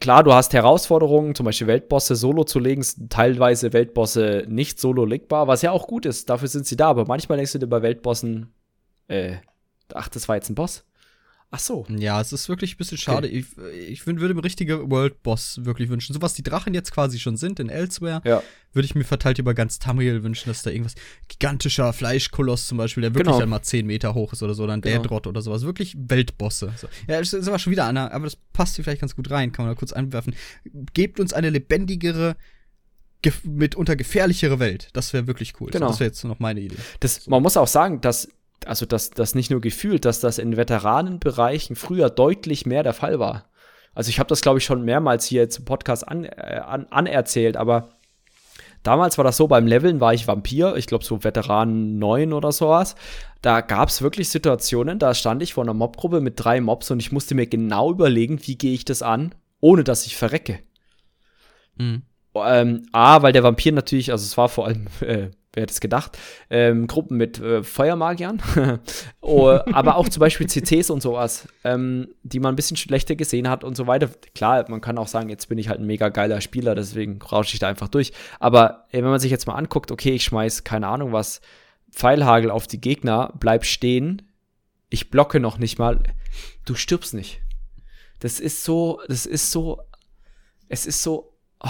klar, 0.00 0.22
du 0.24 0.32
hast 0.32 0.52
Herausforderungen, 0.52 1.34
zum 1.34 1.46
Beispiel 1.46 1.66
Weltbosse 1.66 2.16
solo 2.16 2.44
zu 2.44 2.58
legen, 2.58 2.84
teilweise 3.08 3.72
Weltbosse 3.72 4.44
nicht 4.48 4.80
solo 4.80 5.04
legbar, 5.04 5.48
was 5.48 5.62
ja 5.62 5.70
auch 5.70 5.86
gut 5.86 6.06
ist, 6.06 6.30
dafür 6.30 6.48
sind 6.48 6.66
sie 6.66 6.76
da, 6.76 6.88
aber 6.88 7.06
manchmal 7.06 7.36
denkst 7.36 7.52
du 7.52 7.58
dir 7.58 7.66
bei 7.66 7.82
Weltbossen, 7.82 8.52
äh, 9.08 9.36
ach, 9.94 10.08
das 10.08 10.28
war 10.28 10.36
jetzt 10.36 10.50
ein 10.50 10.54
Boss. 10.54 10.84
Ach 11.54 11.58
so. 11.58 11.84
Ja, 11.90 12.18
es 12.18 12.32
ist 12.32 12.48
wirklich 12.48 12.74
ein 12.74 12.76
bisschen 12.78 12.96
schade. 12.96 13.28
Ich, 13.28 13.44
ich 13.88 14.00
wün- 14.04 14.20
würde 14.20 14.32
mir 14.32 14.42
richtige 14.42 14.90
World 14.90 15.22
Boss 15.22 15.60
wirklich 15.64 15.90
wünschen. 15.90 16.14
So 16.14 16.22
was 16.22 16.32
die 16.32 16.42
Drachen 16.42 16.72
jetzt 16.72 16.92
quasi 16.92 17.18
schon 17.20 17.36
sind 17.36 17.60
in 17.60 17.68
Elsewhere, 17.68 18.22
Ja. 18.24 18.42
würde 18.72 18.86
ich 18.86 18.94
mir 18.94 19.04
verteilt 19.04 19.38
über 19.38 19.52
ganz 19.52 19.78
Tamriel 19.78 20.22
wünschen, 20.22 20.48
dass 20.48 20.62
da 20.62 20.70
irgendwas 20.70 20.94
gigantischer 21.28 21.92
Fleischkoloss 21.92 22.66
zum 22.66 22.78
Beispiel, 22.78 23.02
der 23.02 23.10
wirklich 23.12 23.26
Genau. 23.26 23.38
dann 23.40 23.50
mal 23.50 23.60
10 23.60 23.86
Meter 23.86 24.14
hoch 24.14 24.32
ist 24.32 24.42
oder 24.42 24.54
so, 24.54 24.64
oder 24.64 24.72
ein 24.72 24.80
Genau. 24.80 24.96
Daedrot 25.02 25.26
oder 25.26 25.42
sowas. 25.42 25.60
Wirklich 25.62 25.94
Weltbosse. 25.98 26.72
So. 26.78 26.88
Ja, 27.06 27.18
das 27.18 27.34
ist 27.34 27.46
aber 27.48 27.58
schon 27.58 27.70
wieder 27.70 27.86
einer, 27.86 28.10
aber 28.12 28.24
das 28.24 28.36
passt 28.54 28.76
hier 28.76 28.84
vielleicht 28.84 29.02
ganz 29.02 29.14
gut 29.14 29.30
rein, 29.30 29.52
kann 29.52 29.66
man 29.66 29.74
da 29.74 29.78
kurz 29.78 29.92
einwerfen. 29.92 30.34
Gebt 30.94 31.20
uns 31.20 31.34
eine 31.34 31.50
lebendigere, 31.50 32.34
gef 33.20 33.44
mitunter 33.44 33.94
gefährlichere 33.94 34.58
Welt. 34.58 34.88
Das 34.94 35.12
wäre 35.12 35.26
wirklich 35.26 35.52
cool. 35.60 35.70
Genau. 35.70 35.88
So, 35.88 35.90
das 35.92 36.00
wäre 36.00 36.08
jetzt 36.08 36.24
noch 36.24 36.38
meine 36.40 36.60
Idee. 36.60 36.76
Das, 37.00 37.26
man 37.26 37.42
muss 37.42 37.58
auch 37.58 37.68
sagen, 37.68 38.00
dass, 38.00 38.26
also 38.66 38.86
dass 38.86 39.10
das 39.10 39.34
nicht 39.34 39.50
nur 39.50 39.60
gefühlt, 39.60 40.04
dass 40.04 40.20
das 40.20 40.38
in 40.38 40.56
Veteranenbereichen 40.56 41.76
früher 41.76 42.10
deutlich 42.10 42.66
mehr 42.66 42.82
der 42.82 42.94
Fall 42.94 43.18
war. 43.18 43.50
Also 43.94 44.08
ich 44.08 44.18
habe 44.18 44.28
das, 44.28 44.40
glaube 44.40 44.58
ich, 44.58 44.64
schon 44.64 44.84
mehrmals 44.84 45.26
hier 45.26 45.48
zum 45.50 45.64
Podcast 45.64 46.06
an, 46.08 46.24
äh, 46.24 46.60
an, 46.64 46.86
anerzählt, 46.90 47.56
aber 47.56 47.90
damals 48.82 49.18
war 49.18 49.24
das 49.24 49.36
so, 49.36 49.46
beim 49.46 49.66
Leveln 49.66 50.00
war 50.00 50.14
ich 50.14 50.26
Vampir, 50.26 50.76
ich 50.76 50.86
glaube 50.86 51.04
so 51.04 51.24
Veteran 51.24 51.98
9 51.98 52.32
oder 52.32 52.52
sowas. 52.52 52.94
Da 53.42 53.60
gab 53.60 53.88
es 53.88 54.02
wirklich 54.02 54.30
Situationen, 54.30 54.98
da 54.98 55.14
stand 55.14 55.42
ich 55.42 55.54
vor 55.54 55.64
einer 55.64 55.74
Mobgruppe 55.74 56.20
mit 56.20 56.34
drei 56.36 56.60
Mobs 56.60 56.90
und 56.90 57.00
ich 57.00 57.12
musste 57.12 57.34
mir 57.34 57.46
genau 57.46 57.90
überlegen, 57.90 58.40
wie 58.46 58.56
gehe 58.56 58.74
ich 58.74 58.84
das 58.84 59.02
an, 59.02 59.34
ohne 59.60 59.84
dass 59.84 60.06
ich 60.06 60.16
verrecke. 60.16 60.60
Mhm. 61.76 62.02
Ähm, 62.34 62.86
A, 62.92 63.22
weil 63.22 63.32
der 63.32 63.42
Vampir 63.42 63.72
natürlich, 63.72 64.10
also 64.10 64.24
es 64.24 64.38
war 64.38 64.48
vor 64.48 64.66
allem, 64.66 64.86
äh, 65.00 65.30
wer 65.52 65.62
hätte 65.62 65.72
es 65.72 65.80
gedacht, 65.80 66.18
ähm, 66.50 66.86
Gruppen 66.86 67.16
mit 67.16 67.38
äh, 67.38 67.62
Feuermagiern, 67.62 68.42
oh, 69.20 69.58
aber 69.72 69.96
auch 69.96 70.08
zum 70.08 70.20
Beispiel 70.20 70.46
CCs 70.46 70.90
und 70.90 71.02
sowas, 71.02 71.46
ähm, 71.64 72.08
die 72.22 72.40
man 72.40 72.54
ein 72.54 72.56
bisschen 72.56 72.76
schlechter 72.76 73.16
gesehen 73.16 73.48
hat 73.48 73.62
und 73.62 73.76
so 73.76 73.86
weiter. 73.86 74.08
Klar, 74.34 74.64
man 74.68 74.80
kann 74.80 74.98
auch 74.98 75.08
sagen, 75.08 75.28
jetzt 75.28 75.48
bin 75.48 75.58
ich 75.58 75.68
halt 75.68 75.80
ein 75.80 75.86
mega 75.86 76.08
geiler 76.08 76.40
Spieler, 76.40 76.74
deswegen 76.74 77.20
rausche 77.20 77.54
ich 77.54 77.60
da 77.60 77.68
einfach 77.68 77.88
durch. 77.88 78.12
Aber 78.40 78.86
äh, 78.90 78.98
wenn 78.98 79.10
man 79.10 79.20
sich 79.20 79.30
jetzt 79.30 79.46
mal 79.46 79.54
anguckt, 79.54 79.90
okay, 79.90 80.12
ich 80.12 80.24
schmeiß 80.24 80.64
keine 80.64 80.88
Ahnung 80.88 81.12
was, 81.12 81.40
Pfeilhagel 81.90 82.50
auf 82.50 82.66
die 82.66 82.80
Gegner, 82.80 83.34
bleib 83.38 83.66
stehen, 83.66 84.22
ich 84.88 85.10
blocke 85.10 85.40
noch 85.40 85.58
nicht 85.58 85.78
mal, 85.78 86.02
du 86.64 86.74
stirbst 86.74 87.12
nicht. 87.12 87.42
Das 88.20 88.40
ist 88.40 88.64
so, 88.64 89.00
das 89.08 89.26
ist 89.26 89.50
so, 89.50 89.82
es 90.68 90.86
ist 90.86 91.02
so, 91.02 91.34
oh. 91.60 91.68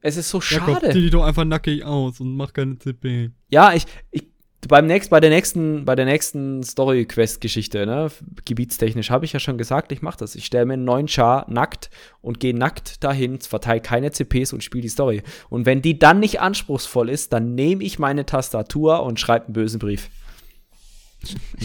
Es 0.00 0.16
ist 0.16 0.30
so 0.30 0.40
schade. 0.40 0.92
dich 0.92 1.10
doch 1.10 1.24
einfach 1.24 1.44
nackig 1.44 1.84
aus 1.84 2.20
und 2.20 2.36
mach 2.36 2.52
keine 2.52 2.78
CP. 2.78 3.30
Ja, 3.50 3.72
ich, 3.74 3.86
ich 4.10 4.24
beim 4.68 4.86
nächsten, 4.86 5.10
bei 5.10 5.20
der 5.20 5.30
nächsten, 5.30 5.84
bei 5.84 5.96
der 5.96 6.04
nächsten 6.04 6.62
Story-Quest-Geschichte, 6.62 7.86
ne, 7.86 8.10
gebietstechnisch, 8.44 9.10
habe 9.10 9.24
ich 9.24 9.32
ja 9.32 9.40
schon 9.40 9.58
gesagt, 9.58 9.90
ich 9.92 10.02
mache 10.02 10.18
das. 10.18 10.34
Ich 10.34 10.46
stelle 10.46 10.66
mir 10.66 10.74
einen 10.74 10.84
neuen 10.84 11.08
Char 11.08 11.46
nackt 11.48 11.90
und 12.20 12.40
gehe 12.40 12.54
nackt 12.54 13.02
dahin, 13.02 13.40
verteile 13.40 13.80
keine 13.80 14.10
CPs 14.10 14.52
und 14.52 14.62
spiele 14.62 14.82
die 14.82 14.88
Story. 14.88 15.22
Und 15.48 15.66
wenn 15.66 15.82
die 15.82 15.98
dann 15.98 16.20
nicht 16.20 16.40
anspruchsvoll 16.40 17.08
ist, 17.08 17.32
dann 17.32 17.54
nehme 17.54 17.82
ich 17.84 17.98
meine 17.98 18.26
Tastatur 18.26 19.02
und 19.02 19.18
schreibe 19.18 19.46
einen 19.46 19.54
bösen 19.54 19.78
Brief. 19.78 20.10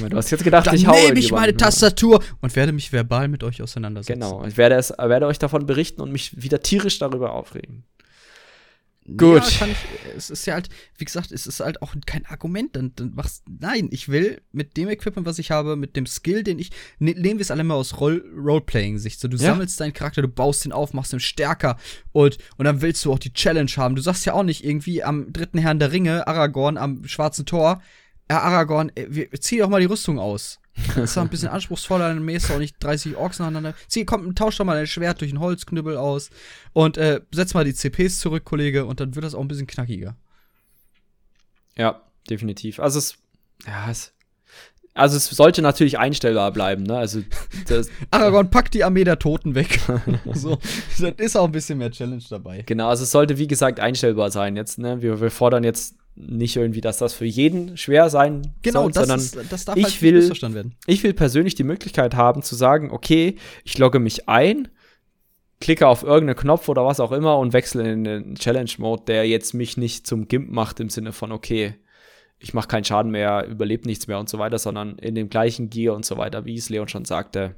Du 0.10 0.18
hast 0.18 0.32
jetzt 0.32 0.44
gedacht, 0.44 0.68
Dann 0.68 0.76
ich 0.76 0.86
hau 0.86 0.94
nehme 0.94 1.18
ich 1.18 1.32
meine 1.32 1.54
ne? 1.54 1.58
Tastatur 1.58 2.22
und 2.42 2.56
werde 2.58 2.74
mich 2.74 2.92
verbal 2.92 3.30
mit 3.30 3.44
euch 3.44 3.62
auseinandersetzen. 3.62 4.20
Genau, 4.20 4.44
ich 4.46 4.58
werde, 4.58 4.76
es, 4.76 4.90
werde 4.90 5.28
euch 5.28 5.40
davon 5.40 5.66
berichten 5.66 6.02
und 6.02 6.12
mich 6.12 6.42
wieder 6.42 6.62
tierisch 6.62 7.00
darüber 7.00 7.32
aufregen. 7.34 7.86
Gut. 9.08 9.44
Ja, 9.44 9.60
kann 9.60 9.70
ich, 9.70 9.78
es 10.18 10.32
ist 10.32 10.48
ja 10.48 10.56
halt, 10.56 10.70
wie 10.98 11.06
gesagt, 11.06 11.32
es 11.32 11.46
ist 11.46 11.60
halt 11.60 11.82
auch 11.84 11.94
kein 12.08 12.26
Argument. 12.26 12.76
Dann, 12.76 12.92
dann 12.96 13.14
machst 13.14 13.44
nein, 13.48 13.88
ich 13.92 14.10
will 14.10 14.42
mit 14.52 14.78
dem 14.78 14.90
Equipment, 14.90 15.28
was 15.28 15.38
ich 15.38 15.52
habe, 15.52 15.76
mit 15.76 15.96
dem 15.96 16.08
Skill, 16.08 16.44
den 16.44 16.58
ich, 16.58 16.72
ne, 16.98 17.12
nehmen 17.14 17.38
wir 17.40 17.42
es 17.44 17.52
alle 17.52 17.64
mal 17.64 17.76
aus 17.76 18.00
Roll, 18.00 18.26
Roleplaying-Sicht. 18.36 19.20
So, 19.20 19.28
du 19.28 19.38
Ja. 19.38 19.52
sammelst 19.54 19.80
deinen 19.80 19.94
Charakter, 19.94 20.24
du 20.24 20.28
baust 20.28 20.66
ihn 20.66 20.72
auf, 20.72 20.94
machst 20.94 21.14
ihn 21.14 21.20
stärker 21.20 21.78
und, 22.14 22.40
und 22.58 22.66
dann 22.66 22.82
willst 22.82 23.06
du 23.06 23.14
auch 23.14 23.20
die 23.20 23.32
Challenge 23.34 23.72
haben. 23.78 23.96
Du 23.96 24.02
sagst 24.02 24.26
ja 24.26 24.34
auch 24.34 24.44
nicht 24.44 24.66
irgendwie 24.66 25.04
am 25.04 25.32
dritten 25.32 25.60
Herrn 25.60 25.78
der 25.78 25.92
Ringe, 25.92 26.28
Aragorn 26.28 26.78
am 26.78 27.06
schwarzen 27.08 27.46
Tor, 27.46 27.84
äh, 28.28 28.34
Aragorn, 28.34 28.92
äh, 28.96 29.30
zieh 29.40 29.60
doch 29.60 29.70
mal 29.70 29.82
die 29.82 29.86
Rüstung 29.88 30.18
aus. 30.18 30.60
Das 30.88 30.98
ist 30.98 31.18
doch 31.18 31.22
ein 31.22 31.30
bisschen 31.30 31.48
anspruchsvoller, 31.48 32.10
dann 32.10 32.24
mähst 32.24 32.50
du 32.50 32.54
auch 32.54 32.60
nicht 32.60 32.76
30 32.80 33.16
Orks 33.16 33.40
nacheinander. 33.40 33.74
Zieh, 33.88 34.06
komm, 34.06 34.36
tausch 34.36 34.58
doch 34.58 34.66
mal 34.66 34.76
dein 34.76 34.88
Schwert 34.88 35.22
durch 35.22 35.32
einen 35.32 35.40
Holzknüppel 35.40 35.98
aus 35.98 36.30
und 36.74 36.98
äh, 36.98 37.22
setz 37.32 37.54
mal 37.54 37.64
die 37.64 37.74
CPs 37.74 38.20
zurück, 38.20 38.44
Kollege, 38.44 38.86
und 38.86 39.00
dann 39.00 39.16
wird 39.16 39.26
das 39.26 39.36
auch 39.36 39.42
ein 39.42 39.48
bisschen 39.48 39.68
knackiger. 39.68 40.16
Ja, 41.78 42.02
definitiv. 42.30 42.80
Also 42.80 43.00
es, 43.00 43.16
ja, 43.66 43.90
es, 43.90 44.14
also 44.94 45.18
es 45.18 45.30
sollte 45.30 45.62
natürlich 45.62 46.00
einstellbar 46.00 46.52
bleiben, 46.52 46.84
ne? 46.84 46.98
Also 46.98 47.22
das, 47.68 47.90
Aragorn 48.12 48.50
packt 48.50 48.74
die 48.74 48.84
Armee 48.84 49.04
der 49.04 49.20
Toten 49.20 49.56
weg. 49.56 49.80
so, 50.34 50.58
dann 51.00 51.16
ist 51.16 51.36
auch 51.36 51.46
ein 51.46 51.52
bisschen 51.52 51.78
mehr 51.78 51.92
Challenge 51.92 52.24
dabei. 52.30 52.64
genau, 52.66 52.90
also 52.90 53.04
es 53.04 53.12
sollte 53.12 53.38
wie 53.38 53.48
gesagt 53.48 53.80
einstellbar 53.80 54.32
sein 54.32 54.56
jetzt, 54.56 54.78
ne? 54.78 55.02
Wir, 55.02 55.20
wir 55.20 55.32
fordern 55.32 55.64
jetzt 55.64 55.96
nicht 56.16 56.56
irgendwie, 56.56 56.82
dass 56.82 56.98
das 56.98 57.14
für 57.14 57.26
jeden 57.26 57.76
schwer 57.78 58.10
sein 58.10 58.54
Genau, 58.62 58.84
soll, 58.84 58.92
das, 58.94 59.02
sondern 59.08 59.20
ist, 59.20 59.38
das 59.52 59.66
darf 59.66 59.76
ich 59.78 59.84
halt 59.84 59.94
nicht 59.94 60.02
will- 60.02 60.14
missverstanden 60.16 60.56
werden. 60.56 60.76
ich 60.88 61.04
will 61.04 61.14
persönlich 61.14 61.56
die 61.56 61.64
Möglichkeit 61.64 62.16
haben 62.16 62.42
zu 62.42 62.56
sagen, 62.56 62.90
okay, 62.92 63.36
ich 63.64 63.78
logge 63.78 64.00
mich 64.00 64.30
ein, 64.30 64.70
klicke 65.60 65.88
auf 65.88 66.04
irgendeinen 66.04 66.38
Knopf 66.38 66.70
oder 66.70 66.86
was 66.86 67.00
auch 67.00 67.12
immer 67.12 67.38
und 67.38 67.54
wechsle 67.54 67.92
in 67.92 68.04
den 68.04 68.36
Challenge-Mode, 68.36 69.04
der 69.08 69.28
jetzt 69.28 69.54
mich 69.54 69.78
nicht 69.78 70.08
zum 70.08 70.28
Gimp 70.28 70.50
macht 70.52 70.80
im 70.80 70.90
Sinne 70.90 71.12
von, 71.12 71.32
okay, 71.32 71.76
ich 72.40 72.54
mache 72.54 72.68
keinen 72.68 72.84
Schaden 72.84 73.12
mehr, 73.12 73.48
überlebe 73.48 73.88
nichts 73.88 74.08
mehr 74.08 74.20
und 74.20 74.30
so 74.30 74.38
weiter, 74.40 74.60
sondern 74.60 74.98
in 75.00 75.16
dem 75.16 75.30
gleichen 75.30 75.70
Gear 75.70 75.96
und 75.96 76.06
so 76.06 76.18
weiter, 76.18 76.46
wie 76.46 76.56
es 76.56 76.70
Leon 76.70 76.88
schon 76.88 77.06
sagte. 77.06 77.56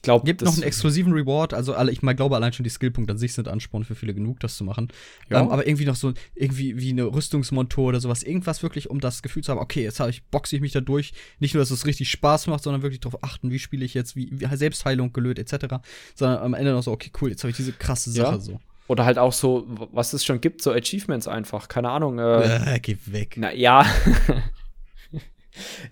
Ich 0.00 0.04
glaube, 0.04 0.24
Gibt 0.24 0.40
noch 0.40 0.54
einen 0.54 0.62
exklusiven 0.62 1.12
Reward, 1.12 1.52
also 1.52 1.74
alle, 1.74 1.92
ich 1.92 2.00
mal 2.00 2.14
glaube 2.14 2.34
allein 2.34 2.54
schon 2.54 2.64
die 2.64 2.70
Skillpunkte 2.70 3.12
an 3.12 3.18
sich 3.18 3.34
sind 3.34 3.48
Ansporn 3.48 3.84
für 3.84 3.94
viele 3.94 4.14
genug, 4.14 4.40
das 4.40 4.56
zu 4.56 4.64
machen. 4.64 4.88
Ja. 5.28 5.42
Ähm, 5.42 5.50
aber 5.50 5.66
irgendwie 5.66 5.84
noch 5.84 5.94
so, 5.94 6.14
irgendwie 6.34 6.78
wie 6.80 6.92
eine 6.92 7.04
Rüstungsmontur 7.04 7.88
oder 7.88 8.00
sowas, 8.00 8.22
irgendwas 8.22 8.62
wirklich, 8.62 8.88
um 8.88 8.98
das 9.00 9.20
Gefühl 9.20 9.44
zu 9.44 9.52
haben, 9.52 9.58
okay, 9.58 9.82
jetzt 9.82 10.00
habe 10.00 10.08
ich, 10.08 10.22
boxe 10.24 10.56
ich 10.56 10.62
mich 10.62 10.72
da 10.72 10.80
durch. 10.80 11.12
Nicht 11.38 11.52
nur, 11.52 11.60
dass 11.60 11.70
es 11.70 11.84
richtig 11.84 12.10
Spaß 12.10 12.46
macht, 12.46 12.62
sondern 12.62 12.80
wirklich 12.80 13.00
darauf 13.00 13.22
achten, 13.22 13.50
wie 13.50 13.58
spiele 13.58 13.84
ich 13.84 13.92
jetzt, 13.92 14.16
wie, 14.16 14.30
wie 14.32 14.56
Selbstheilung 14.56 15.12
gelöt, 15.12 15.38
etc. 15.38 15.66
Sondern 16.14 16.38
am 16.38 16.54
Ende 16.54 16.72
noch 16.72 16.82
so, 16.82 16.92
okay, 16.92 17.10
cool, 17.20 17.28
jetzt 17.28 17.42
habe 17.44 17.50
ich 17.50 17.56
diese 17.58 17.72
krasse 17.72 18.10
Sache 18.10 18.36
Ja. 18.36 18.40
so. 18.40 18.58
Oder 18.88 19.04
halt 19.04 19.18
auch 19.18 19.34
so, 19.34 19.66
was 19.92 20.14
es 20.14 20.24
schon 20.24 20.40
gibt, 20.40 20.62
so 20.62 20.72
Achievements 20.72 21.28
einfach, 21.28 21.68
keine 21.68 21.90
Ahnung. 21.90 22.18
Äh, 22.18 22.76
Äh, 22.76 22.80
geh 22.80 22.96
weg. 23.04 23.34
Na 23.36 23.52
ja. 23.52 23.84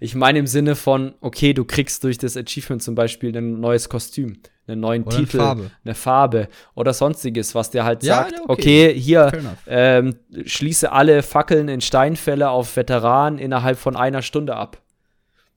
ich 0.01 0.15
meine 0.15 0.39
im 0.39 0.47
Sinne 0.47 0.77
von, 0.77 1.15
okay, 1.21 1.53
du 1.53 1.65
kriegst 1.65 2.05
durch 2.05 2.19
das 2.19 2.37
Achievement 2.37 2.83
zum 2.83 2.95
Beispiel 2.95 3.37
ein 3.37 3.61
neues 3.61 3.89
Kostüm, 3.89 4.39
einen 4.67 4.81
neuen 4.81 5.05
Oder 5.05 5.17
eine 5.17 5.27
Titel, 5.27 5.39
Farbe. 5.39 5.71
eine 5.85 5.95
Farbe 5.95 6.49
oder 6.75 6.93
sonstiges, 6.93 7.55
was 7.55 7.71
dir 7.71 7.85
halt 7.85 8.03
Ja, 8.05 8.17
sagt, 8.25 8.41
okay. 8.47 8.91
okay. 8.91 8.95
hier 9.01 9.33
ähm, 9.67 10.17
schließe 10.45 10.93
alle 10.93 11.23
Fackeln 11.23 11.69
in 11.69 11.81
Steinfälle 11.81 12.51
auf 12.51 12.77
Veteranen 12.77 13.39
innerhalb 13.39 13.79
von 13.79 13.97
einer 13.97 14.23
Stunde 14.23 14.57
ab. 14.57 14.81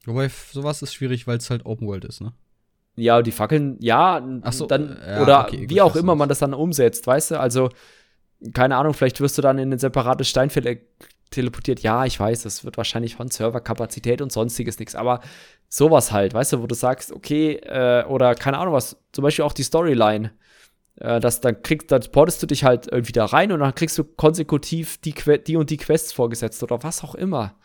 Wobei, 0.06 0.30
sowas 0.52 0.82
ist 0.82 0.94
schwierig, 0.94 1.28
weil 1.28 1.38
es 1.38 1.50
halt 1.50 1.66
Open 1.66 1.88
World 1.88 2.06
ist, 2.06 2.22
ne? 2.22 2.34
Ja, 2.96 3.22
die 3.22 3.32
Fackeln, 3.32 3.78
ja, 3.80 4.22
so, 4.52 4.66
dann, 4.66 4.98
äh, 4.98 5.12
ja, 5.16 5.22
oder 5.22 5.46
okay, 5.48 5.66
wie 5.70 5.82
auch 5.82 5.96
immer 5.96 6.14
man 6.16 6.28
das 6.28 6.40
dann 6.40 6.54
umsetzt, 6.54 7.08
weißt 7.08 7.32
du? 7.32 7.40
Also, 7.40 7.70
keine 8.54 8.76
Ahnung, 8.76 8.94
vielleicht 8.94 9.22
wirst 9.22 9.38
du 9.38 9.42
dann 9.42 9.58
in 9.60 9.72
ein 9.72 9.80
separates 9.80 10.28
Steinfeld 10.28 10.66
teleportiert. 11.32 11.80
Ja, 11.82 12.06
ich 12.06 12.20
weiß, 12.20 12.44
das 12.44 12.64
wird 12.64 12.78
wahrscheinlich 12.78 13.16
von 13.16 13.30
Serverkapazität 13.30 14.22
und 14.22 14.32
sonstiges 14.32 14.78
nichts, 14.80 14.96
aber 14.96 15.22
sowas 15.70 16.12
halt, 16.12 16.34
weißt 16.34 16.54
du, 16.54 16.62
wo 16.62 16.68
du 16.68 16.76
sagst, 16.76 17.12
okay, 17.12 17.56
äh, 17.56 18.06
oder 18.06 18.36
keine 18.36 18.60
Ahnung 18.60 18.74
was, 18.74 18.98
zum 19.12 19.24
Beispiel 19.24 19.46
auch 19.46 19.54
die 19.54 19.64
Storyline. 19.64 20.32
Äh, 20.98 21.20
das, 21.20 21.42
dann 21.42 21.62
kriegst, 21.64 21.92
dann 21.92 22.02
portest 22.12 22.44
du 22.44 22.48
dich 22.48 22.64
halt 22.64 22.88
irgendwie 22.88 23.14
da 23.14 23.26
rein 23.26 23.52
und 23.52 23.62
dann 23.62 23.74
kriegst 23.74 23.98
du 23.98 24.04
konsekutiv 24.04 24.98
die, 25.00 25.16
die 25.48 25.56
und 25.56 25.70
die 25.70 25.78
Quests 25.78 26.14
vorgesetzt 26.14 26.62
oder 26.64 26.84
was 26.84 27.04
auch 27.04 27.16
immer. 27.16 27.56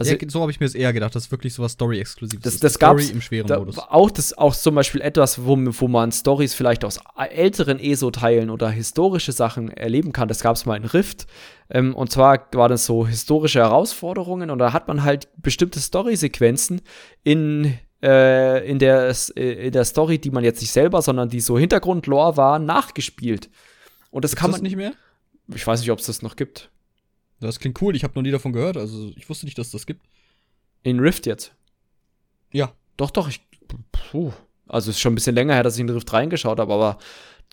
Also, 0.00 0.12
ja, 0.14 0.18
so 0.28 0.40
habe 0.40 0.50
ich 0.50 0.58
mir 0.60 0.66
es 0.66 0.74
eher 0.74 0.92
gedacht, 0.92 1.14
dass 1.14 1.30
wirklich 1.30 1.54
sowas 1.54 1.72
Story-Exklusives 1.72 2.42
Das- 2.42 2.54
ist. 2.54 2.64
das 2.64 2.74
Story 2.74 2.96
gab's- 3.02 3.10
im 3.10 3.20
schweren 3.20 3.46
da, 3.46 3.58
Modus. 3.58 3.78
auch 3.78 4.10
das 4.10 4.36
auch 4.36 4.54
zum 4.54 4.74
Beispiel 4.74 5.00
etwas, 5.02 5.44
wo, 5.44 5.56
wo 5.58 5.88
man 5.88 6.10
Stories 6.10 6.54
vielleicht 6.54 6.84
aus 6.84 6.98
älteren 7.16 7.78
ESO-Teilen 7.78 8.50
oder 8.50 8.70
historische 8.70 9.32
Sachen 9.32 9.70
erleben 9.70 10.12
kann. 10.12 10.26
Das 10.28 10.40
gab 10.40 10.56
es 10.56 10.66
mal 10.66 10.76
in 10.76 10.84
Rift. 10.84 11.26
Ähm, 11.70 11.94
und 11.94 12.10
zwar 12.10 12.48
war 12.52 12.68
das 12.68 12.86
so 12.86 13.06
historische 13.06 13.60
Herausforderungen 13.60 14.50
und 14.50 14.58
da 14.58 14.72
hat 14.72 14.88
man 14.88 15.02
halt 15.04 15.28
bestimmte 15.36 15.78
Story-Sequenzen 15.80 16.80
in 17.22 17.74
äh, 18.02 18.66
in, 18.66 18.78
der, 18.78 19.14
äh, 19.36 19.66
in 19.66 19.72
der 19.72 19.84
Story, 19.84 20.18
die 20.18 20.30
man 20.30 20.42
jetzt 20.42 20.62
nicht 20.62 20.70
selber, 20.72 21.02
sondern 21.02 21.28
die 21.28 21.40
so 21.40 21.58
Hintergrund-Lore 21.58 22.38
war, 22.38 22.58
nachgespielt. 22.58 23.50
Und 24.10 24.24
das 24.24 24.30
Gibt's 24.30 24.40
kann 24.40 24.50
das 24.52 24.60
man 24.60 24.64
nicht 24.64 24.76
mehr? 24.76 24.92
Ich 25.54 25.66
weiß 25.66 25.80
nicht, 25.80 25.90
ob 25.90 25.98
es 25.98 26.06
das 26.06 26.22
noch 26.22 26.36
gibt. 26.36 26.70
Das 27.40 27.58
klingt 27.58 27.80
cool, 27.80 27.96
ich 27.96 28.04
habe 28.04 28.12
noch 28.14 28.22
nie 28.22 28.30
davon 28.30 28.52
gehört, 28.52 28.76
also 28.76 29.10
ich 29.16 29.28
wusste 29.28 29.46
nicht, 29.46 29.56
dass 29.58 29.66
es 29.68 29.72
das 29.72 29.86
gibt. 29.86 30.04
In 30.82 31.00
Rift 31.00 31.26
jetzt. 31.26 31.54
Ja. 32.52 32.72
Doch, 32.96 33.10
doch, 33.10 33.28
ich. 33.28 33.40
Puh. 33.92 34.32
Also 34.66 34.90
es 34.90 34.96
ist 34.96 35.00
schon 35.00 35.12
ein 35.12 35.16
bisschen 35.16 35.34
länger 35.34 35.54
her, 35.54 35.62
dass 35.62 35.74
ich 35.76 35.80
in 35.80 35.88
Rift 35.88 36.12
reingeschaut 36.12 36.58
habe, 36.60 36.72
aber 36.72 36.98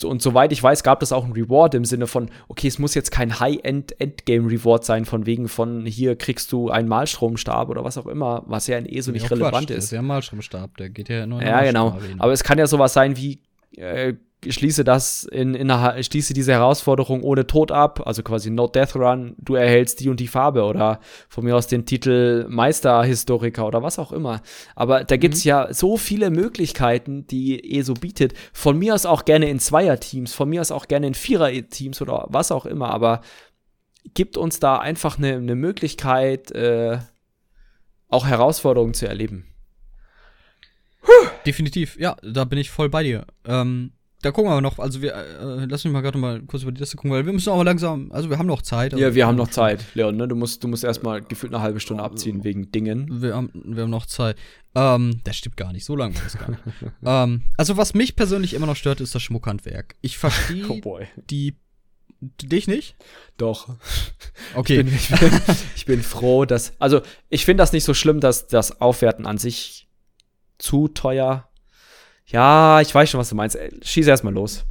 und 0.04 0.22
soweit 0.22 0.52
ich 0.52 0.62
weiß, 0.62 0.84
gab 0.84 1.02
es 1.02 1.12
auch 1.12 1.24
einen 1.24 1.34
Reward 1.34 1.74
im 1.74 1.84
Sinne 1.84 2.06
von, 2.06 2.30
okay, 2.50 2.68
es 2.68 2.78
muss 2.78 2.94
jetzt 2.94 3.10
kein 3.10 3.40
High-End-Endgame-Reward 3.40 4.86
sein, 4.86 5.06
von 5.06 5.26
wegen 5.26 5.48
von 5.48 5.88
hier 5.88 6.16
kriegst 6.16 6.52
du 6.52 6.70
einen 6.70 6.88
Malstromstab 6.88 7.70
oder 7.70 7.84
was 7.84 7.98
auch 7.98 8.06
immer, 8.06 8.44
was 8.46 8.68
ja 8.68 8.78
in 8.78 8.86
ESO 8.86 9.12
nicht 9.12 9.32
relevant 9.32 9.54
Quatsch, 9.54 9.70
Das 9.72 9.78
ist. 9.78 9.84
ist 9.86 9.92
ja 9.92 10.00
ein 10.00 10.06
Malstromstab, 10.06 10.78
der 10.78 10.90
geht 10.90 11.10
ja 11.10 11.26
nur 11.26 11.42
in 11.42 11.48
Ja, 11.48 11.64
genau. 11.64 11.90
Malstrom-Arena. 11.90 12.24
Aber 12.24 12.32
es 12.32 12.44
kann 12.44 12.60
ja 12.60 12.68
sowas 12.68 12.94
sein 12.94 13.18
wie, 13.18 13.42
äh, 13.76 14.14
schließe 14.48 14.84
das 14.84 15.24
in, 15.24 15.56
in 15.56 15.72
einer, 15.72 16.02
schließe 16.02 16.34
diese 16.34 16.52
Herausforderung 16.52 17.24
ohne 17.24 17.48
Tod 17.48 17.72
ab, 17.72 18.06
also 18.06 18.22
quasi 18.22 18.52
No 18.52 18.68
Death 18.68 18.96
Run, 18.96 19.36
du 19.40 19.56
erhältst 19.56 20.00
die 20.00 20.10
und 20.10 20.20
die 20.20 20.28
Farbe 20.28 20.64
oder 20.64 21.00
von 21.28 21.44
mir 21.44 21.56
aus 21.56 21.68
den 21.68 21.86
Titel 21.86 22.46
Meisterhistoriker 22.48 23.66
oder 23.66 23.82
was 23.82 23.98
auch 23.98 24.12
immer. 24.12 24.42
Aber 24.76 25.04
da 25.04 25.18
gibt's 25.18 25.44
ja 25.44 25.74
so 25.74 25.98
viele 25.98 26.30
Möglichkeiten, 26.30 27.26
die 27.28 27.78
ESO 27.78 27.96
bietet. 27.96 28.34
Von 28.54 28.78
mir 28.78 28.94
aus 28.94 29.06
auch 29.06 29.26
gerne 29.26 29.50
in 29.50 29.60
Zweierteams, 29.60 30.34
von 30.34 30.50
mir 30.50 30.62
aus 30.62 30.72
auch 30.72 30.88
gerne 30.88 31.08
in 31.08 31.16
Vierer-Teams 31.16 32.02
oder 32.02 32.28
was 32.30 32.52
auch 32.52 32.66
immer, 32.66 32.90
aber 32.90 33.22
gibt 34.14 34.38
uns 34.38 34.60
da 34.60 34.78
einfach 34.78 35.18
eine, 35.18 35.36
eine 35.36 35.56
Möglichkeit, 35.56 36.52
äh, 36.52 37.00
auch 38.08 38.26
Herausforderungen 38.26 38.94
zu 38.94 39.08
erleben. 39.08 39.48
Definitiv, 41.46 41.98
ja, 42.00 42.18
da 42.22 42.44
bin 42.44 42.60
ich 42.60 42.70
voll 42.70 42.90
bei 42.90 43.04
dir. 43.04 43.26
Ähm, 43.46 43.94
da 44.22 44.32
gucken 44.32 44.52
wir 44.52 44.62
noch, 44.62 44.80
also 44.80 45.02
wir, 45.02 45.14
äh, 45.14 45.66
lass 45.70 45.84
mich 45.84 45.94
mal 45.94 46.02
gerade 46.02 46.18
mal 46.18 46.42
kurz 46.42 46.64
über 46.64 46.72
die 46.72 46.80
Liste 46.80 46.98
gucken, 46.98 47.12
weil 47.12 47.26
wir 47.26 47.34
müssen 47.34 47.50
auch 47.52 47.64
langsam, 47.64 48.12
also 48.12 48.30
wir 48.30 48.40
haben 48.40 48.48
noch 48.48 48.64
Zeit. 48.64 48.94
Also 48.94 49.04
Ja, 49.04 49.14
wir 49.14 49.28
haben 49.28 49.36
noch 49.36 49.50
Zeit, 49.50 49.86
Leon, 49.94 50.18
ne? 50.18 50.28
Du 50.28 50.36
musst, 50.36 50.64
du 50.64 50.68
musst 50.68 50.84
erstmal 50.84 51.22
gefühlt 51.22 51.54
eine 51.54 51.62
halbe 51.62 51.80
Stunde 51.80 52.04
abziehen 52.04 52.44
wegen 52.44 52.72
Dingen. 52.72 53.22
Wir 53.22 53.36
haben, 53.36 53.52
wir 53.54 53.84
haben 53.84 53.92
noch 53.92 54.08
Zeit. 54.08 54.36
Ähm, 54.74 55.22
das 55.24 55.38
stimmt 55.38 55.56
gar 55.56 55.72
nicht, 55.72 55.86
so 55.86 55.96
lange 55.96 56.16
war 56.16 56.24
das 56.24 56.38
gar 56.38 56.50
nicht. 56.50 56.62
ähm, 57.06 57.44
also 57.58 57.78
was 57.78 57.94
mich 57.94 58.16
persönlich 58.16 58.56
immer 58.56 58.66
noch 58.66 58.76
stört, 58.76 59.02
ist 59.02 59.14
das 59.14 59.22
Schmuckhandwerk. 59.22 59.96
Ich 60.02 60.18
verstehe 60.18 60.66
Oh 60.70 60.80
boy. 60.82 61.08
die, 61.30 61.56
dich 62.20 62.68
nicht? 62.68 62.96
Doch. 63.38 63.70
Okay. 64.56 64.80
Ich 64.80 64.86
bin, 64.86 64.96
ich 64.96 65.10
bin, 65.10 65.42
ich 65.76 65.86
bin 65.86 66.02
froh, 66.02 66.46
dass. 66.46 66.74
Also, 66.80 67.02
ich 67.30 67.46
finde 67.46 67.62
das 67.62 67.72
nicht 67.72 67.84
so 67.84 67.94
schlimm, 67.94 68.20
dass 68.20 68.48
das 68.48 68.82
Aufwerten 68.82 69.28
an 69.28 69.38
sich 69.38 69.88
zu 70.58 70.88
teuer. 70.88 71.47
Ja, 72.28 72.82
ich 72.82 72.94
weiß 72.94 73.10
schon, 73.10 73.20
was 73.20 73.30
du 73.30 73.36
meinst. 73.36 73.56
Ey, 73.56 73.72
Schieß 73.82 74.08
erstmal 74.08 74.34
los. 74.34 74.66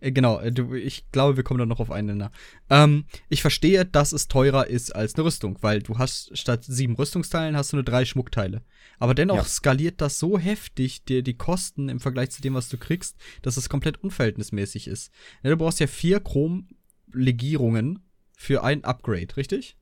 Äh, 0.00 0.12
Genau, 0.12 0.38
äh, 0.38 0.52
ich 0.78 1.10
glaube, 1.10 1.36
wir 1.36 1.42
kommen 1.44 1.58
da 1.58 1.66
noch 1.66 1.80
auf 1.80 1.90
einen 1.90 2.06
Nenner. 2.06 2.30
Ähm, 2.70 3.04
ich 3.28 3.42
verstehe, 3.42 3.84
dass 3.84 4.12
es 4.12 4.28
teurer 4.28 4.68
ist 4.68 4.94
als 4.94 5.16
eine 5.16 5.24
Rüstung, 5.24 5.58
weil 5.60 5.82
du 5.82 5.98
hast 5.98 6.36
statt 6.38 6.64
sieben 6.64 6.94
Rüstungsteilen 6.94 7.56
hast 7.56 7.72
du 7.72 7.76
nur 7.78 7.84
drei 7.84 8.04
Schmuckteile. 8.04 8.62
Aber 9.00 9.14
dennoch 9.14 9.36
Ja. 9.36 9.44
skaliert 9.44 10.00
das 10.00 10.20
so 10.20 10.38
heftig 10.38 11.04
dir 11.04 11.22
die 11.22 11.34
Kosten 11.36 11.88
im 11.88 11.98
Vergleich 11.98 12.30
zu 12.30 12.42
dem, 12.42 12.54
was 12.54 12.68
du 12.68 12.76
kriegst, 12.78 13.16
dass 13.42 13.56
es 13.56 13.68
komplett 13.68 14.02
unverhältnismäßig 14.02 14.86
ist. 14.86 15.10
Ja, 15.42 15.50
du 15.50 15.56
brauchst 15.56 15.80
ja 15.80 15.88
vier 15.88 16.20
Chrom-Legierungen 16.20 17.98
für 18.36 18.62
ein 18.62 18.84
Upgrade, 18.84 19.36
richtig? 19.36 19.76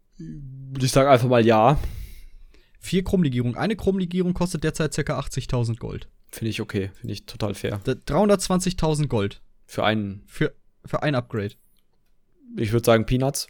Ich 0.81 0.93
sag 0.93 1.09
einfach 1.09 1.29
mal 1.29 1.45
ja. 1.45 1.79
Vier 2.81 3.05
Chrom-Legierungen. 3.05 3.57
Eine 3.57 3.77
Chrom-Legierung 3.77 4.33
kostet 4.33 4.65
derzeit 4.65 4.95
ca. 4.95 5.19
80.000 5.19 5.77
Gold. 5.79 6.09
Finde 6.37 6.51
ich 6.51 6.61
okay. 6.61 6.91
Finde 7.01 7.13
ich 7.15 7.25
total 7.27 7.55
fair. 7.55 7.81
Da- 7.85 7.93
320.000 7.93 9.07
Gold 9.09 9.41
Für 9.65 9.85
einen, 9.85 10.23
für, 10.27 10.53
für 10.85 11.03
ein 11.03 11.15
Upgrade. 11.15 11.55
ich 12.57 12.73
würde 12.73 12.85
sagen, 12.85 13.07
Peanuts. 13.07 13.49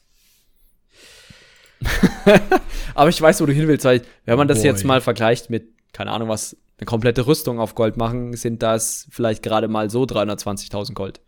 Aber 2.95 3.11
ich 3.11 3.20
weiß, 3.20 3.41
wo 3.41 3.47
du 3.47 3.53
hin 3.53 3.68
willst, 3.68 3.84
weil, 3.84 4.03
wenn 4.24 4.39
man 4.39 4.49
das 4.49 4.59
Boy. 4.59 4.66
jetzt 4.66 4.84
mal 4.84 5.01
vergleicht 5.01 5.51
mit, 5.51 5.68
keine 5.93 6.11
Ahnung, 6.12 6.28
was, 6.28 6.57
eine 6.78 6.87
komplette 6.87 7.26
Rüstung 7.26 7.59
auf 7.59 7.74
Gold 7.74 7.97
machen, 7.97 8.34
sind 8.37 8.62
das 8.62 9.07
vielleicht 9.11 9.43
gerade 9.43 9.66
mal 9.68 9.89
so 9.91 10.03
320.000 10.05 10.93
Gold. 10.95 11.20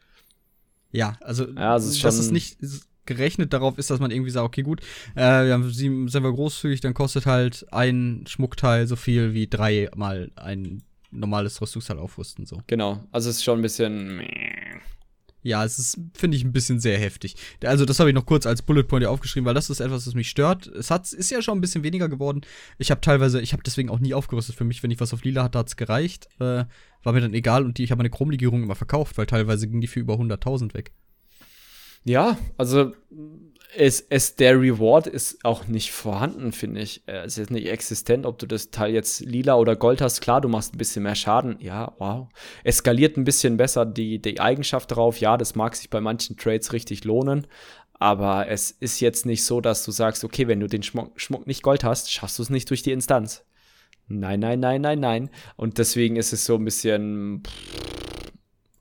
Ja, 0.90 1.16
also, 1.20 1.46
Ja, 1.48 1.72
also 1.72 1.90
ist 1.90 2.02
dass 2.04 2.14
schon- 2.16 2.24
es 2.24 2.30
nicht 2.30 2.58
gerechnet 3.06 3.52
darauf 3.54 3.78
ist, 3.78 3.90
dass 3.90 4.00
man 4.00 4.10
irgendwie 4.10 4.30
sagt, 4.30 4.44
okay, 4.46 4.62
gut, 4.62 4.80
äh, 5.14 5.46
wir 5.46 5.54
haben 5.54 5.70
sieben, 5.70 6.08
sind 6.08 6.22
wir 6.22 6.32
großzügig, 6.32 6.82
dann 6.82 6.92
kostet 6.92 7.24
halt 7.24 7.66
ein 7.72 8.24
Schmuckteil 8.28 8.86
so 8.86 8.96
viel 8.96 9.32
wie 9.32 9.46
dreimal 9.46 10.30
ein 10.36 10.82
normales 11.10 11.60
Rüstungsteil 11.60 11.98
aufrüsten. 11.98 12.46
So. 12.46 12.62
Genau. 12.66 13.04
Also 13.12 13.30
es 13.30 13.36
ist 13.36 13.44
schon 13.44 13.58
ein 13.58 13.62
bisschen. 13.62 14.22
Ja, 15.42 15.64
es 15.64 15.78
ist, 15.78 15.98
finde 16.14 16.36
ich, 16.36 16.44
ein 16.44 16.52
bisschen 16.52 16.80
sehr 16.80 16.98
heftig. 16.98 17.36
Also, 17.62 17.84
das 17.84 18.00
habe 18.00 18.10
ich 18.10 18.14
noch 18.14 18.26
kurz 18.26 18.44
als 18.44 18.60
Bullet 18.60 18.82
Point 18.82 19.02
hier 19.04 19.10
aufgeschrieben, 19.10 19.46
weil 19.46 19.54
das 19.54 19.70
ist 19.70 19.78
etwas, 19.78 20.04
das 20.04 20.14
mich 20.14 20.28
stört. 20.28 20.66
Es 20.66 20.90
hat, 20.90 21.10
ist 21.12 21.30
ja 21.30 21.40
schon 21.40 21.56
ein 21.56 21.60
bisschen 21.60 21.84
weniger 21.84 22.08
geworden. 22.08 22.40
Ich 22.76 22.90
habe 22.90 23.00
teilweise, 23.00 23.40
ich 23.40 23.52
habe 23.52 23.62
deswegen 23.62 23.88
auch 23.88 24.00
nie 24.00 24.14
aufgerüstet. 24.14 24.56
Für 24.56 24.64
mich, 24.64 24.82
wenn 24.82 24.90
ich 24.90 25.00
was 25.00 25.14
auf 25.14 25.22
lila 25.22 25.44
hatte, 25.44 25.58
hat 25.58 25.68
es 25.68 25.76
gereicht. 25.76 26.28
Äh, 26.40 26.64
war 27.04 27.12
mir 27.12 27.20
dann 27.20 27.34
egal 27.34 27.64
und 27.64 27.78
die, 27.78 27.84
ich 27.84 27.92
habe 27.92 28.00
meine 28.00 28.10
Chromlegierung 28.10 28.64
immer 28.64 28.74
verkauft, 28.74 29.16
weil 29.16 29.26
teilweise 29.26 29.68
ging 29.68 29.80
die 29.80 29.86
für 29.86 30.00
über 30.00 30.14
100.000 30.14 30.74
weg. 30.74 30.92
Ja, 32.04 32.36
also 32.56 32.92
es, 33.78 34.00
es, 34.10 34.34
der 34.34 34.60
Reward 34.60 35.06
ist 35.06 35.44
auch 35.44 35.68
nicht 35.68 35.92
vorhanden, 35.92 36.50
finde 36.50 36.80
ich. 36.80 37.06
Äh, 37.06 37.24
Es 37.24 37.38
ist 37.38 37.50
nicht 37.52 37.68
existent, 37.68 38.26
ob 38.26 38.38
du 38.38 38.46
das 38.46 38.70
Teil 38.70 38.92
jetzt 38.92 39.20
lila 39.20 39.54
oder 39.54 39.76
gold 39.76 40.00
hast. 40.00 40.20
Klar, 40.20 40.40
du 40.40 40.48
machst 40.48 40.74
ein 40.74 40.78
bisschen 40.78 41.04
mehr 41.04 41.14
Schaden. 41.14 41.56
Ja, 41.60 41.94
wow. 41.98 42.28
Es 42.64 42.78
skaliert 42.78 43.16
ein 43.16 43.24
bisschen 43.24 43.56
besser 43.56 43.86
die, 43.86 44.20
die 44.20 44.40
Eigenschaft 44.40 44.90
drauf. 44.90 45.20
Ja, 45.20 45.36
das 45.36 45.54
mag 45.54 45.76
sich 45.76 45.90
bei 45.90 46.00
manchen 46.00 46.36
Trades 46.36 46.72
richtig 46.72 47.04
lohnen. 47.04 47.46
Aber 47.94 48.48
es 48.48 48.72
ist 48.72 48.98
jetzt 49.00 49.26
nicht 49.26 49.44
so, 49.44 49.60
dass 49.60 49.84
du 49.84 49.92
sagst, 49.92 50.24
okay, 50.24 50.48
wenn 50.48 50.60
du 50.60 50.66
den 50.66 50.82
Schmuck, 50.82 51.20
Schmuck 51.20 51.46
nicht 51.46 51.62
Gold 51.62 51.84
hast, 51.84 52.12
schaffst 52.12 52.38
du 52.38 52.42
es 52.42 52.50
nicht 52.50 52.68
durch 52.70 52.82
die 52.82 52.92
Instanz. 52.92 53.44
Nein, 54.08 54.40
nein, 54.40 54.58
nein, 54.58 54.80
nein, 54.80 54.98
nein. 54.98 55.30
Und 55.56 55.78
deswegen 55.78 56.16
ist 56.16 56.32
es 56.32 56.44
so 56.44 56.56
ein 56.56 56.64
bisschen 56.64 57.44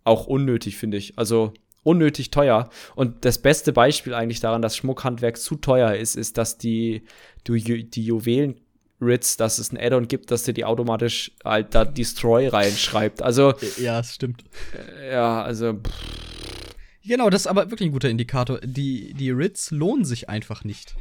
auch 0.03 0.25
unnötig, 0.25 0.77
finde 0.77 0.97
ich. 0.97 1.19
Also 1.19 1.53
unnötig 1.88 2.29
teuer. 2.31 2.69
Und 2.95 3.23
das 3.25 3.38
beste 3.39 3.73
Beispiel 3.73 4.13
eigentlich 4.13 4.39
daran, 4.41 4.61
dass 4.61 4.75
Schmuckhandwerk 4.77 5.38
zu 5.38 5.55
teuer 5.55 5.95
ist, 5.95 6.15
ist, 6.15 6.38
dass 6.38 6.57
die, 6.57 7.03
Ju- 7.47 7.89
die 7.89 8.03
Juwelen 8.05 8.59
Ritz, 8.99 9.38
dass 9.38 9.59
es 9.59 9.71
ein 9.71 9.77
Add-on 9.79 10.07
gibt, 10.07 10.31
dass 10.31 10.43
dir 10.43 10.53
die 10.53 10.65
automatisch 10.65 11.31
halt 11.45 11.75
da 11.75 11.85
Destroy 11.85 12.47
reinschreibt. 12.47 13.21
Also, 13.21 13.53
Ja, 13.77 13.99
es 13.99 14.15
stimmt. 14.15 14.43
äh, 14.75 15.11
ja, 15.13 15.41
also, 15.43 15.73
pff, 15.73 16.73
Genau, 17.03 17.29
das 17.29 17.41
ist 17.43 17.47
aber 17.47 17.69
wirklich 17.71 17.89
ein 17.89 17.93
guter 17.93 18.09
Indikator. 18.09 18.59
Die, 18.61 19.13
die 19.13 19.29
Ritz 19.31 19.71
lohnen 19.71 20.03
sich 20.03 20.27
einfach 20.29 20.63
nicht. 20.65 20.95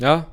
ja, 0.00 0.26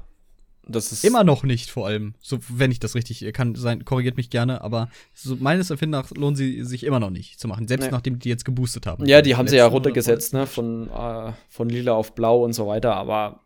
das 0.70 0.91
ist 0.91 1.03
Immer 1.03 1.24
noch 1.24 1.43
nicht, 1.43 1.70
vor 1.70 1.88
allem. 1.88 2.13
So, 2.22 2.39
wenn 2.49 2.72
ich 2.72 2.80
das 2.80 2.95
richtig 2.95 3.24
äh, 3.24 3.32
kann 3.32 3.55
sein, 3.55 3.86
korrigiert 3.86 4.18
mich 4.18 4.30
gerne, 4.30 4.61
aber 4.61 4.89
so 5.13 5.36
meines 5.36 5.70
Empfindens 5.70 6.11
nach 6.11 6.18
lohnen 6.18 6.36
sie 6.36 6.63
sich 6.63 6.84
immer 6.84 6.99
noch 6.99 7.09
nicht 7.09 7.39
zu 7.39 7.47
machen. 7.47 7.68
Selbst 7.68 7.86
Nee. 7.86 7.91
nachdem 7.91 8.20
die 8.20 8.30
jetzt 8.30 8.45
geboostet 8.45 8.86
haben. 8.86 9.05
Ja, 9.05 9.22
die 9.22 9.36
haben 9.36 9.47
sie 9.47 9.57
ja 9.57 9.65
runtergesetzt, 9.68 10.34
ne, 10.34 10.45
von, 10.47 10.89
äh, 10.89 11.34
von 11.49 11.70
lila 11.70 11.93
auf 11.93 12.15
blau 12.15 12.43
und 12.43 12.53
so 12.53 12.68
weiter, 12.68 12.95
aber 12.95 13.41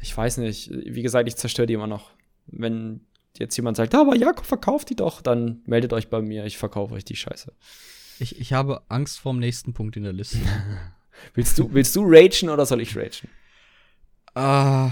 ich 0.00 0.16
weiß 0.16 0.38
nicht. 0.38 0.70
Wie 0.72 1.02
gesagt, 1.02 1.28
ich 1.28 1.36
zerstöre 1.36 1.66
die 1.66 1.74
immer 1.74 1.86
noch. 1.86 2.10
Wenn 2.46 3.00
jetzt 3.38 3.56
jemand 3.56 3.76
sagt, 3.76 3.94
"Ah, 3.94 4.00
aber 4.02 4.16
Jakob, 4.16 4.44
verkauft 4.44 4.90
die 4.90 4.96
doch, 4.96 5.22
dann 5.22 5.62
meldet 5.66 5.92
euch 5.92 6.08
bei 6.10 6.20
mir, 6.20 6.44
ich 6.44 6.58
verkaufe 6.58 6.94
euch 6.94 7.04
die 7.04 7.16
Scheiße. 7.16 7.52
Ich, 8.18 8.40
ich 8.40 8.52
habe 8.52 8.82
Angst 8.88 9.18
vorm 9.20 9.38
nächsten 9.38 9.72
Punkt 9.72 9.96
in 9.96 10.02
der 10.02 10.12
Liste. 10.12 10.38
Willst 11.34 11.58
du, 11.58 11.72
willst 11.72 11.94
du 11.94 12.02
ragen 12.04 12.48
oder 12.48 12.66
soll 12.66 12.80
ich 12.80 12.96
ragen? 12.96 13.28
Ah. 14.34 14.90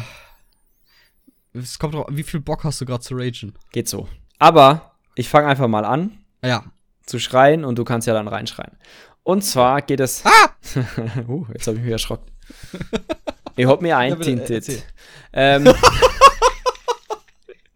Es 1.53 1.78
kommt 1.78 1.94
drauf, 1.94 2.09
an, 2.09 2.16
wie 2.16 2.22
viel 2.22 2.40
Bock 2.40 2.64
hast 2.64 2.80
du 2.80 2.86
gerade 2.86 3.03
zu 3.03 3.14
ragen? 3.14 3.55
Geht 3.72 3.88
so. 3.88 4.09
Aber 4.38 4.92
ich 5.14 5.28
fange 5.28 5.48
einfach 5.48 5.68
mal 5.68 5.84
an 5.84 6.18
Ja. 6.44 6.64
zu 7.05 7.18
schreien 7.18 7.64
und 7.64 7.78
du 7.78 7.84
kannst 7.84 8.07
ja 8.07 8.14
dann 8.14 8.28
reinschreien. 8.28 8.76
Und 9.22 9.42
zwar 9.42 9.82
geht 9.82 10.01
es. 10.01 10.24
Ah! 10.24 10.51
uh, 11.28 11.44
jetzt 11.53 11.66
habe 11.66 11.76
ich 11.78 11.82
mich 11.82 11.92
erschrocken. 11.92 12.30
Ich 13.57 13.66
hab 13.66 13.82
mir 13.82 13.96
eintintet. 13.98 14.84
ähm, 15.32 15.64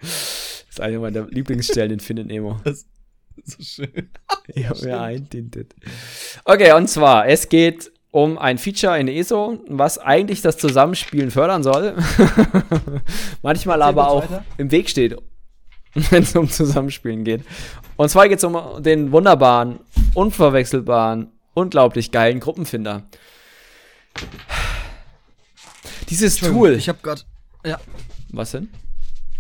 das 0.00 0.64
ist 0.70 0.80
eine 0.80 0.98
meiner 0.98 1.26
Lieblingsstellen 1.26 1.92
in 1.92 2.00
Finden 2.00 2.26
Nemo. 2.28 2.60
So 3.46 3.60
schön. 3.60 4.10
Ich 4.46 4.68
habe 4.68 4.80
mir 4.84 5.00
eintintet. 5.00 5.74
Okay, 6.44 6.72
und 6.72 6.88
zwar, 6.88 7.26
es 7.26 7.48
geht 7.48 7.90
um 8.14 8.38
ein 8.38 8.58
Feature 8.58 8.96
in 8.96 9.08
ESO, 9.08 9.58
was 9.66 9.98
eigentlich 9.98 10.40
das 10.40 10.56
Zusammenspielen 10.56 11.32
fördern 11.32 11.64
soll. 11.64 11.96
Manchmal 13.42 13.82
aber 13.82 14.08
auch 14.08 14.22
weiter. 14.22 14.44
im 14.56 14.70
Weg 14.70 14.88
steht, 14.88 15.16
wenn 15.94 16.22
es 16.22 16.36
um 16.36 16.48
Zusammenspielen 16.48 17.24
geht. 17.24 17.44
Und 17.96 18.08
zwar 18.10 18.28
geht 18.28 18.38
es 18.38 18.44
um 18.44 18.56
den 18.80 19.10
wunderbaren, 19.10 19.80
unverwechselbaren, 20.14 21.32
unglaublich 21.54 22.12
geilen 22.12 22.38
Gruppenfinder. 22.38 23.02
Dieses 26.08 26.36
Tool. 26.36 26.74
Ich 26.74 26.88
habe 26.88 27.00
gerade 27.02 27.22
ja, 27.66 27.80
was 28.28 28.52
denn? 28.52 28.68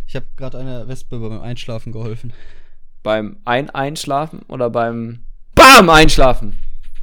ich 0.08 0.16
habe 0.16 0.26
gerade 0.36 0.58
einer 0.58 0.88
Wespe 0.88 1.20
beim 1.20 1.40
Einschlafen 1.40 1.92
geholfen. 1.92 2.32
Beim 3.04 3.36
Ein-Einschlafen 3.44 4.42
oder 4.48 4.68
beim 4.68 5.20
BAM 5.54 5.88
Einschlafen? 5.90 6.58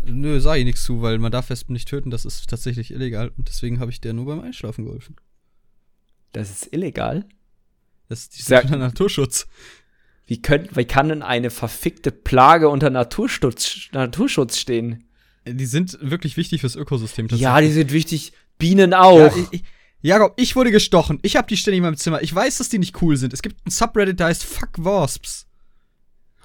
Nö, 0.06 0.40
sag 0.40 0.58
ich 0.58 0.66
nichts 0.66 0.84
zu, 0.84 1.02
weil 1.02 1.20
man 1.20 1.32
darf 1.32 1.50
Wespen 1.50 1.74
nicht 1.74 1.88
töten, 1.88 2.10
das 2.10 2.26
ist 2.26 2.50
tatsächlich 2.50 2.92
illegal 2.92 3.32
und 3.38 3.48
deswegen 3.48 3.80
habe 3.80 3.92
ich 3.92 4.02
der 4.02 4.14
nur 4.14 4.26
beim 4.26 4.42
Einschlafen 4.42 4.86
geholfen. 4.86 5.16
Das 6.32 6.50
ist 6.50 6.74
illegal. 6.74 7.26
Das 8.10 8.22
ist 8.22 8.38
dieser 8.38 8.64
Naturschutz. 8.78 9.48
Wie, 10.26 10.42
könnt, 10.42 10.76
wie 10.76 10.86
kann 10.86 11.10
denn 11.10 11.22
eine 11.22 11.50
verfickte 11.50 12.12
Plage 12.12 12.70
unter 12.70 12.90
Naturschutz, 12.90 13.90
Naturschutz 13.92 14.58
stehen? 14.58 15.06
Die 15.46 15.66
sind 15.66 15.98
wirklich 16.02 16.38
wichtig 16.38 16.62
fürs 16.62 16.76
Ökosystem 16.76 17.28
Ja, 17.32 17.60
die 17.60 17.72
sind 17.72 17.92
wichtig. 17.92 18.34
Bienen 18.58 18.94
auch. 18.94 19.18
Ja, 19.18 19.36
ich, 19.36 19.48
ich, 19.52 19.64
Jakob, 20.02 20.34
ich 20.38 20.56
wurde 20.56 20.72
gestochen. 20.72 21.20
Ich 21.22 21.36
habe 21.36 21.48
die 21.48 21.58
ständig 21.58 21.80
in 21.80 21.84
meinem 21.84 21.98
Zimmer. 21.98 22.22
Ich 22.22 22.34
weiß, 22.34 22.58
dass 22.58 22.70
die 22.70 22.80
nicht 22.80 23.02
cool 23.02 23.18
sind. 23.18 23.34
Es 23.34 23.42
gibt 23.42 23.66
ein 23.66 23.72
Subreddit, 23.72 24.20
der 24.20 24.28
heißt 24.28 24.44
Fuck 24.44 24.72
Wasps. 24.78 25.48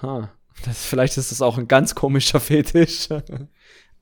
Ha, 0.03 0.33
das, 0.65 0.85
vielleicht 0.85 1.17
ist 1.17 1.31
das 1.31 1.43
auch 1.43 1.59
ein 1.59 1.69
ganz 1.69 1.95
komischer 1.95 2.41
Fetisch. 2.41 3.09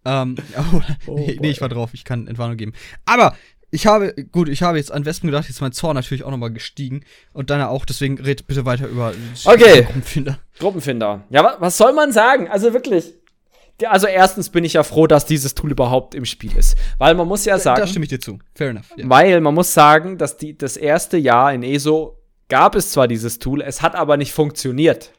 Ähm, 0.06 0.36
oh, 0.58 0.80
Oh 1.06 1.18
nee, 1.18 1.38
nee, 1.40 1.50
ich 1.50 1.62
war 1.62 1.70
drauf. 1.70 1.90
Ich 1.94 2.04
kann 2.04 2.26
Entwarnung 2.26 2.58
geben. 2.58 2.74
Aber 3.06 3.34
ich 3.70 3.86
habe, 3.86 4.14
gut, 4.32 4.50
ich 4.50 4.62
habe 4.62 4.76
jetzt 4.76 4.92
an 4.92 5.06
Wespen 5.06 5.28
gedacht. 5.28 5.44
Jetzt 5.44 5.56
ist 5.56 5.60
mein 5.62 5.72
Zorn 5.72 5.94
natürlich 5.96 6.24
auch 6.24 6.30
nochmal 6.30 6.52
gestiegen. 6.52 7.04
Und 7.32 7.48
deiner 7.48 7.70
auch. 7.70 7.86
Deswegen 7.86 8.20
red 8.20 8.46
bitte 8.46 8.66
weiter 8.66 8.86
über 8.86 9.14
Okay. 9.46 9.82
Gruppenfinder. 9.84 10.38
Gruppenfinder. 10.58 11.24
Ja, 11.30 11.42
wa 11.42 11.56
was 11.58 11.78
soll 11.78 11.94
man 11.94 12.12
sagen? 12.12 12.48
Also 12.48 12.74
wirklich. 12.74 13.14
Also 13.86 14.06
erstens 14.06 14.50
bin 14.50 14.62
ich 14.62 14.74
ja 14.74 14.82
froh, 14.82 15.06
dass 15.06 15.24
dieses 15.24 15.54
Tool 15.54 15.70
überhaupt 15.72 16.14
im 16.14 16.26
Spiel 16.26 16.54
ist. 16.54 16.76
Weil 16.98 17.14
man 17.14 17.26
muss 17.26 17.46
ja 17.46 17.58
sagen, 17.58 17.80
Da 17.80 17.86
stimme 17.86 18.04
ich 18.04 18.10
dir 18.10 18.20
zu. 18.20 18.38
Fair 18.54 18.68
enough. 18.70 18.84
Ja. 18.96 19.08
weil 19.08 19.40
man 19.40 19.54
muss 19.54 19.72
sagen, 19.72 20.18
dass 20.18 20.36
die, 20.36 20.56
das 20.56 20.76
erste 20.76 21.16
Jahr 21.16 21.54
in 21.54 21.62
ESO 21.62 22.20
gab 22.50 22.74
es 22.76 22.90
zwar 22.92 23.08
dieses 23.08 23.38
Tool, 23.38 23.62
es 23.62 23.80
hat 23.80 23.94
aber 23.96 24.18
nicht 24.18 24.34
funktioniert. 24.34 25.12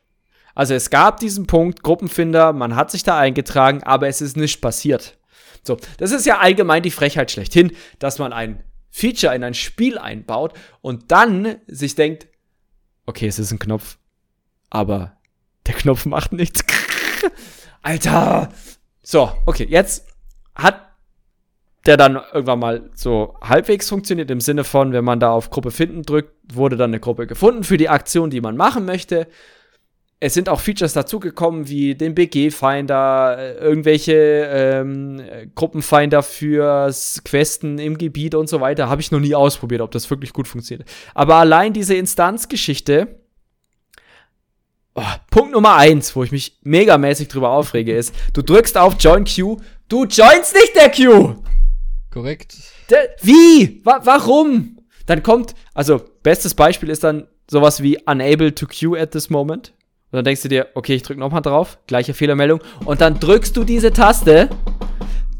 Also 0.55 0.73
es 0.73 0.89
gab 0.89 1.19
diesen 1.19 1.45
Punkt, 1.45 1.83
Gruppenfinder, 1.83 2.53
man 2.53 2.75
hat 2.75 2.89
sich 2.89 3.03
da 3.03 3.19
eingetragen, 3.19 3.83
aber 3.83 4.07
es 4.07 4.21
ist 4.21 4.37
nicht 4.37 4.61
passiert. 4.61 5.17
So, 5.63 5.77
das 5.97 6.11
ist 6.11 6.25
ja 6.25 6.39
allgemein 6.39 6.83
die 6.83 6.91
Frechheit 6.91 7.31
schlechthin, 7.31 7.71
dass 7.99 8.19
man 8.19 8.33
ein 8.33 8.63
Feature 8.89 9.35
in 9.35 9.43
ein 9.43 9.53
Spiel 9.53 9.97
einbaut 9.97 10.53
und 10.81 11.11
dann 11.11 11.57
sich 11.67 11.95
denkt, 11.95 12.27
okay, 13.05 13.27
es 13.27 13.37
ist 13.37 13.51
ein 13.51 13.59
Knopf, 13.59 13.97
aber 14.69 15.17
der 15.67 15.73
Knopf 15.75 16.05
macht 16.05 16.31
nichts. 16.31 16.63
Alter! 17.81 18.49
So, 19.03 19.31
okay, 19.45 19.67
jetzt 19.69 20.07
hat 20.55 20.81
der 21.85 21.97
dann 21.97 22.19
irgendwann 22.33 22.59
mal 22.59 22.89
so 22.95 23.35
halbwegs 23.41 23.89
funktioniert, 23.89 24.31
im 24.31 24.39
Sinne 24.39 24.63
von, 24.63 24.91
wenn 24.91 25.03
man 25.03 25.19
da 25.19 25.31
auf 25.31 25.49
Gruppe 25.49 25.71
finden 25.71 26.03
drückt, 26.03 26.33
wurde 26.53 26.77
dann 26.77 26.89
eine 26.91 26.99
Gruppe 26.99 27.27
gefunden 27.27 27.63
für 27.63 27.77
die 27.77 27.89
Aktion, 27.89 28.29
die 28.29 28.41
man 28.41 28.57
machen 28.57 28.85
möchte. 28.85 29.27
Es 30.21 30.33
sind 30.33 30.47
auch 30.47 30.61
Features 30.61 30.93
dazugekommen, 30.93 31.67
wie 31.67 31.93
den 31.93 32.15
BG-Finder, 32.15 33.37
äh, 33.37 33.53
irgendwelche 33.57 34.13
ähm, 34.13 35.19
äh, 35.19 35.47
Gruppenfinder 35.53 36.23
fürs 36.23 37.21
Questen 37.25 37.79
im 37.79 37.97
Gebiet 37.97 38.33
und 38.33 38.47
so 38.47 38.61
weiter. 38.61 38.89
Habe 38.89 39.01
ich 39.01 39.11
noch 39.11 39.19
nie 39.19 39.35
ausprobiert, 39.35 39.81
ob 39.81 39.91
das 39.91 40.09
wirklich 40.09 40.31
gut 40.31 40.47
funktioniert. 40.47 40.87
Aber 41.13 41.35
allein 41.35 41.73
diese 41.73 41.95
Instanzgeschichte, 41.95 43.19
oh, 44.95 45.03
Punkt 45.29 45.51
Nummer 45.51 45.75
eins, 45.75 46.15
wo 46.15 46.23
ich 46.23 46.31
mich 46.31 46.59
megamäßig 46.63 47.27
drüber 47.27 47.49
aufrege, 47.49 47.95
ist, 47.95 48.15
du 48.33 48.41
drückst 48.41 48.77
auf 48.77 48.95
Join 48.99 49.25
Queue, 49.25 49.57
du 49.89 50.05
joinst 50.05 50.55
nicht 50.55 50.75
der 50.75 50.89
Queue! 50.89 51.43
Korrekt. 52.09 52.55
Der, 52.89 53.15
wie? 53.21 53.81
Wa 53.83 53.99
warum? 54.03 54.79
Dann 55.05 55.21
kommt, 55.21 55.53
also, 55.73 56.01
bestes 56.23 56.53
Beispiel 56.53 56.89
ist 56.89 57.03
dann 57.03 57.27
sowas 57.51 57.83
wie 57.83 57.99
unable 58.05 58.55
to 58.55 58.65
queue 58.65 58.99
at 58.99 59.11
this 59.11 59.29
moment. 59.29 59.74
Und 60.15 60.19
dann 60.19 60.25
denkst 60.25 60.43
du 60.43 60.47
dir, 60.47 60.67
okay, 60.75 60.95
ich 60.95 61.03
drück 61.03 61.17
nochmal 61.17 61.41
drauf, 61.41 61.77
gleiche 61.87 62.13
Fehlermeldung. 62.13 62.61
Und 62.85 63.01
dann 63.01 63.19
drückst 63.19 63.57
du 63.57 63.65
diese 63.65 63.91
Taste, 63.91 64.49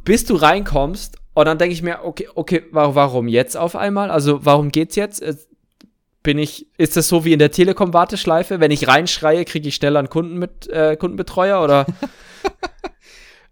bis 0.04 0.26
du 0.26 0.36
reinkommst. 0.36 1.16
Und 1.34 1.46
dann 1.46 1.58
denke 1.58 1.72
ich 1.74 1.82
mir, 1.82 2.04
okay, 2.04 2.28
okay, 2.36 2.64
wa 2.72 2.94
warum 2.94 3.30
jetzt 3.30 3.56
auf 3.56 3.78
einmal? 3.78 4.12
Also, 4.12 4.44
warum 4.44 4.70
geht's 4.70 4.98
jetzt? 4.98 5.22
Äh, 5.22 5.36
Bin 6.24 6.38
ich, 6.38 6.68
ist 6.78 6.98
das 6.98 7.08
so 7.08 7.24
wie 7.24 7.32
in 7.32 7.40
der 7.40 7.52
Telekom-Warteschleife? 7.52 8.60
Wenn 8.60 8.72
ich 8.72 8.86
reinschreie, 8.90 9.46
kriege 9.46 9.70
ich 9.70 9.76
schneller 9.76 10.00
einen 10.00 10.10
Kunden 10.10 10.38
mit, 10.38 10.68
äh, 10.68 10.98
Kundenbetreuer 10.98 11.64
oder? 11.64 11.86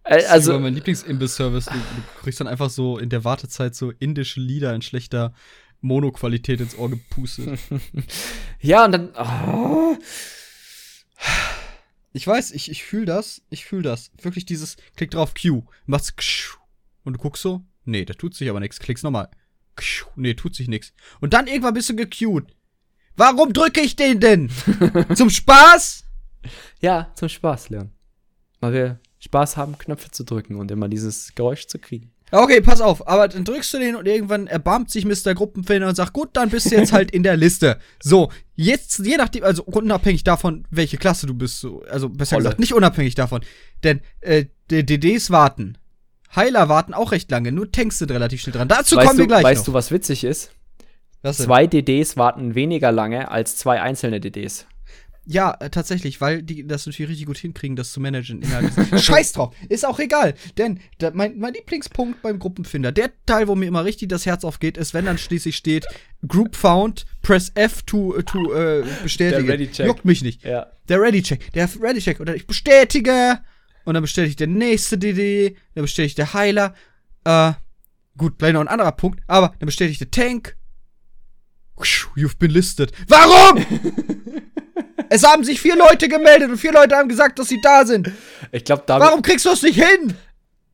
Äh, 0.05 0.15
Also 0.25 0.51
also, 0.51 0.59
mein 0.59 0.73
Lieblingsimbiss-Service. 0.73 1.67
Du, 1.67 1.71
du 1.71 2.21
kriegst 2.23 2.41
dann 2.41 2.49
einfach 2.49 2.69
so 2.69 2.97
in 2.97 3.07
der 3.07 3.23
Wartezeit 3.23 3.73
so 3.73 3.89
indische 3.99 4.41
Lieder 4.41 4.75
in 4.75 4.81
schlechter 4.81 5.33
Mono-Qualität 5.79 6.59
ins 6.59 6.77
Ohr 6.77 6.89
gepustet. 6.89 7.57
ja, 8.59 8.83
und 8.83 8.91
dann. 8.91 9.09
Oh, 9.15 9.95
Ich 12.13 12.25
weiß, 12.27 12.51
ich, 12.51 12.69
ich 12.69 12.83
fühle 12.83 13.05
das. 13.05 13.41
Ich 13.49 13.65
fühle 13.65 13.81
das. 13.83 14.11
Wirklich 14.21 14.45
dieses, 14.45 14.77
klick 14.95 15.11
drauf 15.11 15.33
Q, 15.33 15.63
machst 15.85 16.15
Kschu. 16.15 16.57
und 17.03 17.13
du 17.13 17.19
guckst 17.19 17.41
so, 17.43 17.63
nee, 17.85 18.05
da 18.05 18.13
tut 18.13 18.35
sich 18.35 18.49
aber 18.49 18.59
nichts. 18.59 18.79
Klickst 18.79 19.03
nochmal. 19.03 19.29
Kschu, 19.75 20.05
Nee, 20.15 20.35
tut 20.35 20.55
sich 20.55 20.67
nichts. 20.67 20.93
Und 21.19 21.33
dann 21.33 21.47
irgendwann 21.47 21.73
bist 21.73 21.89
du 21.89 21.95
gecued. 21.95 22.55
Warum 23.15 23.53
drücke 23.53 23.81
ich 23.81 23.95
den 23.95 24.19
denn? 24.19 24.49
Zum 25.15 25.29
Spaß? 25.29 26.03
ja, 26.81 27.11
zum 27.15 27.29
Spaß, 27.29 27.69
Leon. 27.69 27.91
Weil 28.59 28.73
wir 28.73 28.99
Spaß 29.19 29.57
haben, 29.57 29.77
Knöpfe 29.77 30.11
zu 30.11 30.23
drücken 30.23 30.55
und 30.57 30.69
immer 30.71 30.89
dieses 30.89 31.33
Geräusch 31.35 31.67
zu 31.67 31.79
kriegen. 31.79 32.12
Okay, 32.35 32.61
pass 32.61 32.81
auf, 32.81 33.07
aber 33.07 33.27
dann 33.27 33.43
drückst 33.43 33.75
du 33.75 33.77
den 33.79 33.95
und 33.95 34.07
irgendwann 34.07 34.47
erbarmt 34.47 34.89
sich 34.89 35.05
Mr. 35.05 35.35
Gruppenfinder 35.35 35.87
und 35.87 35.93
sagt, 35.93 36.13
gut, 36.13 36.29
dann 36.33 36.49
bist 36.49 36.71
du 36.71 36.75
jetzt 36.75 36.91
halt 36.91 37.11
in 37.11 37.21
der 37.21 37.37
Liste. 37.37 37.77
So, 38.01 38.31
jetzt, 38.55 38.97
je 39.05 39.17
nachdem, 39.17 39.43
also 39.43 39.63
unabhängig 39.63 40.23
davon, 40.23 40.65
welche 40.71 40.97
Klasse 40.97 41.27
du 41.27 41.35
bist, 41.35 41.59
so, 41.59 41.83
also 41.83 42.09
besser 42.09 42.37
Volle. 42.37 42.45
gesagt, 42.45 42.59
nicht 42.59 42.73
unabhängig 42.73 43.13
davon. 43.13 43.41
Denn 43.83 44.01
äh, 44.21 44.45
DDs 44.67 45.29
warten. 45.29 45.77
Heiler 46.35 46.69
warten 46.69 46.95
auch 46.95 47.11
recht 47.11 47.29
lange, 47.29 47.51
nur 47.51 47.71
Tanks 47.71 47.99
sind 47.99 48.09
relativ 48.09 48.41
schnell 48.41 48.53
dran. 48.53 48.67
Dazu 48.67 48.95
weißt 48.95 49.07
kommen 49.07 49.19
wir 49.19 49.25
du, 49.25 49.27
gleich 49.27 49.43
weißt 49.43 49.59
noch. 49.61 49.65
du, 49.65 49.73
was 49.73 49.91
witzig 49.91 50.23
ist? 50.23 50.51
Was? 51.21 51.37
Zwei 51.37 51.67
DDs 51.67 52.17
warten 52.17 52.55
weniger 52.55 52.91
lange 52.91 53.29
als 53.29 53.57
zwei 53.57 53.79
einzelne 53.79 54.19
DDs. 54.19 54.65
Ja, 55.25 55.55
äh, 55.59 55.69
tatsächlich, 55.69 56.19
weil 56.19 56.43
die 56.43 56.67
das 56.67 56.85
natürlich 56.85 57.09
richtig 57.09 57.27
gut 57.27 57.37
hinkriegen, 57.37 57.77
das 57.77 57.93
zu 57.93 58.01
managen 58.01 58.41
innerhalb 58.41 58.71
Scheiß 58.99 59.33
drauf, 59.33 59.55
ist 59.69 59.85
auch 59.85 59.99
egal. 59.99 60.33
Denn 60.57 60.79
da, 60.97 61.11
mein, 61.13 61.37
mein 61.37 61.53
Lieblingspunkt 61.53 62.21
beim 62.21 62.39
Gruppenfinder, 62.39 62.91
der 62.91 63.11
Teil, 63.25 63.47
wo 63.47 63.55
mir 63.55 63.65
immer 63.65 63.85
richtig 63.85 64.09
das 64.09 64.25
Herz 64.25 64.43
aufgeht, 64.43 64.77
ist, 64.77 64.93
wenn 64.93 65.05
dann 65.05 65.17
schließlich 65.17 65.55
steht, 65.55 65.85
Group 66.27 66.55
found, 66.55 67.05
press 67.21 67.51
F 67.55 67.83
to, 67.83 68.17
äh, 68.17 68.23
to 68.23 68.53
äh, 68.53 68.83
bestätigen. 69.01 69.45
Der 69.45 69.53
Ready-Check. 69.53 69.85
Juckt 69.85 70.05
mich 70.05 70.23
nicht. 70.23 70.43
Ja. 70.43 70.67
Der 70.89 70.99
Ready-Check, 70.99 71.53
der 71.53 71.69
Ready-Check. 71.79 72.19
Und 72.19 72.27
dann 72.27 72.35
ich 72.35 72.45
bestätige. 72.45 73.39
Und 73.85 73.93
dann 73.93 74.03
bestätigt 74.03 74.39
der 74.39 74.47
nächste 74.47 74.97
DD, 74.97 75.55
dann 75.75 75.83
bestätigt 75.83 76.17
der 76.17 76.33
Heiler. 76.33 76.73
Äh, 77.23 77.53
gut, 78.17 78.39
gleich 78.39 78.53
noch 78.53 78.61
ein 78.61 78.67
anderer 78.67 78.91
Punkt, 78.91 79.21
aber 79.27 79.53
dann 79.59 79.67
bestätigt 79.67 80.01
der 80.01 80.11
Tank. 80.11 80.57
You've 82.15 82.37
been 82.37 82.51
listed. 82.51 82.91
Warum? 83.07 83.65
es 85.09 85.23
haben 85.23 85.43
sich 85.43 85.59
vier 85.59 85.75
Leute 85.75 86.07
gemeldet 86.07 86.49
und 86.49 86.57
vier 86.57 86.71
Leute 86.71 86.95
haben 86.95 87.09
gesagt, 87.09 87.39
dass 87.39 87.47
sie 87.49 87.59
da 87.61 87.85
sind. 87.85 88.11
Ich 88.51 88.63
glaube, 88.63 88.83
Warum 88.87 89.21
kriegst 89.21 89.45
du 89.45 89.49
es 89.49 89.63
nicht 89.63 89.83
hin? 89.83 90.15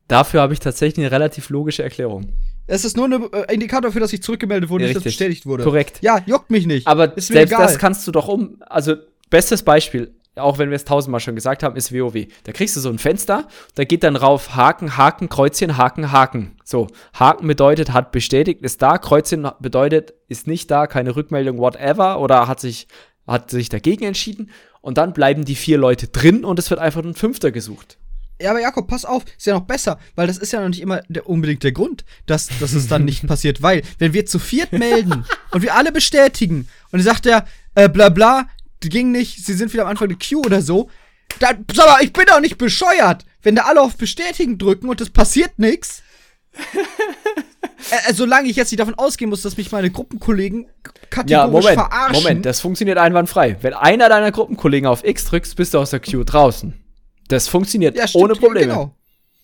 dafür 0.08 0.40
habe 0.40 0.52
ich 0.52 0.60
tatsächlich 0.60 1.04
eine 1.04 1.12
relativ 1.12 1.50
logische 1.50 1.82
Erklärung. 1.82 2.32
Es 2.66 2.84
ist 2.84 2.96
nur 2.96 3.06
ein 3.06 3.32
äh, 3.32 3.54
Indikator 3.54 3.88
dafür, 3.88 4.00
dass 4.00 4.12
ich 4.12 4.22
zurückgemeldet 4.22 4.70
wurde, 4.70 4.84
Ja, 4.84 4.88
nicht, 4.88 4.96
dass 4.96 5.04
bestätigt 5.04 5.46
wurde. 5.46 5.64
Korrekt. 5.64 5.98
Ja, 6.02 6.22
juckt 6.26 6.50
mich 6.50 6.66
nicht. 6.66 6.86
Aber 6.86 7.12
selbst 7.16 7.52
egal. 7.52 7.66
das 7.66 7.78
kannst 7.78 8.06
du 8.06 8.12
doch 8.12 8.28
um. 8.28 8.56
Also, 8.60 8.94
bestes 9.28 9.62
Beispiel, 9.62 10.14
auch 10.40 10.58
wenn 10.58 10.70
wir 10.70 10.76
es 10.76 10.84
tausendmal 10.84 11.20
schon 11.20 11.34
gesagt 11.34 11.62
haben, 11.62 11.76
ist 11.76 11.92
WoW. 11.92 12.26
Da 12.44 12.52
kriegst 12.52 12.76
du 12.76 12.80
so 12.80 12.88
ein 12.88 12.98
Fenster, 12.98 13.46
da 13.74 13.84
geht 13.84 14.02
dann 14.02 14.16
rauf 14.16 14.54
Haken, 14.54 14.96
Haken, 14.96 15.28
Kreuzchen, 15.28 15.76
Haken, 15.76 16.12
Haken. 16.12 16.56
So, 16.64 16.88
Haken 17.14 17.46
bedeutet, 17.46 17.92
hat 17.92 18.12
bestätigt, 18.12 18.62
ist 18.62 18.82
da, 18.82 18.98
Kreuzchen 18.98 19.48
bedeutet, 19.60 20.14
ist 20.28 20.46
nicht 20.46 20.70
da, 20.70 20.86
keine 20.86 21.16
Rückmeldung, 21.16 21.58
whatever, 21.58 22.20
oder 22.20 22.48
hat 22.48 22.60
sich, 22.60 22.88
hat 23.26 23.50
sich 23.50 23.68
dagegen 23.68 24.04
entschieden. 24.04 24.50
Und 24.80 24.98
dann 24.98 25.12
bleiben 25.12 25.44
die 25.44 25.54
vier 25.54 25.78
Leute 25.78 26.08
drin 26.08 26.44
und 26.44 26.58
es 26.58 26.70
wird 26.70 26.80
einfach 26.80 27.02
ein 27.04 27.14
Fünfter 27.14 27.50
gesucht. 27.50 27.98
Ja, 28.40 28.50
aber 28.50 28.60
Jakob, 28.60 28.88
pass 28.88 29.04
auf, 29.04 29.24
ist 29.36 29.46
ja 29.46 29.54
noch 29.54 29.66
besser, 29.66 29.98
weil 30.14 30.26
das 30.26 30.38
ist 30.38 30.52
ja 30.52 30.60
noch 30.60 30.68
nicht 30.68 30.80
immer 30.80 31.02
der, 31.08 31.28
unbedingt 31.28 31.62
der 31.62 31.72
Grund, 31.72 32.06
dass, 32.24 32.48
dass 32.58 32.72
es 32.72 32.88
dann 32.88 33.04
nicht 33.04 33.26
passiert, 33.26 33.60
weil, 33.60 33.82
wenn 33.98 34.14
wir 34.14 34.24
zu 34.24 34.38
viert 34.38 34.72
melden 34.72 35.26
und 35.50 35.62
wir 35.62 35.74
alle 35.74 35.92
bestätigen 35.92 36.66
und 36.90 37.00
sagt 37.00 37.26
er, 37.26 37.44
äh, 37.74 37.88
bla 37.88 38.08
bla, 38.08 38.48
ging 38.88 39.12
nicht, 39.12 39.44
sie 39.44 39.54
sind 39.54 39.72
wieder 39.72 39.84
am 39.84 39.90
Anfang 39.90 40.08
der 40.08 40.18
Queue 40.18 40.40
oder 40.40 40.62
so, 40.62 40.88
dann, 41.38 41.64
sag 41.72 41.86
mal, 41.86 42.02
ich 42.02 42.12
bin 42.12 42.24
doch 42.26 42.40
nicht 42.40 42.58
bescheuert, 42.58 43.24
wenn 43.42 43.54
da 43.54 43.62
alle 43.62 43.80
auf 43.80 43.96
Bestätigen 43.96 44.58
drücken 44.58 44.88
und 44.88 45.00
es 45.00 45.10
passiert 45.10 45.58
nichts. 45.58 46.02
äh, 47.90 48.12
solange 48.12 48.48
ich 48.48 48.56
jetzt 48.56 48.72
nicht 48.72 48.80
davon 48.80 48.94
ausgehen 48.94 49.30
muss, 49.30 49.42
dass 49.42 49.56
mich 49.56 49.70
meine 49.70 49.90
Gruppenkollegen 49.90 50.66
kategorisch 51.10 51.30
Ja, 51.30 51.46
Moment, 51.46 51.74
verarschen. 51.74 52.22
Moment, 52.22 52.46
das 52.46 52.60
funktioniert 52.60 52.98
einwandfrei. 52.98 53.56
Wenn 53.60 53.74
einer 53.74 54.08
deiner 54.08 54.32
Gruppenkollegen 54.32 54.88
auf 54.88 55.04
X 55.04 55.26
drückst, 55.26 55.56
bist 55.56 55.74
du 55.74 55.78
aus 55.78 55.90
der 55.90 56.00
Queue 56.00 56.24
draußen. 56.24 56.74
Das 57.28 57.46
funktioniert 57.46 57.96
ja, 57.96 58.08
stimmt, 58.08 58.24
ohne 58.24 58.34
Probleme. 58.34 58.66
Genau. 58.66 58.94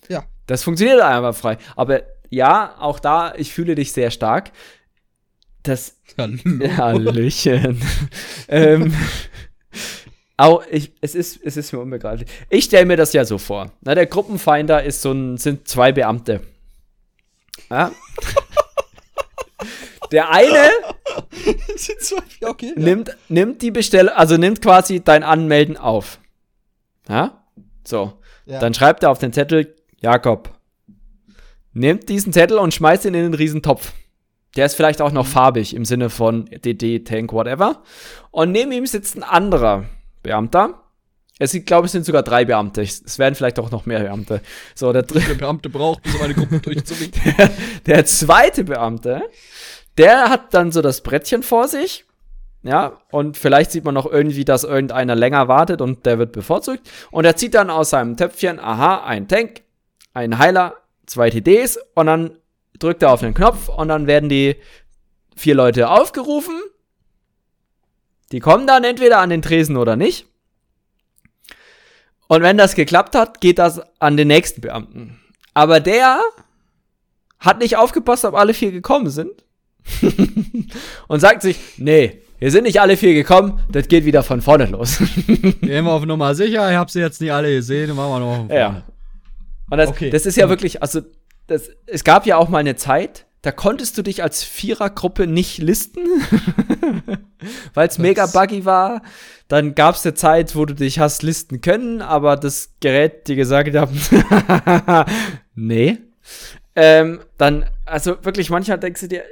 Ja. 0.09 0.25
Das 0.47 0.65
funktioniert 0.65 1.01
einwandfrei. 1.01 1.59
Aber 1.77 2.03
ja, 2.29 2.75
auch 2.79 2.99
da, 2.99 3.35
ich 3.37 3.53
fühle 3.53 3.75
dich 3.75 3.93
sehr 3.93 4.11
stark. 4.11 4.51
Das 5.67 5.97
Hallo. 6.17 7.11
Hallöchen. 7.11 7.83
ähm, 8.49 8.95
auch 10.37 10.65
ich, 10.71 10.93
es 11.01 11.17
ist, 11.17 11.41
es 11.43 11.57
ist 11.57 11.73
mir 11.73 11.81
unbegreiflich. 11.81 12.31
Ich 12.49 12.67
stelle 12.67 12.87
mir 12.87 12.97
das 12.97 13.13
ja 13.13 13.25
so 13.25 13.37
vor. 13.37 13.73
Na, 13.81 13.97
der 13.97 14.07
Gruppenfinder 14.07 14.85
ist 14.85 15.03
so 15.03 15.11
ein, 15.11 15.39
sind 15.39 15.67
zwei 15.67 15.91
Beamte. 15.91 16.41
Ja? 17.69 17.91
der 20.13 20.31
eine 20.31 20.55
ja, 22.41 22.49
okay. 22.49 22.73
Ja. 22.77 22.83
nimmt, 22.83 23.17
nimmt 23.29 23.61
die 23.61 23.73
Bestellung, 23.73 24.15
also 24.15 24.37
nimmt 24.37 24.63
quasi 24.63 25.01
dein 25.01 25.25
Anmelden 25.25 25.77
auf. 25.77 26.21
Ja? 27.09 27.45
So. 27.85 28.21
Ja. 28.45 28.61
Dann 28.61 28.73
schreibt 28.73 29.03
er 29.03 29.11
auf 29.11 29.19
den 29.19 29.33
Zettel, 29.33 29.75
Jakob, 30.01 30.55
nimmt 31.73 32.09
diesen 32.09 32.33
Zettel 32.33 32.59
und 32.59 32.73
schmeißt 32.73 33.05
ihn 33.07 33.15
in 33.15 33.25
den 33.25 33.35
Riesentopf. 33.35 33.93
Der 34.57 34.67
ist 34.67 34.75
vielleicht 34.75 35.03
auch 35.03 35.13
noch 35.13 35.27
farbig 35.27 35.75
im 35.75 35.85
Sinne 35.85 36.09
von 36.09 36.47
DD, 36.47 37.01
Tank, 37.01 37.33
whatever. 37.33 37.83
Und 38.31 38.53
neben 38.53 38.73
ihm 38.73 38.87
sitzt 38.87 39.17
ein 39.17 39.23
anderer 39.23 39.85
Beamter. 40.23 40.83
Es 41.39 41.51
sind, 41.51 41.67
glaube 41.67 41.87
ich, 41.87 41.93
sind 41.93 42.07
sogar 42.07 42.23
drei 42.23 42.47
Beamte. 42.47 42.81
Es 42.81 43.19
werden 43.19 43.35
vielleicht 43.35 43.59
auch 43.59 43.71
noch 43.71 43.85
mehr 43.85 44.01
Beamte. 44.01 44.41
So, 44.75 44.93
der, 44.95 45.03
dr- 45.03 45.23
der 45.23 45.35
Beamte 45.35 45.69
braucht, 45.69 46.07
um 46.07 46.13
so 46.13 46.21
eine 46.23 46.33
Gruppe 46.35 46.61
durchzuwinken. 46.63 47.21
der 47.85 48.07
zweite 48.07 48.65
Beamte, 48.65 49.23
der 49.99 50.31
hat 50.31 50.55
dann 50.55 50.73
so 50.73 50.81
das 50.81 51.03
Brettchen 51.03 51.43
vor 51.43 51.69
sich. 51.69 52.07
Ja, 52.63 52.99
und 53.11 53.37
vielleicht 53.37 53.71
sieht 53.71 53.85
man 53.85 53.95
noch 53.95 54.07
irgendwie, 54.11 54.45
dass 54.47 54.65
irgendeiner 54.65 55.15
länger 55.15 55.47
wartet 55.47 55.81
und 55.83 56.07
der 56.07 56.19
wird 56.19 56.33
bevorzugt. 56.33 56.91
Und 57.11 57.25
er 57.27 57.37
zieht 57.37 57.53
dann 57.55 57.69
aus 57.71 57.91
seinem 57.91 58.17
Töpfchen, 58.17 58.59
aha, 58.59 59.05
ein 59.05 59.29
Tank, 59.29 59.61
ein 60.15 60.39
Heiler, 60.39 60.75
zwei 61.05 61.29
TDs 61.31 61.79
und 61.95 62.07
dann 62.07 62.39
drückt 62.79 63.03
er 63.03 63.13
auf 63.13 63.21
den 63.21 63.35
Knopf 63.35 63.69
und 63.69 63.89
dann 63.89 64.07
werden 64.07 64.29
die 64.29 64.57
vier 65.37 65.55
Leute 65.55 65.89
aufgerufen. 65.91 66.55
Die 68.33 68.41
kommen 68.41 68.67
dann 68.67 68.85
entweder 68.85 69.19
an 69.19 69.31
den 69.31 69.43
Tresen 69.43 69.77
oder 69.77 69.97
nicht. 69.97 70.27
Und 72.29 72.43
wenn 72.43 72.59
das 72.59 72.75
geklappt 72.75 73.15
hat, 73.15 73.41
geht 73.41 73.59
das 73.59 73.81
an 74.01 74.17
den 74.17 74.29
nächsten 74.29 74.61
Beamten. 74.61 75.21
Aber 75.55 75.79
der 75.81 76.21
hat 77.39 77.61
nicht 77.61 77.77
aufgepasst, 77.77 78.25
ob 78.25 78.35
alle 78.35 78.53
vier 78.55 78.73
gekommen 78.73 79.11
sind. 79.11 79.31
und 81.09 81.21
sagt 81.21 81.43
sich, 81.43 81.59
nee, 81.77 82.21
wir 82.41 82.51
sind 82.51 82.65
nicht 82.65 82.81
alle 82.81 82.97
vier 82.97 83.15
gekommen, 83.15 83.61
das 83.71 83.87
geht 83.87 84.05
wieder 84.05 84.25
von 84.25 84.43
vorne 84.43 84.67
los. 84.67 84.99
Gehen 85.27 85.85
wir 85.85 85.93
auf 85.93 86.05
Nummer 86.05 86.35
sicher, 86.35 86.69
ich 86.71 86.77
hab 86.77 86.91
sie 86.91 87.01
jetzt 87.01 87.21
nicht 87.21 87.33
alle 87.33 87.55
gesehen, 87.55 87.95
machen 87.95 88.11
wir 88.11 88.21
noch. 88.21 88.51
ja. 88.51 88.83
Und 89.71 89.79
das, 89.79 89.91
Okay. 89.91 90.11
das 90.11 90.27
ist 90.27 90.37
ja 90.37 90.49
wirklich, 90.49 90.83
also, 90.83 91.03
das, 91.47 91.71
es 91.87 92.05
gab 92.05 92.27
ja 92.27 92.37
auch 92.37 92.49
mal 92.49 92.59
eine 92.59 92.77
Zeit, 92.77 93.27
da 93.43 93.53
konntest 93.53 93.97
du 93.97 94.03
dich 94.03 94.25
als 94.25 94.43
Vierergruppe 94.43 95.29
nicht 95.29 95.59
listen, 95.59 96.05
weil 97.75 97.87
es 97.87 97.99
mega 97.99 98.27
buggy 98.27 98.65
war. 98.65 99.03
Dann 99.47 99.77
gab 99.77 99.95
es 99.95 100.05
eine 100.05 100.15
Zeit, 100.15 100.57
wo 100.57 100.65
du 100.65 100.75
dich 100.75 100.99
hast 100.99 101.23
listen 101.23 101.61
können, 101.61 102.03
aber 102.03 102.37
das 102.37 102.71
Gerät 102.81 103.29
dir 103.29 103.37
gesagt 103.37 103.73
hat, 103.77 105.07
nee. 105.55 105.99
Ähm, 106.75 107.21
dann, 107.39 107.67
also 107.85 108.17
wirklich, 108.25 108.51
manchmal 108.51 108.81
denkst 108.81 109.03
du 109.03 109.09
dir, 109.09 109.23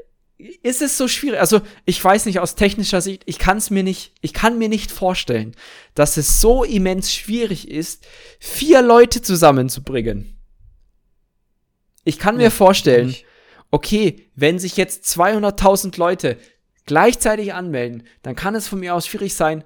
ist 0.62 0.82
es 0.82 0.96
so 0.96 1.08
schwierig? 1.08 1.40
Also, 1.40 1.62
ich 1.84 2.02
weiß 2.02 2.26
nicht, 2.26 2.38
aus 2.38 2.54
technischer 2.54 3.00
Sicht, 3.00 3.22
ich 3.26 3.38
kann 3.38 3.56
es 3.56 3.70
mir 3.70 3.82
nicht, 3.82 4.12
ich 4.20 4.32
kann 4.32 4.58
mir 4.58 4.68
nicht 4.68 4.92
vorstellen, 4.92 5.56
dass 5.94 6.16
es 6.16 6.40
so 6.40 6.64
immens 6.64 7.12
schwierig 7.12 7.68
ist, 7.68 8.06
vier 8.38 8.82
Leute 8.82 9.22
zusammenzubringen. 9.22 10.33
Ich 12.04 12.18
kann 12.18 12.36
mir 12.36 12.44
Nee, 12.44 12.50
vorstellen, 12.50 13.06
nicht. 13.08 13.24
okay, 13.70 14.28
wenn 14.34 14.58
sich 14.58 14.76
jetzt 14.76 15.04
200.000 15.18 15.98
Leute 15.98 16.36
gleichzeitig 16.86 17.54
anmelden, 17.54 18.04
dann 18.22 18.36
kann 18.36 18.54
es 18.54 18.68
von 18.68 18.80
mir 18.80 18.94
aus 18.94 19.06
schwierig 19.06 19.34
sein, 19.34 19.64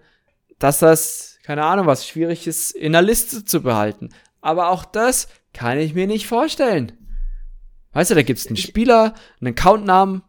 dass 0.58 0.78
das, 0.78 1.38
keine 1.44 1.64
Ahnung, 1.64 1.86
was 1.86 2.06
schwierig 2.06 2.46
ist, 2.46 2.70
in 2.72 2.92
der 2.92 3.02
Liste 3.02 3.44
zu 3.44 3.62
behalten. 3.62 4.10
Aber 4.40 4.70
auch 4.70 4.84
das 4.84 5.28
kann 5.52 5.78
ich 5.78 5.94
mir 5.94 6.06
nicht 6.06 6.26
vorstellen. 6.26 6.92
Weißt 7.92 8.10
du, 8.10 8.14
da 8.14 8.22
gibt's 8.22 8.46
einen 8.46 8.56
Spieler, 8.56 9.14
einen 9.40 9.54
Accountnamen, 9.56 10.22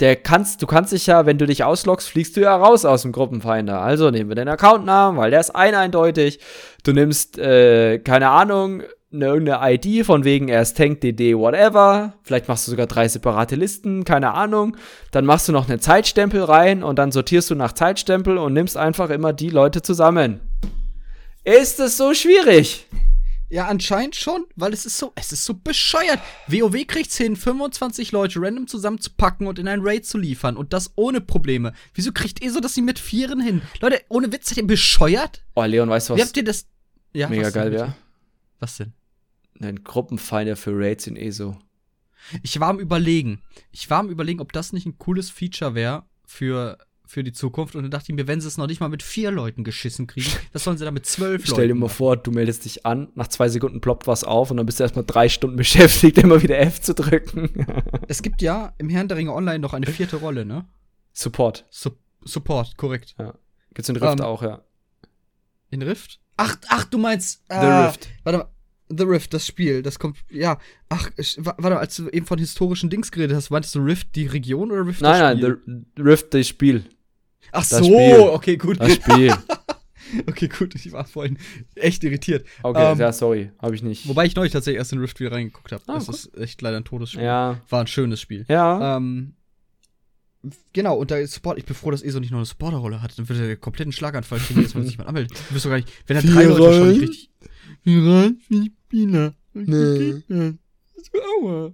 der 0.00 0.16
kannst, 0.16 0.62
du 0.62 0.66
kannst 0.66 0.92
dich 0.92 1.06
ja, 1.06 1.26
wenn 1.26 1.36
du 1.38 1.46
dich 1.46 1.64
ausloggst, 1.64 2.08
fliegst 2.08 2.36
du 2.36 2.40
ja 2.40 2.56
raus 2.56 2.84
aus 2.84 3.02
dem 3.02 3.12
Gruppenfinder. 3.12 3.80
Also 3.80 4.10
nehmen 4.10 4.30
wir 4.30 4.34
den 4.36 4.48
Accountnamen, 4.48 5.18
weil 5.20 5.30
der 5.30 5.40
ist 5.40 5.54
ein 5.54 5.74
eindeutig. 5.74 6.40
Du 6.82 6.92
nimmst, 6.92 7.38
äh, 7.38 7.98
keine 7.98 8.30
Ahnung, 8.30 8.82
eine 9.12 9.26
irgendeine 9.26 9.74
ID 9.74 10.06
von 10.06 10.24
wegen 10.24 10.48
er 10.48 10.62
ist 10.62 10.76
Tank, 10.76 11.00
DD, 11.00 11.36
whatever. 11.36 12.14
Vielleicht 12.22 12.48
machst 12.48 12.66
du 12.66 12.70
sogar 12.70 12.86
drei 12.86 13.08
separate 13.08 13.56
Listen, 13.56 14.04
keine 14.04 14.34
Ahnung. 14.34 14.76
Dann 15.10 15.26
machst 15.26 15.48
du 15.48 15.52
noch 15.52 15.68
einen 15.68 15.80
Zeitstempel 15.80 16.42
rein 16.42 16.82
und 16.82 16.98
dann 16.98 17.12
sortierst 17.12 17.50
du 17.50 17.54
nach 17.54 17.72
Zeitstempel 17.72 18.38
und 18.38 18.52
nimmst 18.54 18.76
einfach 18.76 19.10
immer 19.10 19.32
die 19.32 19.50
Leute 19.50 19.82
zusammen. 19.82 20.40
Ist 21.44 21.80
es 21.80 21.96
so 21.96 22.14
schwierig? 22.14 22.86
Ja, 23.50 23.66
anscheinend 23.66 24.16
schon, 24.16 24.46
weil 24.56 24.72
es 24.72 24.86
ist 24.86 24.96
so, 24.96 25.12
es 25.14 25.30
ist 25.30 25.44
so 25.44 25.52
bescheuert. 25.52 26.20
WoW 26.46 26.86
kriegt's 26.86 27.18
hin, 27.18 27.36
25 27.36 28.10
Leute 28.10 28.40
random 28.40 28.66
zusammenzupacken 28.66 29.46
und 29.46 29.58
in 29.58 29.68
ein 29.68 29.80
Raid 29.82 30.06
zu 30.06 30.16
liefern 30.16 30.56
und 30.56 30.72
das 30.72 30.92
ohne 30.96 31.20
Probleme. 31.20 31.74
Wieso 31.92 32.12
kriegt 32.12 32.42
ihr 32.42 32.50
so 32.50 32.60
das 32.60 32.72
sie 32.72 32.80
mit 32.80 32.98
Vieren 32.98 33.42
hin? 33.42 33.60
Leute, 33.80 34.00
ohne 34.08 34.32
Witz, 34.32 34.48
seid 34.48 34.56
ihr 34.58 34.66
bescheuert? 34.66 35.42
Oh, 35.54 35.64
Leon, 35.64 35.90
weißt 35.90 36.08
du 36.08 36.14
Wie 36.14 36.20
was? 36.20 36.28
habt 36.28 36.36
ihr 36.38 36.44
das? 36.44 36.64
Ja, 37.12 37.28
mega 37.28 37.50
geil 37.50 37.72
wäre? 37.72 37.94
Was 38.58 38.78
denn? 38.78 38.94
Ein 39.60 39.84
Gruppenfinder 39.84 40.56
für 40.56 40.72
Raids 40.74 41.06
in 41.06 41.16
ESO. 41.16 41.56
Ich 42.42 42.58
war 42.60 42.68
am 42.68 42.78
überlegen. 42.78 43.42
Ich 43.70 43.90
war 43.90 44.00
am 44.00 44.10
überlegen, 44.10 44.40
ob 44.40 44.52
das 44.52 44.72
nicht 44.72 44.86
ein 44.86 44.98
cooles 44.98 45.30
Feature 45.30 45.74
wäre 45.74 46.04
für, 46.24 46.78
für 47.04 47.24
die 47.24 47.32
Zukunft. 47.32 47.74
Und 47.74 47.82
dann 47.82 47.90
dachte 47.90 48.10
ich 48.10 48.16
mir, 48.16 48.26
wenn 48.26 48.40
sie 48.40 48.48
es 48.48 48.58
noch 48.58 48.66
nicht 48.66 48.80
mal 48.80 48.88
mit 48.88 49.02
vier 49.02 49.30
Leuten 49.30 49.64
geschissen 49.64 50.06
kriegen, 50.06 50.30
was 50.52 50.64
sollen 50.64 50.78
sie 50.78 50.84
da 50.84 50.90
mit 50.90 51.06
zwölf 51.06 51.44
Stell 51.44 51.56
dir 51.56 51.68
Leuten 51.68 51.80
mal 51.80 51.86
machen? 51.86 51.96
vor, 51.96 52.16
du 52.16 52.30
meldest 52.30 52.64
dich 52.64 52.86
an, 52.86 53.08
nach 53.14 53.28
zwei 53.28 53.48
Sekunden 53.48 53.80
ploppt 53.80 54.06
was 54.06 54.24
auf 54.24 54.50
und 54.50 54.56
dann 54.56 54.66
bist 54.66 54.78
du 54.78 54.84
erstmal 54.84 55.04
drei 55.04 55.28
Stunden 55.28 55.56
beschäftigt, 55.58 56.18
immer 56.18 56.42
wieder 56.42 56.58
F 56.58 56.80
zu 56.80 56.94
drücken. 56.94 57.50
Es 58.08 58.22
gibt 58.22 58.42
ja 58.42 58.74
im 58.78 58.88
Herrn 58.88 59.08
der 59.08 59.16
Ringe 59.16 59.32
Online 59.32 59.58
noch 59.58 59.72
eine 59.72 59.86
vierte 59.86 60.16
Rolle, 60.16 60.44
ne? 60.44 60.66
Support. 61.12 61.66
Sup 61.70 61.96
Support, 62.24 62.76
korrekt. 62.76 63.16
Gibt's 63.74 63.88
in 63.88 63.96
Rift 63.96 64.20
Ähm, 64.20 64.24
auch, 64.24 64.42
ja. 64.42 64.62
In 65.70 65.82
Rift? 65.82 66.20
Ach, 66.36 66.56
ach, 66.68 66.84
du 66.84 66.98
meinst. 66.98 67.42
The 67.48 67.54
ah, 67.54 67.86
Rift. 67.86 68.08
Warte 68.22 68.38
mal. 68.38 68.48
The 68.96 69.04
Rift, 69.04 69.32
das 69.34 69.46
Spiel, 69.46 69.82
das 69.82 69.98
kommt. 69.98 70.18
Ja. 70.30 70.58
Ach, 70.88 71.10
warte 71.38 71.62
mal, 71.62 71.76
als 71.78 71.96
du 71.96 72.08
eben 72.08 72.26
von 72.26 72.38
historischen 72.38 72.90
Dings 72.90 73.10
geredet 73.10 73.36
hast, 73.36 73.50
meintest 73.50 73.74
du 73.74 73.80
Rift 73.80 74.14
die 74.14 74.26
Region 74.26 74.70
oder 74.70 74.86
Rift 74.86 75.00
Nein, 75.00 75.38
das 75.40 75.42
nein, 75.48 75.58
Spiel? 75.62 75.84
The 75.96 76.02
Rift, 76.02 76.34
das 76.34 76.48
Spiel. 76.48 76.84
Ach 77.52 77.60
das 77.68 77.78
so, 77.78 77.84
Spiel. 77.84 78.20
okay, 78.30 78.56
gut. 78.56 78.80
Das 78.80 78.94
Spiel. 78.94 79.34
okay, 80.28 80.48
gut, 80.48 80.74
ich 80.74 80.90
war 80.92 81.04
vorhin 81.04 81.38
echt 81.74 82.04
irritiert. 82.04 82.46
Okay, 82.62 82.92
Ähm, 82.92 82.98
ja, 82.98 83.12
sorry, 83.12 83.50
habe 83.60 83.74
ich 83.74 83.82
nicht. 83.82 84.08
Wobei 84.08 84.26
ich 84.26 84.34
neulich 84.36 84.52
tatsächlich 84.52 84.78
erst 84.78 84.92
in 84.92 84.98
Rift 84.98 85.18
wieder 85.20 85.32
reingeguckt 85.32 85.72
habe. 85.72 85.82
Ah, 85.86 85.94
das 85.94 86.06
gut. 86.06 86.14
ist 86.14 86.36
echt 86.38 86.62
leider 86.62 86.76
ein 86.76 86.84
totes 86.84 87.10
Spiel. 87.12 87.24
ja, 87.24 87.60
War 87.68 87.80
ein 87.80 87.86
schönes 87.86 88.20
Spiel. 88.20 88.44
ja. 88.48 88.96
Ähm, 88.96 89.34
genau, 90.72 90.96
und 90.96 91.10
da 91.10 91.16
ist 91.16 91.34
Support, 91.34 91.58
ich 91.58 91.64
bin 91.64 91.74
froh, 91.76 91.90
dass 91.90 92.02
ESO 92.02 92.18
nicht 92.20 92.30
noch 92.30 92.38
eine 92.38 92.46
Supporterrolle 92.46 93.00
hat. 93.02 93.16
Dann 93.18 93.28
würde 93.28 93.48
er 93.48 93.56
kompletten 93.56 93.92
Schlaganfall 93.92 94.38
kriegen, 94.40 94.60
jetzt 94.60 94.74
wenn 94.74 94.82
sich 94.82 94.92
jemand 94.92 95.08
anmeldet. 95.08 95.32
Du 95.48 95.54
wirst 95.54 95.64
doch 95.64 95.70
gar 95.70 95.76
nicht, 95.76 95.88
wenn 96.06 96.16
er 96.16 96.22
drei 96.22 96.44
Leute 96.44 96.74
schon 96.78 96.88
nicht 96.92 97.00
richtig. 97.02 97.30
Rollen 97.86 98.40
für 98.46 98.54
die 98.54 98.72
Spieler. 98.86 99.34
Nee. 99.54 100.22
Aua. 101.42 101.72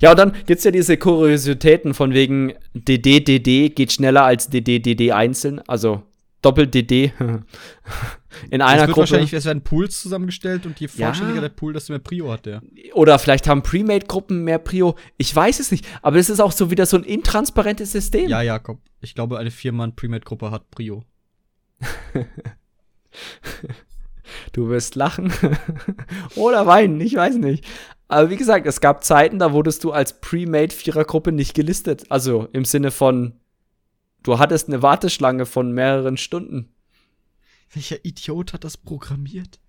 Ja, 0.00 0.10
und 0.10 0.18
dann 0.18 0.32
gibt's 0.46 0.64
ja 0.64 0.70
diese 0.70 0.96
Kuriositäten 0.96 1.94
von 1.94 2.12
wegen 2.14 2.54
DD, 2.74 3.20
DD 3.20 3.68
geht 3.70 3.92
schneller 3.92 4.24
als 4.24 4.48
DD, 4.48 4.78
DD 4.80 5.12
einzeln. 5.12 5.60
Also 5.68 6.02
doppelt 6.42 6.74
DD 6.74 7.12
in 8.50 8.60
Es 8.60 8.66
einer 8.66 8.80
wird 8.82 8.86
Gruppe. 8.88 8.98
wahrscheinlich, 9.00 9.32
es 9.34 9.44
werden 9.44 9.62
Pools 9.62 10.00
zusammengestellt 10.00 10.64
und 10.66 10.80
je 10.80 10.88
Ja. 10.96 11.06
vollständiger 11.08 11.42
der 11.42 11.50
Pool, 11.50 11.72
desto 11.74 11.92
mehr 11.92 12.00
Prio 12.00 12.32
hat 12.32 12.46
der. 12.46 12.62
Oder 12.94 13.18
vielleicht 13.18 13.46
haben 13.46 13.62
Premade-Gruppen 13.62 14.42
mehr 14.44 14.58
Prio. 14.58 14.96
Ich 15.18 15.34
weiß 15.36 15.60
es 15.60 15.70
nicht. 15.70 15.86
Aber 16.02 16.16
es 16.16 16.30
ist 16.30 16.40
auch 16.40 16.52
so 16.52 16.70
wieder 16.70 16.86
so 16.86 16.96
ein 16.96 17.04
intransparentes 17.04 17.92
System. 17.92 18.28
Ja, 18.28 18.40
Jakob. 18.42 18.80
Ich 19.02 19.14
glaube, 19.14 19.38
eine 19.38 19.50
Vier-Mann-Premade-Gruppe 19.50 20.50
hat 20.50 20.70
Prio. 20.70 21.04
Du 24.52 24.68
wirst 24.68 24.94
lachen 24.94 25.32
oder 26.36 26.66
weinen, 26.66 27.00
ich 27.00 27.14
weiß 27.14 27.36
nicht. 27.36 27.64
Aber 28.08 28.28
wie 28.30 28.36
gesagt, 28.36 28.66
es 28.66 28.80
gab 28.80 29.04
Zeiten, 29.04 29.38
da 29.38 29.52
wurdest 29.52 29.84
du 29.84 29.92
als 29.92 30.20
Pre-Made-Vierergruppe 30.20 31.30
nicht 31.32 31.54
gelistet. 31.54 32.10
Also 32.10 32.48
im 32.52 32.64
Sinne 32.64 32.90
von, 32.90 33.34
du 34.22 34.38
hattest 34.38 34.68
eine 34.68 34.82
Warteschlange 34.82 35.46
von 35.46 35.72
mehreren 35.72 36.16
Stunden. 36.16 36.74
Welcher 37.72 38.04
Idiot 38.04 38.52
hat 38.52 38.64
das 38.64 38.76
programmiert? 38.76 39.60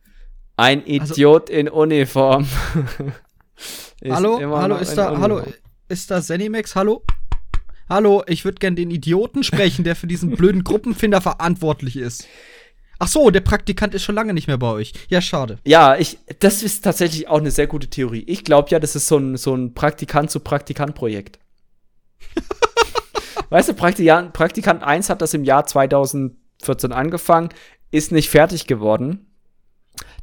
Ein 0.58 0.84
Also- 1.00 1.14
Idiot 1.14 1.50
in 1.50 1.70
Uniform. 1.70 2.48
Ist 4.02 4.12
hallo, 4.12 4.40
hallo, 4.58 4.78
ist 4.78 4.96
da, 4.96 5.20
hallo, 5.20 5.36
Uniform. 5.36 5.54
ist 5.88 6.10
da 6.10 6.20
Zenimax? 6.22 6.76
Hallo? 6.76 7.04
Hallo, 7.88 8.24
ich 8.26 8.44
würde 8.44 8.58
gern 8.58 8.76
den 8.76 8.90
Idioten 8.90 9.44
sprechen, 9.44 9.84
der 9.84 9.96
für 9.96 10.08
diesen 10.08 10.32
blöden 10.32 10.64
Gruppenfinder 10.64 11.22
verantwortlich 11.22 11.98
ist. 11.98 12.28
Ach 13.04 13.08
so, 13.08 13.32
der 13.32 13.40
Praktikant 13.40 13.96
ist 13.96 14.04
schon 14.04 14.14
lange 14.14 14.32
nicht 14.32 14.46
mehr 14.46 14.60
bei 14.60 14.68
euch. 14.68 14.94
Ja, 15.10 15.22
schade. 15.22 15.58
Ja, 15.66 15.96
ich, 15.96 16.20
das 16.38 16.62
ist 16.62 16.84
tatsächlich 16.84 17.28
auch 17.28 17.40
eine 17.40 17.50
sehr 17.50 17.66
gute 17.66 17.88
Theorie. 17.88 18.24
Ich 18.28 18.44
glaube 18.44 18.70
ja, 18.70 18.80
das 18.80 18.96
ist 18.96 19.08
so 19.08 19.18
ein, 19.18 19.38
so 19.38 19.56
ein 19.56 19.74
Praktikant-zu-Praktikant-Projekt. 19.74 21.40
weißt 23.50 23.70
du, 23.70 23.74
Praktikant, 23.74 24.34
Praktikant 24.34 24.84
1 24.84 25.10
hat 25.10 25.24
das 25.24 25.34
im 25.34 25.44
Jahr 25.44 25.66
2014 25.66 26.92
angefangen, 26.92 27.50
ist 27.90 28.12
nicht 28.12 28.30
fertig 28.30 28.68
geworden. 28.68 29.26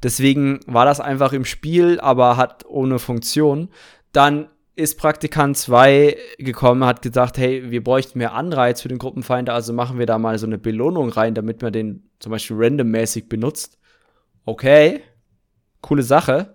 Deswegen 0.05 0.61
war 0.67 0.85
das 0.85 1.01
einfach 1.01 1.33
im 1.33 1.45
Spiel, 1.45 1.99
aber 1.99 2.37
hat 2.37 2.65
ohne 2.65 3.01
Funktion. 3.01 3.71
Dann 4.13 4.47
ist 4.79 4.97
Praktikant 4.97 5.57
2 5.57 6.17
gekommen, 6.39 6.85
hat 6.85 7.03
gesagt, 7.03 7.37
hey, 7.37 7.71
wir 7.71 7.83
bräuchten 7.83 8.19
mehr 8.19 8.33
Anreiz 8.33 8.81
für 8.81 8.89
den 8.89 8.99
Gruppenfinder, 8.99 9.53
also 9.53 9.73
machen 9.73 9.99
wir 9.99 10.07
da 10.07 10.19
mal 10.19 10.39
so 10.39 10.47
eine 10.47 10.57
Belohnung 10.57 11.11
rein, 11.11 11.35
damit 11.35 11.63
man 11.63 11.73
den 11.73 12.09
zum 12.21 12.31
Beispiel 12.31 12.57
randommäßig 12.59 13.29
benutzt. 13.29 13.77
Okay, 14.45 15.01
coole 15.81 16.05
Sache. 16.05 16.55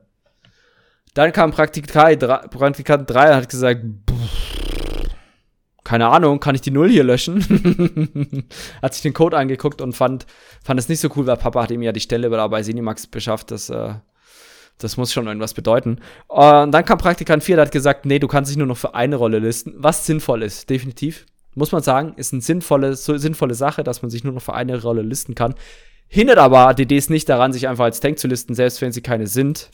Dann 1.14 1.34
kam 1.34 1.52
Praktikant 1.52 2.24
3, 2.24 2.48
Praktikant 2.48 3.10
3 3.10 3.30
und 3.30 3.36
hat 3.36 3.50
gesagt, 3.50 3.82
"Pff, 4.10 5.10
keine 5.84 6.08
Ahnung, 6.08 6.40
kann 6.40 6.56
ich 6.56 6.62
die 6.62 6.72
Null 6.72 6.90
hier 6.90 7.04
löschen? 7.04 7.42
hat 8.82 8.94
sich 8.94 9.04
den 9.04 9.14
Code 9.14 9.38
angeguckt 9.38 9.82
und 9.82 9.94
fand, 9.94 10.26
fand 10.64 10.80
es 10.80 10.88
nicht 10.88 11.02
so 11.02 11.10
cool, 11.18 11.28
weil 11.28 11.36
Papa 11.36 11.64
hat 11.64 11.72
ihm 11.72 11.82
ja 11.82 11.92
die 11.92 12.00
Stelle 12.00 12.30
bei 12.30 12.64
Cinemax 12.64 13.08
beschafft, 13.08 13.52
das, 13.52 13.70
äh, 13.70 13.96
das 14.78 14.98
muss 14.98 15.14
schon 15.14 15.28
irgendwas 15.28 15.54
bedeuten. 15.54 16.00
Und 16.28 16.72
dann 16.72 16.86
kam 16.86 16.98
Praktikant 16.98 17.44
4, 17.44 17.56
der 17.56 17.66
hat 17.66 17.72
gesagt, 17.72 18.06
nee, 18.06 18.20
du 18.20 18.28
kannst 18.28 18.52
dich 18.52 18.58
nur 18.58 18.68
noch 18.68 18.78
für 18.78 18.96
eine 18.96 19.16
Rolle 19.16 19.40
listen, 19.40 19.74
was 19.78 20.06
sinnvoll 20.06 20.44
ist, 20.44 20.70
definitiv. 20.70 21.26
Muss 21.56 21.72
man 21.72 21.84
sagen, 21.84 22.14
ist 22.16 22.34
eine 22.34 22.42
sinnvolle, 22.42 22.96
so 22.96 23.18
sinnvolle 23.18 23.54
Sache, 23.54 23.84
dass 23.84 24.02
man 24.02 24.10
sich 24.10 24.24
nur 24.24 24.34
noch 24.34 24.42
für 24.42 24.54
eine 24.54 24.82
Rolle 24.82 25.04
listen 25.04 25.36
kann. 25.36 25.56
Hindert 26.08 26.38
aber 26.38 26.74
DDs 26.74 27.10
nicht 27.10 27.30
daran, 27.30 27.54
sich 27.54 27.68
einfach 27.68 27.86
als 27.86 28.00
Tank 28.00 28.20
zu 28.20 28.28
listen, 28.28 28.56
selbst 28.56 28.82
wenn 28.82 28.92
sie 28.92 29.02
keine 29.02 29.28
sind. 29.28 29.70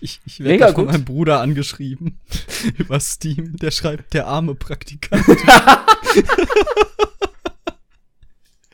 Ich, 0.00 0.20
ich, 0.24 0.40
werde 0.40 0.72
von 0.72 0.86
meinem 0.86 1.04
Bruder 1.04 1.40
angeschrieben 1.40 2.20
über 2.78 3.00
Steam. 3.00 3.56
Der 3.56 3.70
schreibt, 3.70 4.14
der 4.14 4.26
arme 4.26 4.54
Praktikant. 4.54 5.24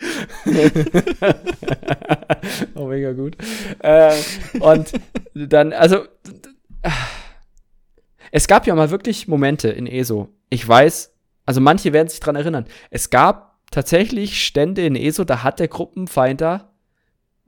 oh, 2.74 2.86
mega 2.86 3.12
gut. 3.12 3.36
Äh, 3.80 4.14
und 4.60 4.92
dann, 5.34 5.72
also, 5.72 6.04
es 8.30 8.48
gab 8.48 8.66
ja 8.66 8.74
mal 8.74 8.90
wirklich 8.90 9.28
Momente 9.28 9.68
in 9.68 9.86
ESO. 9.86 10.28
Ich 10.48 10.66
weiß, 10.66 11.12
also 11.46 11.60
manche 11.60 11.92
werden 11.92 12.08
sich 12.08 12.20
dran 12.20 12.36
erinnern. 12.36 12.66
Es 12.90 13.10
gab 13.10 13.58
tatsächlich 13.70 14.44
Stände 14.44 14.84
in 14.84 14.96
ESO, 14.96 15.24
da 15.24 15.42
hat 15.42 15.60
der 15.60 15.68
Gruppenfinder 15.68 16.72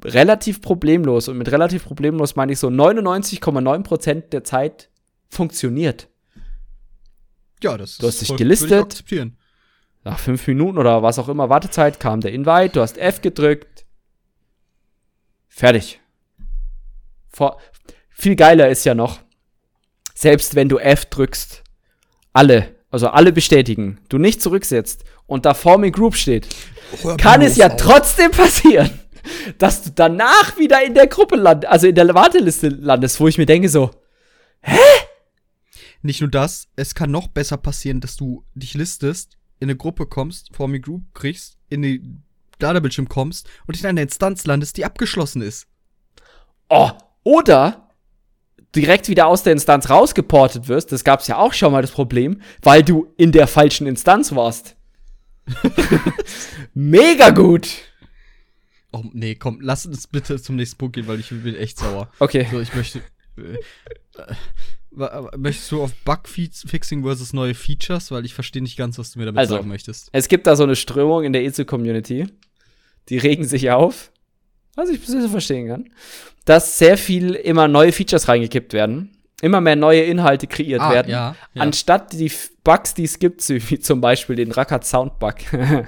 relativ 0.05 0.61
problemlos, 0.61 1.29
und 1.29 1.39
mit 1.39 1.51
relativ 1.53 1.85
problemlos 1.85 2.35
meine 2.37 2.53
ich 2.53 2.59
so 2.59 2.69
99,9% 2.69 4.29
der 4.31 4.45
Zeit 4.45 4.91
funktioniert. 5.29 6.09
ja, 7.63 7.79
das 7.79 7.99
Du 7.99 8.09
hast 8.09 8.21
dich 8.21 8.29
voll- 8.29 8.37
gelistet. 8.37 9.05
Nach 10.05 10.19
fünf 10.19 10.47
Minuten 10.47 10.79
oder 10.79 11.03
was 11.03 11.19
auch 11.19 11.29
immer 11.29 11.49
Wartezeit 11.49 12.01
kam 12.01 12.21
der 12.21 12.33
Invite, 12.33 12.75
du 12.75 12.81
hast 12.81 12.99
F 12.99 13.21
gedrückt. 13.21 13.87
Fertig. 15.49 16.01
Vor, 17.29 17.59
viel 18.11 18.37
geiler 18.37 18.69
ist 18.69 18.85
ja 18.85 18.95
noch, 18.95 19.21
selbst 20.15 20.55
wenn 20.55 20.69
du 20.69 20.79
F 20.79 21.07
drückst, 21.07 21.63
alle, 22.33 22.75
also 22.91 23.09
alle 23.09 23.33
bestätigen, 23.33 24.01
du 24.09 24.19
nicht 24.19 24.43
zurücksetzt 24.43 25.05
und 25.27 25.47
da 25.47 25.55
Form 25.55 25.85
in 25.85 25.93
Group 25.93 26.17
steht, 26.17 26.49
kann 27.19 27.41
es 27.43 27.57
ja 27.57 27.69
trotzdem 27.71 28.33
passieren, 28.33 28.91
dass 29.59 29.83
du 29.83 29.91
danach 29.91 30.59
wieder 30.59 30.85
in 30.85 30.95
der 30.95 31.07
Gruppe 31.07 31.37
landest, 31.37 31.71
also 31.71 31.87
in 31.87 31.95
der 31.95 32.13
Warteliste 32.15 32.69
landest, 32.69 33.21
wo 33.21 33.29
ich 33.29 33.39
mir 33.39 33.47
denke 33.47 33.69
so, 33.69 33.91
Nicht 36.03 36.21
nur 36.21 36.31
das, 36.31 36.69
es 36.75 36.95
kann 36.95 37.11
noch 37.11 37.29
besser 37.29 37.57
passieren, 37.57 38.01
dass 38.01 38.17
du 38.17 38.45
dich 38.55 38.75
listest, 38.75 39.39
in 39.63 39.71
eine 39.71 39.77
Gruppe 39.77 40.07
kommst, 40.07 40.55
vor 40.57 40.67
mir 40.67 40.81
Group 40.81 41.15
kriegst, 41.15 41.57
in 41.69 41.83
den 41.83 42.25
Ladebildschirm 42.61 43.09
kommst 43.09 43.49
und 43.69 43.79
in 43.79 43.87
einer 43.87 44.03
Instanz 44.03 44.45
landest, 44.45 44.77
die 44.77 44.85
abgeschlossen 44.85 45.41
ist. 45.41 45.69
Oh, 46.69 46.91
oder 47.23 47.89
direkt 48.75 49.09
wieder 49.09 49.29
aus 49.29 49.45
der 49.45 49.53
Instanz 49.53 49.89
rausgeportet 49.89 50.67
wirst. 50.67 50.91
Das 50.91 51.05
gab's 51.05 51.29
ja 51.29 51.37
auch 51.39 51.53
schon 51.53 51.71
mal 51.71 51.81
das 51.81 51.93
Problem, 51.93 52.43
weil 52.63 52.83
du 52.83 53.15
in 53.17 53.31
der 53.31 53.47
falschen 53.47 53.87
Instanz 53.87 54.35
warst. 54.35 54.75
Mega 56.75 57.31
gut. 57.31 57.69
Oh, 58.91 59.05
nee, 59.13 59.37
komm, 59.37 59.61
lass 59.61 59.87
uns 59.87 60.09
bitte 60.09 60.43
zum 60.43 60.57
nächsten 60.57 60.77
Punkt 60.77 60.97
gehen, 60.97 61.07
weil 61.07 61.21
ich 61.21 61.29
bin 61.29 61.55
echt 61.55 61.79
sauer. 61.79 62.11
Okay. 62.19 62.49
So, 62.51 62.59
ich 62.59 62.75
möchte. 62.75 63.01
Äh, 63.37 63.59
möchtest 65.37 65.71
du 65.73 65.83
auf 65.83 65.93
Bugfixing 66.05 67.03
versus 67.03 67.33
neue 67.33 67.55
Features? 67.55 68.11
Weil 68.11 68.25
ich 68.25 68.35
verstehe 68.35 68.63
nicht 68.63 68.77
ganz, 68.77 68.99
was 68.99 69.13
du 69.13 69.19
mir 69.19 69.27
damit 69.27 69.39
Also, 69.39 69.57
sagen 69.57 69.69
möchtest. 69.69 70.09
Es 70.13 70.29
gibt 70.29 70.47
da 70.47 70.57
so 70.57 70.63
eine 70.65 70.77
Strömung 70.77 71.25
in 71.25 71.33
der 71.33 71.43
EZU-Community. 71.45 72.27
Die 73.09 73.19
regen 73.19 73.45
sich 73.45 73.71
auf, 73.71 74.13
was 74.77 74.89
ich 74.91 75.01
bis 75.01 75.13
jetzt 75.13 75.31
verstehen 75.31 75.69
kann, 75.69 75.91
dass 76.45 76.79
sehr 76.79 76.97
viel 76.97 77.35
immer 77.35 77.69
neue 77.69 77.93
Features 77.93 78.29
reingekippt 78.29 78.73
werden. 78.73 79.17
Immer 79.41 79.61
mehr 79.61 79.75
neue 79.77 80.03
Inhalte 80.03 80.47
kreiert 80.47 80.81
Ah, 80.81 80.93
werden. 80.93 81.11
ja, 81.11 81.35
ja. 81.55 81.63
Anstatt 81.63 82.13
die 82.13 82.31
Bugs, 82.65 82.95
die 82.95 83.05
es 83.05 83.19
gibt, 83.19 83.47
wie 83.49 83.79
zum 83.81 84.01
Beispiel 84.01 84.37
den 84.37 84.53
Rackert 84.53 84.85
Sound 84.87 85.19
Bug. 85.19 85.35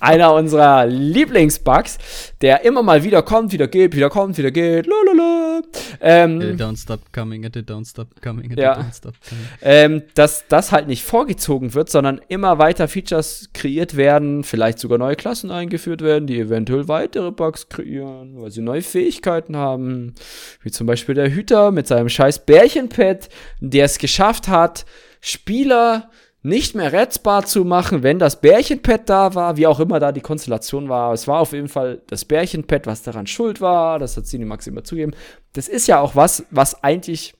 Einer 0.00 0.34
unserer 0.34 0.86
Lieblingsbugs, 0.86 1.98
der 2.40 2.64
immer 2.64 2.82
mal 2.82 3.02
wieder 3.02 3.22
kommt, 3.22 3.52
wieder 3.52 3.68
geht, 3.68 3.94
wieder 3.96 4.08
kommt, 4.10 4.38
wieder 4.38 4.50
geht. 4.50 4.86
Lalala. 4.86 5.62
Ähm, 6.00 6.40
It 6.40 6.60
don't 6.60 6.80
stop 6.80 7.12
coming, 7.12 7.44
it 7.44 7.54
don't 7.56 7.88
stop 7.88 8.08
coming, 8.22 8.50
it 8.50 8.58
Ja. 8.58 8.78
don't 8.78 8.96
stop 8.96 9.14
coming. 9.28 9.44
ähm, 9.62 10.02
dass 10.14 10.44
das 10.48 10.72
halt 10.72 10.86
nicht 10.86 11.02
vorgezogen 11.04 11.74
wird, 11.74 11.90
sondern 11.90 12.20
immer 12.28 12.58
weiter 12.58 12.88
Features 12.88 13.50
kreiert 13.52 13.96
werden, 13.96 14.42
vielleicht 14.44 14.78
sogar 14.78 14.98
neue 14.98 15.16
Klassen 15.16 15.50
eingeführt 15.50 16.02
werden, 16.02 16.26
die 16.26 16.38
eventuell 16.38 16.88
weitere 16.88 17.30
Bugs 17.30 17.68
kreieren, 17.68 18.40
weil 18.40 18.50
sie 18.50 18.62
neue 18.62 18.82
Fähigkeiten 18.82 19.56
haben. 19.56 20.14
Wie 20.62 20.70
zum 20.70 20.86
Beispiel 20.86 21.14
der 21.14 21.30
Hüter 21.30 21.70
mit 21.72 21.86
seinem 21.86 22.08
scheiß 22.08 22.46
Bärchenpad, 22.46 23.28
der 23.60 23.84
es 23.84 23.98
geschafft 23.98 24.48
hat, 24.48 24.84
Spieler 25.20 26.10
nicht 26.42 26.74
mehr 26.74 26.92
retzbar 26.92 27.44
zu 27.44 27.64
machen, 27.64 28.02
wenn 28.02 28.18
das 28.18 28.40
Bärchenpad 28.40 29.08
da 29.08 29.34
war, 29.34 29.56
wie 29.56 29.66
auch 29.66 29.78
immer 29.78 30.00
da 30.00 30.10
die 30.10 30.22
Konstellation 30.22 30.88
war. 30.88 31.12
Es 31.12 31.28
war 31.28 31.40
auf 31.40 31.52
jeden 31.52 31.68
Fall 31.68 32.00
das 32.06 32.24
Bärchenpad, 32.24 32.86
was 32.86 33.02
daran 33.02 33.26
schuld 33.26 33.60
war. 33.60 33.98
Das 33.98 34.16
hat 34.16 34.24
Cinemax 34.24 34.66
immer 34.66 34.82
zugeben. 34.82 35.12
Das 35.52 35.68
ist 35.68 35.86
ja 35.86 36.00
auch 36.00 36.16
was, 36.16 36.44
was 36.50 36.82
eigentlich 36.82 37.34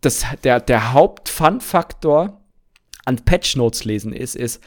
das, 0.00 0.24
der, 0.42 0.58
der 0.58 0.92
Haupt-Fun-Faktor 0.92 2.40
an 3.04 3.16
Patch-Notes 3.16 3.84
lesen 3.84 4.12
ist, 4.12 4.34
ist, 4.34 4.60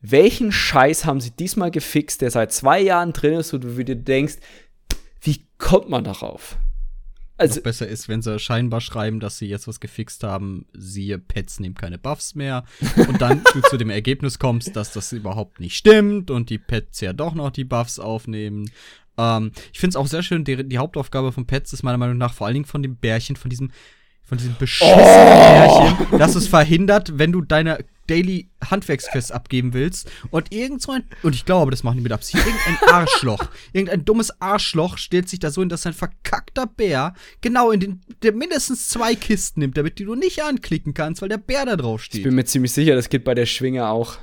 welchen 0.00 0.50
Scheiß 0.50 1.04
haben 1.04 1.20
sie 1.20 1.30
diesmal 1.30 1.70
gefixt, 1.70 2.22
der 2.22 2.32
seit 2.32 2.52
zwei 2.52 2.80
Jahren 2.80 3.12
drin 3.12 3.34
ist 3.34 3.52
und 3.54 3.62
du 3.62 3.84
dir 3.84 3.94
denkst, 3.94 4.34
wie 5.20 5.46
kommt 5.58 5.88
man 5.88 6.02
darauf? 6.02 6.56
Also, 7.42 7.56
Noch 7.56 7.64
besser 7.64 7.88
ist, 7.88 8.08
wenn 8.08 8.22
sie 8.22 8.38
scheinbar 8.38 8.80
schreiben, 8.80 9.20
dass 9.20 9.38
sie 9.38 9.46
jetzt 9.46 9.66
was 9.66 9.80
gefixt 9.80 10.22
haben, 10.22 10.66
siehe 10.72 11.18
Pets 11.18 11.60
nehmen 11.60 11.74
keine 11.74 11.98
Buffs 11.98 12.34
mehr. 12.34 12.64
Und 13.08 13.20
dann 13.20 13.42
du 13.52 13.60
zu 13.62 13.76
dem 13.76 13.90
Ergebnis 13.90 14.38
kommst, 14.38 14.76
dass 14.76 14.92
das 14.92 15.12
überhaupt 15.12 15.60
nicht 15.60 15.76
stimmt 15.76 16.30
und 16.30 16.50
die 16.50 16.58
Pets 16.58 17.00
ja 17.00 17.12
doch 17.12 17.34
noch 17.34 17.50
die 17.50 17.64
Buffs 17.64 17.98
aufnehmen. 17.98 18.70
Ähm, 19.18 19.52
ich 19.72 19.80
finde 19.80 19.90
es 19.90 19.96
auch 19.96 20.06
sehr 20.06 20.22
schön, 20.22 20.44
die, 20.44 20.68
die 20.68 20.78
Hauptaufgabe 20.78 21.32
von 21.32 21.46
Pets 21.46 21.72
ist 21.72 21.82
meiner 21.82 21.98
Meinung 21.98 22.16
nach 22.16 22.32
vor 22.32 22.46
allen 22.46 22.54
Dingen 22.54 22.66
von 22.66 22.82
dem 22.82 22.96
Bärchen, 22.96 23.36
von 23.36 23.50
diesem, 23.50 23.70
von 24.22 24.38
diesem 24.38 24.54
beschissenen 24.58 24.96
Bärchen, 24.98 26.18
dass 26.18 26.34
es 26.34 26.46
verhindert, 26.46 27.18
wenn 27.18 27.32
du 27.32 27.42
deine 27.42 27.84
Daily 28.06 28.48
Handwerksquest 28.64 29.32
abgeben 29.32 29.74
willst 29.74 30.10
und 30.30 30.52
irgend 30.52 30.82
so 30.82 30.92
ein, 30.92 31.04
und 31.22 31.34
ich 31.34 31.44
glaube, 31.44 31.70
das 31.70 31.82
machen 31.82 31.96
die 31.96 32.02
mit 32.02 32.12
Absicht, 32.12 32.44
irgendein 32.44 32.88
Arschloch, 32.94 33.48
irgendein 33.72 34.04
dummes 34.04 34.40
Arschloch 34.40 34.98
stellt 34.98 35.28
sich 35.28 35.38
da 35.38 35.50
so 35.50 35.62
hin, 35.62 35.68
dass 35.68 35.86
ein 35.86 35.92
verkackter 35.92 36.66
Bär 36.66 37.14
genau 37.40 37.70
in 37.70 37.80
den, 37.80 38.00
der 38.22 38.32
mindestens 38.32 38.88
zwei 38.88 39.14
Kisten 39.14 39.60
nimmt, 39.60 39.76
damit 39.76 39.98
die 39.98 40.04
du 40.04 40.14
nicht 40.14 40.42
anklicken 40.42 40.94
kannst, 40.94 41.22
weil 41.22 41.28
der 41.28 41.38
Bär 41.38 41.64
da 41.64 41.76
drauf 41.76 42.00
ich 42.02 42.06
steht. 42.06 42.22
bin 42.24 42.34
mir 42.34 42.44
ziemlich 42.44 42.72
sicher, 42.72 42.94
das 42.94 43.08
geht 43.08 43.24
bei 43.24 43.34
der 43.34 43.46
Schwinge 43.46 43.86
auch. 43.88 44.18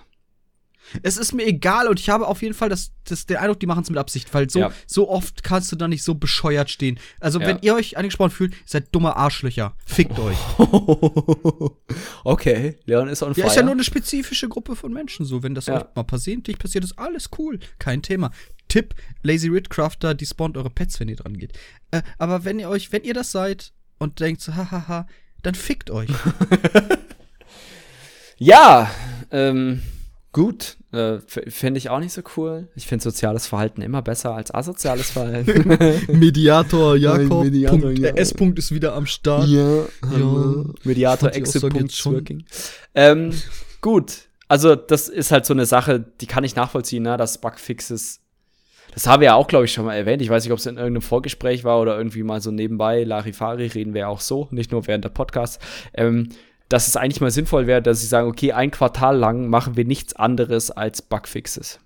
Es 1.03 1.18
ist 1.18 1.34
mir 1.34 1.45
egal 1.45 1.88
und 1.88 1.99
ich 1.99 2.10
habe 2.10 2.28
auf 2.28 2.41
jeden 2.41 2.53
Fall 2.53 2.70
das, 2.70 2.91
das, 3.03 3.26
den 3.26 3.38
Eindruck, 3.38 3.60
die 3.60 3.66
machen 3.66 3.84
es 3.84 3.90
mit 3.90 3.99
Absicht, 3.99 4.34
weil 4.34 4.49
so, 4.49 4.60
Ja. 4.60 4.72
so 4.88 5.10
oft 5.10 5.44
kannst 5.44 5.72
du 5.72 5.76
da 5.76 5.88
nicht 5.88 6.03
so 6.03 6.16
bescheuert 6.16 6.70
stehen. 6.70 6.99
Also, 7.20 7.40
Ja. 7.40 7.48
wenn 7.48 7.60
ihr 7.61 7.76
euch 7.76 7.98
angesprochen 7.98 8.32
fühlt, 8.32 8.53
seid 8.66 8.94
dumme 8.94 9.16
Arschlöcher. 9.16 9.76
Fickt 9.86 10.18
euch. 10.20 10.38
okay, 12.24 12.78
Leon 12.86 13.07
ist 13.07 13.22
on 13.24 13.30
Ja, 13.30 13.34
fire. 13.36 13.48
ist 13.48 13.56
ja 13.56 13.64
nur 13.64 13.72
eine 13.74 13.84
spezifische 13.84 14.48
Gruppe 14.49 14.76
von 14.76 14.91
Menschen 14.94 15.26
so. 15.26 15.44
Wenn 15.44 15.56
das 15.56 15.68
Ja. 15.68 15.78
euch 15.78 15.86
mal 15.95 16.03
passiert, 16.03 16.48
nicht 16.48 16.60
passiert, 16.60 16.84
ist 16.84 16.98
alles 16.98 17.30
cool. 17.38 17.60
Kein 17.80 18.02
Thema. 18.02 18.32
Tipp, 18.68 18.94
Lazy 19.24 19.48
Rid 19.48 19.70
Crafter, 19.70 20.14
die 20.14 20.26
spawnt 20.26 20.56
eure 20.57 20.70
Pets, 20.70 20.99
wenn 20.99 21.10
ihr 21.10 21.16
dran 21.16 21.38
geht. 21.38 21.53
Äh, 21.91 22.03
aber 22.20 22.45
wenn 22.45 22.60
ihr 22.60 22.70
euch, 22.70 22.91
wenn 22.91 23.03
ihr 23.03 23.14
das 23.16 23.32
seid 23.32 23.74
und 23.98 24.20
denkt 24.20 24.41
so, 24.41 24.56
hahaha, 24.56 25.07
dann 25.41 25.56
fickt 25.56 25.90
euch. 25.91 26.10
Ja, 28.41 28.90
ähm, 29.32 29.82
gut. 30.32 30.78
Äh, 30.91 31.16
f- 31.18 31.41
Fände 31.49 31.78
ich 31.78 31.90
auch 31.90 31.99
nicht 31.99 32.14
so 32.14 32.22
cool. 32.36 32.68
Ich 32.76 32.88
finde 32.88 33.03
soziales 33.03 33.45
Verhalten 33.45 33.82
immer 33.82 34.02
besser 34.02 34.34
als 34.34 34.52
asoziales 34.53 35.11
Verhalten. 35.11 35.68
Mediator 36.20 36.95
Jakob, 36.95 37.44
Mediator, 37.44 37.80
Punkt, 37.80 37.99
ja. 37.99 38.10
S. 38.16 38.34
Punkt 38.34 38.57
ist 38.57 38.74
wieder 38.74 38.95
am 38.95 39.06
Start. 39.06 39.48
ja, 39.48 39.84
hallo. 40.10 40.74
Mediator 40.84 41.32
Exit 41.34 41.61
Punkt. 41.70 42.44
Ähm, 42.95 43.32
gut. 43.82 44.14
Also, 44.48 44.76
das 44.76 45.10
ist 45.10 45.32
halt 45.32 45.45
so 45.45 45.53
eine 45.53 45.68
Sache, 45.68 46.03
die 46.22 46.26
kann 46.26 46.44
ich 46.44 46.56
nachvollziehen, 46.56 47.03
ne, 47.03 47.18
dass 47.18 47.40
Bugfixes. 47.40 48.22
Das 48.91 49.06
haben 49.06 49.20
wir 49.22 49.28
ja 49.28 49.36
auch, 49.36 49.48
glaube 49.48 49.66
ich, 49.66 49.72
schon 49.72 49.86
mal 49.86 49.94
erwähnt. 49.94 50.24
Ich 50.24 50.30
weiß 50.32 50.44
nicht, 50.44 50.52
ob 50.52 50.57
es 50.57 50.66
in 50.66 50.78
irgendeinem 50.78 51.03
Vorgespräch 51.03 51.64
war 51.64 51.80
oder 51.80 51.95
irgendwie 51.95 52.24
mal 52.24 52.41
so 52.41 52.49
nebenbei. 52.49 53.03
Larifari 53.03 53.68
reden 53.68 53.94
wir 53.94 54.10
auch 54.10 54.20
so, 54.22 54.48
nicht 54.49 54.72
nur 54.72 54.88
während 54.88 55.03
der 55.06 55.10
Podcasts. 55.10 55.60
Ähm, 55.94 56.30
dass 56.69 56.87
es 56.87 56.95
eigentlich 56.95 57.19
mal 57.19 57.31
sinnvoll 57.31 57.67
wäre, 57.67 57.81
dass 57.81 58.01
sie 58.01 58.07
sagen, 58.07 58.27
okay, 58.27 58.53
ein 58.53 58.71
Quartal 58.71 59.17
lang 59.17 59.47
machen 59.47 59.75
wir 59.75 59.85
nichts 59.85 60.15
anderes 60.15 60.71
als 60.71 61.01
Bugfixes. 61.01 61.79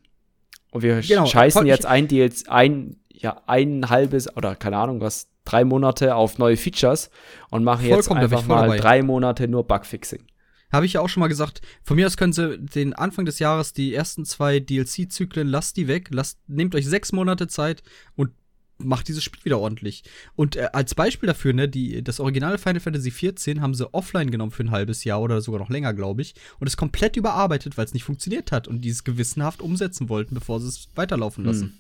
Und 0.72 0.82
wir 0.84 1.02
Genau, 1.02 1.26
scheißen 1.26 1.66
jetzt 1.66 1.86
ein, 1.86 2.08
DLC, 2.08 2.50
ein, 2.50 2.98
ja, 3.12 3.42
ein 3.48 3.90
halbes 3.90 4.36
oder 4.36 4.56
keine 4.56 4.78
Ahnung 4.78 5.02
was, 5.02 5.30
drei 5.46 5.64
Monate 5.64 6.16
auf 6.16 6.38
neue 6.38 6.58
Features 6.58 7.10
und 7.50 7.64
machen 7.64 7.86
jetzt 7.86 8.12
einfach 8.12 8.46
mal 8.46 8.64
dabei. 8.64 8.78
drei 8.78 9.02
Monate 9.04 9.48
nur 9.48 9.66
Bugfixing. 9.66 10.24
Habe 10.72 10.88
ich 10.88 10.94
ja 10.94 11.02
auch 11.02 11.10
schon 11.10 11.22
mal 11.22 11.28
gesagt. 11.28 11.62
Von 11.84 11.98
mir 11.98 12.08
aus 12.08 12.18
können 12.18 12.34
sie 12.34 12.58
den 12.58 12.94
Anfang 12.94 13.26
des 13.26 13.38
Jahres, 13.38 13.74
die 13.74 13.94
ersten 13.94 14.26
zwei 14.26 14.60
DLC-Zyklen, 14.60 15.48
lasst 15.48 15.78
die 15.78 15.88
weg. 15.88 16.10
Lasst, 16.12 16.40
nehmt 16.48 16.74
euch 16.74 16.88
sechs 16.88 17.12
Monate 17.12 17.48
Zeit 17.48 17.84
und 18.16 18.32
macht 18.78 19.08
dieses 19.08 19.24
Spiel 19.24 19.46
wieder 19.46 19.60
ordentlich. 19.60 20.04
Und 20.36 20.56
äh, 20.56 20.70
als 20.74 20.96
Beispiel 20.96 21.28
dafür, 21.28 21.54
ne, 21.54 21.70
die, 21.70 22.04
das 22.04 22.20
originale 22.20 22.58
Final 22.58 22.80
Fantasy 22.80 23.12
XIV 23.12 23.60
haben 23.60 23.74
sie 23.74 23.94
offline 23.94 24.32
genommen 24.32 24.52
für 24.52 24.64
ein 24.64 24.72
halbes 24.72 25.04
Jahr 25.04 25.22
oder 25.22 25.42
sogar 25.42 25.60
noch 25.60 25.70
länger, 25.70 25.94
glaube 25.94 26.22
ich. 26.22 26.36
Und 26.60 26.68
es 26.68 26.78
komplett 26.78 27.16
überarbeitet, 27.16 27.78
weil 27.78 27.86
es 27.86 27.94
nicht 27.94 28.04
funktioniert 28.04 28.52
hat 28.52 28.68
und 28.68 28.82
die 28.82 28.90
es 28.90 29.04
gewissenhaft 29.04 29.62
umsetzen 29.62 30.10
wollten, 30.10 30.36
bevor 30.36 30.60
sie 30.60 30.68
es 30.68 30.90
weiterlaufen 30.96 31.46
lassen. 31.46 31.68
Hm. 31.70 31.74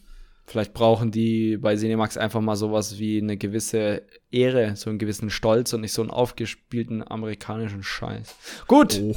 Vielleicht 0.46 0.74
brauchen 0.74 1.10
die 1.10 1.56
bei 1.56 1.78
Cinemax 1.78 2.18
einfach 2.18 2.42
mal 2.42 2.58
sowas 2.58 3.00
wie 3.00 3.18
eine 3.18 3.38
gewisse 3.38 4.04
Ehre, 4.30 4.76
so 4.76 4.90
einen 4.90 5.00
gewissen 5.00 5.30
Stolz 5.30 5.72
und 5.72 5.82
nicht 5.82 5.94
so 5.94 6.02
einen 6.02 6.12
aufgespielten 6.12 7.02
amerikanischen 7.10 7.82
Scheiß. 7.82 8.36
Gut. 8.68 9.02
Oh, 9.02 9.16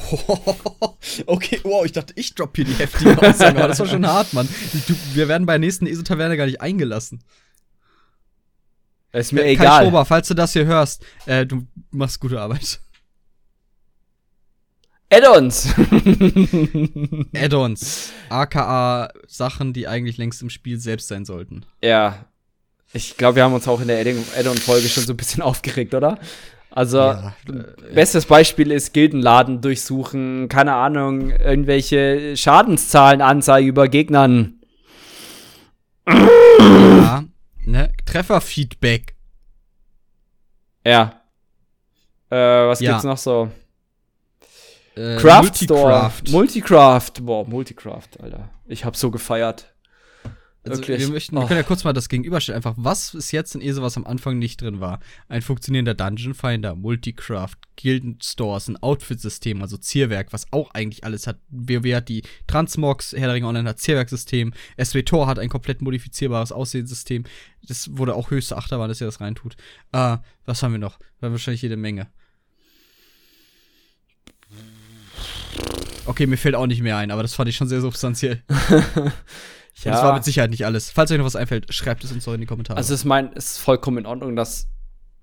okay, 1.26 1.58
wow, 1.64 1.84
ich 1.84 1.90
dachte, 1.90 2.12
ich 2.16 2.34
droppe 2.36 2.62
hier 2.62 2.64
die 2.66 2.80
heftige 2.80 3.20
Aussage, 3.20 3.58
aber 3.58 3.68
das 3.68 3.80
war 3.80 3.88
schon 3.88 4.06
hart, 4.06 4.34
Mann. 4.34 4.48
Du, 4.86 4.94
wir 5.14 5.26
werden 5.26 5.46
bei 5.46 5.54
der 5.54 5.60
nächsten 5.60 5.88
ESO-Taverne 5.88 6.36
gar 6.36 6.46
nicht 6.46 6.60
eingelassen. 6.60 7.20
Ist 9.18 9.32
mir 9.32 9.42
Kai 9.42 9.50
egal. 9.52 9.84
Schober, 9.84 10.04
falls 10.04 10.28
du 10.28 10.34
das 10.34 10.52
hier 10.52 10.66
hörst, 10.66 11.04
äh, 11.26 11.46
du 11.46 11.66
machst 11.90 12.20
gute 12.20 12.40
Arbeit. 12.40 12.80
Add-ons. 15.10 15.68
Add-ons, 17.34 18.10
aka 18.28 19.10
Sachen, 19.28 19.72
die 19.72 19.86
eigentlich 19.86 20.16
längst 20.16 20.42
im 20.42 20.50
Spiel 20.50 20.78
selbst 20.80 21.08
sein 21.08 21.24
sollten. 21.24 21.64
ja. 21.82 22.24
Ich 22.92 23.16
glaube, 23.16 23.36
wir 23.36 23.42
haben 23.44 23.52
uns 23.52 23.66
auch 23.68 23.80
in 23.80 23.88
der 23.88 23.98
Add- 24.00 24.14
Add-on-Folge 24.38 24.88
schon 24.88 25.02
so 25.04 25.12
ein 25.12 25.16
bisschen 25.16 25.42
aufgeregt, 25.50 25.92
oder? 25.92 26.18
Also, 26.70 26.98
Ja, 26.98 27.34
äh, 27.48 27.92
bestes 27.94 28.24
Beispiel 28.26 28.70
ist 28.70 28.94
Gildenladen 28.94 29.60
durchsuchen, 29.60 30.48
keine 30.48 30.74
Ahnung, 30.74 31.30
irgendwelche 31.30 32.36
Schadenszahlenanzeige 32.36 33.66
über 33.68 33.88
Gegnern. 33.88 34.60
Ja, 36.08 37.24
ne? 37.66 37.92
Trefferfeedback. 38.04 39.14
Ja. 40.84 41.20
Äh, 42.30 42.36
was 42.36 42.80
Ja. 42.80 42.92
gibt's 42.92 43.04
noch 43.04 43.18
so? 43.18 43.50
Äh, 44.96 45.16
Craft 45.16 45.56
Store. 45.56 45.82
Multicraft. 45.82 46.28
Multicraft. 46.30 47.12
Boah, 47.26 47.46
Multicraft, 47.46 48.20
Alter. 48.20 48.48
Ich 48.66 48.84
hab 48.84 48.96
so 48.96 49.10
gefeiert. 49.10 49.74
Also 50.68 50.80
Wirklich. 50.82 51.00
wir 51.00 51.08
möchten, 51.10 51.36
wir 51.36 51.42
Oh. 51.44 51.46
können 51.46 51.58
ja 51.58 51.62
kurz 51.62 51.84
mal 51.84 51.92
das 51.92 52.08
gegenüberstellen. 52.08 52.56
Einfach, 52.56 52.74
was 52.76 53.14
ist 53.14 53.30
jetzt 53.30 53.54
in 53.54 53.60
ESO, 53.60 53.82
was 53.82 53.96
am 53.96 54.04
Anfang 54.04 54.38
nicht 54.38 54.60
drin 54.60 54.80
war? 54.80 54.98
Ein 55.28 55.42
funktionierender 55.42 55.94
Dungeon 55.94 56.34
Finder, 56.34 56.74
Multicraft, 56.74 57.54
Gilden 57.76 58.18
Stores, 58.20 58.66
ein 58.66 58.76
Outfit-System, 58.76 59.62
also 59.62 59.76
Zierwerk, 59.76 60.32
was 60.32 60.52
auch 60.52 60.72
eigentlich 60.72 61.04
alles 61.04 61.28
hat. 61.28 61.38
WoW 61.50 61.94
hat 61.94 62.08
die 62.08 62.22
Transmogs, 62.48 63.12
Herr 63.12 63.26
der 63.28 63.34
Ringe 63.34 63.46
Online 63.46 63.68
hat 63.68 63.78
Zierwerksystem, 63.78 64.52
SW 64.76 65.02
Tor 65.04 65.28
hat 65.28 65.38
ein 65.38 65.48
komplett 65.48 65.82
modifizierbares 65.82 66.50
Aussehenssystem. 66.50 67.24
Das 67.62 67.96
wurde 67.96 68.14
auch 68.16 68.30
höchste 68.30 68.56
Achterbahn, 68.56 68.88
dass 68.88 69.00
ihr 69.00 69.06
das 69.06 69.20
reintut. 69.20 69.56
Äh, 69.92 70.16
was 70.46 70.62
haben 70.64 70.72
wir 70.72 70.78
noch? 70.78 70.98
War 71.20 71.30
wahrscheinlich 71.30 71.62
jede 71.62 71.76
Menge. 71.76 72.08
Okay, 76.06 76.26
mir 76.26 76.36
fällt 76.36 76.54
auch 76.54 76.66
nicht 76.66 76.82
mehr 76.82 76.96
ein, 76.96 77.10
aber 77.10 77.22
das 77.22 77.34
fand 77.34 77.48
ich 77.48 77.56
schon 77.56 77.68
sehr 77.68 77.80
substanziell. 77.80 78.42
Ja. 79.84 79.92
das 79.92 80.02
war 80.02 80.14
mit 80.14 80.24
Sicherheit 80.24 80.50
nicht 80.50 80.64
alles. 80.64 80.90
Falls 80.90 81.10
euch 81.10 81.18
noch 81.18 81.24
was 81.24 81.36
einfällt, 81.36 81.72
schreibt 81.72 82.02
es 82.04 82.12
uns 82.12 82.24
doch 82.24 82.34
in 82.34 82.40
die 82.40 82.46
Kommentare. 82.46 82.76
Also, 82.76 82.94
ich 82.94 83.04
meine, 83.04 83.30
es 83.34 83.52
ist 83.52 83.58
vollkommen 83.58 83.98
in 83.98 84.06
Ordnung, 84.06 84.36
dass 84.36 84.68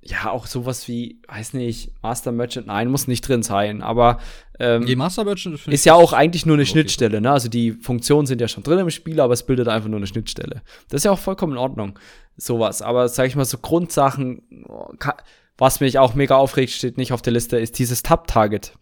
ja 0.05 0.29
auch 0.29 0.47
sowas 0.47 0.87
wie, 0.87 1.21
weiß 1.27 1.53
nicht, 1.53 1.91
Master 2.01 2.31
Merchant, 2.31 2.67
nein, 2.67 2.89
muss 2.89 3.07
nicht 3.07 3.21
drin 3.27 3.41
sein, 3.41 3.81
aber 3.81 4.19
ähm, 4.59 4.85
die 4.85 4.95
Master 4.95 5.23
Merchant 5.23 5.65
ist 5.67 5.85
ja 5.85 5.93
auch 5.93 6.13
eigentlich 6.13 6.45
nur 6.45 6.55
eine 6.55 6.63
okay. 6.63 6.71
Schnittstelle, 6.71 7.21
ne? 7.21 7.31
Also 7.31 7.47
die 7.47 7.71
Funktionen 7.71 8.27
sind 8.27 8.41
ja 8.41 8.47
schon 8.47 8.63
drin 8.63 8.79
im 8.79 8.89
Spiel, 8.89 9.21
aber 9.21 9.33
es 9.33 9.43
bildet 9.43 9.67
einfach 9.69 9.89
nur 9.89 9.97
eine 9.97 10.07
Schnittstelle. 10.07 10.61
Das 10.89 10.99
ist 10.99 11.05
ja 11.05 11.11
auch 11.11 11.19
vollkommen 11.19 11.53
in 11.53 11.57
Ordnung, 11.57 11.97
sowas. 12.35 12.81
Aber 12.81 13.07
sag 13.07 13.27
ich 13.27 13.35
mal, 13.35 13.45
so 13.45 13.57
Grundsachen, 13.57 14.41
was 15.57 15.79
mich 15.79 15.99
auch 15.99 16.15
mega 16.15 16.35
aufregt, 16.35 16.73
steht 16.73 16.97
nicht 16.97 17.13
auf 17.13 17.21
der 17.21 17.33
Liste, 17.33 17.57
ist 17.57 17.79
dieses 17.79 18.03
Tab-Target. 18.03 18.73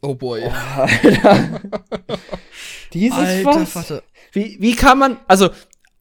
Oh 0.00 0.14
boy. 0.14 0.42
Oh, 0.44 0.50
Alter. 0.80 1.60
Dieses 2.94 3.18
Alter, 3.18 3.44
was? 3.44 3.70
Vater. 3.70 4.02
Wie, 4.32 4.56
wie 4.60 4.74
kann 4.74 4.98
man, 4.98 5.18
also 5.28 5.50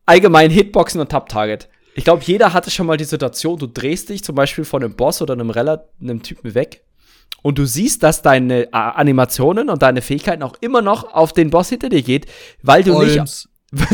allgemein 0.06 0.49
Hitboxen 0.52 1.02
und 1.02 1.10
Tab-Target 1.10 1.68
ich 1.95 2.03
glaube, 2.03 2.24
jeder 2.26 2.53
hatte 2.53 2.72
schon 2.72 2.88
mal 2.88 2.98
die 2.98 3.03
Situation, 3.03 3.60
du 3.60 3.68
drehst 3.68 4.10
dich 4.10 4.24
zum 4.24 4.36
Beispiel 4.36 4.65
von 4.65 4.84
einem 4.84 4.95
Boss 4.95 5.22
oder 5.22 5.34
einem 5.34 5.49
Reller, 5.49 5.90
einem 6.02 6.24
Typen 6.24 6.56
weg 6.56 6.84
und 7.41 7.57
du 7.57 7.65
siehst, 7.65 8.03
dass 8.03 8.22
deine 8.22 8.65
äh, 8.65 8.70
Animationen 8.72 9.70
und 9.70 9.82
deine 9.82 10.02
Fähigkeiten 10.02 10.44
auch 10.44 10.56
immer 10.61 10.82
noch 10.82 11.14
auf 11.14 11.34
den 11.34 11.49
Boss 11.49 11.70
hinter 11.70 11.90
dir 11.90 12.02
geht, 12.02 12.26
weil 12.61 12.84
du 12.84 12.95
Olms. 12.95 13.15
nicht 13.15 13.49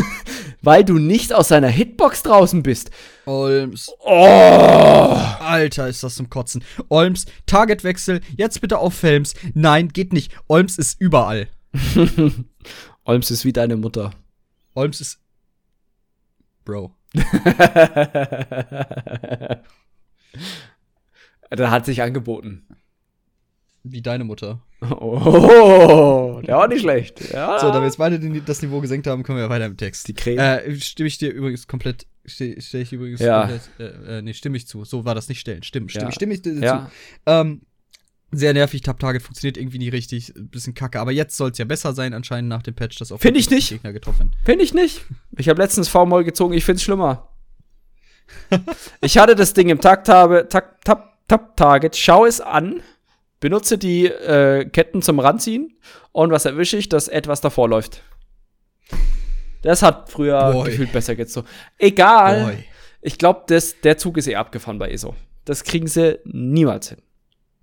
weil 0.61 0.83
du 0.83 0.97
nicht 0.97 1.33
aus 1.33 1.47
seiner 1.47 1.69
Hitbox 1.69 2.23
draußen 2.23 2.63
bist. 2.63 2.91
Olms. 3.25 3.89
Oh! 4.01 5.17
Alter, 5.39 5.87
ist 5.87 6.03
das 6.03 6.15
zum 6.15 6.29
Kotzen. 6.29 6.65
Olms, 6.89 7.25
Targetwechsel, 7.45 8.19
jetzt 8.35 8.59
bitte 8.59 8.77
auf 8.77 8.93
Films. 8.93 9.35
Nein, 9.53 9.87
geht 9.87 10.11
nicht. 10.11 10.33
Olms 10.49 10.77
ist 10.77 10.99
überall. 10.99 11.47
Olms 13.09 13.31
ist 13.31 13.43
wie 13.43 13.51
deine 13.53 13.75
Mutter. 13.75 14.11
Olms 14.75 15.01
ist 15.01 15.19
Bro. 16.63 16.93
da 21.49 21.71
hat 21.71 21.87
sich 21.87 22.03
angeboten. 22.03 22.67
Wie 23.81 24.03
deine 24.03 24.25
Mutter. 24.25 24.61
Oh, 24.81 26.39
der 26.45 26.57
war 26.57 26.67
nicht 26.67 26.81
schlecht. 26.81 27.33
Ja. 27.33 27.57
So, 27.57 27.69
da 27.69 27.79
wir 27.79 27.85
jetzt 27.85 27.97
beide 27.97 28.19
das 28.41 28.61
Niveau 28.61 28.79
gesenkt 28.79 29.07
haben, 29.07 29.23
kommen 29.23 29.39
wir 29.39 29.49
weiter 29.49 29.65
im 29.65 29.75
Text. 29.75 30.07
Die 30.07 30.13
Creme. 30.13 30.37
Äh, 30.37 30.75
stimme 30.75 31.07
ich 31.07 31.17
dir 31.17 31.31
übrigens 31.31 31.65
komplett, 31.65 32.05
steh 32.25 32.53
ich 32.53 32.93
übrigens 32.93 33.21
ja. 33.21 33.47
komplett, 33.47 33.71
äh, 33.79 34.19
äh, 34.19 34.21
nee, 34.21 34.35
stimme 34.35 34.55
ich 34.55 34.67
zu. 34.67 34.85
So 34.85 35.03
war 35.03 35.15
das 35.15 35.29
nicht 35.29 35.39
stellen. 35.39 35.63
Stimmt, 35.63 35.89
stimme, 35.89 36.09
ja. 36.09 36.11
stimme 36.11 36.35
ich 36.35 36.43
dir 36.43 36.53
ja. 36.59 36.85
zu. 36.85 36.91
Ähm, 37.25 37.61
sehr 38.31 38.53
nervig, 38.53 38.81
Tap 38.81 38.99
Target 38.99 39.21
funktioniert 39.23 39.57
irgendwie 39.57 39.79
nicht 39.79 39.93
richtig, 39.93 40.33
bisschen 40.35 40.73
kacke, 40.73 40.99
aber 40.99 41.11
jetzt 41.11 41.35
soll 41.35 41.51
es 41.51 41.57
ja 41.57 41.65
besser 41.65 41.93
sein 41.93 42.13
anscheinend 42.13 42.49
nach 42.49 42.61
dem 42.61 42.75
Patch, 42.75 42.97
dass 42.99 43.11
auch 43.11 43.19
Finde 43.19 43.39
ich 43.39 43.49
nicht. 43.49 43.69
Gegner 43.69 43.93
getroffen. 43.93 44.35
Finde 44.45 44.63
ich 44.63 44.73
nicht. 44.73 45.05
Ich 45.37 45.49
habe 45.49 45.61
letztens 45.61 45.87
V-Moll 45.89 46.23
gezogen, 46.23 46.53
ich 46.53 46.65
find's 46.65 46.83
schlimmer. 46.83 47.29
ich 49.01 49.17
hatte 49.17 49.35
das 49.35 49.53
Ding 49.53 49.69
im 49.69 49.81
Takt 49.81 50.09
habe, 50.09 50.47
Tap, 50.47 50.83
Tap, 50.83 51.27
Tap 51.27 51.57
Target, 51.57 51.95
schau 51.95 52.25
es 52.25 52.39
an, 52.39 52.81
benutze 53.39 53.77
die 53.77 54.05
äh, 54.05 54.65
Ketten 54.65 55.01
zum 55.01 55.19
Ranziehen 55.19 55.77
und 56.11 56.31
was 56.31 56.45
erwische 56.45 56.77
ich, 56.77 56.89
dass 56.89 57.07
etwas 57.07 57.41
davor 57.41 57.67
läuft. 57.67 58.03
Das 59.63 59.81
hat 59.81 60.09
früher 60.09 60.51
Boy. 60.51 60.69
gefühlt 60.69 60.93
besser 60.93 61.15
gezogen. 61.15 61.47
Egal. 61.77 62.43
Boy. 62.45 62.65
Ich 63.01 63.17
glaube, 63.17 63.45
der 63.47 63.97
Zug 63.97 64.17
ist 64.17 64.27
eh 64.27 64.35
abgefahren 64.35 64.77
bei 64.77 64.91
ESO. 64.91 65.15
Das 65.45 65.63
kriegen 65.63 65.87
sie 65.87 66.19
niemals 66.25 66.89
hin 66.89 66.99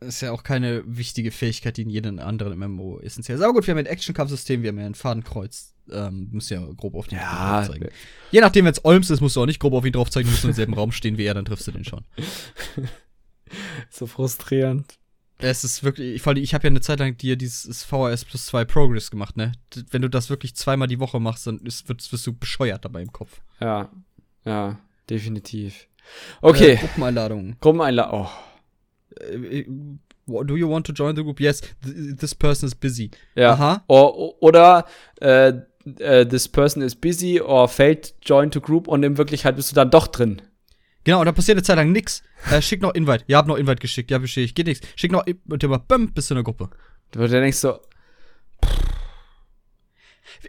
ist 0.01 0.21
ja 0.21 0.33
auch 0.33 0.43
keine 0.43 0.83
wichtige 0.87 1.31
Fähigkeit, 1.31 1.77
die 1.77 1.83
in 1.83 1.91
jedem 1.91 2.19
anderen 2.19 2.59
MMO 2.59 3.01
essentiell 3.01 3.39
ist. 3.39 3.45
Aber 3.45 3.55
gut, 3.55 3.67
wir 3.67 3.73
haben 3.73 3.79
ein 3.79 3.87
Action-Kampfsystem, 3.87 4.63
wir 4.63 4.69
haben 4.69 4.79
ja 4.79 4.87
ein 4.87 4.95
Fadenkreuz. 4.95 5.73
Ähm, 5.91 6.29
muss 6.33 6.51
ja 6.51 6.61
grob 6.77 6.97
auf 6.97 7.07
den 7.07 7.19
ja, 7.19 7.65
zeigen. 7.65 7.89
Je 8.33 8.41
nachdem, 8.41 8.65
wenn 8.65 8.73
es 8.73 8.85
Olms 8.85 9.09
ist, 9.09 9.21
musst 9.21 9.37
du 9.37 9.43
auch 9.43 9.47
nicht 9.47 9.61
grob 9.61 9.73
auf 9.73 9.85
ihn 9.85 9.93
drauf 9.93 10.11
zeigen, 10.11 10.27
du 10.27 10.33
musst 10.33 10.45
im 10.45 10.53
selben 10.53 10.75
Raum 10.75 10.91
stehen 10.91 11.17
wie 11.17 11.25
er, 11.25 11.35
dann 11.35 11.45
triffst 11.45 11.67
du 11.69 11.71
den 11.71 11.85
schon. 11.85 12.05
so 13.91 14.07
frustrierend. 14.07 14.99
Es 15.39 15.65
ist 15.65 15.85
wirklich, 15.85 16.17
ich, 16.17 16.27
ich 16.27 16.55
habe 16.55 16.65
ja 16.65 16.71
eine 16.71 16.81
Zeit 16.81 16.99
lang 16.99 17.17
dir 17.17 17.37
dieses 17.37 17.85
VHS 17.85 18.25
plus 18.25 18.47
2 18.47 18.65
Progress 18.65 19.11
gemacht, 19.11 19.37
ne? 19.37 19.53
Wenn 19.91 20.03
du 20.03 20.09
das 20.09 20.29
wirklich 20.29 20.57
zweimal 20.57 20.89
die 20.89 20.99
Woche 20.99 21.21
machst, 21.21 21.47
dann 21.47 21.59
ist, 21.59 21.89
wirst, 21.89 22.11
wirst 22.13 22.27
du 22.27 22.33
bescheuert 22.33 22.85
dabei 22.85 23.03
im 23.03 23.13
Kopf. 23.13 23.41
Ja, 23.61 23.91
ja, 24.45 24.79
definitiv. 25.09 25.87
Okay. 26.41 26.73
Äh, 26.73 26.77
Gruppeneinladung. 26.77 27.57
Gruppeneinladung. 27.61 28.23
Oh. 28.23 28.31
Äh, 29.21 29.65
do 30.27 30.57
you 30.57 30.69
want 30.69 30.87
to 30.87 30.93
join 30.93 31.17
the 31.17 31.23
group? 31.23 31.41
Yes, 31.41 31.63
this 31.83 32.35
person 32.35 32.67
is 32.67 32.75
busy. 32.75 33.11
Ja. 33.35 33.53
Aha. 33.53 33.85
O 33.89 34.37
oder 34.41 34.87
äh, 35.21 35.53
äh, 35.99 36.27
this 36.27 36.49
person 36.49 36.83
is 36.83 36.95
busy 36.95 37.41
or 37.41 37.69
failed 37.69 38.15
join 38.23 38.51
to 38.51 38.61
group 38.61 38.89
und 38.89 39.03
in 39.03 39.17
Wirklichkeit 39.19 39.57
bist 39.57 39.71
du 39.71 39.75
dann 39.75 39.91
doch 39.91 40.09
drin. 40.09 40.43
Genau, 41.05 41.21
und 41.21 41.27
da 41.27 41.33
passiert 41.33 41.57
eine 41.57 41.63
Zeit 41.63 41.77
lang 41.77 41.93
nix. 41.93 42.23
Äh, 42.51 42.61
schick 42.61 42.83
noch 42.83 42.93
Invite. 42.95 43.25
Ja, 43.29 43.39
hab 43.39 43.47
noch 43.47 43.57
Invite 43.57 43.81
geschickt. 43.81 44.11
Ja, 44.11 44.19
bestehe 44.19 44.45
ich. 44.45 44.57
Geht 44.57 44.67
nix. 44.67 44.81
Schick 44.97 45.13
noch 45.13 45.25
und 45.49 45.63
immer, 45.63 45.79
bäm, 45.79 46.13
bist 46.13 46.31
du 46.31 46.35
in 46.35 46.37
der 46.37 46.45
Gruppe. 46.45 46.71
Du 47.13 47.27
denkst 47.27 47.59
so. 47.59 47.79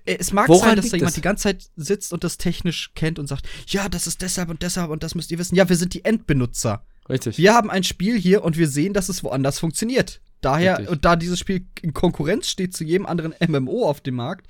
Es 0.06 0.34
mag 0.34 0.50
Woran 0.50 0.70
sein, 0.70 0.76
dass 0.78 0.90
da 0.90 0.98
jemand 0.98 1.10
das? 1.10 1.16
die 1.16 1.22
ganze 1.22 1.44
Zeit 1.44 1.70
sitzt 1.76 2.12
und 2.12 2.24
das 2.24 2.38
technisch 2.38 2.92
kennt 2.96 3.20
und 3.20 3.28
sagt, 3.28 3.48
ja, 3.68 3.88
das 3.88 4.08
ist 4.08 4.24
deshalb 4.24 4.50
und 4.50 4.64
deshalb 4.64 4.90
und 4.90 5.04
das 5.04 5.14
müsst 5.14 5.32
ihr 5.32 5.38
wissen. 5.38 5.56
Ja, 5.56 5.70
wir 5.70 5.76
sind 5.76 5.94
die 5.94 6.04
Endbenutzer. 6.04 6.84
Richtig. 7.10 7.38
Wir 7.38 7.54
haben 7.54 7.70
ein 7.70 7.84
Spiel 7.84 8.20
hier 8.20 8.44
und 8.44 8.58
wir 8.58 8.68
sehen, 8.68 8.94
dass 8.94 9.10
es 9.10 9.24
woanders 9.24 9.60
funktioniert. 9.60 10.20
Daher, 10.42 10.80
Richtig. 10.80 10.90
und 10.92 11.06
da 11.06 11.16
dieses 11.16 11.40
Spiel 11.40 11.66
in 11.82 11.94
Konkurrenz 11.94 12.48
steht 12.48 12.76
zu 12.76 12.84
jedem 12.84 13.06
anderen 13.06 13.34
MMO 13.48 13.88
auf 13.88 14.02
dem 14.02 14.16
Markt, 14.16 14.48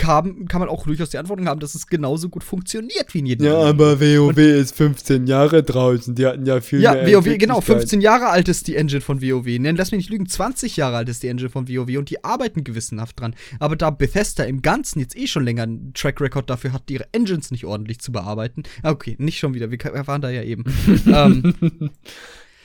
kann, 0.00 0.46
kann 0.48 0.60
man 0.60 0.68
auch 0.68 0.84
durchaus 0.84 1.10
die 1.10 1.18
Antwortung 1.18 1.46
haben, 1.46 1.60
dass 1.60 1.74
es 1.74 1.86
genauso 1.86 2.30
gut 2.30 2.42
funktioniert 2.42 3.12
wie 3.12 3.18
in 3.18 3.26
jedem. 3.26 3.46
Ja, 3.46 3.58
aber 3.58 4.00
WoW 4.00 4.28
und 4.28 4.38
ist 4.38 4.74
15 4.74 5.26
Jahre 5.26 5.62
draußen. 5.62 6.14
Die 6.14 6.26
hatten 6.26 6.46
ja 6.46 6.60
viel 6.60 6.80
ja, 6.80 6.92
mehr. 6.92 7.08
Ja, 7.08 7.18
WoW, 7.18 7.36
genau. 7.36 7.60
15 7.60 8.00
Jahre 8.00 8.28
alt 8.28 8.48
ist 8.48 8.66
die 8.66 8.76
Engine 8.76 9.02
von 9.02 9.20
WoW. 9.20 9.46
Nein, 9.58 9.76
lass 9.76 9.92
mich 9.92 9.98
nicht 9.98 10.10
lügen. 10.10 10.26
20 10.26 10.76
Jahre 10.76 10.96
alt 10.96 11.08
ist 11.10 11.22
die 11.22 11.28
Engine 11.28 11.50
von 11.50 11.68
WoW 11.68 11.98
und 11.98 12.08
die 12.08 12.24
arbeiten 12.24 12.64
gewissenhaft 12.64 13.20
dran. 13.20 13.34
Aber 13.58 13.76
da 13.76 13.90
Bethesda 13.90 14.44
im 14.44 14.62
Ganzen 14.62 15.00
jetzt 15.00 15.16
eh 15.16 15.26
schon 15.26 15.44
länger 15.44 15.64
einen 15.64 15.92
Track 15.92 16.20
Record 16.20 16.48
dafür 16.48 16.72
hat, 16.72 16.90
ihre 16.90 17.12
Engines 17.12 17.50
nicht 17.50 17.66
ordentlich 17.66 18.00
zu 18.00 18.10
bearbeiten. 18.10 18.62
Ah, 18.82 18.90
okay, 18.90 19.16
nicht 19.18 19.38
schon 19.38 19.52
wieder. 19.52 19.70
Wir 19.70 19.78
waren 20.06 20.22
da 20.22 20.30
ja 20.30 20.42
eben. 20.42 20.64
ähm, 21.06 21.90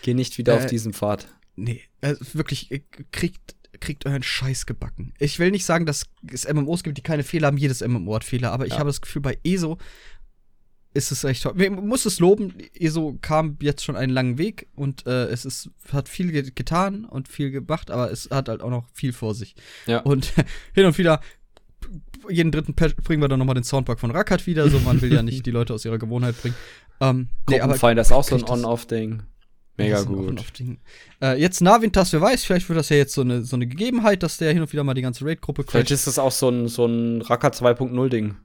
Geh 0.04 0.14
nicht 0.14 0.38
wieder 0.38 0.54
äh, 0.54 0.58
auf 0.58 0.66
diesen 0.68 0.94
Pfad. 0.94 1.28
Nee, 1.56 1.82
also 2.02 2.24
wirklich, 2.34 2.84
kriegt 3.12 3.56
kriegt 3.80 4.06
euren 4.06 4.24
Scheiß 4.24 4.66
gebacken. 4.66 5.14
Ich 5.20 5.38
will 5.40 5.52
nicht 5.52 5.66
sagen, 5.66 5.86
dass 5.86 6.06
es 6.32 6.52
MMOs 6.52 6.84
gibt, 6.84 6.98
die 6.98 7.02
keine 7.02 7.24
Fehler 7.24 7.48
haben. 7.48 7.58
Jedes 7.58 7.86
MMO 7.86 8.16
hat 8.16 8.24
Fehler. 8.24 8.54
Aber 8.54 8.66
ich 8.66 8.74
habe 8.80 8.88
das 8.88 9.02
Gefühl, 9.02 9.22
bei 9.22 9.38
ESO 9.44 9.78
ist 10.94 11.12
es 11.12 11.24
echt 11.26 11.44
toll. 11.44 11.54
Man 11.56 11.88
muss 11.88 12.06
es 12.06 12.20
loben. 12.20 12.54
ESO 12.74 13.18
kam 13.22 13.58
jetzt 13.62 13.84
schon 13.84 13.98
einen 13.98 14.14
langen 14.14 14.38
Weg 14.38 14.68
und 14.76 15.06
äh, 15.06 15.26
es 15.26 15.44
ist, 15.44 15.70
hat 15.92 16.08
viel 16.08 16.32
getan 16.52 17.04
und 17.04 17.28
viel 17.28 17.52
gemacht, 17.52 17.92
aber 17.92 18.12
es 18.12 18.30
hat 18.32 18.48
halt 18.48 18.62
auch 18.62 18.70
noch 18.70 18.88
viel 18.94 19.12
vor 19.12 19.36
sich. 19.36 19.56
Ja. 19.88 20.00
Und 20.00 20.34
hin 20.74 20.86
und 20.86 20.98
wieder 20.98 21.20
jeden 22.30 22.52
dritten 22.52 22.74
Patch 22.74 22.96
bringen 22.96 23.22
wir 23.22 23.28
dann 23.28 23.40
nochmal 23.40 23.56
den 23.56 23.64
Soundpack 23.64 24.00
von 24.00 24.12
Rackert 24.12 24.48
wieder. 24.48 24.70
So, 24.70 24.80
man 24.80 25.02
will 25.02 25.14
ja 25.14 25.22
nicht 25.22 25.46
die 25.46 25.52
Leute 25.52 25.74
aus 25.74 25.86
ihrer 25.86 26.00
Gewohnheit 26.00 26.42
bringen. 26.42 26.56
Ähm, 27.02 27.28
nee, 27.50 27.60
aber 27.60 27.76
das 27.94 28.08
ist 28.08 28.14
auch 28.14 28.24
so 28.24 28.36
ein 28.36 28.44
On-Off-Ding. 28.44 29.24
Mega 29.78 30.02
gut. 30.04 30.42
Äh, 31.22 31.40
jetzt 31.40 31.62
Navintas, 31.62 32.14
wer 32.14 32.22
weiß, 32.22 32.46
vielleicht 32.46 32.70
wird 32.70 32.80
das 32.80 32.90
ja 32.90 32.98
jetzt 32.98 33.14
so 33.14 33.22
eine, 33.22 33.44
so 33.44 33.56
eine 33.56 33.68
Gegebenheit, 33.68 34.24
dass 34.24 34.38
der 34.38 34.54
hin 34.54 34.62
und 34.62 34.72
wieder 34.72 34.84
mal 34.84 34.94
die 34.94 35.02
ganze 35.02 35.26
Raid-Gruppe 35.26 35.64
crasht. 35.64 35.72
Vielleicht 35.72 35.92
ist 35.92 36.08
das 36.08 36.18
auch 36.18 36.32
so 36.32 36.50
ein, 36.50 36.68
so 36.68 36.86
ein 36.86 37.22
Racker 37.22 37.50
2.0-Ding. 37.50 38.36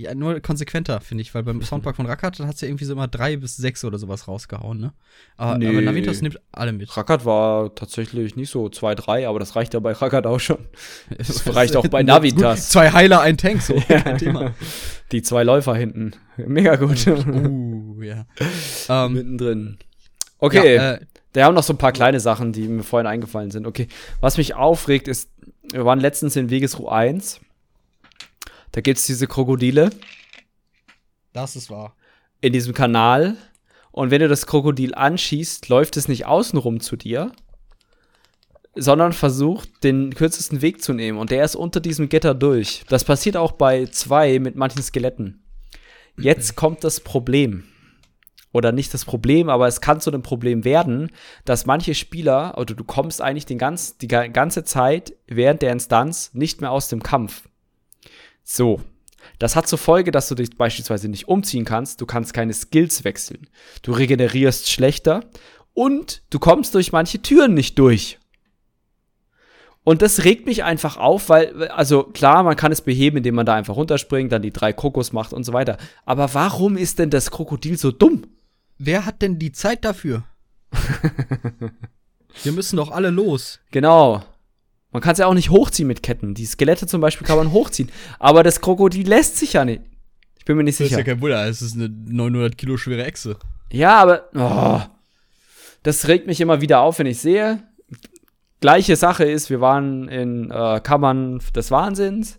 Ja, 0.00 0.14
nur 0.14 0.40
konsequenter, 0.40 1.00
finde 1.00 1.22
ich, 1.22 1.34
weil 1.34 1.42
beim 1.42 1.60
Soundpack 1.60 1.96
von 1.96 2.06
Rackert 2.06 2.38
hat 2.38 2.54
es 2.54 2.60
ja 2.60 2.68
irgendwie 2.68 2.84
so 2.84 2.92
immer 2.92 3.08
drei 3.08 3.36
bis 3.36 3.56
sechs 3.56 3.84
oder 3.84 3.98
sowas 3.98 4.28
rausgehauen, 4.28 4.78
ne? 4.78 4.94
Aber, 5.36 5.58
nee. 5.58 5.68
aber 5.68 5.82
Navitas 5.82 6.22
nimmt 6.22 6.40
alle 6.52 6.72
mit. 6.72 6.96
Rackert 6.96 7.26
war 7.26 7.74
tatsächlich 7.74 8.36
nicht 8.36 8.50
so 8.50 8.68
zwei, 8.68 8.94
drei, 8.94 9.28
aber 9.28 9.40
das 9.40 9.56
reicht 9.56 9.74
ja 9.74 9.80
bei 9.80 9.92
Rackert 9.92 10.26
auch 10.26 10.38
schon. 10.38 10.68
Das 11.18 11.54
reicht 11.54 11.76
auch 11.76 11.86
bei 11.88 12.02
Navitas. 12.02 12.70
Zwei 12.70 12.92
Heiler, 12.92 13.20
ein 13.20 13.36
Tank, 13.36 13.60
so. 13.60 13.74
Kein 13.88 14.16
Thema. 14.16 14.54
Die 15.12 15.22
zwei 15.22 15.42
Läufer 15.42 15.74
hinten. 15.74 16.12
Mega 16.36 16.76
gut. 16.76 17.06
Uh, 17.10 18.02
ja. 18.02 18.26
Um, 18.88 19.12
Mittendrin. 19.12 19.78
Okay. 20.40 20.76
Ja, 20.76 20.92
äh, 20.94 21.00
da 21.32 21.44
haben 21.44 21.54
noch 21.54 21.62
so 21.62 21.72
ein 21.72 21.78
paar 21.78 21.92
kleine 21.92 22.18
Sachen, 22.18 22.52
die 22.52 22.66
mir 22.66 22.82
vorhin 22.82 23.06
eingefallen 23.06 23.50
sind. 23.50 23.66
Okay. 23.66 23.88
Was 24.20 24.36
mich 24.36 24.54
aufregt, 24.54 25.06
ist, 25.06 25.30
wir 25.70 25.84
waren 25.84 26.00
letztens 26.00 26.34
in 26.36 26.50
Wegesruh 26.50 26.88
1. 26.88 27.40
Da 28.72 28.80
gibt 28.80 28.98
es 28.98 29.06
diese 29.06 29.26
Krokodile. 29.26 29.90
Das 31.32 31.56
ist 31.56 31.70
wahr. 31.70 31.94
In 32.40 32.52
diesem 32.52 32.74
Kanal. 32.74 33.36
Und 33.92 34.10
wenn 34.10 34.20
du 34.20 34.28
das 34.28 34.46
Krokodil 34.46 34.94
anschießt, 34.94 35.68
läuft 35.68 35.96
es 35.96 36.08
nicht 36.08 36.26
außenrum 36.26 36.80
zu 36.80 36.96
dir, 36.96 37.32
sondern 38.74 39.12
versucht, 39.12 39.82
den 39.82 40.14
kürzesten 40.14 40.62
Weg 40.62 40.82
zu 40.82 40.92
nehmen. 40.92 41.18
Und 41.18 41.30
der 41.30 41.44
ist 41.44 41.56
unter 41.56 41.80
diesem 41.80 42.08
Gitter 42.08 42.34
durch. 42.34 42.84
Das 42.88 43.04
passiert 43.04 43.36
auch 43.36 43.52
bei 43.52 43.86
zwei 43.86 44.38
mit 44.38 44.56
manchen 44.56 44.82
Skeletten. 44.82 45.42
Jetzt 46.16 46.56
kommt 46.56 46.84
das 46.84 47.00
Problem 47.00 47.64
oder 48.52 48.72
nicht 48.72 48.92
das 48.94 49.04
Problem, 49.04 49.48
aber 49.48 49.68
es 49.68 49.80
kann 49.80 50.00
zu 50.00 50.10
einem 50.10 50.22
Problem 50.22 50.64
werden, 50.64 51.10
dass 51.44 51.66
manche 51.66 51.94
Spieler, 51.94 52.58
oder 52.58 52.74
du 52.74 52.84
kommst 52.84 53.20
eigentlich 53.20 53.46
den 53.46 53.58
ganz, 53.58 53.96
die 53.98 54.08
ganze 54.08 54.64
Zeit 54.64 55.14
während 55.26 55.62
der 55.62 55.72
Instanz 55.72 56.30
nicht 56.34 56.60
mehr 56.60 56.70
aus 56.70 56.88
dem 56.88 57.02
Kampf. 57.02 57.48
So. 58.42 58.80
Das 59.38 59.54
hat 59.54 59.68
zur 59.68 59.78
Folge, 59.78 60.10
dass 60.10 60.28
du 60.28 60.34
dich 60.34 60.56
beispielsweise 60.56 61.08
nicht 61.08 61.28
umziehen 61.28 61.64
kannst, 61.64 62.00
du 62.00 62.06
kannst 62.06 62.34
keine 62.34 62.52
Skills 62.52 63.04
wechseln, 63.04 63.48
du 63.82 63.92
regenerierst 63.92 64.70
schlechter 64.70 65.24
und 65.72 66.22
du 66.30 66.38
kommst 66.38 66.74
durch 66.74 66.92
manche 66.92 67.22
Türen 67.22 67.54
nicht 67.54 67.78
durch. 67.78 68.18
Und 69.82 70.02
das 70.02 70.24
regt 70.24 70.46
mich 70.46 70.62
einfach 70.62 70.98
auf, 70.98 71.30
weil, 71.30 71.68
also 71.68 72.04
klar, 72.04 72.42
man 72.42 72.56
kann 72.56 72.70
es 72.70 72.82
beheben, 72.82 73.18
indem 73.18 73.34
man 73.34 73.46
da 73.46 73.54
einfach 73.54 73.76
runterspringt, 73.76 74.30
dann 74.30 74.42
die 74.42 74.52
drei 74.52 74.72
Krokos 74.72 75.12
macht 75.12 75.32
und 75.32 75.44
so 75.44 75.52
weiter. 75.52 75.78
Aber 76.04 76.34
warum 76.34 76.76
ist 76.76 76.98
denn 76.98 77.10
das 77.10 77.30
Krokodil 77.30 77.78
so 77.78 77.90
dumm? 77.90 78.26
Wer 78.82 79.04
hat 79.04 79.20
denn 79.20 79.38
die 79.38 79.52
Zeit 79.52 79.84
dafür? 79.84 80.24
Wir 82.42 82.52
müssen 82.52 82.78
doch 82.78 82.90
alle 82.90 83.10
los. 83.10 83.60
Genau. 83.72 84.22
Man 84.90 85.02
kann 85.02 85.12
es 85.12 85.18
ja 85.18 85.26
auch 85.26 85.34
nicht 85.34 85.50
hochziehen 85.50 85.86
mit 85.86 86.02
Ketten. 86.02 86.32
Die 86.32 86.46
Skelette 86.46 86.86
zum 86.86 87.02
Beispiel 87.02 87.26
kann 87.26 87.36
man 87.36 87.52
hochziehen. 87.52 87.90
Aber 88.18 88.42
das 88.42 88.62
Krokodil 88.62 89.06
lässt 89.06 89.36
sich 89.36 89.52
ja 89.52 89.66
nicht. 89.66 89.82
Ich 90.38 90.46
bin 90.46 90.56
mir 90.56 90.64
nicht 90.64 90.80
Das 90.80 90.86
sicher. 90.88 90.98
ist 91.00 91.06
ja 91.06 91.12
kein 91.12 91.20
Wunder, 91.20 91.46
es 91.46 91.60
ist 91.60 91.74
eine 91.74 91.90
900 91.90 92.56
Kilo 92.56 92.78
schwere 92.78 93.04
Echse. 93.04 93.36
Ja, 93.70 93.98
aber 94.00 94.30
oh, 94.34 94.80
das 95.82 96.08
regt 96.08 96.26
mich 96.26 96.40
immer 96.40 96.62
wieder 96.62 96.80
auf, 96.80 96.98
wenn 96.98 97.06
ich 97.06 97.18
sehe. 97.18 97.62
Gleiche 98.60 98.96
Sache 98.96 99.24
ist, 99.24 99.50
wir 99.50 99.60
waren 99.60 100.08
in 100.08 100.50
äh, 100.50 100.80
Kammern 100.80 101.42
des 101.54 101.70
Wahnsinns. 101.70 102.38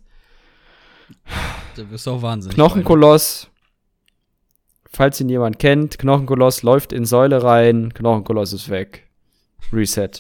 Da 1.76 1.88
wirst 1.92 2.08
du 2.08 2.12
auch 2.12 2.22
wahnsinnig. 2.24 2.56
Knochenkoloss. 2.56 3.51
Falls 4.94 5.22
ihn 5.22 5.30
jemand 5.30 5.58
kennt, 5.58 5.98
Knochenkoloss 5.98 6.64
läuft 6.64 6.92
in 6.92 7.06
Säule 7.06 7.42
rein, 7.42 7.94
Knochenkoloss 7.94 8.52
ist 8.52 8.70
weg. 8.70 9.08
Reset. 9.72 10.12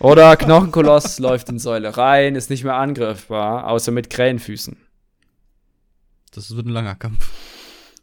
Oder 0.00 0.36
Knochenkoloss 0.36 1.18
läuft 1.20 1.48
in 1.48 1.60
Säule 1.60 1.96
rein, 1.96 2.34
ist 2.34 2.50
nicht 2.50 2.64
mehr 2.64 2.74
angriffbar, 2.74 3.68
außer 3.68 3.92
mit 3.92 4.10
Krähenfüßen. 4.10 4.76
Das 6.34 6.54
wird 6.54 6.66
ein 6.66 6.70
langer 6.70 6.96
Kampf. 6.96 7.30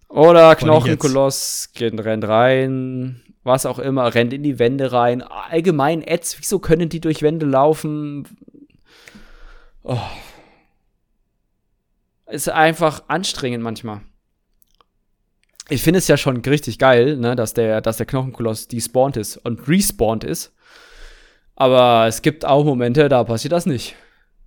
Oder 0.07 0.55
Knochenkoloss 0.55 1.71
geht, 1.73 1.99
rennt 1.99 2.27
rein, 2.27 3.21
was 3.43 3.65
auch 3.65 3.79
immer, 3.79 4.15
rennt 4.15 4.31
in 4.31 4.43
die 4.43 4.59
Wände 4.59 4.93
rein. 4.93 5.21
Allgemein 5.21 6.03
Ads, 6.07 6.39
wieso 6.39 6.59
können 6.59 6.87
die 6.87 7.01
durch 7.01 7.21
Wände 7.21 7.45
laufen? 7.45 8.27
Oh. 9.83 9.99
Ist 12.27 12.47
einfach 12.47 13.03
anstrengend 13.09 13.63
manchmal. 13.63 14.01
Ich 15.69 15.81
finde 15.81 15.99
es 15.99 16.07
ja 16.07 16.17
schon 16.17 16.37
richtig 16.37 16.77
geil, 16.77 17.17
ne, 17.17 17.35
dass 17.35 17.53
der, 17.53 17.81
dass 17.81 17.97
der 17.97 18.05
Knochenkoloss 18.05 18.67
despawned 18.67 19.17
ist 19.17 19.37
und 19.37 19.67
respawned 19.67 20.23
ist. 20.23 20.53
Aber 21.55 22.07
es 22.07 22.21
gibt 22.21 22.45
auch 22.45 22.65
Momente, 22.65 23.07
da 23.09 23.23
passiert 23.23 23.53
das 23.53 23.65
nicht. 23.65 23.95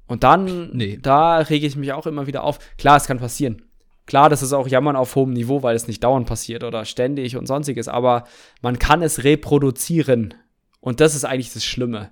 Und 0.07 0.25
dann, 0.25 0.71
Nee. 0.77 0.99
da 1.01 1.39
rege 1.39 1.67
ich 1.67 1.77
mich 1.77 1.93
auch 1.93 2.07
immer 2.07 2.27
wieder 2.27 2.45
auf. 2.45 2.59
Klar, 2.79 2.97
es 2.97 3.07
kann 3.07 3.19
passieren. 3.19 3.63
Klar, 4.07 4.29
das 4.29 4.43
ist 4.43 4.53
auch 4.53 4.69
Jammern 4.69 4.95
auf 4.95 5.17
hohem 5.17 5.33
Niveau, 5.33 5.63
weil 5.65 5.75
es 5.75 5.89
nicht 5.89 6.05
dauernd 6.05 6.29
passiert 6.29 6.63
oder 6.63 6.85
ständig 6.85 7.37
und 7.37 7.47
sonstiges, 7.47 7.89
aber 7.89 8.25
man 8.63 8.79
kann 8.79 9.03
es 9.03 9.25
reproduzieren. 9.25 10.35
Und 10.81 11.01
das 11.01 11.17
ist 11.17 11.25
eigentlich 11.25 11.53
das 11.53 11.65
Schlimme. 11.65 12.11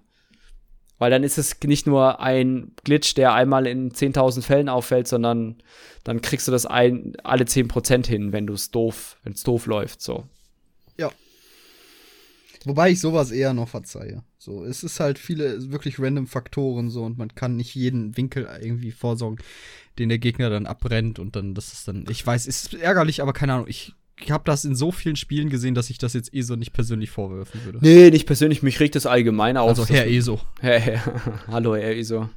Weil 1.05 1.11
dann 1.11 1.23
ist 1.23 1.37
es 1.37 1.61
nicht 1.63 1.87
nur 1.87 2.21
ein 2.21 2.73
Glitch, 2.83 3.13
der 3.13 3.35
einmal 3.35 3.67
in 3.67 3.93
10.000 3.93 4.41
Fällen 4.41 4.71
auffällt, 4.71 5.07
sondern 5.07 5.57
dann 6.03 6.23
kriegst 6.23 6.49
du 6.49 6.51
das 6.51 6.65
ein, 6.65 7.13
alle 7.23 7.45
10% 7.45 8.07
hin, 8.07 8.33
wenn 8.33 8.47
du 8.47 8.55
es 8.55 8.71
doof, 8.71 9.19
wenn 9.23 9.35
es 9.35 9.43
doof 9.43 9.67
läuft, 9.67 10.01
so. 10.01 10.25
Wobei 12.65 12.91
ich 12.91 13.01
sowas 13.01 13.33
eher 13.33 13.53
noch 13.53 13.69
verzeihe. 13.69 14.23
So, 14.39 14.65
es 14.65 14.83
ist 14.83 14.99
halt 14.99 15.19
viele 15.19 15.71
wirklich 15.71 15.99
random 15.99 16.27
Faktoren 16.27 16.89
so 16.89 17.05
und 17.05 17.19
man 17.19 17.35
kann 17.35 17.57
nicht 17.57 17.75
jeden 17.75 18.17
Winkel 18.17 18.49
irgendwie 18.63 18.91
vorsorgen, 18.91 19.45
den 19.99 20.09
der 20.09 20.17
Gegner 20.19 20.49
dann 20.49 20.65
abbrennt 20.65 21.19
und 21.19 21.37
dann, 21.37 21.53
das 21.55 21.75
ist 21.75 21.87
dann, 21.87 22.07
ich 22.09 22.27
weiß, 22.27 22.47
es 22.47 22.65
ist 22.65 22.73
ärgerlich, 22.73 23.21
aber 23.21 23.35
keine 23.35 23.53
Ahnung, 23.53 23.67
ich 23.69 23.93
habe 24.31 24.45
das 24.45 24.65
in 24.65 24.75
so 24.75 24.93
vielen 24.93 25.17
Spielen 25.17 25.51
gesehen, 25.51 25.75
dass 25.75 25.91
ich 25.91 25.99
das 25.99 26.13
jetzt 26.13 26.33
eh 26.35 26.43
so 26.43 26.55
nicht 26.57 26.73
persönlich 26.73 27.11
vorwerfen 27.11 27.65
würde. 27.65 27.79
Nee, 27.81 28.11
nicht 28.11 28.27
persönlich, 28.27 28.63
mich 28.63 28.79
regt 28.81 28.95
das 28.95 29.07
allgemein 29.07 29.57
auf. 29.57 29.69
also 29.69 29.87
Herr 29.87 30.07
ESO. 30.07 30.41
Herr, 30.61 30.79
Herr. 30.79 31.03
Hallo, 31.49 31.75
Herr 31.75 31.97
ESO. 31.97 32.29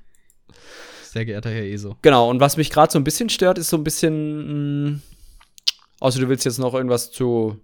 Sehr 1.04 1.26
geehrter 1.26 1.50
Herr 1.50 1.64
ESO. 1.64 1.96
Genau, 2.02 2.30
und 2.30 2.40
was 2.40 2.58
mich 2.58 2.70
gerade 2.70 2.92
so 2.92 3.00
ein 3.00 3.04
bisschen 3.04 3.30
stört, 3.30 3.58
ist 3.58 3.70
so 3.70 3.78
ein 3.78 3.84
bisschen. 3.84 4.94
Mh, 4.94 5.00
außer 6.00 6.20
du 6.20 6.30
willst 6.30 6.46
jetzt 6.46 6.60
noch 6.60 6.74
irgendwas 6.74 7.12
zu 7.12 7.60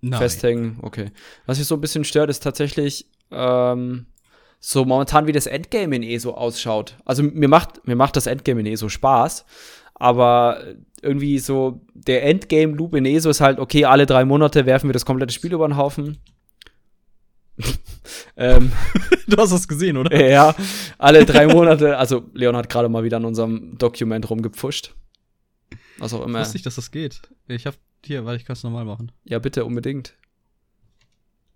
Nein. 0.00 0.18
festhängen. 0.18 0.78
Okay. 0.82 1.10
Was 1.46 1.58
mich 1.58 1.66
so 1.66 1.74
ein 1.74 1.80
bisschen 1.80 2.04
stört, 2.04 2.30
ist 2.30 2.42
tatsächlich 2.42 3.06
ähm, 3.30 4.06
so 4.60 4.84
momentan, 4.84 5.26
wie 5.26 5.32
das 5.32 5.46
Endgame 5.46 5.96
in 5.96 6.02
ESO 6.02 6.32
ausschaut. 6.32 6.96
Also 7.04 7.22
mir 7.22 7.48
macht, 7.48 7.86
mir 7.86 7.96
macht 7.96 8.16
das 8.16 8.26
Endgame 8.26 8.60
in 8.60 8.66
ESO 8.66 8.88
Spaß, 8.88 9.44
aber 9.94 10.62
irgendwie 11.02 11.38
so 11.38 11.80
der 11.94 12.24
Endgame-Loop 12.24 12.94
in 12.94 13.06
ESO 13.06 13.30
ist 13.30 13.40
halt, 13.40 13.58
okay, 13.58 13.84
alle 13.84 14.06
drei 14.06 14.24
Monate 14.24 14.66
werfen 14.66 14.88
wir 14.88 14.92
das 14.92 15.04
komplette 15.04 15.32
Spiel 15.34 15.52
über 15.52 15.66
den 15.68 15.76
Haufen. 15.76 16.18
ähm, 18.36 18.72
Du 19.28 19.36
hast 19.36 19.52
das 19.52 19.66
gesehen, 19.68 19.96
oder? 19.96 20.28
ja, 20.28 20.54
alle 20.98 21.24
drei 21.24 21.46
Monate, 21.46 21.96
also 21.96 22.28
Leon 22.34 22.56
hat 22.56 22.68
gerade 22.68 22.88
mal 22.88 23.04
wieder 23.04 23.16
an 23.16 23.24
unserem 23.24 23.78
Dokument 23.78 24.28
rumgepfuscht. 24.28 24.94
Was 25.98 26.12
auch 26.12 26.20
Ich 26.20 26.26
immer. 26.26 26.40
wusste 26.40 26.56
nicht, 26.56 26.66
dass 26.66 26.74
das 26.76 26.90
geht. 26.90 27.22
Ich 27.48 27.66
hab 27.66 27.76
hier, 28.04 28.24
weil 28.24 28.36
ich 28.36 28.44
kann 28.44 28.54
es 28.54 28.62
normal 28.64 28.84
machen. 28.84 29.12
Ja, 29.24 29.38
bitte, 29.38 29.64
unbedingt. 29.64 30.14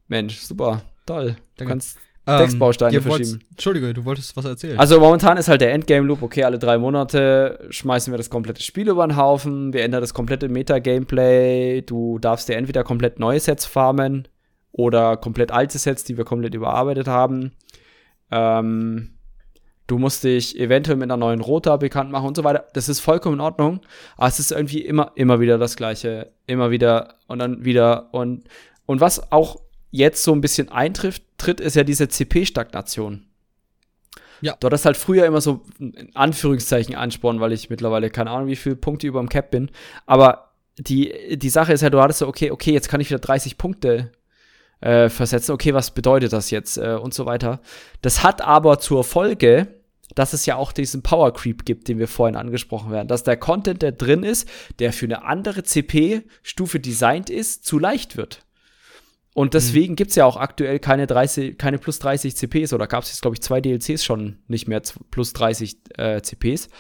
Mensch, 0.09 0.39
super, 0.39 0.83
toll. 1.05 1.33
Du 1.33 1.41
Danke. 1.57 1.71
kannst 1.73 1.99
Textbausteine 2.27 2.93
ihr 2.95 3.05
wollt's- 3.05 3.31
verschieben. 3.31 3.49
Entschuldige, 3.51 3.95
du 3.95 4.05
wolltest 4.05 4.37
was 4.37 4.45
erzählen. 4.45 4.79
Also 4.79 4.99
momentan 5.01 5.37
ist 5.37 5.49
halt 5.49 5.61
der 5.61 5.73
Endgame-Loop, 5.73 6.23
okay, 6.23 6.45
alle 6.45 6.59
drei 6.59 6.77
Monate 6.79 7.67
schmeißen 7.71 8.13
wir 8.13 8.19
das 8.19 8.31
komplette 8.31 8.63
Spiel 8.63 8.89
über 8.89 9.07
den 9.07 9.17
Haufen, 9.17 9.73
wir 9.73 9.83
ändern 9.85 10.01
das 10.01 10.13
komplette 10.13 10.49
Meta-Gameplay, 10.49 11.83
du 11.83 12.19
darfst 12.19 12.49
dir 12.49 12.57
entweder 12.57 12.83
komplett 12.85 13.19
neue 13.21 13.39
Sets 13.41 13.65
farmen 13.67 14.27
oder 14.73 15.17
komplett 15.17 15.53
alte 15.53 15.79
Sets, 15.79 16.05
die 16.05 16.17
wir 16.17 16.25
komplett 16.25 16.55
überarbeitet 16.55 17.07
haben. 17.07 17.53
Ähm, 18.31 19.13
du 19.87 19.99
musst 19.99 20.25
dich 20.25 20.59
eventuell 20.59 20.97
mit 20.97 21.05
einer 21.05 21.17
neuen 21.17 21.41
Rota 21.41 21.77
bekannt 21.77 22.11
machen 22.11 22.27
und 22.27 22.37
so 22.37 22.45
weiter. 22.45 22.67
Das 22.75 22.89
ist 22.89 23.01
vollkommen 23.01 23.37
in 23.37 23.41
Ordnung, 23.41 23.81
aber 24.17 24.27
es 24.29 24.41
ist 24.41 24.51
irgendwie 24.53 24.81
immer, 24.81 25.13
immer 25.15 25.41
wieder 25.41 25.59
das 25.59 25.77
Gleiche. 25.77 26.33
Immer 26.47 26.71
wieder 26.71 27.15
und 27.29 27.39
dann 27.39 27.65
wieder 27.65 28.13
und, 28.13 28.49
und 28.85 29.01
was 29.01 29.31
auch 29.33 29.61
jetzt 29.97 30.23
so 30.23 30.33
ein 30.33 30.41
bisschen 30.41 30.69
eintrifft, 30.69 31.23
tritt, 31.39 31.61
ist 31.61 31.77
ja 31.77 31.85
diese 31.85 32.09
CP-Stagnation. 32.09 33.27
Dort 34.61 34.75
ist 34.75 34.85
halt 34.85 34.97
früher 34.97 35.25
immer 35.27 35.41
so 35.41 35.63
in 35.79 36.15
Anführungszeichen 36.15 36.95
Ansporn, 36.95 37.41
weil 37.41 37.53
ich 37.53 37.71
mittlerweile 37.71 38.11
keine 38.11 38.31
Ahnung, 38.31 38.49
wie 38.49 38.57
viele 38.57 38.77
Punkte 38.77 39.07
über 39.07 39.21
dem 39.21 39.29
Cap 39.29 39.51
bin. 39.51 39.71
Aber 40.05 40.53
die, 40.79 41.39
die 41.39 41.49
Sache 41.49 41.73
ist 41.73 41.81
ja, 41.81 41.91
du 41.91 42.01
hattest 42.01 42.19
so, 42.19 42.29
okay, 42.29 42.51
okay, 42.51 42.73
jetzt 42.73 42.89
kann 42.89 43.01
ich 43.01 43.09
wieder 43.09 43.19
30 43.19 43.57
Punkte 43.57 44.13
äh, 44.81 45.09
versetzen. 45.09 45.53
Okay, 45.53 45.73
was 45.73 45.91
bedeutet 45.91 46.33
das 46.33 46.51
jetzt? 46.51 46.77
Äh, 46.77 46.99
und 47.01 47.15
so 47.15 47.25
weiter. 47.25 47.61
Das 48.03 48.23
hat 48.23 48.43
aber 48.43 48.79
zur 48.79 49.05
Folge, 49.05 49.69
dass 50.15 50.33
es 50.33 50.47
ja 50.47 50.57
auch 50.57 50.73
diesen 50.73 51.03
Power 51.03 51.33
Creep 51.33 51.65
gibt, 51.65 51.89
den 51.89 51.99
wir 51.99 52.09
vorhin 52.09 52.37
angesprochen 52.37 52.91
werden. 52.91 53.09
Dass 53.09 53.25
der 53.25 53.37
Content, 53.37 53.83
der 53.83 53.93
drin 53.93 54.23
ist, 54.23 54.49
der 54.79 54.93
für 54.93 55.07
eine 55.07 55.25
andere 55.25 55.63
CP-Stufe 55.63 56.79
designt 56.79 57.31
ist, 57.31 57.65
zu 57.65 57.79
leicht 57.79 58.17
wird. 58.17 58.46
Und 59.37 59.53
deswegen 59.53 59.97
gibt's 59.97 60.15
ja 60.15 60.25
auch 60.25 60.39
aktuell 60.39 60.79
keine 60.79 61.07
30, 61.07 61.59
keine 61.59 61.77
plus 61.79 61.99
30 61.99 62.35
CPs 62.35 62.73
oder 62.73 62.87
gab 62.87 63.03
es 63.03 63.11
jetzt, 63.11 63.21
glaube 63.21 63.35
ich, 63.37 63.43
zwei 63.43 63.61
DLCs 63.61 64.03
schon 64.03 64.39
nicht 64.49 64.67
mehr 64.67 64.81
plus 65.11 65.35
30 65.35 65.77
äh, 65.99 66.23
CPs. 66.23 66.71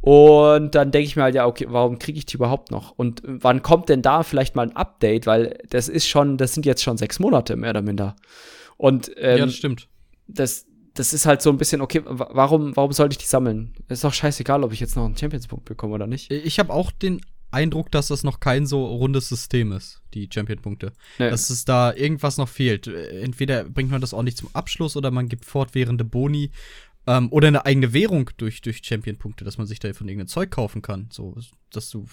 Und 0.00 0.76
dann 0.76 0.92
denke 0.92 1.06
ich 1.08 1.16
mir 1.16 1.24
halt, 1.24 1.34
ja, 1.34 1.46
okay, 1.46 1.66
warum 1.68 1.98
kriege 1.98 2.16
ich 2.18 2.26
die 2.26 2.36
überhaupt 2.36 2.70
noch? 2.70 2.92
Und 2.92 3.22
wann 3.24 3.62
kommt 3.62 3.88
denn 3.88 4.02
da 4.02 4.22
vielleicht 4.22 4.54
mal 4.54 4.62
ein 4.68 4.76
Update? 4.76 5.26
Weil 5.26 5.58
das 5.70 5.88
ist 5.88 6.06
schon, 6.06 6.36
das 6.36 6.54
sind 6.54 6.64
jetzt 6.64 6.84
schon 6.84 6.96
sechs 6.96 7.18
Monate, 7.18 7.56
mehr 7.56 7.70
oder 7.70 7.82
minder. 7.82 8.14
Und 8.76 9.10
ähm, 9.16 9.38
ja, 9.38 9.46
das 9.46 9.54
stimmt. 9.56 9.88
das, 10.28 10.66
das 10.94 11.12
ist 11.12 11.26
halt 11.26 11.42
so 11.42 11.50
ein 11.50 11.56
bisschen, 11.58 11.80
okay, 11.80 12.02
wa- 12.04 12.28
warum, 12.32 12.76
warum 12.76 12.92
sollte 12.92 13.14
ich 13.14 13.18
die 13.18 13.26
sammeln? 13.26 13.74
Ist 13.88 14.04
doch 14.04 14.14
scheißegal, 14.14 14.62
ob 14.62 14.72
ich 14.72 14.78
jetzt 14.78 14.94
noch 14.94 15.04
einen 15.06 15.16
Champions-Punkt 15.16 15.64
bekomme 15.64 15.94
oder 15.94 16.06
nicht. 16.06 16.30
Ich 16.32 16.60
habe 16.60 16.72
auch 16.72 16.92
den 16.92 17.20
Eindruck, 17.50 17.90
dass 17.90 18.08
das 18.08 18.24
noch 18.24 18.40
kein 18.40 18.66
so 18.66 18.84
rundes 18.86 19.28
System 19.28 19.72
ist, 19.72 20.02
die 20.14 20.28
Champion-Punkte. 20.32 20.92
Nee. 21.18 21.30
Dass 21.30 21.50
es 21.50 21.64
da 21.64 21.92
irgendwas 21.94 22.36
noch 22.38 22.48
fehlt. 22.48 22.86
Entweder 22.86 23.64
bringt 23.64 23.90
man 23.90 24.00
das 24.00 24.12
auch 24.14 24.22
nicht 24.22 24.36
zum 24.38 24.50
Abschluss 24.52 24.96
oder 24.96 25.10
man 25.10 25.28
gibt 25.28 25.44
fortwährende 25.44 26.04
Boni 26.04 26.50
ähm, 27.06 27.30
oder 27.32 27.48
eine 27.48 27.64
eigene 27.64 27.92
Währung 27.92 28.30
durch, 28.36 28.60
durch 28.62 28.80
Champion-Punkte, 28.84 29.44
dass 29.44 29.58
man 29.58 29.66
sich 29.66 29.78
da 29.78 29.92
von 29.92 30.08
irgendeinem 30.08 30.28
Zeug 30.28 30.50
kaufen 30.50 30.82
kann. 30.82 31.08
So, 31.12 31.36
dass 31.70 31.90
du. 31.90 32.06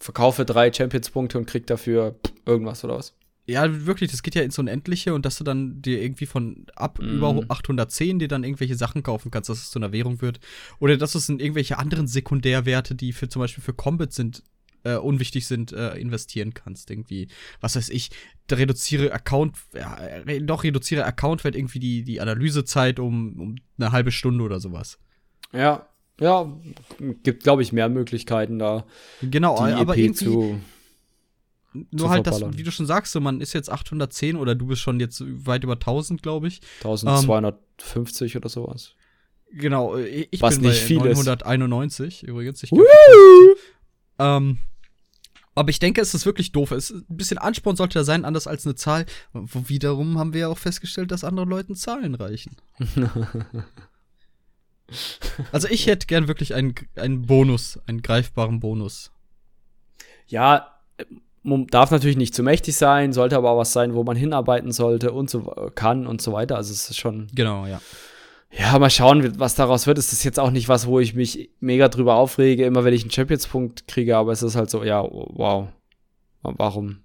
Verkaufe 0.00 0.44
drei 0.44 0.72
Champions-Punkte 0.72 1.38
und 1.38 1.46
krieg 1.46 1.66
dafür 1.66 2.14
irgendwas 2.46 2.84
oder 2.84 2.96
was? 2.96 3.14
Ja, 3.46 3.86
wirklich, 3.86 4.10
das 4.10 4.22
geht 4.22 4.34
ja 4.34 4.42
ins 4.42 4.58
Unendliche 4.58 5.14
und 5.14 5.24
dass 5.24 5.38
du 5.38 5.44
dann 5.44 5.80
dir 5.80 6.02
irgendwie 6.02 6.26
von 6.26 6.66
ab 6.76 6.98
Mhm. 7.00 7.16
über 7.16 7.44
810 7.48 8.18
dir 8.18 8.28
dann 8.28 8.44
irgendwelche 8.44 8.76
Sachen 8.76 9.02
kaufen 9.02 9.30
kannst, 9.30 9.48
dass 9.48 9.58
es 9.58 9.70
zu 9.70 9.78
einer 9.78 9.90
Währung 9.90 10.20
wird. 10.20 10.38
Oder 10.80 10.98
dass 10.98 11.14
es 11.14 11.28
in 11.30 11.40
irgendwelche 11.40 11.78
anderen 11.78 12.06
Sekundärwerte, 12.06 12.94
die 12.94 13.12
für 13.14 13.28
zum 13.28 13.40
Beispiel 13.40 13.64
für 13.64 13.72
Combat 13.72 14.12
sind, 14.12 14.42
äh, 14.94 14.96
unwichtig 14.96 15.46
sind, 15.46 15.72
äh, 15.72 15.96
investieren 15.96 16.54
kannst. 16.54 16.90
Irgendwie, 16.90 17.28
was 17.60 17.76
weiß 17.76 17.88
ich, 17.90 18.10
reduziere 18.50 19.12
Account, 19.12 19.56
ja, 19.74 19.94
re 19.94 20.40
doch 20.42 20.64
reduziere 20.64 21.04
Accountwert 21.04 21.54
irgendwie 21.54 21.78
die, 21.78 22.02
die 22.02 22.20
Analysezeit 22.20 22.98
um, 22.98 23.40
um 23.40 23.56
eine 23.78 23.92
halbe 23.92 24.12
Stunde 24.12 24.44
oder 24.44 24.60
sowas. 24.60 24.98
Ja. 25.52 25.88
Ja, 26.20 26.52
gibt, 27.22 27.44
glaube 27.44 27.62
ich, 27.62 27.72
mehr 27.72 27.88
Möglichkeiten 27.88 28.58
da. 28.58 28.84
Genau, 29.22 29.56
aber 29.56 29.96
EP 29.96 30.02
irgendwie 30.02 30.24
zu. 30.24 30.60
nur 31.92 32.10
halt 32.10 32.26
das, 32.26 32.38
verballern. 32.38 32.58
wie 32.58 32.64
du 32.64 32.72
schon 32.72 32.86
sagst, 32.86 33.12
so 33.12 33.20
man 33.20 33.40
ist 33.40 33.52
jetzt 33.52 33.70
810 33.70 34.34
oder 34.34 34.56
du 34.56 34.66
bist 34.66 34.82
schon 34.82 34.98
jetzt 34.98 35.22
weit 35.24 35.62
über 35.62 35.74
1000, 35.74 36.20
glaube 36.20 36.48
ich. 36.48 36.60
1250 36.82 38.36
oder 38.36 38.48
sowas. 38.48 38.96
Genau, 39.52 39.96
äh, 39.96 40.26
ich 40.30 40.42
Was 40.42 40.56
bin 40.56 40.68
nicht 40.68 40.80
bei 40.80 40.86
viel 40.86 41.06
ist. 41.06 41.18
991 41.18 42.24
übrigens. 42.24 42.62
Ich 42.62 42.72
Woo! 42.72 42.84
ähm, 44.18 44.58
aber 45.58 45.70
ich 45.70 45.78
denke, 45.78 46.00
es 46.00 46.14
ist 46.14 46.26
wirklich 46.26 46.52
doof. 46.52 46.70
Es 46.70 46.90
ein 46.90 47.04
bisschen 47.08 47.38
Ansporn 47.38 47.76
sollte 47.76 47.98
da 47.98 48.04
sein, 48.04 48.24
anders 48.24 48.46
als 48.46 48.66
eine 48.66 48.74
Zahl. 48.74 49.06
Wo 49.32 49.68
wiederum 49.68 50.18
haben 50.18 50.32
wir 50.32 50.40
ja 50.42 50.48
auch 50.48 50.58
festgestellt, 50.58 51.10
dass 51.10 51.24
anderen 51.24 51.48
Leuten 51.48 51.74
Zahlen 51.74 52.14
reichen. 52.14 52.56
Also 55.52 55.68
ich 55.68 55.86
hätte 55.86 56.06
gern 56.06 56.28
wirklich 56.28 56.54
einen, 56.54 56.74
einen 56.96 57.26
Bonus, 57.26 57.78
einen 57.86 58.00
greifbaren 58.00 58.60
Bonus. 58.60 59.12
Ja, 60.26 60.78
darf 61.44 61.90
natürlich 61.90 62.16
nicht 62.16 62.34
zu 62.34 62.42
mächtig 62.42 62.76
sein, 62.76 63.12
sollte 63.12 63.36
aber 63.36 63.50
auch 63.50 63.58
was 63.58 63.72
sein, 63.72 63.94
wo 63.94 64.04
man 64.04 64.16
hinarbeiten 64.16 64.72
sollte 64.72 65.12
und 65.12 65.30
so 65.30 65.42
kann 65.74 66.06
und 66.06 66.22
so 66.22 66.32
weiter. 66.32 66.56
Also 66.56 66.72
es 66.72 66.90
ist 66.90 66.96
schon. 66.96 67.28
Genau, 67.34 67.66
ja. 67.66 67.80
Ja, 68.50 68.78
mal 68.78 68.90
schauen, 68.90 69.38
was 69.38 69.54
daraus 69.54 69.86
wird. 69.86 69.98
Es 69.98 70.12
ist 70.12 70.24
jetzt 70.24 70.40
auch 70.40 70.50
nicht 70.50 70.68
was, 70.68 70.86
wo 70.86 71.00
ich 71.00 71.14
mich 71.14 71.50
mega 71.60 71.88
drüber 71.88 72.16
aufrege, 72.16 72.64
immer 72.64 72.84
wenn 72.84 72.94
ich 72.94 73.02
einen 73.02 73.10
Champions-Punkt 73.10 73.86
kriege, 73.86 74.16
aber 74.16 74.32
es 74.32 74.42
ist 74.42 74.56
halt 74.56 74.70
so, 74.70 74.84
ja, 74.84 75.02
wow. 75.02 75.68
Warum 76.42 77.00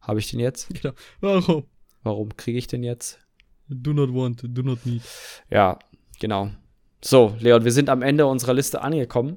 habe 0.00 0.18
ich 0.18 0.30
den 0.30 0.40
jetzt? 0.40 0.68
genau. 0.82 0.94
Warum? 1.20 1.64
Warum 2.02 2.36
kriege 2.36 2.58
ich 2.58 2.66
den 2.66 2.82
jetzt? 2.82 3.18
Do 3.68 3.92
not 3.92 4.12
want, 4.12 4.42
do 4.42 4.62
not 4.62 4.84
need. 4.86 5.02
Ja, 5.50 5.78
genau. 6.18 6.50
So, 7.02 7.36
Leon, 7.38 7.64
wir 7.64 7.72
sind 7.72 7.90
am 7.90 8.02
Ende 8.02 8.26
unserer 8.26 8.54
Liste 8.54 8.80
angekommen. 8.82 9.36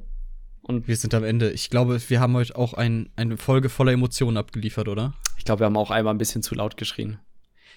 Und 0.64 0.88
Wir 0.88 0.96
sind 0.96 1.14
am 1.14 1.24
Ende. 1.24 1.52
Ich 1.52 1.70
glaube, 1.70 2.00
wir 2.08 2.20
haben 2.20 2.34
heute 2.36 2.56
auch 2.56 2.74
ein, 2.74 3.10
eine 3.16 3.38
Folge 3.38 3.70
voller 3.70 3.92
Emotionen 3.92 4.38
abgeliefert, 4.38 4.88
oder? 4.88 5.14
ich 5.42 5.46
glaube, 5.46 5.62
wir 5.62 5.66
haben 5.66 5.78
auch 5.78 5.90
einmal 5.90 6.14
ein 6.14 6.20
bisschen 6.20 6.44
zu 6.44 6.54
laut 6.54 6.78
geschrien. 6.78 7.18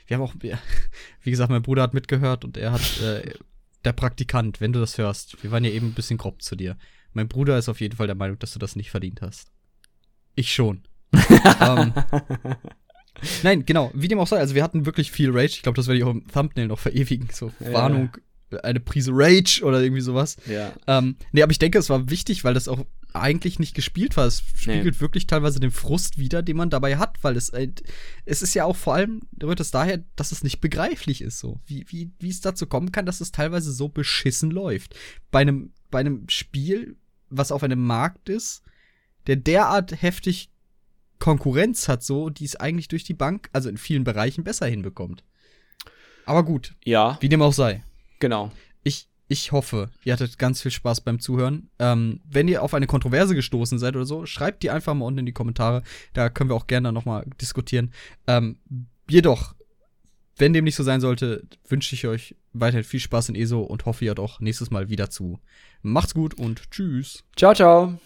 Wir 0.07 0.19
haben 0.19 0.23
auch, 0.23 0.35
wie 1.23 1.31
gesagt, 1.31 1.51
mein 1.51 1.63
Bruder 1.63 1.81
hat 1.81 1.95
mitgehört 1.95 2.45
und 2.45 2.59
er 2.59 2.73
hat, 2.73 3.01
äh, 3.01 3.33
der 3.85 3.93
Praktikant, 3.93 4.61
wenn 4.61 4.73
du 4.73 4.81
das 4.81 4.99
hörst, 4.99 5.43
wir 5.43 5.51
waren 5.51 5.65
ja 5.65 5.71
eben 5.71 5.89
ein 5.89 5.95
bisschen 5.95 6.19
grob 6.19 6.43
zu 6.43 6.57
dir. 6.57 6.77
Mein 7.13 7.29
Bruder 7.29 7.59
ist 7.59 7.69
auf 7.69 7.81
jeden 7.81 7.97
Fall 7.97 8.07
der 8.07 8.17
Meinung, 8.17 8.39
dass 8.39 8.53
du 8.53 8.59
das 8.59 8.77
nicht 8.77 8.91
verdient 8.91 9.23
hast. 9.23 9.51
Ich 10.35 10.53
schon. 10.53 10.83
ähm, 11.61 11.93
nein, 13.43 13.65
genau, 13.65 13.91
wie 13.95 14.09
dem 14.09 14.19
auch 14.19 14.27
sei, 14.27 14.39
also 14.39 14.55
wir 14.55 14.65
hatten 14.65 14.87
wirklich 14.87 15.13
viel 15.13 15.31
Rage. 15.31 15.55
Ich 15.55 15.63
glaube, 15.63 15.77
das 15.77 15.87
werde 15.87 15.99
ich 15.99 16.05
auch 16.05 16.11
im 16.11 16.27
Thumbnail 16.27 16.67
noch 16.67 16.79
verewigen. 16.81 17.29
So, 17.33 17.53
Ja. 17.61 17.73
Warnung, 17.73 18.11
eine 18.63 18.81
Prise 18.81 19.13
Rage 19.15 19.63
oder 19.65 19.81
irgendwie 19.81 20.01
sowas. 20.01 20.37
Ja. 20.47 20.73
Ähm, 20.87 21.17
nee, 21.33 21.43
aber 21.43 21.53
ich 21.53 21.59
denke, 21.59 21.79
es 21.79 21.91
war 21.91 22.11
wichtig, 22.11 22.45
weil 22.45 22.55
das 22.55 22.69
auch 22.69 22.85
eigentlich 23.15 23.59
nicht 23.59 23.75
gespielt 23.75 24.17
war. 24.17 24.27
Es 24.27 24.43
spiegelt 24.57 25.01
wirklich 25.01 25.27
teilweise 25.27 25.61
den 25.61 25.71
Frust 25.71 26.19
wider, 26.19 26.43
den 26.43 26.57
man 26.57 26.69
dabei 26.71 26.97
hat, 26.99 27.23
weil 27.23 27.37
es 27.37 27.53
halt, 27.53 27.83
es 28.25 28.43
ist 28.43 28.55
ja 28.55 28.65
auch 28.65 28.77
vor 28.77 28.95
allem, 28.95 29.23
rührt 29.43 29.61
es 29.61 29.71
daher, 29.71 30.03
dass 30.17 30.33
es 30.33 30.43
nicht 30.43 30.61
begreiflich 30.61 31.23
ist, 31.23 31.39
so. 31.39 31.61
Wie, 31.67 31.87
wie, 31.89 32.11
wie 32.19 32.29
es 32.29 32.41
dazu 32.41 32.67
kommen 32.67 32.93
kann, 32.93 33.07
dass 33.07 33.21
es 33.21 33.31
teilweise 33.33 33.73
so 33.73 33.89
beschissen 33.89 34.51
läuft. 34.51 34.97
Bei 35.31 35.41
einem, 35.41 35.73
bei 35.91 36.01
einem 36.01 36.29
Spiel, 36.29 36.97
was 37.31 37.53
auf 37.53 37.63
einem 37.63 37.85
Markt 37.85 38.29
ist, 38.29 38.63
der 39.29 39.37
derart 39.37 40.03
heftig 40.03 40.51
Konkurrenz 41.21 41.89
hat, 41.89 42.03
so, 42.03 42.31
die 42.31 42.45
es 42.45 42.57
eigentlich 42.57 42.89
durch 42.89 43.05
die 43.05 43.15
Bank, 43.15 43.49
also 43.53 43.69
in 43.69 43.79
vielen 43.79 44.05
Bereichen 44.05 44.45
besser 44.45 44.67
hinbekommt. 44.67 45.25
Aber 46.27 46.43
gut, 46.45 46.75
Ja, 46.85 47.17
wie 47.21 47.29
dem 47.29 47.43
auch 47.43 47.53
sei. 47.53 47.85
genau. 48.19 48.51
Ich, 49.27 49.53
hoffe, 49.53 49.91
ihr 50.05 50.13
hattet 50.13 50.39
ganz 50.39 50.61
viel 50.61 50.71
Spaß 50.71 51.01
beim 51.01 51.19
Zuhören. 51.19 51.71
Ähm, 51.79 52.21
wenn 52.29 52.47
ihr 52.47 52.63
auf 52.63 52.75
eine 52.75 52.87
Kontroverse 52.87 53.35
gestoßen 53.35 53.79
seid 53.79 53.97
oder 53.97 54.05
so, 54.05 54.27
schreibt 54.27 54.63
die 54.63 54.71
einfach 54.71 54.95
mal 54.95 55.07
unten 55.07 55.21
in 55.21 55.27
die 55.27 55.33
Kommentare. 55.33 55.83
Da 56.13 56.29
können 56.29 56.51
wir 56.51 56.57
auch 56.57 56.67
gerne 56.67 56.93
noch 56.93 57.07
mal 57.07 57.25
diskutieren. 57.41 57.93
Ähm, 58.27 58.59
jedoch, 59.09 59.55
wenn 60.37 60.53
dem 60.53 60.65
nicht 60.65 60.77
so 60.77 60.83
sein 60.83 61.01
sollte, 61.01 61.47
wünsche 61.67 61.95
ich 61.95 62.07
euch 62.07 62.37
weiterhin 62.53 62.85
viel 62.85 63.01
Spaß 63.01 63.31
in 63.31 63.35
ESO 63.35 63.63
und 63.63 63.87
hoffe, 63.87 64.05
ihr 64.05 64.11
hört 64.11 64.21
auch 64.21 64.41
nächstes 64.41 64.71
Mal 64.71 64.89
wieder 64.89 65.09
zu. 65.09 65.39
Macht's 65.83 66.15
gut 66.15 66.35
und 66.35 66.71
tschüss. 66.71 67.25
Ciao, 67.37 67.55
ciao. 67.55 67.99